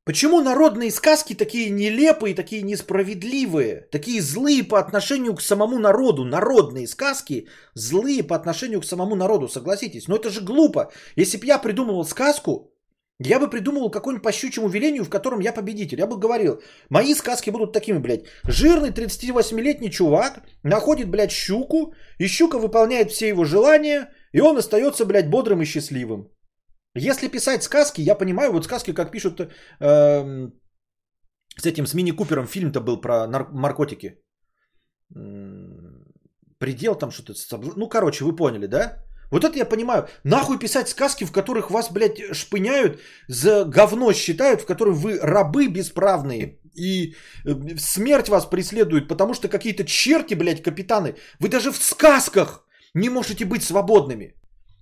Почему 0.07 0.41
народные 0.41 0.93
сказки 0.93 1.35
такие 1.35 1.69
нелепые, 1.69 2.33
такие 2.33 2.63
несправедливые, 2.63 3.89
такие 3.91 4.23
злые 4.23 4.63
по 4.63 4.79
отношению 4.79 5.35
к 5.35 5.43
самому 5.43 5.81
народу? 5.81 6.25
Народные 6.25 6.87
сказки 6.87 7.49
злые 7.75 8.23
по 8.23 8.37
отношению 8.37 8.81
к 8.81 8.85
самому 8.85 9.17
народу, 9.17 9.49
согласитесь. 9.49 10.07
Но 10.07 10.15
это 10.15 10.31
же 10.31 10.43
глупо. 10.43 10.93
Если 11.17 11.39
бы 11.39 11.47
я 11.47 11.59
придумывал 11.59 12.05
сказку, 12.05 12.71
я 13.19 13.41
бы 13.41 13.51
придумывал 13.51 13.91
какой-нибудь 13.91 14.23
по 14.23 14.31
щучьему 14.31 14.69
велению, 14.69 15.05
в 15.05 15.11
котором 15.11 15.41
я 15.41 15.53
победитель. 15.53 15.99
Я 15.99 16.07
бы 16.07 16.19
говорил, 16.19 16.63
мои 16.89 17.13
сказки 17.13 17.51
будут 17.51 17.73
такими, 17.73 17.99
блядь. 17.99 18.27
Жирный 18.45 18.91
38-летний 18.91 19.91
чувак 19.91 20.43
находит, 20.63 21.11
блядь, 21.11 21.33
щуку, 21.33 21.95
и 22.19 22.29
щука 22.29 22.59
выполняет 22.59 23.11
все 23.11 23.27
его 23.27 23.45
желания, 23.45 24.09
и 24.31 24.39
он 24.39 24.57
остается, 24.57 25.05
блядь, 25.05 25.31
бодрым 25.31 25.63
и 25.63 25.65
счастливым. 25.65 26.31
Если 26.97 27.29
писать 27.29 27.63
сказки, 27.63 28.01
я 28.01 28.15
понимаю, 28.15 28.53
вот 28.53 28.65
сказки, 28.65 28.93
как 28.93 29.11
пишут 29.11 29.41
э, 29.41 30.51
с 31.59 31.67
этим, 31.67 31.87
с 31.87 31.95
Мини 31.95 32.13
Купером, 32.13 32.47
фильм-то 32.47 32.81
был 32.81 33.01
про 33.01 33.27
нар- 33.27 33.53
наркотики. 33.53 34.19
Предел 36.59 36.95
там 36.95 37.11
что-то, 37.11 37.35
ну, 37.77 37.89
короче, 37.89 38.25
вы 38.25 38.37
поняли, 38.37 38.67
да? 38.67 39.03
Вот 39.31 39.45
это 39.45 39.59
я 39.59 39.65
понимаю. 39.65 40.09
Нахуй 40.25 40.59
писать 40.59 40.89
сказки, 40.89 41.25
в 41.25 41.33
которых 41.33 41.71
вас, 41.71 41.91
блядь, 41.91 42.35
шпыняют, 42.35 43.01
за 43.29 43.65
говно 43.65 44.13
считают, 44.13 44.63
в 44.63 44.67
которых 44.67 44.97
вы 44.97 45.19
рабы 45.19 45.69
бесправные. 45.69 46.59
И 46.75 47.15
э, 47.45 47.77
смерть 47.79 48.29
вас 48.29 48.47
преследует, 48.47 49.09
потому 49.09 49.35
что 49.35 49.49
какие-то 49.49 49.85
черти, 49.85 50.35
блядь, 50.35 50.63
капитаны. 50.63 51.15
Вы 51.41 51.49
даже 51.49 51.73
в 51.73 51.77
сказках 51.77 52.67
не 52.95 53.11
можете 53.11 53.45
быть 53.45 53.63
свободными. 53.63 54.35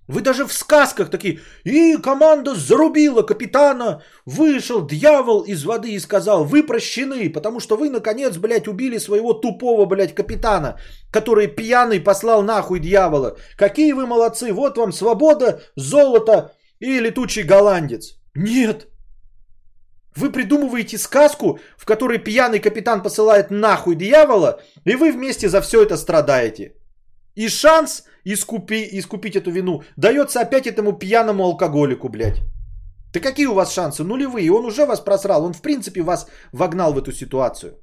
Вы 0.07 0.21
даже 0.21 0.45
в 0.45 0.53
сказках 0.53 1.09
такие, 1.09 1.39
и 1.63 1.97
команда 1.97 2.53
зарубила 2.53 3.23
капитана, 3.23 4.03
вышел 4.25 4.85
дьявол 4.85 5.41
из 5.41 5.65
воды 5.65 5.93
и 5.93 5.99
сказал, 5.99 6.45
вы 6.45 6.61
прощены, 6.61 7.29
потому 7.31 7.59
что 7.59 7.75
вы, 7.75 7.89
наконец, 7.89 8.37
блядь, 8.37 8.67
убили 8.67 8.99
своего 8.99 9.33
тупого, 9.33 9.85
блядь, 9.85 10.13
капитана, 10.13 10.77
который 11.11 11.47
пьяный 11.47 11.99
послал 11.99 12.43
нахуй 12.43 12.79
дьявола. 12.79 13.37
Какие 13.57 13.93
вы 13.93 14.05
молодцы, 14.05 14.53
вот 14.53 14.77
вам 14.77 14.91
свобода, 14.91 15.61
золото 15.75 16.51
и 16.79 16.99
летучий 16.99 17.43
голландец. 17.43 18.19
Нет. 18.35 18.87
Вы 20.15 20.31
придумываете 20.31 20.99
сказку, 20.99 21.59
в 21.77 21.85
которой 21.85 22.19
пьяный 22.19 22.59
капитан 22.59 23.01
посылает 23.01 23.49
нахуй 23.49 23.95
дьявола, 23.95 24.61
и 24.85 24.95
вы 24.95 25.11
вместе 25.11 25.49
за 25.49 25.61
все 25.61 25.81
это 25.81 25.97
страдаете. 25.97 26.75
И 27.33 27.49
шанс 27.49 28.03
искупи, 28.25 28.89
искупить 28.91 29.35
эту 29.35 29.51
вину 29.51 29.83
дается 29.97 30.41
опять 30.41 30.67
этому 30.67 30.93
пьяному 30.93 31.43
алкоголику, 31.43 32.09
блядь. 32.09 32.41
Да 33.13 33.21
какие 33.21 33.47
у 33.47 33.53
вас 33.53 33.73
шансы? 33.73 34.03
Нулевые. 34.03 34.51
Он 34.51 34.65
уже 34.65 34.85
вас 34.85 34.99
просрал. 34.99 35.45
Он 35.45 35.53
в 35.53 35.61
принципе 35.61 36.01
вас 36.01 36.27
вогнал 36.51 36.93
в 36.93 36.97
эту 36.97 37.13
ситуацию. 37.13 37.79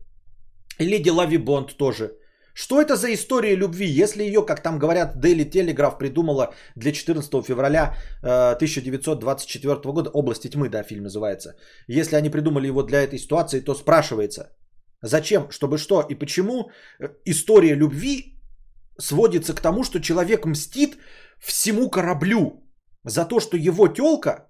Леди 0.79 1.11
Лави 1.11 1.39
Бонд 1.39 1.77
тоже. 1.77 2.11
Что 2.55 2.75
это 2.83 2.97
за 2.97 3.15
история 3.15 3.57
любви, 3.57 3.87
если 3.87 4.23
ее, 4.23 4.45
как 4.45 4.63
там 4.63 4.79
говорят, 4.79 5.17
Daily 5.17 5.51
Telegraph 5.51 5.99
придумала 5.99 6.53
для 6.77 6.93
14 6.93 7.47
февраля 7.47 7.95
1924 8.23 9.73
э, 9.73 9.93
года, 9.93 10.11
«Области 10.11 10.49
тьмы», 10.49 10.69
да, 10.69 10.83
фильм 10.83 11.05
называется. 11.05 11.55
Если 11.89 12.17
они 12.17 12.29
придумали 12.29 12.67
его 12.67 12.83
для 12.83 13.03
этой 13.03 13.19
ситуации, 13.19 13.61
то 13.61 13.75
спрашивается, 13.75 14.53
зачем, 15.01 15.51
чтобы 15.51 15.79
что 15.79 16.03
и 16.03 16.15
почему 16.15 16.71
э, 17.01 17.09
история 17.25 17.75
любви 17.75 18.39
сводится 18.99 19.55
к 19.55 19.61
тому, 19.61 19.85
что 19.85 20.01
человек 20.01 20.47
мстит 20.47 20.99
всему 21.41 21.91
кораблю 21.91 22.63
за 23.05 23.25
то, 23.25 23.41
что 23.41 23.57
его 23.57 23.89
телка 23.89 24.49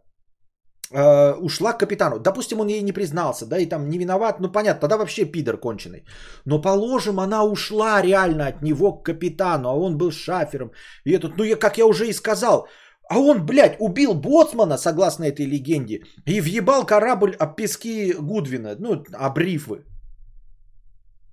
э, 0.90 1.34
ушла 1.40 1.72
к 1.72 1.78
капитану. 1.78 2.18
Допустим, 2.18 2.60
он 2.60 2.68
ей 2.68 2.82
не 2.82 2.92
признался, 2.92 3.46
да, 3.46 3.58
и 3.58 3.68
там 3.68 3.88
не 3.88 3.98
виноват, 3.98 4.40
ну 4.40 4.52
понятно, 4.52 4.80
тогда 4.80 4.96
вообще 4.96 5.24
пидор 5.24 5.56
конченый. 5.56 6.04
Но 6.44 6.60
положим, 6.60 7.18
она 7.18 7.44
ушла 7.44 8.02
реально 8.02 8.46
от 8.46 8.62
него 8.62 8.92
к 8.92 9.06
капитану, 9.06 9.68
а 9.68 9.74
он 9.74 9.96
был 9.96 10.10
шафером. 10.10 10.72
И 11.04 11.12
этот, 11.12 11.36
ну 11.36 11.44
я, 11.44 11.56
как 11.56 11.78
я 11.78 11.86
уже 11.86 12.08
и 12.08 12.12
сказал, 12.12 12.68
а 13.08 13.18
он, 13.18 13.44
блядь, 13.46 13.76
убил 13.78 14.14
боцмана, 14.14 14.78
согласно 14.78 15.24
этой 15.24 15.46
легенде, 15.46 16.04
и 16.26 16.40
въебал 16.40 16.86
корабль 16.86 17.36
об 17.38 17.56
пески 17.56 18.14
Гудвина, 18.14 18.76
ну, 18.78 19.04
об 19.12 19.38
рифы. 19.38 19.84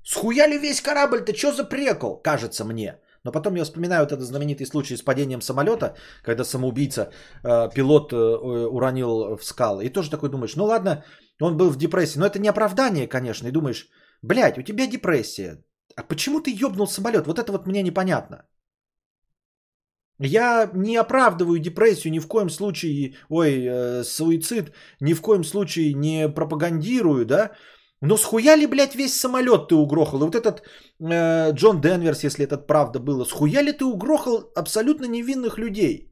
Схуяли 0.10 0.57
весь 0.57 0.81
корабль, 0.81 1.22
ты 1.22 1.36
что 1.36 1.52
за 1.52 1.64
прекол, 1.64 2.22
кажется 2.23 2.65
мне. 2.65 2.99
Но 3.23 3.31
потом 3.31 3.56
я 3.56 3.64
вспоминаю 3.64 4.02
вот 4.02 4.11
этот 4.11 4.26
знаменитый 4.26 4.65
случай 4.65 4.98
с 4.98 5.03
падением 5.03 5.41
самолета, 5.41 5.95
когда 6.23 6.44
самоубийца, 6.44 7.11
э, 7.44 7.69
пилот 7.76 8.11
э, 8.11 8.15
уронил 8.15 9.38
в 9.38 9.44
скалы. 9.44 9.86
И 9.86 9.94
тоже 9.94 10.10
такой 10.10 10.30
думаешь, 10.30 10.56
ну 10.56 10.65
ладно, 10.65 11.03
он 11.41 11.57
был 11.57 11.69
в 11.69 11.77
депрессии. 11.77 12.19
Но 12.19 12.26
это 12.26 12.40
не 12.40 12.49
оправдание, 12.49 13.07
конечно. 13.07 13.48
И 13.48 13.52
думаешь, 13.52 13.88
блядь, 14.23 14.57
у 14.57 14.64
тебя 14.64 14.88
депрессия. 14.88 15.64
А 15.95 16.02
почему 16.02 16.40
ты 16.40 16.49
ёбнул 16.49 16.88
самолет? 16.88 17.27
Вот 17.27 17.38
это 17.38 17.52
вот 17.52 17.68
мне 17.68 17.84
непонятно. 17.84 18.48
Я 20.18 20.72
не 20.73 20.98
оправдываю 20.98 21.60
депрессию 21.60 22.14
ни 22.14 22.19
в 22.19 22.27
коем 22.27 22.49
случае, 22.49 23.15
ой, 23.30 23.64
э, 23.64 24.03
суицид, 24.03 24.73
ни 25.02 25.14
в 25.14 25.22
коем 25.22 25.44
случае 25.44 25.94
не 25.94 26.30
пропагандирую, 26.30 27.26
да, 27.26 27.52
но 28.01 28.17
схуя 28.17 28.55
ли, 28.55 28.67
блядь, 28.67 28.95
весь 28.95 29.19
самолет 29.19 29.67
ты 29.67 29.76
угрохал? 29.76 30.21
И 30.21 30.26
вот 30.26 30.35
этот 30.35 30.63
э, 30.99 31.51
Джон 31.51 31.81
Денверс, 31.81 32.23
если 32.23 32.45
это 32.45 32.57
правда 32.57 32.99
было, 32.99 33.26
схуя 33.26 33.61
ли 33.61 33.73
ты 33.73 33.85
угрохал 33.85 34.51
абсолютно 34.55 35.05
невинных 35.05 35.57
людей? 35.57 36.09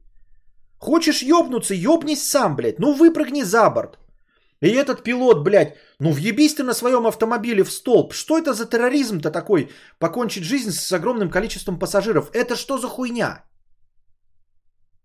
Хочешь 0.78 1.22
ёбнуться, 1.22 1.74
ёбнись 1.74 2.28
сам, 2.28 2.56
блядь. 2.56 2.78
Ну 2.78 2.92
выпрыгни 2.92 3.42
за 3.42 3.70
борт. 3.70 3.98
И 4.60 4.68
этот 4.68 5.02
пилот, 5.02 5.44
блядь, 5.44 5.76
ну 6.00 6.12
въебись 6.12 6.54
ты 6.54 6.62
на 6.62 6.74
своем 6.74 7.06
автомобиле 7.06 7.64
в 7.64 7.70
столб. 7.70 8.12
Что 8.12 8.38
это 8.38 8.52
за 8.52 8.66
терроризм-то 8.66 9.30
такой? 9.30 9.70
Покончить 9.98 10.44
жизнь 10.44 10.70
с 10.70 10.92
огромным 10.92 11.30
количеством 11.30 11.78
пассажиров. 11.78 12.30
Это 12.34 12.56
что 12.56 12.78
за 12.78 12.88
хуйня? 12.88 13.44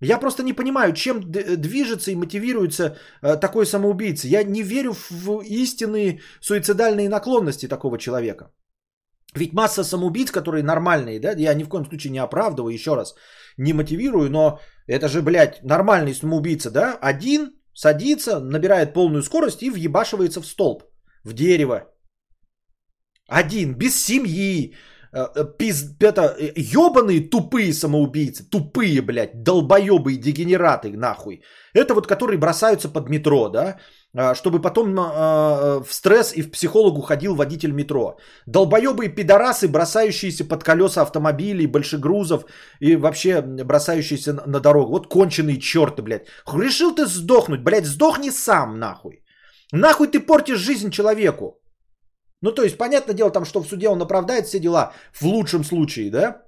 Я 0.04 0.20
просто 0.20 0.44
не 0.44 0.54
понимаю, 0.54 0.94
чем 0.94 1.22
движется 1.32 2.12
и 2.12 2.16
мотивируется 2.16 2.98
э, 3.22 3.38
такой 3.38 3.66
самоубийца. 3.66 4.28
Я 4.28 4.44
не 4.44 4.62
верю 4.62 4.94
в 5.10 5.42
истинные 5.42 6.20
суицидальные 6.42 7.10
наклонности 7.10 7.68
такого 7.68 7.98
человека. 7.98 8.52
Ведь 9.36 9.54
масса 9.54 9.84
самоубийц, 9.84 10.32
которые 10.32 10.64
нормальные, 10.64 11.20
да, 11.20 11.32
я 11.32 11.54
ни 11.54 11.64
в 11.64 11.70
коем 11.70 11.86
случае 11.86 12.12
не 12.12 12.20
оправдываю, 12.20 12.74
еще 12.74 12.96
раз, 12.96 13.16
не 13.58 13.74
мотивирую, 13.74 14.30
но 14.30 14.60
это 14.88 15.08
же, 15.08 15.22
блядь, 15.22 15.64
нормальный 15.64 16.14
самоубийца, 16.14 16.70
да, 16.70 16.98
один 17.02 17.54
садится, 17.74 18.40
набирает 18.40 18.94
полную 18.94 19.24
скорость 19.24 19.64
и 19.64 19.72
въебашивается 19.72 20.42
в 20.42 20.46
столб, 20.46 20.84
в 21.24 21.34
дерево. 21.34 21.90
Один, 23.28 23.76
без 23.76 23.96
семьи, 23.96 24.74
Э, 24.74 24.74
э, 24.74 24.93
пиз, 25.58 25.96
это, 26.00 26.36
ебаные 26.56 27.20
э, 27.22 27.30
тупые 27.30 27.74
самоубийцы, 27.74 28.50
тупые, 28.50 29.02
блядь, 29.02 29.44
долбоебые 29.44 30.18
дегенераты, 30.18 30.98
нахуй. 30.98 31.44
Это 31.74 31.94
вот 31.94 32.08
которые 32.08 32.38
бросаются 32.40 32.90
под 32.90 33.10
метро, 33.10 33.50
да, 33.50 33.78
чтобы 34.36 34.62
потом 34.62 34.96
в 34.96 35.88
стресс 35.90 36.34
и 36.36 36.42
в 36.42 36.52
психологу 36.52 37.02
ходил 37.02 37.36
водитель 37.36 37.72
метро. 37.72 38.18
Долбоебые 38.48 39.10
пидорасы, 39.10 39.68
бросающиеся 39.68 40.46
под 40.46 40.64
колеса 40.64 41.02
автомобилей, 41.02 41.68
большегрузов 41.68 42.46
и 42.80 42.96
вообще 42.96 43.42
бросающиеся 43.42 44.34
на 44.34 44.60
дорогу. 44.60 44.92
Вот 44.92 45.08
конченые 45.08 45.60
черты, 45.60 46.02
блядь. 46.02 46.28
Решил 46.48 46.96
ты 46.96 47.08
сдохнуть, 47.08 47.64
блядь, 47.64 47.86
сдохни 47.86 48.30
сам, 48.30 48.80
нахуй. 48.80 49.24
Нахуй 49.72 50.08
ты 50.08 50.20
портишь 50.20 50.60
жизнь 50.60 50.92
человеку. 50.92 51.60
Ну, 52.44 52.52
то 52.52 52.64
есть, 52.64 52.78
понятное 52.78 53.16
дело, 53.16 53.32
там, 53.32 53.46
что 53.46 53.62
в 53.62 53.68
суде 53.68 53.88
он 53.88 54.02
оправдает 54.02 54.46
все 54.46 54.60
дела, 54.60 54.92
в 55.14 55.26
лучшем 55.26 55.64
случае, 55.64 56.12
да? 56.12 56.42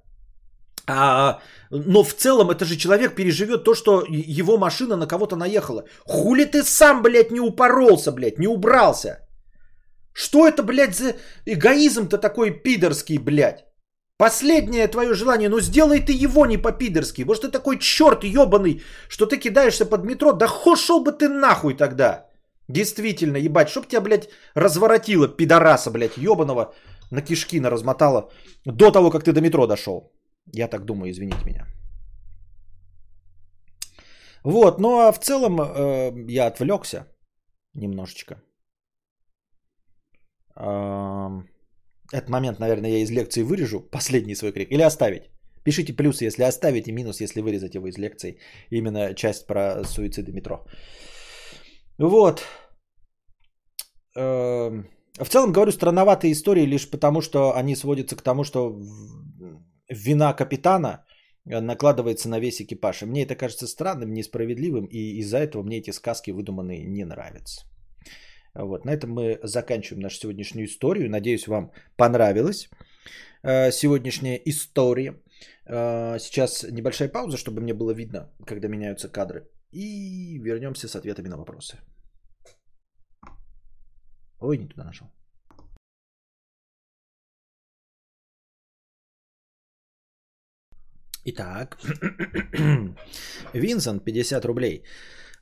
А, 0.88 1.39
но 1.72 2.03
в 2.03 2.13
целом 2.13 2.49
это 2.49 2.65
же 2.65 2.76
человек 2.76 3.15
переживет 3.15 3.63
то, 3.63 3.73
что 3.73 4.03
его 4.09 4.57
машина 4.57 4.97
на 4.97 5.07
кого-то 5.07 5.38
наехала. 5.38 5.84
Хули 6.05 6.43
ты 6.43 6.63
сам, 6.63 7.01
блядь, 7.01 7.31
не 7.31 7.39
упоролся, 7.39 8.11
блядь, 8.11 8.39
не 8.39 8.47
убрался? 8.47 9.19
Что 10.13 10.45
это, 10.47 10.63
блядь, 10.63 10.95
за 10.95 11.13
эгоизм-то 11.45 12.17
такой 12.17 12.51
пидорский, 12.51 13.17
блядь? 13.17 13.65
Последнее 14.17 14.88
твое 14.88 15.13
желание, 15.13 15.49
ну 15.49 15.61
сделай 15.61 16.01
ты 16.01 16.26
его 16.26 16.45
не 16.45 16.57
по-пидорски. 16.57 17.23
Может 17.23 17.43
ты 17.43 17.51
такой 17.51 17.80
черт 17.80 18.23
ебаный, 18.23 18.81
что 19.09 19.26
ты 19.26 19.38
кидаешься 19.38 19.85
под 19.85 20.03
метро, 20.03 20.34
да 20.34 20.47
шел 20.76 21.03
бы 21.03 21.13
ты 21.13 21.30
нахуй 21.30 21.73
тогда. 21.73 22.26
Действительно, 22.67 23.37
ебать, 23.37 23.69
чтоб 23.69 23.87
тебя, 23.87 24.01
блядь, 24.01 24.29
разворотило, 24.55 25.27
пидораса, 25.27 25.91
блядь, 25.91 26.17
ебаного, 26.17 26.73
на 27.11 27.21
кишки 27.21 27.59
на 27.59 27.69
размотало 27.69 28.31
до 28.65 28.91
того, 28.91 29.11
как 29.11 29.23
ты 29.23 29.33
до 29.33 29.41
метро 29.41 29.67
дошел. 29.67 30.11
Я 30.53 30.67
так 30.67 30.85
думаю, 30.85 31.11
извините 31.11 31.45
меня. 31.45 31.67
Вот, 34.43 34.79
ну 34.79 34.99
а 34.99 35.11
в 35.11 35.19
целом 35.19 35.59
э, 35.59 36.11
я 36.31 36.47
отвлекся 36.47 37.07
немножечко. 37.73 38.35
Э, 40.55 41.43
этот 42.11 42.29
момент, 42.29 42.59
наверное, 42.59 42.89
я 42.91 42.97
из 42.99 43.11
лекции 43.11 43.43
вырежу, 43.43 43.81
последний 43.91 44.35
свой 44.35 44.51
крик, 44.51 44.71
или 44.71 44.81
оставить. 44.81 45.23
Пишите 45.63 45.93
плюсы, 45.93 46.25
если 46.25 46.43
оставить, 46.43 46.87
и 46.87 46.91
минус, 46.91 47.21
если 47.21 47.41
вырезать 47.41 47.75
его 47.75 47.87
из 47.87 47.97
лекции. 47.97 48.37
Именно 48.69 49.15
часть 49.15 49.47
про 49.47 49.83
суициды 49.83 50.31
метро. 50.31 50.65
Вот. 51.97 52.43
Эм, 54.15 54.88
в 55.19 55.30
целом, 55.30 55.51
говорю, 55.51 55.72
странноватые 55.72 56.31
истории 56.31 56.65
лишь 56.65 56.89
потому, 56.89 57.22
что 57.22 57.55
они 57.55 57.76
сводятся 57.76 58.15
к 58.15 58.22
тому, 58.22 58.43
что 58.43 58.80
вина 59.89 60.34
капитана 60.34 61.05
э, 61.45 61.61
накладывается 61.61 62.30
на 62.30 62.39
весь 62.39 62.61
экипаж. 62.61 63.01
И 63.01 63.05
мне 63.05 63.23
это 63.23 63.35
кажется 63.35 63.67
странным, 63.67 64.13
несправедливым, 64.13 64.85
и 64.85 65.19
из-за 65.19 65.38
этого 65.38 65.63
мне 65.63 65.77
эти 65.77 65.91
сказки 65.91 66.31
выдуманные 66.31 66.85
не 66.85 67.05
нравятся. 67.05 67.65
Вот, 68.53 68.85
на 68.85 68.91
этом 68.91 69.11
мы 69.11 69.39
заканчиваем 69.43 70.01
нашу 70.01 70.17
сегодняшнюю 70.17 70.65
историю. 70.67 71.09
Надеюсь, 71.09 71.47
вам 71.47 71.72
понравилась 71.97 72.69
э, 73.43 73.72
сегодняшняя 73.72 74.41
история. 74.45 75.13
Э, 75.65 76.19
сейчас 76.19 76.63
небольшая 76.63 77.09
пауза, 77.09 77.38
чтобы 77.38 77.61
мне 77.61 77.73
было 77.73 77.91
видно, 77.91 78.31
когда 78.45 78.67
меняются 78.67 79.09
кадры. 79.09 79.47
И 79.71 80.39
вернемся 80.39 80.87
с 80.87 80.95
ответами 80.95 81.27
на 81.27 81.37
вопросы. 81.37 81.77
Ой, 84.39 84.57
не 84.57 84.67
туда 84.67 84.83
нашел. 84.83 85.07
Итак, 91.27 91.77
Винсент, 93.53 94.03
50 94.03 94.45
рублей. 94.45 94.83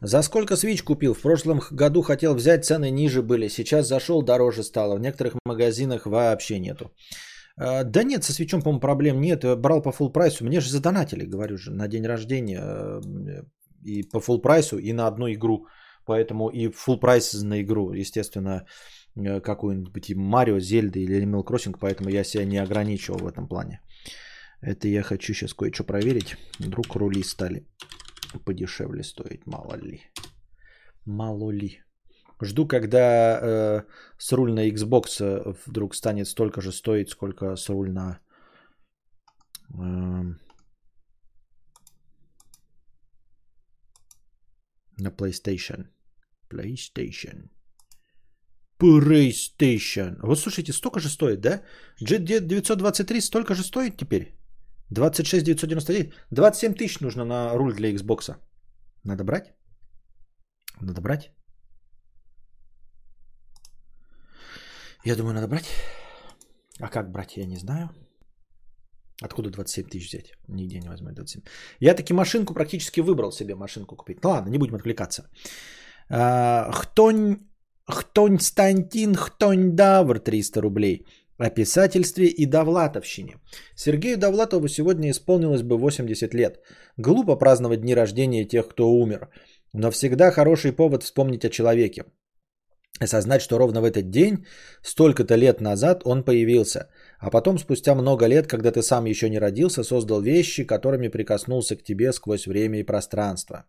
За 0.02 0.24
сколько 0.24 0.56
свич 0.56 0.84
купил? 0.84 1.14
В 1.14 1.22
прошлом 1.22 1.60
году 1.72 2.02
хотел 2.02 2.36
взять, 2.36 2.66
цены 2.66 2.92
ниже 2.92 3.22
были. 3.22 3.50
Сейчас 3.50 3.88
зашел, 3.88 4.22
дороже 4.22 4.64
стало. 4.64 4.96
В 4.96 5.02
некоторых 5.02 5.34
магазинах 5.46 6.06
вообще 6.06 6.60
нету. 6.60 6.92
А, 7.58 7.84
да 7.84 8.04
нет, 8.04 8.24
со 8.24 8.32
свечом, 8.32 8.62
по-моему, 8.62 8.80
проблем 8.80 9.22
нет. 9.22 9.44
Брал 9.58 9.82
по 9.82 9.90
full 9.90 10.12
прайсу. 10.12 10.46
Мне 10.46 10.62
же 10.62 10.70
задонатили, 10.70 11.26
говорю 11.26 11.58
же, 11.58 11.72
на 11.72 11.88
день 11.88 12.06
рождения 12.06 12.62
э, 12.62 13.44
и 13.86 14.04
по 14.04 14.18
full 14.18 14.42
прайсу, 14.42 14.78
и 14.78 14.94
на 14.94 15.08
одну 15.08 15.28
игру. 15.32 15.68
Поэтому 16.06 16.50
и 16.50 16.68
full 16.68 17.00
прайс 17.00 17.34
на 17.44 17.62
игру, 17.62 17.94
естественно, 17.94 18.66
э, 19.16 19.42
какую-нибудь 19.42 20.16
Марио, 20.16 20.60
Зельда 20.60 21.00
или 21.00 21.22
Animal 21.22 21.44
Crossing, 21.44 21.78
поэтому 21.80 22.10
я 22.10 22.24
себя 22.24 22.46
не 22.46 22.58
ограничивал 22.58 23.20
в 23.20 23.28
этом 23.28 23.48
плане. 23.48 23.82
Это 24.62 24.88
я 24.88 25.04
хочу 25.04 25.34
сейчас 25.34 25.54
кое-что 25.54 25.84
проверить. 25.84 26.38
Вдруг 26.60 26.96
рули 26.96 27.24
стали 27.24 27.66
подешевле 28.46 29.04
стоить, 29.04 29.46
мало 29.46 29.76
ли. 29.76 30.02
Мало 31.06 31.52
ли. 31.52 31.80
Жду, 32.42 32.68
когда 32.68 33.40
э, 33.42 33.84
с 34.18 34.32
руль 34.32 34.54
на 34.54 34.70
Xbox 34.70 35.22
э, 35.22 35.54
вдруг 35.66 35.96
станет 35.96 36.28
столько 36.28 36.62
же 36.62 36.72
стоить, 36.72 37.10
сколько 37.10 37.56
с 37.56 37.70
руль 37.70 37.92
на... 37.92 38.20
Э, 39.74 40.24
на 45.04 45.10
PlayStation. 45.10 45.88
PlayStation. 46.50 47.50
PlayStation. 48.80 50.18
Вот 50.24 50.40
слушайте, 50.40 50.74
столько 50.74 51.00
же 51.00 51.10
стоит, 51.10 51.42
да? 51.42 51.62
G923 52.02 53.22
столько 53.22 53.56
же 53.56 53.64
стоит 53.64 53.98
теперь? 53.98 54.36
26 54.90 55.44
999. 55.46 56.14
27 56.32 56.76
тысяч 56.76 57.00
нужно 57.00 57.26
на 57.26 57.58
руль 57.58 57.74
для 57.76 57.92
Xbox. 57.94 58.36
Надо 59.04 59.24
брать? 59.24 59.54
Надо 60.82 61.02
брать? 61.02 61.32
Я 65.06 65.16
думаю, 65.16 65.34
надо 65.34 65.48
брать. 65.48 65.66
А 66.80 66.88
как 66.88 67.12
брать, 67.12 67.38
я 67.38 67.46
не 67.46 67.58
знаю. 67.58 67.90
Откуда 69.22 69.50
27 69.50 69.88
тысяч 69.88 70.10
взять? 70.10 70.34
Нигде 70.48 70.80
не 70.80 70.90
возьму 70.90 71.12
27. 71.12 71.42
Я 71.80 71.94
таки 71.94 72.14
машинку 72.14 72.54
практически 72.54 73.02
выбрал 73.02 73.32
себе 73.32 73.56
машинку 73.56 73.96
купить. 73.96 74.24
Ну 74.24 74.30
ладно, 74.30 74.50
не 74.50 74.58
будем 74.58 74.76
отвлекаться. 74.76 75.30
А, 76.10 76.72
Хтонь, 76.72 77.38
Хтонь 77.88 78.40
Стантин, 78.40 79.16
Хтонь 79.16 79.76
Давр 79.76 80.20
300 80.20 80.62
рублей. 80.62 81.06
О 81.38 81.50
писательстве 81.50 82.28
и 82.28 82.46
Довлатовщине. 82.46 83.40
Сергею 83.76 84.18
Довлатову 84.18 84.68
сегодня 84.68 85.10
исполнилось 85.10 85.64
бы 85.64 85.78
80 85.78 86.34
лет. 86.34 86.60
Глупо 86.98 87.36
праздновать 87.36 87.82
дни 87.82 87.96
рождения 87.96 88.46
тех, 88.46 88.68
кто 88.68 88.90
умер. 88.90 89.30
Но 89.74 89.92
всегда 89.92 90.32
хороший 90.32 90.72
повод 90.72 91.04
вспомнить 91.04 91.46
о 91.46 91.50
человеке. 91.50 92.06
Осознать, 93.00 93.42
что 93.42 93.58
ровно 93.58 93.82
в 93.82 93.86
этот 93.86 94.12
день, 94.12 94.46
столько-то 94.84 95.36
лет 95.36 95.62
назад 95.62 96.02
он 96.06 96.24
появился. 96.24 96.90
А 97.24 97.30
потом, 97.30 97.58
спустя 97.58 97.96
много 97.96 98.28
лет, 98.28 98.48
когда 98.48 98.72
ты 98.72 98.82
сам 98.82 99.06
еще 99.06 99.30
не 99.30 99.40
родился, 99.40 99.84
создал 99.84 100.22
вещи, 100.22 100.68
которыми 100.68 101.08
прикоснулся 101.08 101.78
к 101.78 101.84
тебе 101.84 102.12
сквозь 102.12 102.48
время 102.48 102.80
и 102.80 102.86
пространство. 102.86 103.64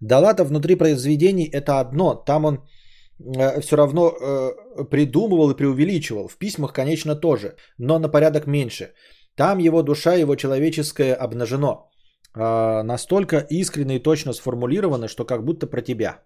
Далатов 0.00 0.48
внутри 0.48 0.76
произведений 0.76 1.50
это 1.52 1.80
одно. 1.80 2.14
Там 2.14 2.44
он 2.44 2.58
э, 2.58 3.60
все 3.60 3.76
равно 3.76 4.08
э, 4.08 4.84
придумывал 4.84 5.50
и 5.50 5.56
преувеличивал. 5.56 6.28
В 6.28 6.36
письмах, 6.38 6.72
конечно, 6.72 7.16
тоже, 7.16 7.56
но 7.78 7.98
на 7.98 8.08
порядок 8.08 8.46
меньше. 8.46 8.92
Там 9.36 9.58
его 9.58 9.82
душа, 9.82 10.14
его 10.14 10.36
человеческое 10.36 11.14
обнажено. 11.14 11.90
Э, 12.36 12.82
настолько 12.82 13.46
искренне 13.50 13.96
и 13.96 14.02
точно 14.02 14.32
сформулировано, 14.32 15.08
что 15.08 15.24
как 15.24 15.44
будто 15.44 15.66
про 15.66 15.82
тебя. 15.82 16.22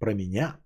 Про 0.00 0.14
меня? 0.14 0.56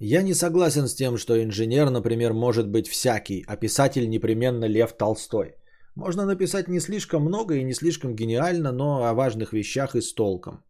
Я 0.00 0.22
не 0.22 0.34
согласен 0.34 0.86
с 0.86 0.94
тем, 0.94 1.16
что 1.16 1.42
инженер, 1.42 1.90
например, 1.90 2.32
может 2.32 2.68
быть 2.68 2.88
всякий, 2.88 3.44
а 3.48 3.56
писатель 3.56 4.08
непременно 4.08 4.64
Лев 4.64 4.92
Толстой. 4.92 5.56
Можно 5.96 6.24
написать 6.24 6.68
не 6.68 6.80
слишком 6.80 7.22
много 7.22 7.56
и 7.56 7.64
не 7.64 7.74
слишком 7.74 8.14
гениально, 8.14 8.72
но 8.72 9.04
о 9.04 9.14
важных 9.14 9.52
вещах 9.52 9.96
и 9.96 10.00
с 10.00 10.14
толком. 10.14 10.62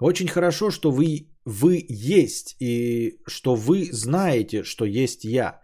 Очень 0.00 0.28
хорошо, 0.28 0.70
что 0.70 0.90
вы, 0.90 1.28
вы 1.44 1.84
есть 1.88 2.56
и 2.58 3.18
что 3.26 3.54
вы 3.54 3.90
знаете, 3.92 4.62
что 4.62 4.86
есть 4.86 5.24
я. 5.24 5.60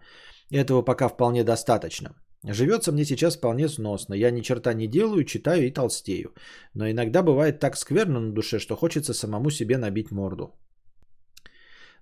Этого 0.51 0.83
пока 0.83 1.09
вполне 1.09 1.45
достаточно. 1.45 2.15
Живется 2.45 2.93
мне 2.93 3.05
сейчас 3.05 3.37
вполне 3.37 3.69
сносно. 3.69 4.15
Я 4.15 4.31
ни 4.31 4.43
черта 4.43 4.75
не 4.75 4.87
делаю, 4.87 5.25
читаю 5.25 5.67
и 5.67 5.73
толстею. 5.73 6.35
Но 6.75 6.91
иногда 6.91 7.23
бывает 7.23 7.61
так 7.61 7.77
скверно 7.77 8.21
на 8.21 8.33
душе, 8.33 8.59
что 8.59 8.77
хочется 8.77 9.15
самому 9.15 9.51
себе 9.51 9.79
набить 9.79 10.11
морду. 10.11 10.53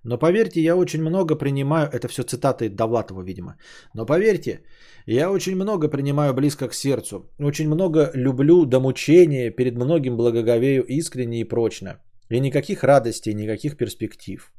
Но 0.07 0.17
поверьте, 0.17 0.61
я 0.61 0.75
очень 0.75 1.01
много 1.01 1.35
принимаю, 1.35 1.89
это 1.91 2.07
все 2.07 2.23
цитаты 2.23 2.69
Довлатова, 2.69 3.23
видимо, 3.23 3.57
но 3.93 4.05
поверьте, 4.05 4.61
я 5.05 5.29
очень 5.29 5.55
много 5.55 5.89
принимаю 5.89 6.33
близко 6.33 6.69
к 6.69 6.73
сердцу, 6.73 7.29
очень 7.39 7.67
много 7.67 8.11
люблю 8.13 8.65
до 8.65 8.79
мучения, 8.79 9.51
перед 9.51 9.75
многим 9.75 10.15
благоговею 10.15 10.85
искренне 10.87 11.41
и 11.41 11.43
прочно. 11.43 11.99
И 12.29 12.39
никаких 12.39 12.83
радостей, 12.83 13.33
никаких 13.33 13.75
перспектив. 13.75 14.53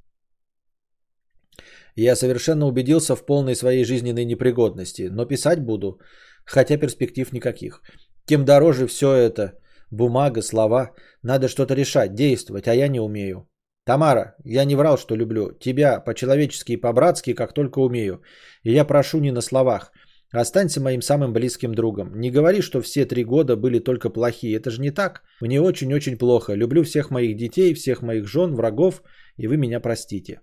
Я 1.97 2.17
совершенно 2.17 2.67
убедился 2.67 3.17
в 3.17 3.25
полной 3.25 3.55
своей 3.55 3.85
жизненной 3.85 4.27
непригодности, 4.27 5.09
но 5.11 5.25
писать 5.25 5.65
буду, 5.65 5.99
хотя 6.45 6.77
перспектив 6.77 7.33
никаких. 7.33 7.81
Тем 8.27 8.45
дороже 8.45 8.87
все 8.87 9.07
это, 9.07 9.53
бумага, 9.91 10.43
слова, 10.43 10.91
надо 11.23 11.49
что-то 11.49 11.75
решать, 11.75 12.15
действовать, 12.15 12.69
а 12.69 12.75
я 12.75 12.89
не 12.89 13.01
умею. 13.01 13.48
Тамара, 13.89 14.35
я 14.45 14.67
не 14.67 14.77
врал, 14.77 14.99
что 14.99 15.17
люблю. 15.17 15.53
Тебя 15.59 16.01
по-человечески 16.05 16.73
и 16.73 16.77
по-братски, 16.77 17.35
как 17.35 17.55
только 17.55 17.79
умею. 17.79 18.21
И 18.63 18.73
я 18.73 18.85
прошу 18.85 19.19
не 19.19 19.33
на 19.33 19.41
словах. 19.41 19.93
Останься 20.31 20.81
моим 20.81 21.01
самым 21.01 21.33
близким 21.33 21.75
другом. 21.75 22.21
Не 22.21 22.31
говори, 22.31 22.61
что 22.61 22.83
все 22.83 23.07
три 23.07 23.25
года 23.25 23.57
были 23.57 23.79
только 23.79 24.11
плохие. 24.11 24.57
Это 24.57 24.71
же 24.71 24.83
не 24.83 24.91
так. 24.91 25.23
Мне 25.41 25.63
очень-очень 25.63 26.19
плохо. 26.19 26.53
Люблю 26.53 26.83
всех 26.83 27.11
моих 27.11 27.37
детей, 27.37 27.73
всех 27.73 28.03
моих 28.03 28.29
жен, 28.29 28.55
врагов, 28.55 29.03
и 29.39 29.47
вы 29.49 29.57
меня 29.57 29.81
простите. 29.81 30.43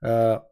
А, 0.00 0.42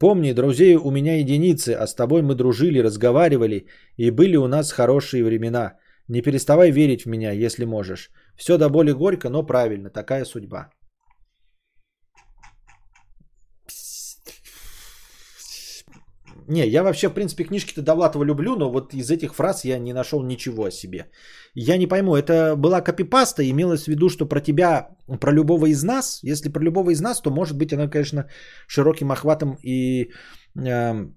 помни, 0.00 0.32
друзей 0.32 0.76
у 0.76 0.90
меня 0.90 1.18
единицы, 1.18 1.76
а 1.78 1.86
с 1.86 1.94
тобой 1.94 2.22
мы 2.22 2.34
дружили, 2.34 2.82
разговаривали, 2.82 3.66
и 3.98 4.10
были 4.10 4.36
у 4.36 4.48
нас 4.48 4.72
хорошие 4.72 5.22
времена. 5.22 5.74
Не 6.08 6.22
переставай 6.22 6.70
верить 6.70 7.04
в 7.04 7.08
меня, 7.10 7.32
если 7.32 7.66
можешь. 7.66 8.10
Все 8.36 8.56
до 8.56 8.70
боли 8.70 8.92
горько, 8.92 9.28
но 9.28 9.42
правильно, 9.42 9.90
такая 9.90 10.24
судьба. 10.24 10.70
Не, 16.48 16.66
я 16.66 16.82
вообще, 16.82 17.08
в 17.08 17.14
принципе, 17.14 17.44
книжки-то 17.44 17.82
Довлатова 17.82 18.24
люблю, 18.24 18.56
но 18.56 18.70
вот 18.70 18.94
из 18.94 19.10
этих 19.10 19.34
фраз 19.34 19.64
я 19.64 19.78
не 19.78 19.92
нашел 19.92 20.22
ничего 20.22 20.64
о 20.64 20.70
себе. 20.70 21.10
Я 21.54 21.76
не 21.76 21.86
пойму, 21.86 22.14
это 22.14 22.54
была 22.56 22.80
копипаста, 22.80 23.42
имелось 23.42 23.84
в 23.84 23.88
виду, 23.88 24.08
что 24.08 24.26
про 24.26 24.40
тебя, 24.40 24.88
про 25.20 25.32
любого 25.32 25.66
из 25.66 25.82
нас, 25.82 26.20
если 26.22 26.48
про 26.48 26.62
любого 26.62 26.90
из 26.90 27.00
нас, 27.00 27.20
то 27.20 27.30
может 27.30 27.56
быть 27.56 27.72
она, 27.72 27.88
конечно, 27.88 28.28
широким 28.68 29.10
охватом 29.10 29.58
и 29.62 30.12
э, 30.54 31.10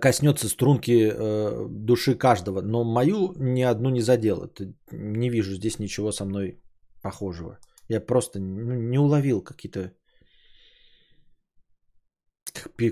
коснется 0.00 0.48
струнки 0.48 1.10
э, 1.12 1.66
души 1.68 2.14
каждого, 2.14 2.62
но 2.62 2.84
мою 2.84 3.32
ни 3.38 3.62
одну 3.62 3.90
не 3.90 4.02
задела. 4.02 4.50
Не 4.92 5.30
вижу 5.30 5.54
здесь 5.54 5.78
ничего 5.78 6.12
со 6.12 6.24
мной 6.24 6.60
похожего. 7.02 7.58
Я 7.88 8.00
просто 8.00 8.38
ну, 8.38 8.74
не 8.74 8.98
уловил 8.98 9.42
какие-то 9.42 9.92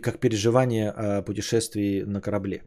как 0.02 0.20
переживание 0.20 0.90
о 0.90 1.22
путешествии 1.22 2.05
на 2.06 2.20
корабле. 2.20 2.62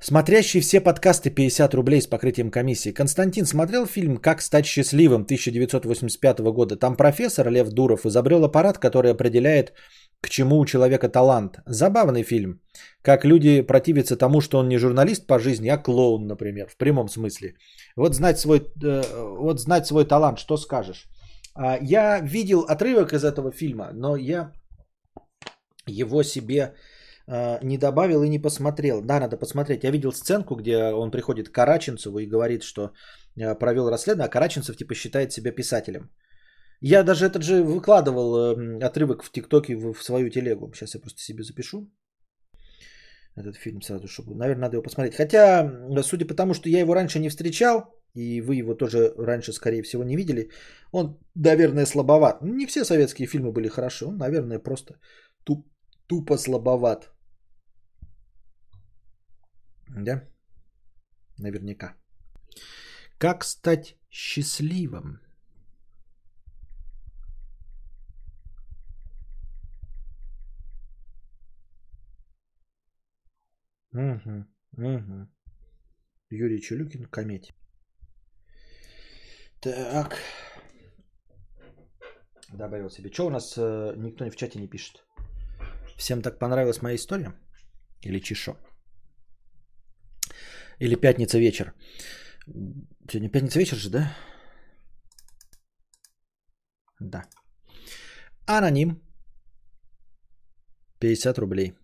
Смотрящий 0.00 0.60
все 0.60 0.80
подкасты 0.80 1.28
50 1.28 1.74
рублей 1.74 2.00
с 2.00 2.06
покрытием 2.06 2.50
комиссии. 2.50 2.92
Константин 2.92 3.46
смотрел 3.46 3.84
фильм 3.84 4.16
«Как 4.16 4.42
стать 4.42 4.64
счастливым» 4.64 5.22
1985 5.22 6.40
года. 6.52 6.76
Там 6.76 6.96
профессор 6.96 7.50
Лев 7.50 7.68
Дуров 7.70 8.06
изобрел 8.06 8.44
аппарат, 8.44 8.78
который 8.78 9.10
определяет, 9.10 9.72
к 10.20 10.28
чему 10.28 10.58
у 10.58 10.66
человека 10.66 11.08
талант. 11.08 11.58
Забавный 11.66 12.22
фильм. 12.22 12.60
Как 13.02 13.24
люди 13.24 13.60
противятся 13.62 14.16
тому, 14.16 14.40
что 14.40 14.58
он 14.58 14.68
не 14.68 14.78
журналист 14.78 15.26
по 15.26 15.40
жизни, 15.40 15.68
а 15.68 15.78
клоун, 15.78 16.28
например, 16.28 16.68
в 16.68 16.76
прямом 16.76 17.08
смысле. 17.08 17.54
Вот 17.96 18.14
знать 18.14 18.38
свой, 18.38 18.60
э, 18.60 19.02
вот 19.40 19.60
знать 19.60 19.86
свой 19.86 20.04
талант, 20.04 20.38
что 20.38 20.56
скажешь? 20.56 21.08
А, 21.56 21.76
я 21.82 22.20
видел 22.20 22.60
отрывок 22.60 23.12
из 23.12 23.24
этого 23.24 23.50
фильма, 23.50 23.90
но 23.92 24.14
я 24.16 24.52
его 25.88 26.22
себе 26.22 26.74
э, 27.26 27.58
не 27.62 27.78
добавил 27.78 28.22
и 28.22 28.28
не 28.28 28.38
посмотрел. 28.38 29.00
Да, 29.02 29.20
надо 29.20 29.36
посмотреть. 29.36 29.84
Я 29.84 29.90
видел 29.90 30.12
сценку, 30.12 30.56
где 30.56 30.76
он 30.92 31.10
приходит 31.10 31.48
к 31.48 31.52
Караченцеву 31.52 32.18
и 32.18 32.26
говорит, 32.26 32.62
что 32.62 32.92
э, 33.36 33.54
провел 33.54 33.90
расследование, 33.90 34.26
а 34.26 34.30
Караченцев 34.30 34.76
типа 34.76 34.94
считает 34.94 35.32
себя 35.32 35.52
писателем. 35.52 36.10
Я 36.80 37.02
даже 37.02 37.26
этот 37.26 37.42
же 37.42 37.62
выкладывал 37.62 38.36
э, 38.36 38.84
отрывок 38.84 39.22
в 39.22 39.32
ТикТоке 39.32 39.76
в, 39.76 39.92
в 39.94 40.02
свою 40.02 40.30
телегу. 40.30 40.72
Сейчас 40.74 40.94
я 40.94 41.00
просто 41.00 41.20
себе 41.20 41.42
запишу 41.42 41.90
этот 43.38 43.56
фильм 43.56 43.82
сразу, 43.82 44.06
чтобы, 44.06 44.34
наверное, 44.34 44.62
надо 44.62 44.76
его 44.76 44.82
посмотреть. 44.82 45.14
Хотя, 45.14 45.70
судя 46.02 46.26
по 46.26 46.34
тому, 46.34 46.54
что 46.54 46.68
я 46.68 46.80
его 46.80 46.94
раньше 46.94 47.18
не 47.18 47.28
встречал, 47.28 47.82
и 48.14 48.40
вы 48.40 48.56
его 48.56 48.74
тоже 48.74 49.12
раньше, 49.16 49.52
скорее 49.52 49.82
всего, 49.82 50.04
не 50.04 50.16
видели, 50.16 50.50
он, 50.92 51.18
наверное, 51.34 51.86
слабоват. 51.86 52.42
Не 52.42 52.66
все 52.66 52.84
советские 52.84 53.28
фильмы 53.28 53.52
были 53.52 53.68
хороши, 53.68 54.06
он, 54.06 54.16
наверное, 54.16 54.58
просто 54.58 54.94
туп, 55.44 55.66
тупо 56.08 56.38
слабоват. 56.38 57.12
Да? 59.88 60.28
Наверняка. 61.38 61.96
Как 63.18 63.44
стать 63.44 63.96
счастливым? 64.10 65.20
Угу, 73.92 74.46
угу. 74.76 75.28
Юрий 76.30 76.60
Челюкин, 76.60 77.06
кометь. 77.06 77.52
Так. 79.60 80.16
Добавил 82.52 82.90
себе. 82.90 83.10
Что 83.12 83.26
у 83.26 83.30
нас 83.30 83.58
э, 83.58 83.94
никто 83.96 84.30
в 84.30 84.36
чате 84.36 84.58
не 84.58 84.68
пишет? 84.68 85.07
Всем 85.98 86.22
так 86.22 86.38
понравилась 86.38 86.82
моя 86.82 86.96
история? 86.96 87.32
Или 88.06 88.20
чешо? 88.20 88.56
Или 90.80 90.94
пятница 90.94 91.38
вечер? 91.38 91.72
Сегодня 93.10 93.30
пятница 93.30 93.58
вечер 93.58 93.76
же, 93.76 93.90
да? 93.90 94.16
Да. 97.00 97.24
Аноним. 98.46 99.02
50 101.00 101.38
рублей. 101.38 101.74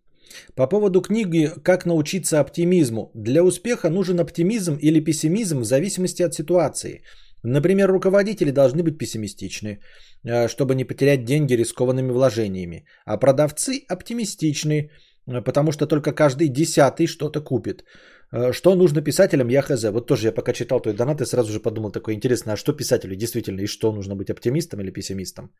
По 0.55 0.69
поводу 0.69 1.03
книги 1.03 1.51
«Как 1.63 1.87
научиться 1.87 2.41
оптимизму». 2.41 3.11
Для 3.15 3.43
успеха 3.43 3.91
нужен 3.91 4.21
оптимизм 4.21 4.77
или 4.77 5.05
пессимизм 5.05 5.61
в 5.61 5.65
зависимости 5.65 6.23
от 6.23 6.35
ситуации. 6.35 7.03
Например, 7.45 7.91
руководители 7.91 8.51
должны 8.51 8.83
быть 8.83 8.99
пессимистичны, 8.99 9.81
э, 10.25 10.49
чтобы 10.49 10.75
не 10.75 10.85
потерять 10.85 11.25
деньги 11.25 11.57
рискованными 11.57 12.11
вложениями, 12.11 12.87
а 13.05 13.19
продавцы 13.19 13.85
оптимистичны, 13.87 14.91
э, 15.27 15.43
потому 15.43 15.73
что 15.73 15.87
только 15.87 16.13
каждый 16.13 16.49
десятый 16.49 17.07
что-то 17.07 17.43
купит. 17.43 17.85
Э, 18.33 18.53
что 18.53 18.75
нужно 18.75 19.03
писателям, 19.03 19.49
я 19.49 19.63
хз. 19.63 19.85
Вот 19.85 20.07
тоже 20.07 20.29
я 20.29 20.33
пока 20.33 20.53
читал 20.53 20.81
твой 20.81 20.95
донат 20.95 21.21
и 21.21 21.27
сразу 21.27 21.53
же 21.53 21.61
подумал 21.61 21.93
такое 21.93 22.15
интересно, 22.15 22.53
а 22.53 22.57
что 22.57 22.73
писателю 22.73 23.15
действительно, 23.15 23.61
и 23.61 23.67
что 23.67 23.93
нужно 23.93 24.17
быть 24.17 24.31
оптимистом 24.31 24.81
или 24.81 24.91
пессимистом? 24.91 25.53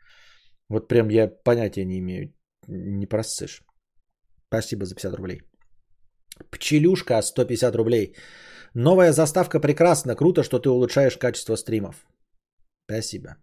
Вот 0.71 0.89
прям 0.89 1.11
я 1.11 1.29
понятия 1.45 1.85
не 1.85 1.99
имею, 1.99 2.33
не 2.69 3.07
просышь. 3.07 3.63
Спасибо 4.49 4.87
за 4.87 4.95
50 4.95 5.15
рублей. 5.17 5.43
Пчелюшка 6.51 7.21
150 7.23 7.77
рублей. 7.77 8.15
Новая 8.75 9.13
заставка 9.13 9.61
прекрасна. 9.61 10.17
Круто, 10.17 10.43
что 10.43 10.59
ты 10.59 10.69
улучшаешь 10.69 11.17
качество 11.17 11.57
стримов. 11.57 12.07
Спасибо. 12.91 13.37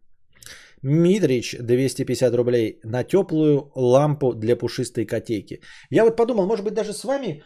Митрич 0.83 1.55
250 1.57 2.35
рублей 2.35 2.79
на 2.83 3.03
теплую 3.03 3.71
лампу 3.75 4.33
для 4.33 4.57
пушистой 4.57 5.05
котейки. 5.05 5.61
Я 5.89 6.03
вот 6.03 6.17
подумал, 6.17 6.47
может 6.47 6.65
быть 6.65 6.73
даже 6.73 6.93
с 6.93 7.03
вами 7.03 7.43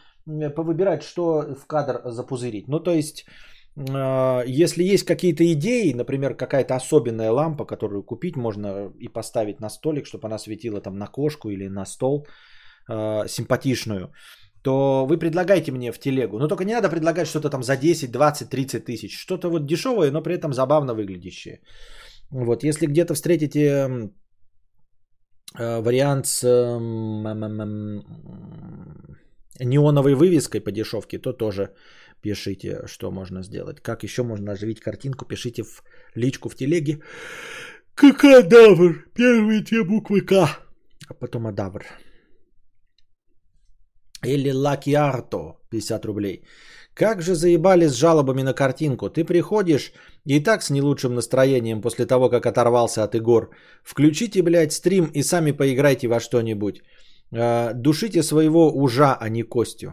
повыбирать, 0.56 1.02
что 1.02 1.54
в 1.54 1.66
кадр 1.66 2.00
запузырить. 2.04 2.66
Ну 2.68 2.80
то 2.80 2.90
есть, 2.90 3.24
а, 3.76 4.42
если 4.46 4.82
есть 4.82 5.04
какие-то 5.04 5.44
идеи, 5.52 5.92
например, 5.92 6.34
какая-то 6.34 6.74
особенная 6.74 7.30
лампа, 7.30 7.66
которую 7.66 8.02
купить 8.02 8.36
можно 8.36 8.92
и 8.98 9.08
поставить 9.08 9.60
на 9.60 9.68
столик, 9.68 10.06
чтобы 10.06 10.26
она 10.26 10.38
светила 10.38 10.80
там 10.80 10.98
на 10.98 11.06
кошку 11.06 11.50
или 11.50 11.68
на 11.68 11.84
стол 11.84 12.26
э, 12.88 13.28
симпатичную, 13.28 14.12
то 14.66 15.06
вы 15.06 15.16
предлагайте 15.18 15.72
мне 15.72 15.92
в 15.92 15.98
телегу. 15.98 16.38
Но 16.38 16.48
только 16.48 16.64
не 16.64 16.74
надо 16.74 16.88
предлагать 16.88 17.28
что-то 17.28 17.50
там 17.50 17.62
за 17.62 17.76
10, 17.76 18.10
20, 18.10 18.50
30 18.50 18.84
тысяч. 18.84 19.16
Что-то 19.16 19.48
вот 19.48 19.66
дешевое, 19.66 20.10
но 20.10 20.22
при 20.22 20.34
этом 20.34 20.52
забавно 20.52 20.94
выглядящее. 20.94 21.60
Вот, 22.30 22.64
если 22.64 22.86
где-то 22.86 23.14
встретите 23.14 23.62
э, 25.58 25.80
вариант 25.80 26.26
с 26.26 26.42
неоновой 29.60 30.14
вывеской 30.14 30.60
по 30.60 30.72
дешевке, 30.72 31.18
то 31.18 31.32
тоже 31.32 31.68
пишите, 32.20 32.86
что 32.86 33.12
можно 33.12 33.42
сделать. 33.44 33.80
Как 33.80 34.02
еще 34.02 34.22
можно 34.22 34.52
оживить 34.52 34.80
картинку, 34.80 35.26
пишите 35.26 35.62
в 35.62 35.84
личку 36.16 36.48
в 36.48 36.56
телеге. 36.56 36.98
Какадавр. 37.94 39.04
Первые 39.14 39.60
две 39.60 39.84
буквы 39.84 40.22
К. 40.22 40.32
А 41.08 41.14
потом 41.14 41.46
Адавр. 41.46 41.84
Или 44.24 44.50
Лакиарто 44.50 45.56
50 45.70 46.04
рублей. 46.04 46.42
Как 46.94 47.22
же 47.22 47.34
заебали 47.34 47.88
с 47.88 47.94
жалобами 47.94 48.42
на 48.42 48.54
картинку. 48.54 49.10
Ты 49.10 49.24
приходишь 49.24 49.92
и 50.24 50.40
так 50.40 50.62
с 50.62 50.70
не 50.70 50.80
лучшим 50.80 51.14
настроением 51.14 51.82
после 51.82 52.06
того, 52.06 52.30
как 52.30 52.46
оторвался 52.46 53.04
от 53.04 53.14
игр. 53.14 53.50
Включите, 53.84 54.42
блядь, 54.42 54.72
стрим 54.72 55.10
и 55.14 55.22
сами 55.22 55.52
поиграйте 55.52 56.08
во 56.08 56.20
что-нибудь. 56.20 56.82
А, 57.34 57.72
душите 57.74 58.22
своего 58.22 58.72
ужа, 58.74 59.16
а 59.20 59.28
не 59.28 59.42
Костю. 59.42 59.92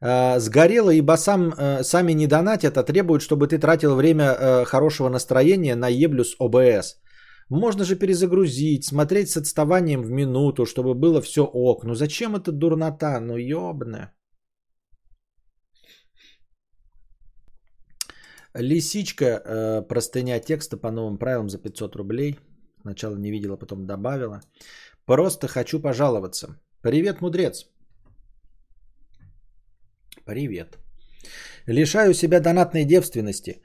А, 0.00 0.40
сгорело, 0.40 0.90
ибо 0.90 1.16
сам, 1.16 1.52
э, 1.56 1.82
сами 1.82 2.12
не 2.12 2.26
донатят, 2.26 2.76
а 2.76 2.82
требуют, 2.82 3.22
чтобы 3.22 3.46
ты 3.46 3.58
тратил 3.58 3.94
время 3.94 4.24
э, 4.24 4.64
хорошего 4.64 5.08
настроения 5.08 5.76
на 5.76 5.88
еблю 5.88 6.24
с 6.24 6.34
ОБС. 6.40 6.96
Можно 7.50 7.84
же 7.84 7.96
перезагрузить, 7.96 8.84
смотреть 8.84 9.30
с 9.30 9.36
отставанием 9.36 10.02
в 10.02 10.10
минуту, 10.10 10.66
чтобы 10.66 10.94
было 10.94 11.20
все 11.20 11.44
ок. 11.44 11.84
Ну 11.84 11.94
зачем 11.94 12.34
это 12.34 12.50
дурнота? 12.52 13.20
Ну 13.20 13.36
ёбне. 13.36 14.10
Лисичка, 18.54 19.24
э, 19.24 19.82
простыня 19.88 20.40
текста 20.40 20.76
по 20.76 20.90
новым 20.90 21.18
правилам 21.18 21.48
за 21.48 21.58
500 21.58 21.96
рублей. 21.96 22.38
Сначала 22.80 23.16
не 23.16 23.30
видела, 23.30 23.56
потом 23.56 23.86
добавила. 23.86 24.40
Просто 25.04 25.46
хочу 25.46 25.80
пожаловаться. 25.80 26.58
Привет, 26.82 27.20
мудрец. 27.20 27.66
Привет. 30.24 30.78
Лишаю 31.66 32.14
себя 32.14 32.40
донатной 32.40 32.84
девственности. 32.84 33.62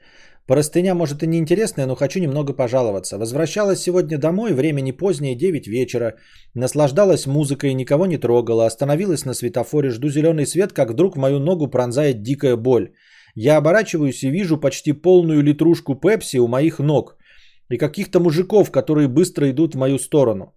Простыня, 0.52 0.94
может, 0.94 1.22
и 1.22 1.26
не 1.26 1.38
интересная, 1.38 1.86
но 1.86 1.94
хочу 1.94 2.20
немного 2.20 2.52
пожаловаться. 2.52 3.16
Возвращалась 3.16 3.80
сегодня 3.80 4.18
домой, 4.18 4.52
время 4.52 4.82
не 4.82 4.92
позднее, 4.92 5.34
9 5.34 5.66
вечера. 5.66 6.16
Наслаждалась 6.54 7.26
музыкой, 7.26 7.72
никого 7.72 8.04
не 8.04 8.18
трогала. 8.18 8.66
Остановилась 8.66 9.24
на 9.24 9.32
светофоре, 9.32 9.88
жду 9.88 10.10
зеленый 10.10 10.44
свет, 10.44 10.72
как 10.74 10.90
вдруг 10.90 11.16
мою 11.16 11.38
ногу 11.38 11.70
пронзает 11.70 12.22
дикая 12.22 12.56
боль. 12.56 12.88
Я 13.34 13.56
оборачиваюсь 13.56 14.22
и 14.22 14.30
вижу 14.30 14.60
почти 14.60 14.92
полную 14.92 15.42
литрушку 15.42 15.94
пепси 15.94 16.36
у 16.36 16.48
моих 16.48 16.80
ног. 16.80 17.16
И 17.70 17.78
каких-то 17.78 18.20
мужиков, 18.20 18.70
которые 18.70 19.08
быстро 19.08 19.48
идут 19.48 19.74
в 19.74 19.78
мою 19.78 19.98
сторону. 19.98 20.52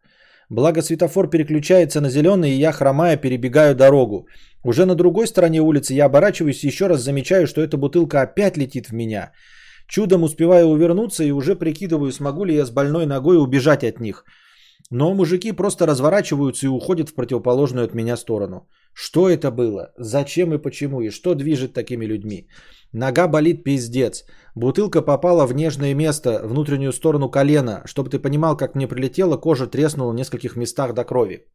Благо 0.50 0.82
светофор 0.82 1.30
переключается 1.30 2.02
на 2.02 2.10
зеленый, 2.10 2.52
и 2.52 2.60
я, 2.60 2.74
хромая, 2.74 3.16
перебегаю 3.16 3.76
дорогу. 3.76 4.28
Уже 4.62 4.86
на 4.86 4.96
другой 4.96 5.28
стороне 5.28 5.62
улицы 5.62 5.94
я 5.94 6.06
оборачиваюсь 6.06 6.66
и 6.66 6.68
еще 6.68 6.88
раз 6.88 7.00
замечаю, 7.00 7.48
что 7.48 7.62
эта 7.62 7.78
бутылка 7.78 8.22
опять 8.24 8.58
летит 8.58 8.88
в 8.88 8.94
меня. 8.94 9.32
Чудом 9.88 10.24
успеваю 10.24 10.68
увернуться 10.68 11.24
и 11.24 11.32
уже 11.32 11.56
прикидываю, 11.56 12.12
смогу 12.12 12.46
ли 12.46 12.56
я 12.56 12.66
с 12.66 12.72
больной 12.72 13.06
ногой 13.06 13.38
убежать 13.38 13.84
от 13.84 14.00
них. 14.00 14.26
Но 14.92 15.14
мужики 15.14 15.52
просто 15.52 15.86
разворачиваются 15.88 16.68
и 16.68 16.70
уходят 16.70 17.10
в 17.10 17.16
противоположную 17.16 17.86
от 17.86 17.94
меня 17.94 18.18
сторону. 18.18 18.68
Что 18.94 19.30
это 19.30 19.52
было? 19.52 19.94
Зачем 19.98 20.54
и 20.54 20.58
почему? 20.58 21.02
И 21.02 21.10
что 21.10 21.36
движет 21.36 21.74
такими 21.74 22.06
людьми? 22.06 22.48
Нога 22.94 23.28
болит 23.28 23.64
пиздец. 23.64 24.26
Бутылка 24.56 25.02
попала 25.02 25.46
в 25.46 25.54
нежное 25.54 25.94
место, 25.94 26.42
внутреннюю 26.44 26.94
сторону 26.94 27.30
колена. 27.30 27.82
Чтобы 27.86 28.10
ты 28.10 28.20
понимал, 28.20 28.56
как 28.56 28.76
мне 28.76 28.88
прилетело, 28.88 29.38
кожа 29.38 29.68
треснула 29.68 30.12
в 30.12 30.16
нескольких 30.16 30.56
местах 30.56 30.94
до 30.94 31.04
крови. 31.04 31.46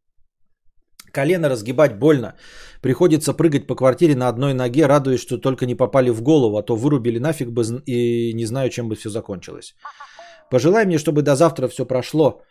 Колено 1.11 1.49
разгибать 1.49 1.97
больно. 1.99 2.35
Приходится 2.81 3.33
прыгать 3.33 3.67
по 3.67 3.75
квартире 3.75 4.15
на 4.15 4.27
одной 4.27 4.53
ноге, 4.53 4.87
радуясь, 4.87 5.21
что 5.21 5.37
только 5.37 5.65
не 5.65 5.75
попали 5.75 6.09
в 6.09 6.21
голову, 6.21 6.57
а 6.57 6.63
то 6.63 6.75
вырубили 6.75 7.19
нафиг 7.19 7.49
бы 7.51 7.63
и 7.85 8.33
не 8.33 8.45
знаю, 8.45 8.69
чем 8.69 8.89
бы 8.89 8.95
все 8.95 9.09
закончилось. 9.09 9.75
Пожелай 10.49 10.85
мне, 10.85 10.97
чтобы 10.97 11.21
до 11.21 11.35
завтра 11.35 11.67
все 11.67 11.85
прошло. 11.85 12.41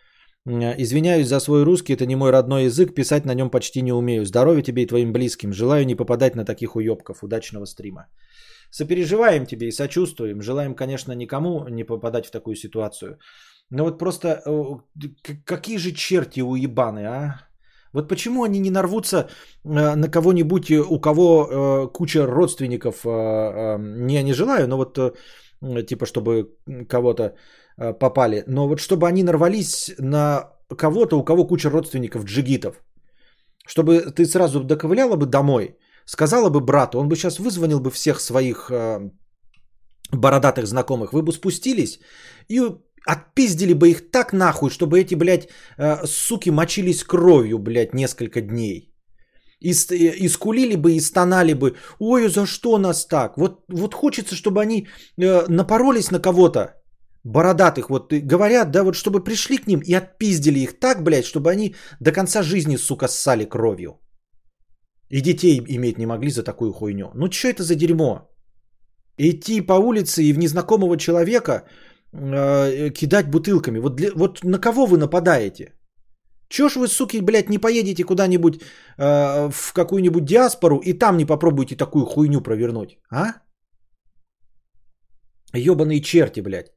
Извиняюсь 0.77 1.27
за 1.27 1.39
свой 1.39 1.63
русский, 1.63 1.93
это 1.93 2.05
не 2.05 2.15
мой 2.15 2.31
родной 2.31 2.63
язык, 2.63 2.95
писать 2.95 3.25
на 3.25 3.35
нем 3.35 3.49
почти 3.49 3.81
не 3.81 3.93
умею. 3.93 4.25
Здоровья 4.25 4.63
тебе 4.63 4.81
и 4.81 4.87
твоим 4.87 5.13
близким. 5.13 5.53
Желаю 5.53 5.85
не 5.85 5.95
попадать 5.95 6.35
на 6.35 6.45
таких 6.45 6.75
уебков. 6.75 7.23
Удачного 7.23 7.65
стрима. 7.65 8.07
Сопереживаем 8.71 9.45
тебе 9.45 9.67
и 9.67 9.71
сочувствуем. 9.71 10.41
Желаем, 10.41 10.75
конечно, 10.75 11.11
никому 11.11 11.67
не 11.69 11.83
попадать 11.83 12.25
в 12.25 12.31
такую 12.31 12.55
ситуацию. 12.55 13.19
Но 13.69 13.83
вот 13.83 13.99
просто 13.99 14.41
э, 14.45 15.09
какие 15.45 15.77
же 15.77 15.91
черти 15.91 16.41
уебаны, 16.41 17.05
а? 17.05 17.50
Вот 17.93 18.09
почему 18.09 18.43
они 18.43 18.59
не 18.59 18.71
нарвутся 18.71 19.17
э, 19.17 19.95
на 19.95 20.07
кого-нибудь, 20.07 20.71
у 20.71 20.99
кого 20.99 21.47
э, 21.47 21.87
куча 21.93 22.25
родственников, 22.25 23.05
не, 23.05 24.23
не 24.23 24.33
желаю, 24.33 24.67
но 24.67 24.77
вот 24.77 24.99
типа, 25.87 26.05
чтобы 26.05 26.55
кого-то 26.89 27.35
попали, 27.99 28.43
но 28.47 28.67
вот 28.67 28.79
чтобы 28.79 29.07
они 29.07 29.23
нарвались 29.23 29.93
на 29.99 30.51
кого-то, 30.77 31.17
у 31.17 31.23
кого 31.23 31.47
куча 31.47 31.69
родственников 31.69 32.25
джигитов, 32.25 32.81
чтобы 33.67 34.01
ты 34.15 34.25
сразу 34.25 34.63
доковыляла 34.63 35.15
бы 35.15 35.25
домой– 35.25 35.77
Сказала 36.05 36.49
бы 36.49 36.59
брату, 36.59 36.99
он 36.99 37.07
бы 37.07 37.15
сейчас 37.15 37.39
вызвонил 37.39 37.79
бы 37.79 37.91
всех 37.91 38.19
своих 38.19 38.69
э, 38.69 39.11
бородатых 40.11 40.65
знакомых, 40.65 41.13
вы 41.13 41.21
бы 41.21 41.31
спустились 41.31 41.99
и 42.49 42.59
отпиздили 43.05 43.73
бы 43.73 43.89
их 43.89 44.11
так 44.11 44.33
нахуй, 44.33 44.69
чтобы 44.69 44.99
эти, 44.99 45.15
блядь, 45.15 45.49
э, 45.77 46.05
суки 46.05 46.51
мочились 46.51 47.03
кровью, 47.03 47.59
блядь, 47.59 47.93
несколько 47.93 48.41
дней. 48.41 48.93
И, 49.59 49.71
и 49.71 50.29
скулили 50.29 50.75
бы, 50.75 50.93
и 50.93 50.99
стонали 50.99 51.53
бы, 51.53 51.75
ой, 51.99 52.29
за 52.29 52.45
что 52.45 52.77
нас 52.77 53.05
так? 53.05 53.37
Вот, 53.37 53.63
вот 53.69 53.93
хочется, 53.93 54.35
чтобы 54.35 54.61
они 54.61 54.87
э, 55.17 55.45
напоролись 55.47 56.11
на 56.11 56.19
кого-то, 56.19 56.73
бородатых, 57.23 57.89
вот 57.89 58.13
говорят, 58.13 58.71
да, 58.71 58.83
вот 58.83 58.95
чтобы 58.95 59.23
пришли 59.23 59.57
к 59.57 59.67
ним 59.67 59.79
и 59.79 59.93
отпиздили 59.93 60.59
их 60.59 60.79
так, 60.79 61.03
блядь, 61.03 61.25
чтобы 61.25 61.51
они 61.51 61.75
до 61.99 62.11
конца 62.11 62.43
жизни, 62.43 62.77
сука, 62.77 63.07
ссали 63.07 63.45
кровью. 63.45 63.99
И 65.09 65.21
детей 65.21 65.61
иметь 65.67 65.97
не 65.97 66.05
могли 66.05 66.31
за 66.31 66.43
такую 66.43 66.73
хуйню. 66.73 67.11
Ну 67.13 67.31
что 67.31 67.47
это 67.47 67.63
за 67.63 67.75
дерьмо? 67.75 68.29
Идти 69.17 69.61
по 69.61 69.73
улице 69.73 70.23
и 70.23 70.33
в 70.33 70.39
незнакомого 70.39 70.97
человека 70.97 71.65
э, 72.13 72.89
кидать 72.89 73.29
бутылками. 73.29 73.79
Вот, 73.79 73.95
для, 73.95 74.11
вот 74.15 74.43
на 74.43 74.59
кого 74.59 74.85
вы 74.85 74.97
нападаете? 74.97 75.73
Чё 76.49 76.69
ж 76.69 76.75
вы, 76.75 76.87
суки, 76.87 77.21
блядь, 77.21 77.49
не 77.49 77.59
поедете 77.59 78.03
куда-нибудь 78.03 78.55
э, 78.55 79.49
в 79.49 79.73
какую-нибудь 79.73 80.25
диаспору 80.25 80.81
и 80.83 80.93
там 80.93 81.17
не 81.17 81.25
попробуете 81.25 81.75
такую 81.75 82.05
хуйню 82.05 82.41
провернуть, 82.41 82.97
а? 83.09 83.41
Ёбаные 85.53 86.01
черти, 86.01 86.41
блядь. 86.41 86.71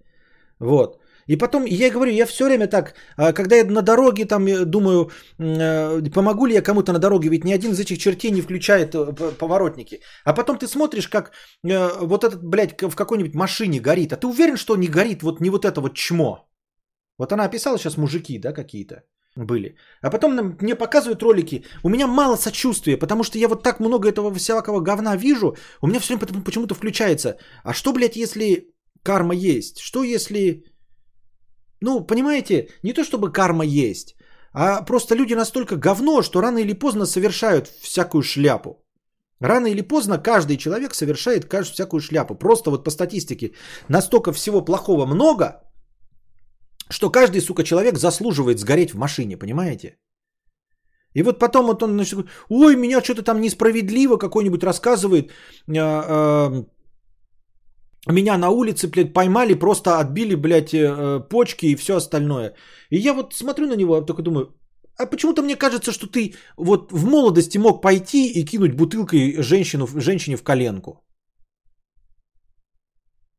Вот. 0.60 0.98
И 1.26 1.36
потом, 1.36 1.64
я 1.66 1.90
говорю, 1.90 2.12
я 2.12 2.26
все 2.26 2.44
время 2.44 2.66
так, 2.66 2.94
а, 3.16 3.32
когда 3.32 3.56
я 3.56 3.64
на 3.64 3.82
дороге 3.82 4.24
там 4.24 4.46
э, 4.46 4.64
думаю, 4.64 5.10
э, 5.38 6.10
помогу 6.10 6.46
ли 6.46 6.54
я 6.54 6.62
кому-то 6.62 6.92
на 6.92 6.98
дороге, 6.98 7.28
ведь 7.28 7.44
ни 7.44 7.52
один 7.52 7.72
из 7.72 7.80
этих 7.80 7.98
чертей 7.98 8.30
не 8.30 8.42
включает 8.42 8.94
э, 8.94 9.32
поворотники. 9.38 10.00
А 10.24 10.34
потом 10.34 10.58
ты 10.58 10.66
смотришь, 10.66 11.08
как 11.08 11.32
вот 11.62 12.24
этот, 12.24 12.44
блядь, 12.44 12.82
в 12.82 12.94
какой-нибудь 12.94 13.34
машине 13.34 13.80
горит, 13.80 14.12
а 14.12 14.16
ты 14.16 14.26
уверен, 14.26 14.56
что 14.56 14.76
не 14.76 14.88
горит 14.88 15.22
вот 15.22 15.40
не 15.40 15.50
вот 15.50 15.64
это 15.64 15.80
вот 15.80 15.94
чмо? 15.94 16.48
Вот 17.18 17.32
она 17.32 17.44
описала 17.44 17.78
сейчас 17.78 17.96
мужики, 17.96 18.38
да, 18.38 18.52
какие-то 18.52 19.02
были. 19.36 19.76
А 20.02 20.10
потом 20.10 20.56
мне 20.60 20.74
показывают 20.76 21.22
ролики. 21.22 21.64
У 21.82 21.88
меня 21.88 22.06
мало 22.06 22.36
сочувствия, 22.36 22.96
потому 22.96 23.24
что 23.24 23.38
я 23.38 23.48
вот 23.48 23.62
так 23.62 23.80
много 23.80 24.08
этого 24.08 24.32
всякого 24.34 24.80
говна 24.80 25.16
вижу. 25.16 25.56
У 25.80 25.86
меня 25.86 26.00
все 26.00 26.16
время 26.16 26.42
почему-то 26.44 26.74
включается. 26.74 27.36
А 27.64 27.72
что, 27.72 27.92
блядь, 27.92 28.16
если 28.16 28.68
карма 29.02 29.34
есть? 29.34 29.80
Что 29.80 30.04
если 30.04 30.64
ну, 31.84 32.06
понимаете, 32.06 32.68
не 32.82 32.92
то 32.92 33.04
чтобы 33.04 33.32
карма 33.32 33.64
есть, 33.64 34.16
а 34.52 34.82
просто 34.82 35.14
люди 35.14 35.34
настолько 35.34 35.76
говно, 35.76 36.22
что 36.22 36.40
рано 36.40 36.58
или 36.58 36.78
поздно 36.78 37.06
совершают 37.06 37.68
всякую 37.82 38.22
шляпу. 38.22 38.70
Рано 39.40 39.66
или 39.66 39.82
поздно 39.82 40.18
каждый 40.18 40.56
человек 40.56 40.94
совершает 40.94 41.44
каждую 41.44 41.74
всякую 41.74 42.00
шляпу. 42.00 42.34
Просто 42.34 42.70
вот 42.70 42.84
по 42.84 42.90
статистике 42.90 43.52
настолько 43.88 44.32
всего 44.32 44.64
плохого 44.64 45.06
много, 45.06 45.44
что 46.90 47.10
каждый, 47.10 47.40
сука, 47.40 47.62
человек 47.62 47.98
заслуживает 47.98 48.58
сгореть 48.58 48.92
в 48.94 48.98
машине, 48.98 49.36
понимаете? 49.36 49.96
И 51.14 51.22
вот 51.22 51.38
потом 51.38 51.66
вот 51.66 51.82
он 51.82 51.92
значит, 51.92 52.18
ой, 52.48 52.76
меня 52.76 53.02
что-то 53.02 53.22
там 53.22 53.40
несправедливо 53.40 54.16
какой-нибудь 54.16 54.64
рассказывает, 54.64 55.30
а, 55.68 56.04
а, 56.08 56.64
меня 58.12 58.38
на 58.38 58.50
улице, 58.50 58.88
блядь, 58.88 59.12
поймали, 59.12 59.54
просто 59.54 59.98
отбили, 59.98 60.34
блядь, 60.34 60.74
э, 60.74 61.20
почки 61.30 61.66
и 61.66 61.76
все 61.76 61.96
остальное. 61.96 62.54
И 62.90 62.98
я 62.98 63.14
вот 63.14 63.34
смотрю 63.34 63.66
на 63.66 63.76
него, 63.76 64.00
только 64.00 64.22
думаю, 64.22 64.54
а 64.98 65.06
почему-то 65.06 65.42
мне 65.42 65.56
кажется, 65.56 65.92
что 65.92 66.06
ты 66.06 66.34
вот 66.56 66.92
в 66.92 67.04
молодости 67.06 67.58
мог 67.58 67.82
пойти 67.82 68.30
и 68.32 68.44
кинуть 68.44 68.74
бутылкой 68.74 69.42
женщину, 69.42 69.86
женщине 69.86 70.36
в 70.36 70.42
коленку. 70.42 71.00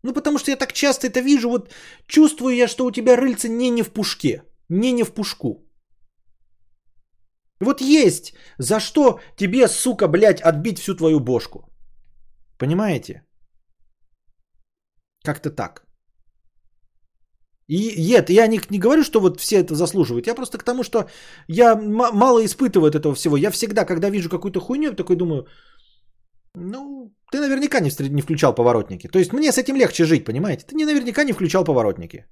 Ну, 0.04 0.14
потому 0.14 0.38
что 0.38 0.52
я 0.52 0.58
так 0.58 0.74
часто 0.74 1.08
это 1.08 1.22
вижу, 1.22 1.50
вот 1.50 1.74
чувствую 2.08 2.56
я, 2.56 2.68
что 2.68 2.86
у 2.86 2.92
тебя 2.92 3.16
рыльце 3.16 3.50
не 3.50 3.70
не 3.70 3.84
в 3.84 3.92
пушке, 3.92 4.44
не 4.70 4.92
не 4.92 5.04
в 5.04 5.14
пушку. 5.14 5.66
Вот 7.60 7.82
есть 7.82 8.34
за 8.60 8.80
что 8.80 9.20
тебе, 9.36 9.68
сука, 9.68 10.08
блядь, 10.08 10.42
отбить 10.42 10.80
всю 10.80 10.96
твою 10.96 11.20
бошку. 11.20 11.70
Понимаете? 12.58 13.25
Как-то 15.26 15.50
так. 15.50 15.86
И 17.68 17.96
нет, 17.98 18.30
я 18.30 18.48
не, 18.48 18.60
не 18.70 18.80
говорю, 18.80 19.04
что 19.04 19.20
вот 19.20 19.40
все 19.40 19.56
это 19.56 19.74
заслуживают. 19.74 20.28
Я 20.28 20.36
просто 20.36 20.58
к 20.58 20.64
тому, 20.64 20.84
что 20.84 21.10
я 21.48 21.74
м- 21.74 22.12
мало 22.14 22.46
испытываю 22.46 22.90
от 22.90 22.96
этого 22.96 23.16
всего. 23.16 23.38
Я 23.38 23.52
всегда, 23.52 23.86
когда 23.86 24.10
вижу 24.10 24.30
какую-то 24.30 24.60
хуйню, 24.60 24.94
такой 24.94 25.16
думаю, 25.16 25.48
ну, 26.56 27.12
ты 27.32 27.40
наверняка 27.40 27.80
не, 27.80 27.90
не 28.10 28.22
включал 28.22 28.54
поворотники. 28.56 29.08
То 29.08 29.20
есть 29.20 29.34
мне 29.34 29.52
с 29.52 29.58
этим 29.58 29.76
легче 29.76 30.06
жить, 30.06 30.26
понимаете? 30.26 30.66
Ты 30.68 30.76
не 30.76 30.86
наверняка 30.86 31.24
не 31.24 31.34
включал 31.34 31.66
поворотники. 31.66 32.26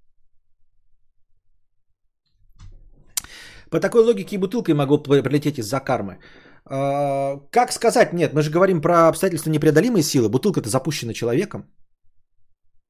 По 3.72 3.80
такой 3.80 4.04
логике 4.04 4.36
и 4.36 4.40
бутылкой 4.40 4.76
могу 4.76 5.00
прилететь 5.00 5.58
из-за 5.58 5.80
кармы. 5.80 6.20
А, 6.66 7.40
как 7.52 7.72
сказать 7.72 8.14
нет? 8.14 8.34
Мы 8.34 8.42
же 8.44 8.52
говорим 8.52 8.82
про 8.82 9.08
обстоятельства 9.08 9.50
непреодолимой 9.50 10.04
силы. 10.04 10.30
Бутылка-то 10.30 10.70
запущена 10.70 11.14
человеком. 11.14 11.64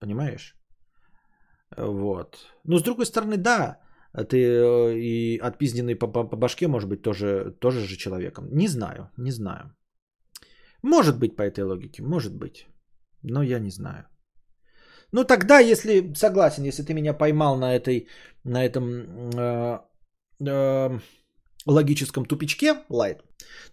Понимаешь? 0.03 0.55
Вот. 1.77 2.37
Но 2.65 2.77
с 2.77 2.83
другой 2.83 3.05
стороны, 3.05 3.37
да, 3.37 3.79
ты 4.29 4.37
э, 4.37 4.97
и 4.97 5.37
отпизденный 5.37 5.95
по, 5.95 6.07
по, 6.07 6.29
по 6.29 6.35
башке 6.35 6.67
может 6.67 6.89
быть 6.89 7.01
тоже, 7.01 7.55
тоже 7.59 7.79
же 7.79 7.95
человеком. 7.95 8.49
Не 8.51 8.67
знаю, 8.67 9.09
не 9.17 9.31
знаю. 9.31 9.73
Может 10.83 11.19
быть 11.19 11.37
по 11.37 11.41
этой 11.41 11.63
логике, 11.63 12.03
может 12.03 12.35
быть. 12.35 12.67
Но 13.21 13.43
я 13.43 13.59
не 13.59 13.71
знаю. 13.71 14.03
Ну 15.13 15.23
тогда, 15.23 15.59
если 15.59 16.13
согласен, 16.15 16.65
если 16.65 16.83
ты 16.83 16.93
меня 16.93 17.13
поймал 17.13 17.57
на 17.57 17.73
этой, 17.73 18.07
на 18.43 18.65
этом 18.65 18.85
э, 19.37 19.79
э, 20.45 20.99
логическом 21.65 22.25
тупичке, 22.25 22.75
лайт, 22.89 23.23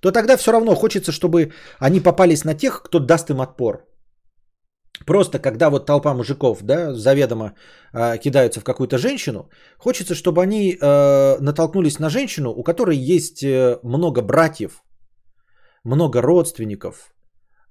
то 0.00 0.12
тогда 0.12 0.36
все 0.36 0.52
равно 0.52 0.76
хочется, 0.76 1.10
чтобы 1.10 1.52
они 1.80 2.00
попались 2.00 2.44
на 2.44 2.54
тех, 2.54 2.82
кто 2.84 3.00
даст 3.00 3.30
им 3.30 3.40
отпор. 3.40 3.89
Просто 5.06 5.38
когда 5.38 5.70
вот 5.70 5.86
толпа 5.86 6.14
мужиков, 6.14 6.62
да, 6.62 6.92
заведомо 6.94 7.54
э, 7.92 8.18
кидаются 8.18 8.60
в 8.60 8.64
какую-то 8.64 8.98
женщину, 8.98 9.50
хочется, 9.78 10.14
чтобы 10.14 10.42
они 10.42 10.72
э, 10.72 11.38
натолкнулись 11.40 11.98
на 11.98 12.10
женщину, 12.10 12.50
у 12.50 12.62
которой 12.62 12.96
есть 12.96 13.42
э, 13.42 13.78
много 13.82 14.22
братьев, 14.22 14.82
много 15.84 16.20
родственников 16.20 17.14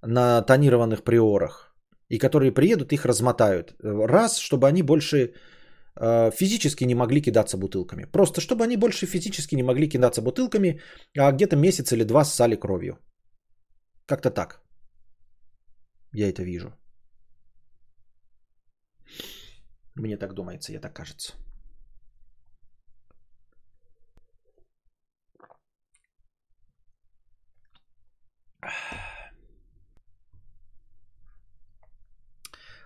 на 0.02 0.42
тонированных 0.42 1.04
приорах, 1.04 1.76
и 2.10 2.18
которые 2.18 2.52
приедут, 2.52 2.94
их 2.94 3.06
размотают. 3.06 3.76
Раз, 3.84 4.38
чтобы 4.40 4.68
они 4.68 4.82
больше 4.82 5.34
э, 6.00 6.32
физически 6.32 6.86
не 6.86 6.96
могли 6.96 7.22
кидаться 7.22 7.58
бутылками. 7.58 8.06
Просто 8.12 8.42
чтобы 8.42 8.64
они 8.64 8.78
больше 8.78 9.06
физически 9.06 9.56
не 9.56 9.64
могли 9.64 9.88
кидаться 9.88 10.22
бутылками, 10.22 10.82
а 11.18 11.32
где-то 11.32 11.56
месяц 11.56 11.92
или 11.92 12.04
два 12.04 12.26
ссали 12.26 12.56
кровью. 12.56 12.98
Как-то 14.08 14.32
так. 14.32 14.62
Я 16.14 16.30
это 16.30 16.44
вижу. 16.44 16.74
Мне 20.00 20.18
так 20.18 20.34
думается, 20.34 20.72
я 20.72 20.80
так 20.80 20.94
кажется. 20.94 21.34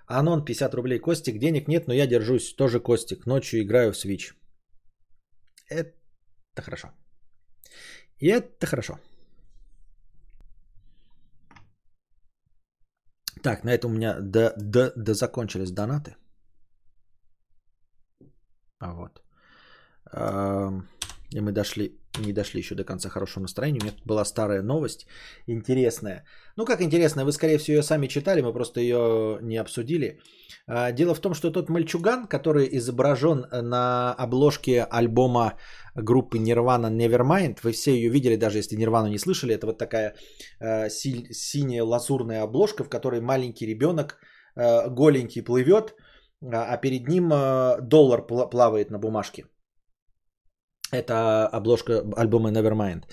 Анон 0.07 0.43
50 0.45 0.73
рублей. 0.73 0.99
Костик, 0.99 1.37
денег 1.39 1.67
нет, 1.67 1.87
но 1.87 1.93
я 1.93 2.07
держусь. 2.07 2.55
Тоже 2.55 2.79
Костик. 2.79 3.25
Ночью 3.25 3.61
играю 3.61 3.93
в 3.93 3.95
Switch. 3.95 4.33
Это 5.69 6.61
хорошо. 6.61 6.87
И 8.17 8.27
это 8.27 8.65
хорошо. 8.65 8.99
Так, 13.43 13.63
на 13.63 13.71
этом 13.71 13.91
у 13.91 13.95
меня 13.95 14.19
до, 14.19 14.53
до, 14.57 14.93
до 14.95 15.13
закончились 15.13 15.71
донаты. 15.71 16.15
А 18.83 18.93
вот. 18.93 19.21
И 21.35 21.41
мы 21.41 21.51
дошли, 21.51 21.97
не 22.19 22.33
дошли 22.33 22.59
еще 22.59 22.75
до 22.75 22.83
конца 22.83 23.09
хорошего 23.09 23.41
настроения. 23.41 23.79
У 23.79 23.83
меня 23.83 23.93
тут 23.93 24.05
была 24.05 24.25
старая 24.25 24.61
новость, 24.61 25.07
интересная. 25.47 26.23
Ну, 26.57 26.65
как 26.65 26.81
интересная, 26.81 27.25
вы, 27.25 27.31
скорее 27.31 27.57
всего, 27.57 27.77
ее 27.77 27.83
сами 27.83 28.07
читали, 28.07 28.41
мы 28.41 28.53
просто 28.53 28.79
ее 28.79 29.39
не 29.41 29.57
обсудили. 29.57 30.19
А, 30.67 30.91
дело 30.91 31.15
в 31.15 31.19
том, 31.19 31.33
что 31.33 31.51
тот 31.51 31.69
мальчуган, 31.69 32.27
который 32.27 32.69
изображен 32.77 33.45
на 33.51 34.13
обложке 34.13 34.83
альбома 34.83 35.53
группы 35.95 36.37
Nirvana 36.37 36.91
Nevermind, 36.91 37.59
вы 37.63 37.71
все 37.71 37.91
ее 37.91 38.09
видели, 38.09 38.35
даже 38.35 38.59
если 38.59 38.75
Нирвану 38.75 39.07
не 39.07 39.17
слышали, 39.17 39.55
это 39.55 39.65
вот 39.65 39.79
такая 39.79 40.13
э, 40.59 40.89
синяя 40.89 41.83
лазурная 41.83 42.43
обложка, 42.43 42.83
в 42.83 42.89
которой 42.89 43.21
маленький 43.21 43.65
ребенок 43.65 44.19
э, 44.55 44.89
голенький 44.89 45.41
плывет, 45.41 45.95
а, 46.51 46.73
а 46.73 46.77
перед 46.77 47.07
ним 47.07 47.31
э, 47.31 47.81
доллар 47.81 48.21
плавает 48.25 48.91
на 48.91 48.99
бумажке. 48.99 49.45
Это 50.91 51.47
обложка 51.47 52.03
альбома 52.15 52.51
Nevermind. 52.51 53.03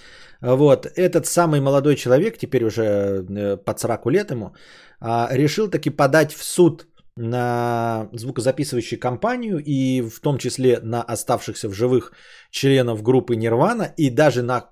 Вот, 0.42 0.86
этот 0.86 1.26
самый 1.26 1.60
молодой 1.60 1.96
человек, 1.96 2.38
теперь 2.38 2.64
уже 2.64 2.82
э, 2.82 3.56
под 3.56 3.78
40 3.80 4.06
лет 4.06 4.30
ему, 4.30 4.54
а, 5.00 5.28
решил 5.32 5.70
таки 5.70 5.90
подать 5.90 6.32
в 6.32 6.42
суд 6.42 6.86
на 7.16 8.08
звукозаписывающую 8.12 9.00
компанию 9.00 9.62
и 9.64 10.02
в 10.02 10.20
том 10.20 10.38
числе 10.38 10.80
на 10.82 11.02
оставшихся 11.02 11.68
в 11.68 11.72
живых 11.72 12.12
членов 12.50 13.02
группы 13.02 13.36
Нирвана 13.36 13.94
и 13.96 14.10
даже 14.10 14.42
на 14.42 14.70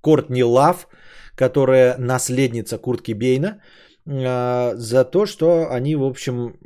Кортни 0.00 0.44
Лав, 0.44 0.88
которая 1.34 1.96
наследница 1.98 2.78
Куртки 2.78 3.12
Бейна, 3.12 3.48
а, 3.48 3.60
за 4.06 5.04
то, 5.04 5.26
что 5.26 5.70
они, 5.70 5.96
в 5.96 6.04
общем, 6.04 6.56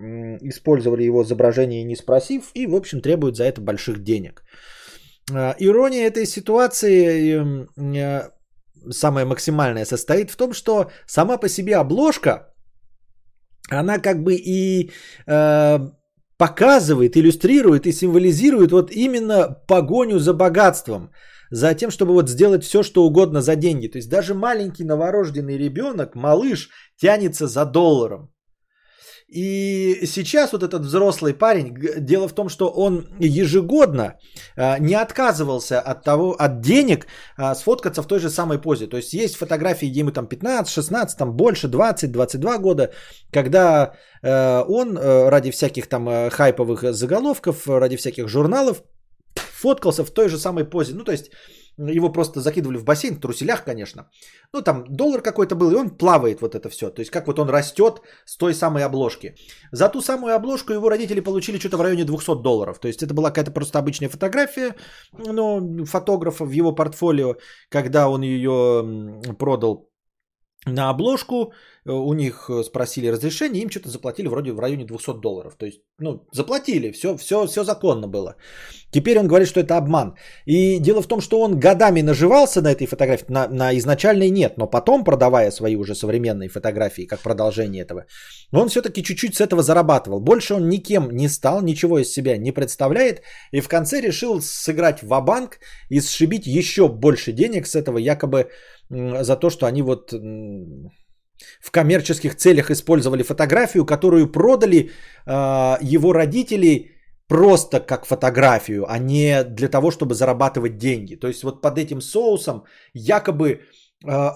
использовали 0.40 1.02
его 1.02 1.23
изображение 1.23 1.85
не 1.85 1.97
спросив 1.97 2.51
и, 2.55 2.66
в 2.66 2.74
общем, 2.74 3.01
требуют 3.01 3.36
за 3.36 3.44
это 3.44 3.61
больших 3.61 4.02
денег. 4.02 4.43
А, 5.32 5.55
ирония 5.59 6.06
этой 6.06 6.27
ситуации 6.27 7.66
а, 7.77 8.31
самая 8.90 9.27
максимальная 9.27 9.85
состоит 9.85 10.31
в 10.31 10.36
том, 10.36 10.52
что 10.52 10.90
сама 11.06 11.39
по 11.39 11.48
себе 11.48 11.77
обложка, 11.77 12.55
она 13.70 13.98
как 13.98 14.23
бы 14.23 14.35
и 14.35 14.90
показывает, 16.36 17.16
иллюстрирует 17.16 17.86
и 17.86 17.93
символизирует 17.93 18.73
вот 18.73 18.90
именно 18.90 19.48
погоню 19.66 20.19
за 20.19 20.35
богатством, 20.35 21.11
за 21.51 21.75
тем, 21.75 21.91
чтобы 21.91 22.12
вот 22.12 22.29
сделать 22.29 22.65
все, 22.65 22.83
что 22.83 23.05
угодно 23.05 23.41
за 23.41 23.57
деньги. 23.57 23.89
То 23.89 23.99
есть 23.99 24.11
даже 24.11 24.35
маленький 24.35 24.85
новорожденный 24.85 25.59
ребенок, 25.59 26.15
малыш, 26.15 26.71
тянется 26.97 27.47
за 27.47 27.65
долларом. 27.65 28.35
И 29.35 30.07
сейчас 30.07 30.53
вот 30.53 30.62
этот 30.62 30.83
взрослый 30.83 31.35
парень, 31.35 31.75
дело 31.99 32.29
в 32.29 32.35
том, 32.35 32.49
что 32.49 32.69
он 32.69 33.07
ежегодно 33.19 34.15
а, 34.57 34.79
не 34.79 34.95
отказывался 34.95 35.81
от 35.81 36.05
того, 36.05 36.37
от 36.39 36.61
денег 36.61 37.07
а, 37.37 37.55
сфоткаться 37.55 38.03
в 38.03 38.07
той 38.07 38.21
же 38.21 38.31
самой 38.31 38.61
позе. 38.61 38.87
То 38.87 38.97
есть 38.97 39.15
есть 39.15 39.37
фотографии, 39.37 39.87
где 39.87 40.01
ему 40.01 40.12
там 40.12 40.27
15, 40.27 40.73
16, 40.73 41.19
там 41.19 41.33
больше, 41.37 41.69
20, 41.69 42.12
22 42.12 42.59
года, 42.59 42.93
когда 43.33 43.95
э, 44.23 44.62
он 44.69 44.97
э, 44.97 45.29
ради 45.31 45.51
всяких 45.51 45.89
там 45.89 46.09
э, 46.09 46.31
хайповых 46.31 46.95
заголовков, 46.95 47.66
ради 47.66 47.97
всяких 47.97 48.29
журналов 48.29 48.83
фоткался 49.65 50.05
в 50.05 50.11
той 50.11 50.28
же 50.28 50.39
самой 50.39 50.65
позе. 50.65 50.95
Ну, 50.95 51.05
то 51.05 51.12
есть 51.12 51.31
его 51.78 52.12
просто 52.12 52.41
закидывали 52.41 52.78
в 52.78 52.85
бассейн, 52.85 53.15
в 53.15 53.20
труселях, 53.20 53.65
конечно. 53.65 54.03
Ну, 54.53 54.62
там 54.62 54.85
доллар 54.89 55.23
какой-то 55.23 55.57
был, 55.57 55.70
и 55.73 55.77
он 55.77 55.91
плавает 55.99 56.41
вот 56.41 56.55
это 56.55 56.69
все. 56.69 56.91
То 56.91 57.01
есть, 57.01 57.11
как 57.11 57.27
вот 57.27 57.39
он 57.39 57.49
растет 57.49 58.01
с 58.27 58.36
той 58.36 58.55
самой 58.55 58.85
обложки. 58.85 59.35
За 59.73 59.89
ту 59.89 60.01
самую 60.01 60.35
обложку 60.35 60.73
его 60.73 60.91
родители 60.91 61.20
получили 61.20 61.59
что-то 61.59 61.77
в 61.77 61.82
районе 61.82 62.05
200 62.05 62.43
долларов. 62.43 62.78
То 62.78 62.89
есть, 62.89 63.03
это 63.03 63.15
была 63.15 63.31
какая-то 63.31 63.51
просто 63.51 63.78
обычная 63.78 64.09
фотография, 64.09 64.74
ну, 65.12 65.85
фотографа 65.85 66.45
в 66.45 66.53
его 66.53 66.74
портфолио, 66.74 67.35
когда 67.70 68.09
он 68.09 68.23
ее 68.23 68.82
продал 69.39 69.91
на 70.66 70.91
обложку, 70.91 71.53
у 71.86 72.15
них 72.15 72.48
э, 72.48 72.62
спросили 72.65 73.09
разрешение, 73.09 73.62
им 73.62 73.70
что-то 73.70 73.90
заплатили 73.90 74.28
вроде 74.28 74.52
в 74.52 74.59
районе 74.59 74.85
200 74.85 75.20
долларов. 75.20 75.55
То 75.59 75.66
есть, 75.66 75.81
ну, 75.98 76.27
заплатили, 76.32 76.93
все, 76.93 77.16
все, 77.16 77.47
все 77.47 77.65
законно 77.65 78.09
было. 78.09 78.36
Теперь 78.90 79.19
он 79.19 79.28
говорит, 79.28 79.48
что 79.48 79.61
это 79.61 79.77
обман. 79.77 80.15
И 80.47 80.78
дело 80.78 81.02
в 81.02 81.06
том, 81.06 81.20
что 81.20 81.40
он 81.40 81.61
годами 81.61 82.02
наживался 82.02 82.62
на 82.62 82.73
этой 82.73 82.86
фотографии, 82.86 83.27
на, 83.28 83.48
на 83.48 83.77
изначальной 83.77 84.31
нет, 84.31 84.56
но 84.56 84.66
потом, 84.66 85.05
продавая 85.05 85.51
свои 85.51 85.77
уже 85.77 85.94
современные 85.94 86.48
фотографии, 86.48 87.06
как 87.06 87.20
продолжение 87.20 87.82
этого, 87.82 88.06
он 88.52 88.69
все-таки 88.69 89.02
чуть-чуть 89.02 89.35
с 89.35 89.40
этого 89.40 89.62
зарабатывал. 89.62 90.20
Больше 90.20 90.55
он 90.55 90.69
никем 90.69 91.11
не 91.11 91.28
стал, 91.28 91.61
ничего 91.61 91.98
из 91.98 92.11
себя 92.11 92.39
не 92.39 92.52
представляет, 92.52 93.23
и 93.52 93.61
в 93.61 93.69
конце 93.69 94.01
решил 94.01 94.40
сыграть 94.40 95.02
в 95.02 95.20
банк 95.20 95.59
и 95.90 96.01
сшибить 96.01 96.47
еще 96.47 96.89
больше 96.89 97.32
денег 97.32 97.66
с 97.66 97.74
этого 97.74 97.98
якобы 97.98 98.48
за 98.89 99.36
то, 99.36 99.51
что 99.51 99.66
они 99.66 99.82
вот 99.82 100.15
в 101.61 101.71
коммерческих 101.71 102.35
целях 102.37 102.71
использовали 102.71 103.23
фотографию, 103.23 103.87
которую 103.87 104.33
продали 104.33 104.91
э, 105.27 105.77
его 105.81 106.12
родители 106.12 106.91
просто 107.29 107.81
как 107.81 108.07
фотографию, 108.07 108.85
а 108.89 108.99
не 108.99 109.45
для 109.45 109.69
того, 109.69 109.91
чтобы 109.91 110.15
зарабатывать 110.15 110.77
деньги. 110.77 111.16
То 111.16 111.29
есть 111.29 111.43
вот 111.43 111.62
под 111.62 111.79
этим 111.79 112.01
соусом 112.01 112.65
якобы 112.93 113.49
э, 113.51 113.61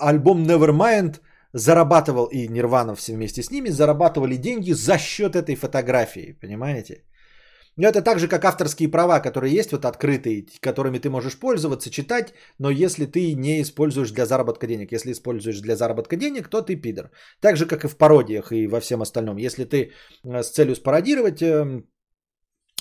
альбом 0.00 0.44
Nevermind 0.44 1.20
зарабатывал, 1.52 2.26
и 2.26 2.48
Нирвана 2.48 2.94
все 2.94 3.14
вместе 3.14 3.42
с 3.42 3.50
ними, 3.50 3.70
зарабатывали 3.70 4.36
деньги 4.36 4.72
за 4.72 4.98
счет 4.98 5.36
этой 5.36 5.54
фотографии, 5.54 6.36
понимаете? 6.40 7.04
Но 7.78 7.86
это 7.88 8.02
так 8.02 8.18
же, 8.18 8.28
как 8.28 8.44
авторские 8.44 8.90
права, 8.90 9.20
которые 9.20 9.54
есть 9.54 9.70
вот 9.72 9.84
открытые, 9.84 10.46
которыми 10.60 10.98
ты 10.98 11.08
можешь 11.08 11.38
пользоваться, 11.38 11.90
читать, 11.90 12.34
но 12.58 12.70
если 12.70 13.06
ты 13.06 13.34
не 13.34 13.62
используешь 13.62 14.10
для 14.10 14.26
заработка 14.26 14.66
денег. 14.66 14.92
Если 14.92 15.12
используешь 15.12 15.60
для 15.60 15.76
заработка 15.76 16.16
денег, 16.16 16.48
то 16.48 16.60
ты 16.60 16.74
пидор. 16.74 17.10
Так 17.40 17.56
же, 17.56 17.66
как 17.66 17.84
и 17.84 17.88
в 17.88 17.96
пародиях 17.96 18.52
и 18.52 18.66
во 18.66 18.80
всем 18.80 19.00
остальном. 19.00 19.38
Если 19.38 19.64
ты 19.64 19.92
э, 20.24 20.42
с 20.42 20.50
целью 20.50 20.74
спародировать, 20.74 21.40
эм, 21.40 21.86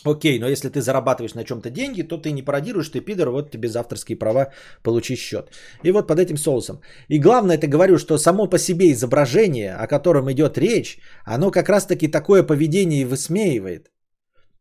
Окей, 0.04 0.40
но 0.40 0.48
если 0.48 0.70
ты 0.70 0.82
зарабатываешь 0.82 1.36
на 1.36 1.44
чем-то 1.44 1.70
деньги, 1.70 2.04
то 2.04 2.18
ты 2.18 2.32
не 2.32 2.44
пародируешь, 2.44 2.90
ты 2.90 3.02
пидор, 3.02 3.30
вот 3.30 3.52
тебе 3.52 3.68
за 3.68 3.80
авторские 3.80 4.18
права 4.18 4.54
получи 4.84 5.16
счет. 5.16 5.50
И 5.84 5.92
вот 5.92 6.08
под 6.08 6.20
этим 6.20 6.38
соусом. 6.38 6.82
И 7.10 7.20
главное, 7.20 7.58
это 7.58 7.68
говорю, 7.68 7.98
что 7.98 8.18
само 8.18 8.48
по 8.48 8.58
себе 8.58 8.92
изображение, 8.92 9.76
о 9.76 9.88
котором 9.88 10.32
идет 10.32 10.58
речь, 10.58 11.00
оно 11.26 11.52
как 11.52 11.70
раз-таки 11.70 12.08
такое 12.08 12.44
поведение 12.44 13.02
и 13.02 13.06
высмеивает. 13.06 13.92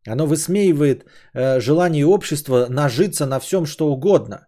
Оно 0.07 0.27
высмеивает 0.27 1.05
э, 1.35 1.61
желание 1.61 2.07
общества 2.07 2.67
нажиться 2.71 3.27
на 3.27 3.41
всем, 3.41 3.67
что 3.67 3.89
угодно. 3.89 4.47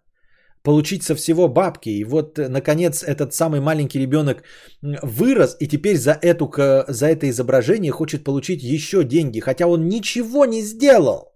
Получить 0.62 1.02
со 1.02 1.14
всего 1.14 1.48
бабки. 1.48 1.88
И 1.88 2.04
вот, 2.04 2.38
э, 2.38 2.48
наконец, 2.48 3.02
этот 3.02 3.34
самый 3.34 3.60
маленький 3.60 4.00
ребенок 4.00 4.42
вырос, 4.82 5.56
и 5.60 5.66
теперь 5.66 5.96
за, 5.96 6.18
эту, 6.22 6.52
за 6.88 7.06
это 7.06 7.28
изображение 7.28 7.92
хочет 7.92 8.24
получить 8.24 8.62
еще 8.62 9.04
деньги, 9.04 9.40
хотя 9.40 9.66
он 9.66 9.88
ничего 9.88 10.44
не 10.44 10.62
сделал. 10.62 11.32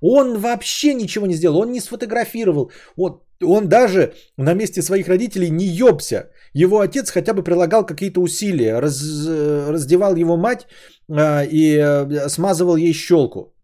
Он 0.00 0.38
вообще 0.38 0.94
ничего 0.94 1.26
не 1.26 1.34
сделал, 1.34 1.60
он 1.60 1.72
не 1.72 1.80
сфотографировал. 1.80 2.72
Вот, 2.96 3.22
он 3.42 3.68
даже 3.68 4.14
на 4.36 4.54
месте 4.54 4.82
своих 4.82 5.08
родителей 5.08 5.50
не 5.50 5.66
ёбся. 5.66 6.30
Его 6.54 6.80
отец 6.80 7.10
хотя 7.10 7.32
бы 7.32 7.42
прилагал 7.42 7.86
какие-то 7.86 8.20
усилия, 8.20 8.80
раз, 8.80 9.02
э, 9.28 9.70
раздевал 9.70 10.16
его 10.16 10.36
мать 10.36 10.66
э, 11.08 11.46
и 11.46 11.76
э, 11.76 12.28
смазывал 12.28 12.76
ей 12.76 12.92
щелку. 12.92 13.54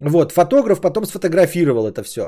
Вот, 0.00 0.32
фотограф 0.32 0.80
потом 0.80 1.04
сфотографировал 1.06 1.86
это 1.86 2.02
все. 2.02 2.22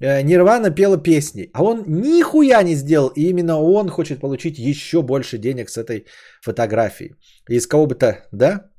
Э, 0.00 0.22
Нирвана 0.22 0.70
пела 0.70 0.96
песни, 0.96 1.50
а 1.52 1.62
он 1.62 1.84
нихуя 1.86 2.62
не 2.62 2.74
сделал, 2.74 3.12
и 3.16 3.28
именно 3.28 3.60
он 3.60 3.88
хочет 3.88 4.20
получить 4.20 4.58
еще 4.58 5.02
больше 5.02 5.38
денег 5.38 5.68
с 5.70 5.76
этой 5.76 6.06
фотографии. 6.42 7.14
Из 7.48 7.66
кого 7.66 7.86
бы 7.86 7.94
то, 7.94 8.26
да, 8.32 8.70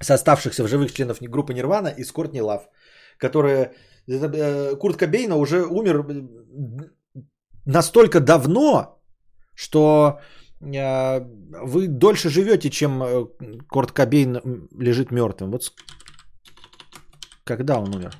с 0.00 0.10
оставшихся 0.10 0.64
в 0.64 0.68
живых 0.68 0.92
членов 0.92 1.18
группы 1.20 1.54
Нирвана 1.54 1.88
из 1.88 2.10
Кортни 2.10 2.40
Лав, 2.40 2.68
которая, 3.18 3.72
э, 4.08 4.76
Курт 4.76 4.96
Кобейна 4.96 5.36
уже 5.36 5.66
умер 5.66 6.06
э, 6.08 6.22
настолько 7.66 8.20
давно, 8.20 9.02
что 9.54 10.18
вы 10.60 11.88
дольше 11.88 12.30
живете, 12.30 12.70
чем 12.70 13.28
Курт 13.68 13.92
Кобейн 13.92 14.40
лежит 14.78 15.10
мертвым. 15.10 15.50
Вот 15.50 15.72
когда 17.44 17.78
он 17.78 17.94
умер? 17.94 18.16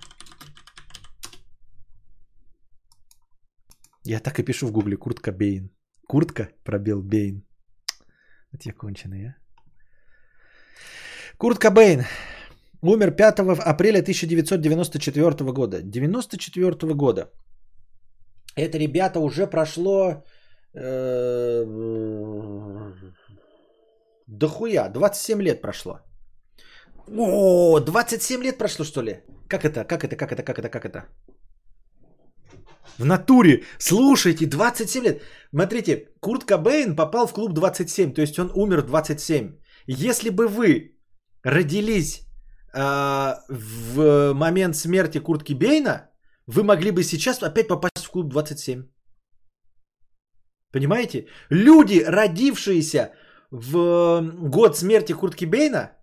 Я 4.05 4.21
так 4.21 4.39
и 4.39 4.45
пишу 4.45 4.67
в 4.67 4.73
гугле 4.73 4.97
Куртка 4.97 5.33
Бейн. 5.33 5.71
Куртка 6.07 6.49
пробел 6.65 7.03
Бейн. 7.03 7.43
Вот 8.53 8.67
я 8.67 8.73
конченый, 8.73 9.27
а. 9.27 9.45
Курт 11.39 11.59
Кобейн 11.59 12.05
умер 12.83 13.11
5 13.11 13.41
апреля 13.41 14.01
1994 14.01 15.53
года. 15.53 15.83
94 15.83 16.95
года. 16.95 17.31
Это, 18.57 18.79
ребята, 18.79 19.19
уже 19.19 19.47
прошло... 19.47 20.25
Э, 20.75 21.65
дохуя, 24.27 24.89
27 24.89 25.43
лет 25.43 25.61
прошло. 25.61 26.01
О, 27.09 27.81
27 27.81 28.43
лет 28.43 28.59
прошло, 28.59 28.85
что 28.85 29.03
ли? 29.03 29.21
Как 29.49 29.65
это, 29.65 29.85
как 29.85 30.05
это, 30.05 30.17
как 30.17 30.33
это, 30.33 30.43
как 30.43 30.59
это, 30.59 30.69
как 30.69 30.85
это? 30.85 31.05
В 32.99 33.05
натуре. 33.05 33.65
Слушайте, 33.79 34.47
27 34.47 35.05
лет. 35.05 35.23
Смотрите, 35.51 36.09
Курт 36.21 36.45
Кобейн 36.45 36.97
попал 36.97 37.27
в 37.27 37.33
клуб 37.33 37.53
27, 37.53 38.15
то 38.15 38.23
есть 38.23 38.39
он 38.39 38.51
умер 38.55 38.83
в 38.83 38.87
27. 38.87 39.53
Если 39.87 40.31
бы 40.31 40.49
вы 40.49 40.97
родились 41.43 42.27
э, 42.73 43.35
в 43.49 44.33
момент 44.35 44.77
смерти 44.77 45.19
Куртки 45.19 45.55
Бейна, 45.55 46.11
вы 46.47 46.63
могли 46.63 46.91
бы 46.91 47.03
сейчас 47.03 47.43
опять 47.43 47.69
попасть 47.69 48.07
в 48.07 48.11
клуб 48.11 48.29
27. 48.29 48.85
Понимаете? 50.73 51.27
Люди, 51.51 52.05
родившиеся 52.07 53.13
в 53.51 54.21
год 54.49 54.77
смерти 54.77 55.13
Куртки 55.13 55.45
Бейна, 55.47 55.94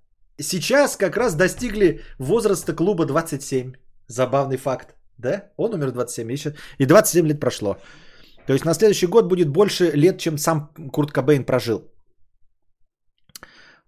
сейчас 0.41 0.97
как 0.97 1.17
раз 1.17 1.35
достигли 1.35 2.01
возраста 2.19 2.73
клуба 2.73 3.05
27. 3.05 3.73
Забавный 4.07 4.57
факт, 4.57 4.95
да? 5.17 5.51
Он 5.57 5.73
умер 5.73 5.87
в 5.87 5.93
27, 5.93 6.31
еще... 6.31 6.55
и 6.77 6.85
27 6.85 7.27
лет 7.27 7.39
прошло. 7.39 7.77
То 8.47 8.53
есть 8.53 8.65
на 8.65 8.73
следующий 8.73 9.07
год 9.07 9.27
будет 9.27 9.49
больше 9.49 9.91
лет, 9.91 10.19
чем 10.19 10.37
сам 10.37 10.69
Курт 10.91 11.11
Кобейн 11.11 11.45
прожил. 11.45 11.91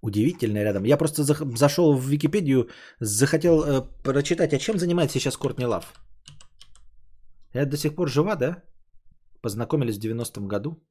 Удивительно 0.01 0.63
рядом. 0.63 0.83
Я 0.85 0.97
просто 0.97 1.23
зашел 1.23 1.95
в 1.95 2.05
Википедию, 2.05 2.69
захотел 2.99 3.63
э, 3.63 3.81
прочитать, 4.03 4.53
а 4.53 4.59
чем 4.59 4.77
занимается 4.77 5.19
сейчас 5.19 5.37
Кортни 5.37 5.65
Лав. 5.65 5.93
Это 7.53 7.71
до 7.71 7.77
сих 7.77 7.95
пор 7.95 8.09
жива, 8.09 8.35
да? 8.35 8.63
Познакомились 9.41 9.97
в 9.97 10.01
90-м 10.01 10.47
году. 10.47 10.83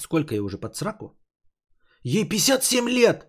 Сколько 0.00 0.34
ей 0.34 0.40
уже 0.40 0.58
под 0.58 0.76
сраку? 0.76 1.18
Ей 2.04 2.28
57 2.28 2.88
лет! 2.88 3.27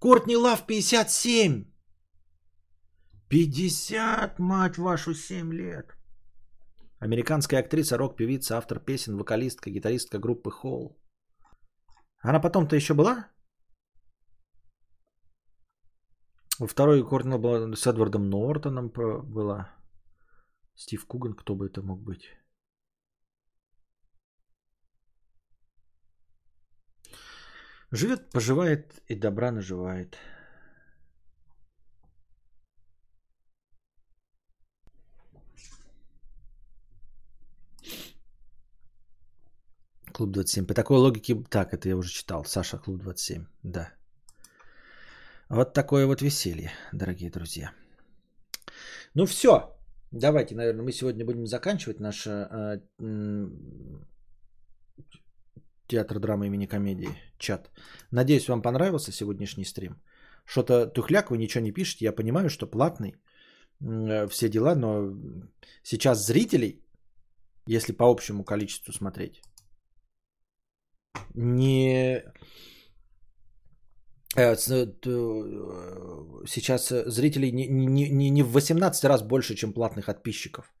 Кортни 0.00 0.36
Лав 0.36 0.66
57. 0.66 1.64
50, 3.28 4.38
мать 4.38 4.78
вашу, 4.78 5.14
7 5.14 5.52
лет. 5.52 5.96
Американская 7.00 7.60
актриса, 7.60 7.98
рок-певица, 7.98 8.56
автор 8.56 8.78
песен, 8.78 9.16
вокалистка, 9.16 9.70
гитаристка 9.70 10.18
группы 10.18 10.50
Холл. 10.50 10.96
Она 12.20 12.40
потом-то 12.40 12.76
еще 12.76 12.94
была? 12.94 13.28
Во 16.60 16.66
второй 16.66 17.02
Кортнелл 17.02 17.38
была 17.38 17.76
с 17.76 17.86
Эдвардом 17.86 18.30
Нортоном 18.30 18.90
была. 18.90 19.68
Стив 20.76 21.04
Куган, 21.06 21.34
кто 21.34 21.56
бы 21.56 21.66
это 21.66 21.82
мог 21.82 22.00
быть? 22.02 22.22
Живет, 27.90 28.30
поживает 28.30 29.02
и 29.08 29.14
добра 29.14 29.50
наживает. 29.50 30.18
Клуб 40.12 40.32
27. 40.32 40.66
По 40.66 40.74
такой 40.74 40.98
логике, 40.98 41.34
так, 41.48 41.72
это 41.72 41.88
я 41.88 41.96
уже 41.96 42.10
читал. 42.10 42.44
Саша, 42.44 42.78
Клуб 42.78 42.98
27. 43.02 43.46
Да. 43.62 43.92
Вот 45.48 45.72
такое 45.72 46.06
вот 46.06 46.20
веселье, 46.20 46.70
дорогие 46.92 47.30
друзья. 47.30 47.72
Ну 49.14 49.24
все. 49.26 49.74
Давайте, 50.10 50.54
наверное, 50.54 50.82
мы 50.82 50.92
сегодня 50.92 51.24
будем 51.24 51.46
заканчивать 51.46 52.00
наш 52.00 52.26
э, 52.26 52.80
театр 55.88 56.18
драмы 56.20 56.46
имени 56.46 56.66
комедии, 56.66 57.08
чат. 57.38 57.70
Надеюсь, 58.12 58.48
вам 58.48 58.62
понравился 58.62 59.12
сегодняшний 59.12 59.64
стрим. 59.64 59.96
Что-то 60.44 60.86
тухляк, 60.86 61.30
вы 61.30 61.38
ничего 61.38 61.64
не 61.64 61.72
пишете. 61.72 62.04
Я 62.04 62.12
понимаю, 62.12 62.48
что 62.48 62.66
платный, 62.66 63.14
э, 63.80 64.28
все 64.28 64.48
дела, 64.48 64.74
но 64.74 65.12
сейчас 65.82 66.26
зрителей, 66.26 66.82
если 67.66 67.92
по 67.92 68.04
общему 68.04 68.44
количеству 68.44 68.92
смотреть, 68.92 69.42
не 71.34 72.22
э, 74.36 74.54
э, 74.54 74.56
сейчас 76.46 76.88
зрителей 76.88 77.52
не, 77.52 77.66
не, 77.68 78.10
не, 78.10 78.30
не 78.30 78.42
в 78.42 78.52
18 78.52 79.04
раз 79.04 79.22
больше, 79.22 79.54
чем 79.54 79.72
платных 79.72 80.06
подписчиков. 80.06 80.72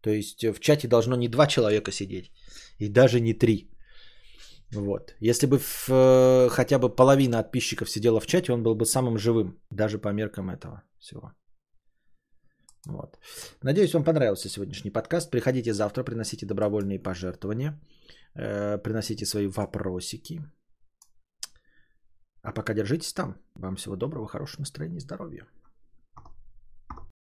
То 0.00 0.10
есть 0.10 0.44
в 0.44 0.60
чате 0.60 0.88
должно 0.88 1.16
не 1.16 1.28
два 1.28 1.46
человека 1.46 1.92
сидеть, 1.92 2.30
и 2.78 2.88
даже 2.88 3.20
не 3.20 3.32
три. 3.32 3.73
Вот. 4.74 5.14
Если 5.20 5.46
бы 5.46 5.58
в, 5.58 5.88
э, 5.88 6.48
хотя 6.50 6.78
бы 6.78 6.94
половина 6.94 7.42
подписчиков 7.42 7.90
сидела 7.90 8.20
в 8.20 8.26
чате, 8.26 8.52
он 8.52 8.62
был 8.62 8.74
бы 8.74 8.84
самым 8.84 9.18
живым, 9.18 9.58
даже 9.70 9.98
по 9.98 10.12
меркам 10.12 10.50
этого 10.50 10.82
всего. 10.98 11.32
Вот. 12.86 13.18
Надеюсь, 13.62 13.94
вам 13.94 14.04
понравился 14.04 14.48
сегодняшний 14.48 14.90
подкаст. 14.90 15.30
Приходите 15.30 15.72
завтра, 15.72 16.04
приносите 16.04 16.46
добровольные 16.46 16.98
пожертвования, 16.98 17.80
э, 18.34 18.78
приносите 18.78 19.26
свои 19.26 19.46
вопросики. 19.46 20.40
А 22.42 22.52
пока 22.52 22.74
держитесь 22.74 23.14
там. 23.14 23.36
Вам 23.54 23.76
всего 23.76 23.96
доброго, 23.96 24.26
хорошего 24.26 24.62
настроения 24.62 24.98
и 24.98 25.00
здоровья. 25.00 25.46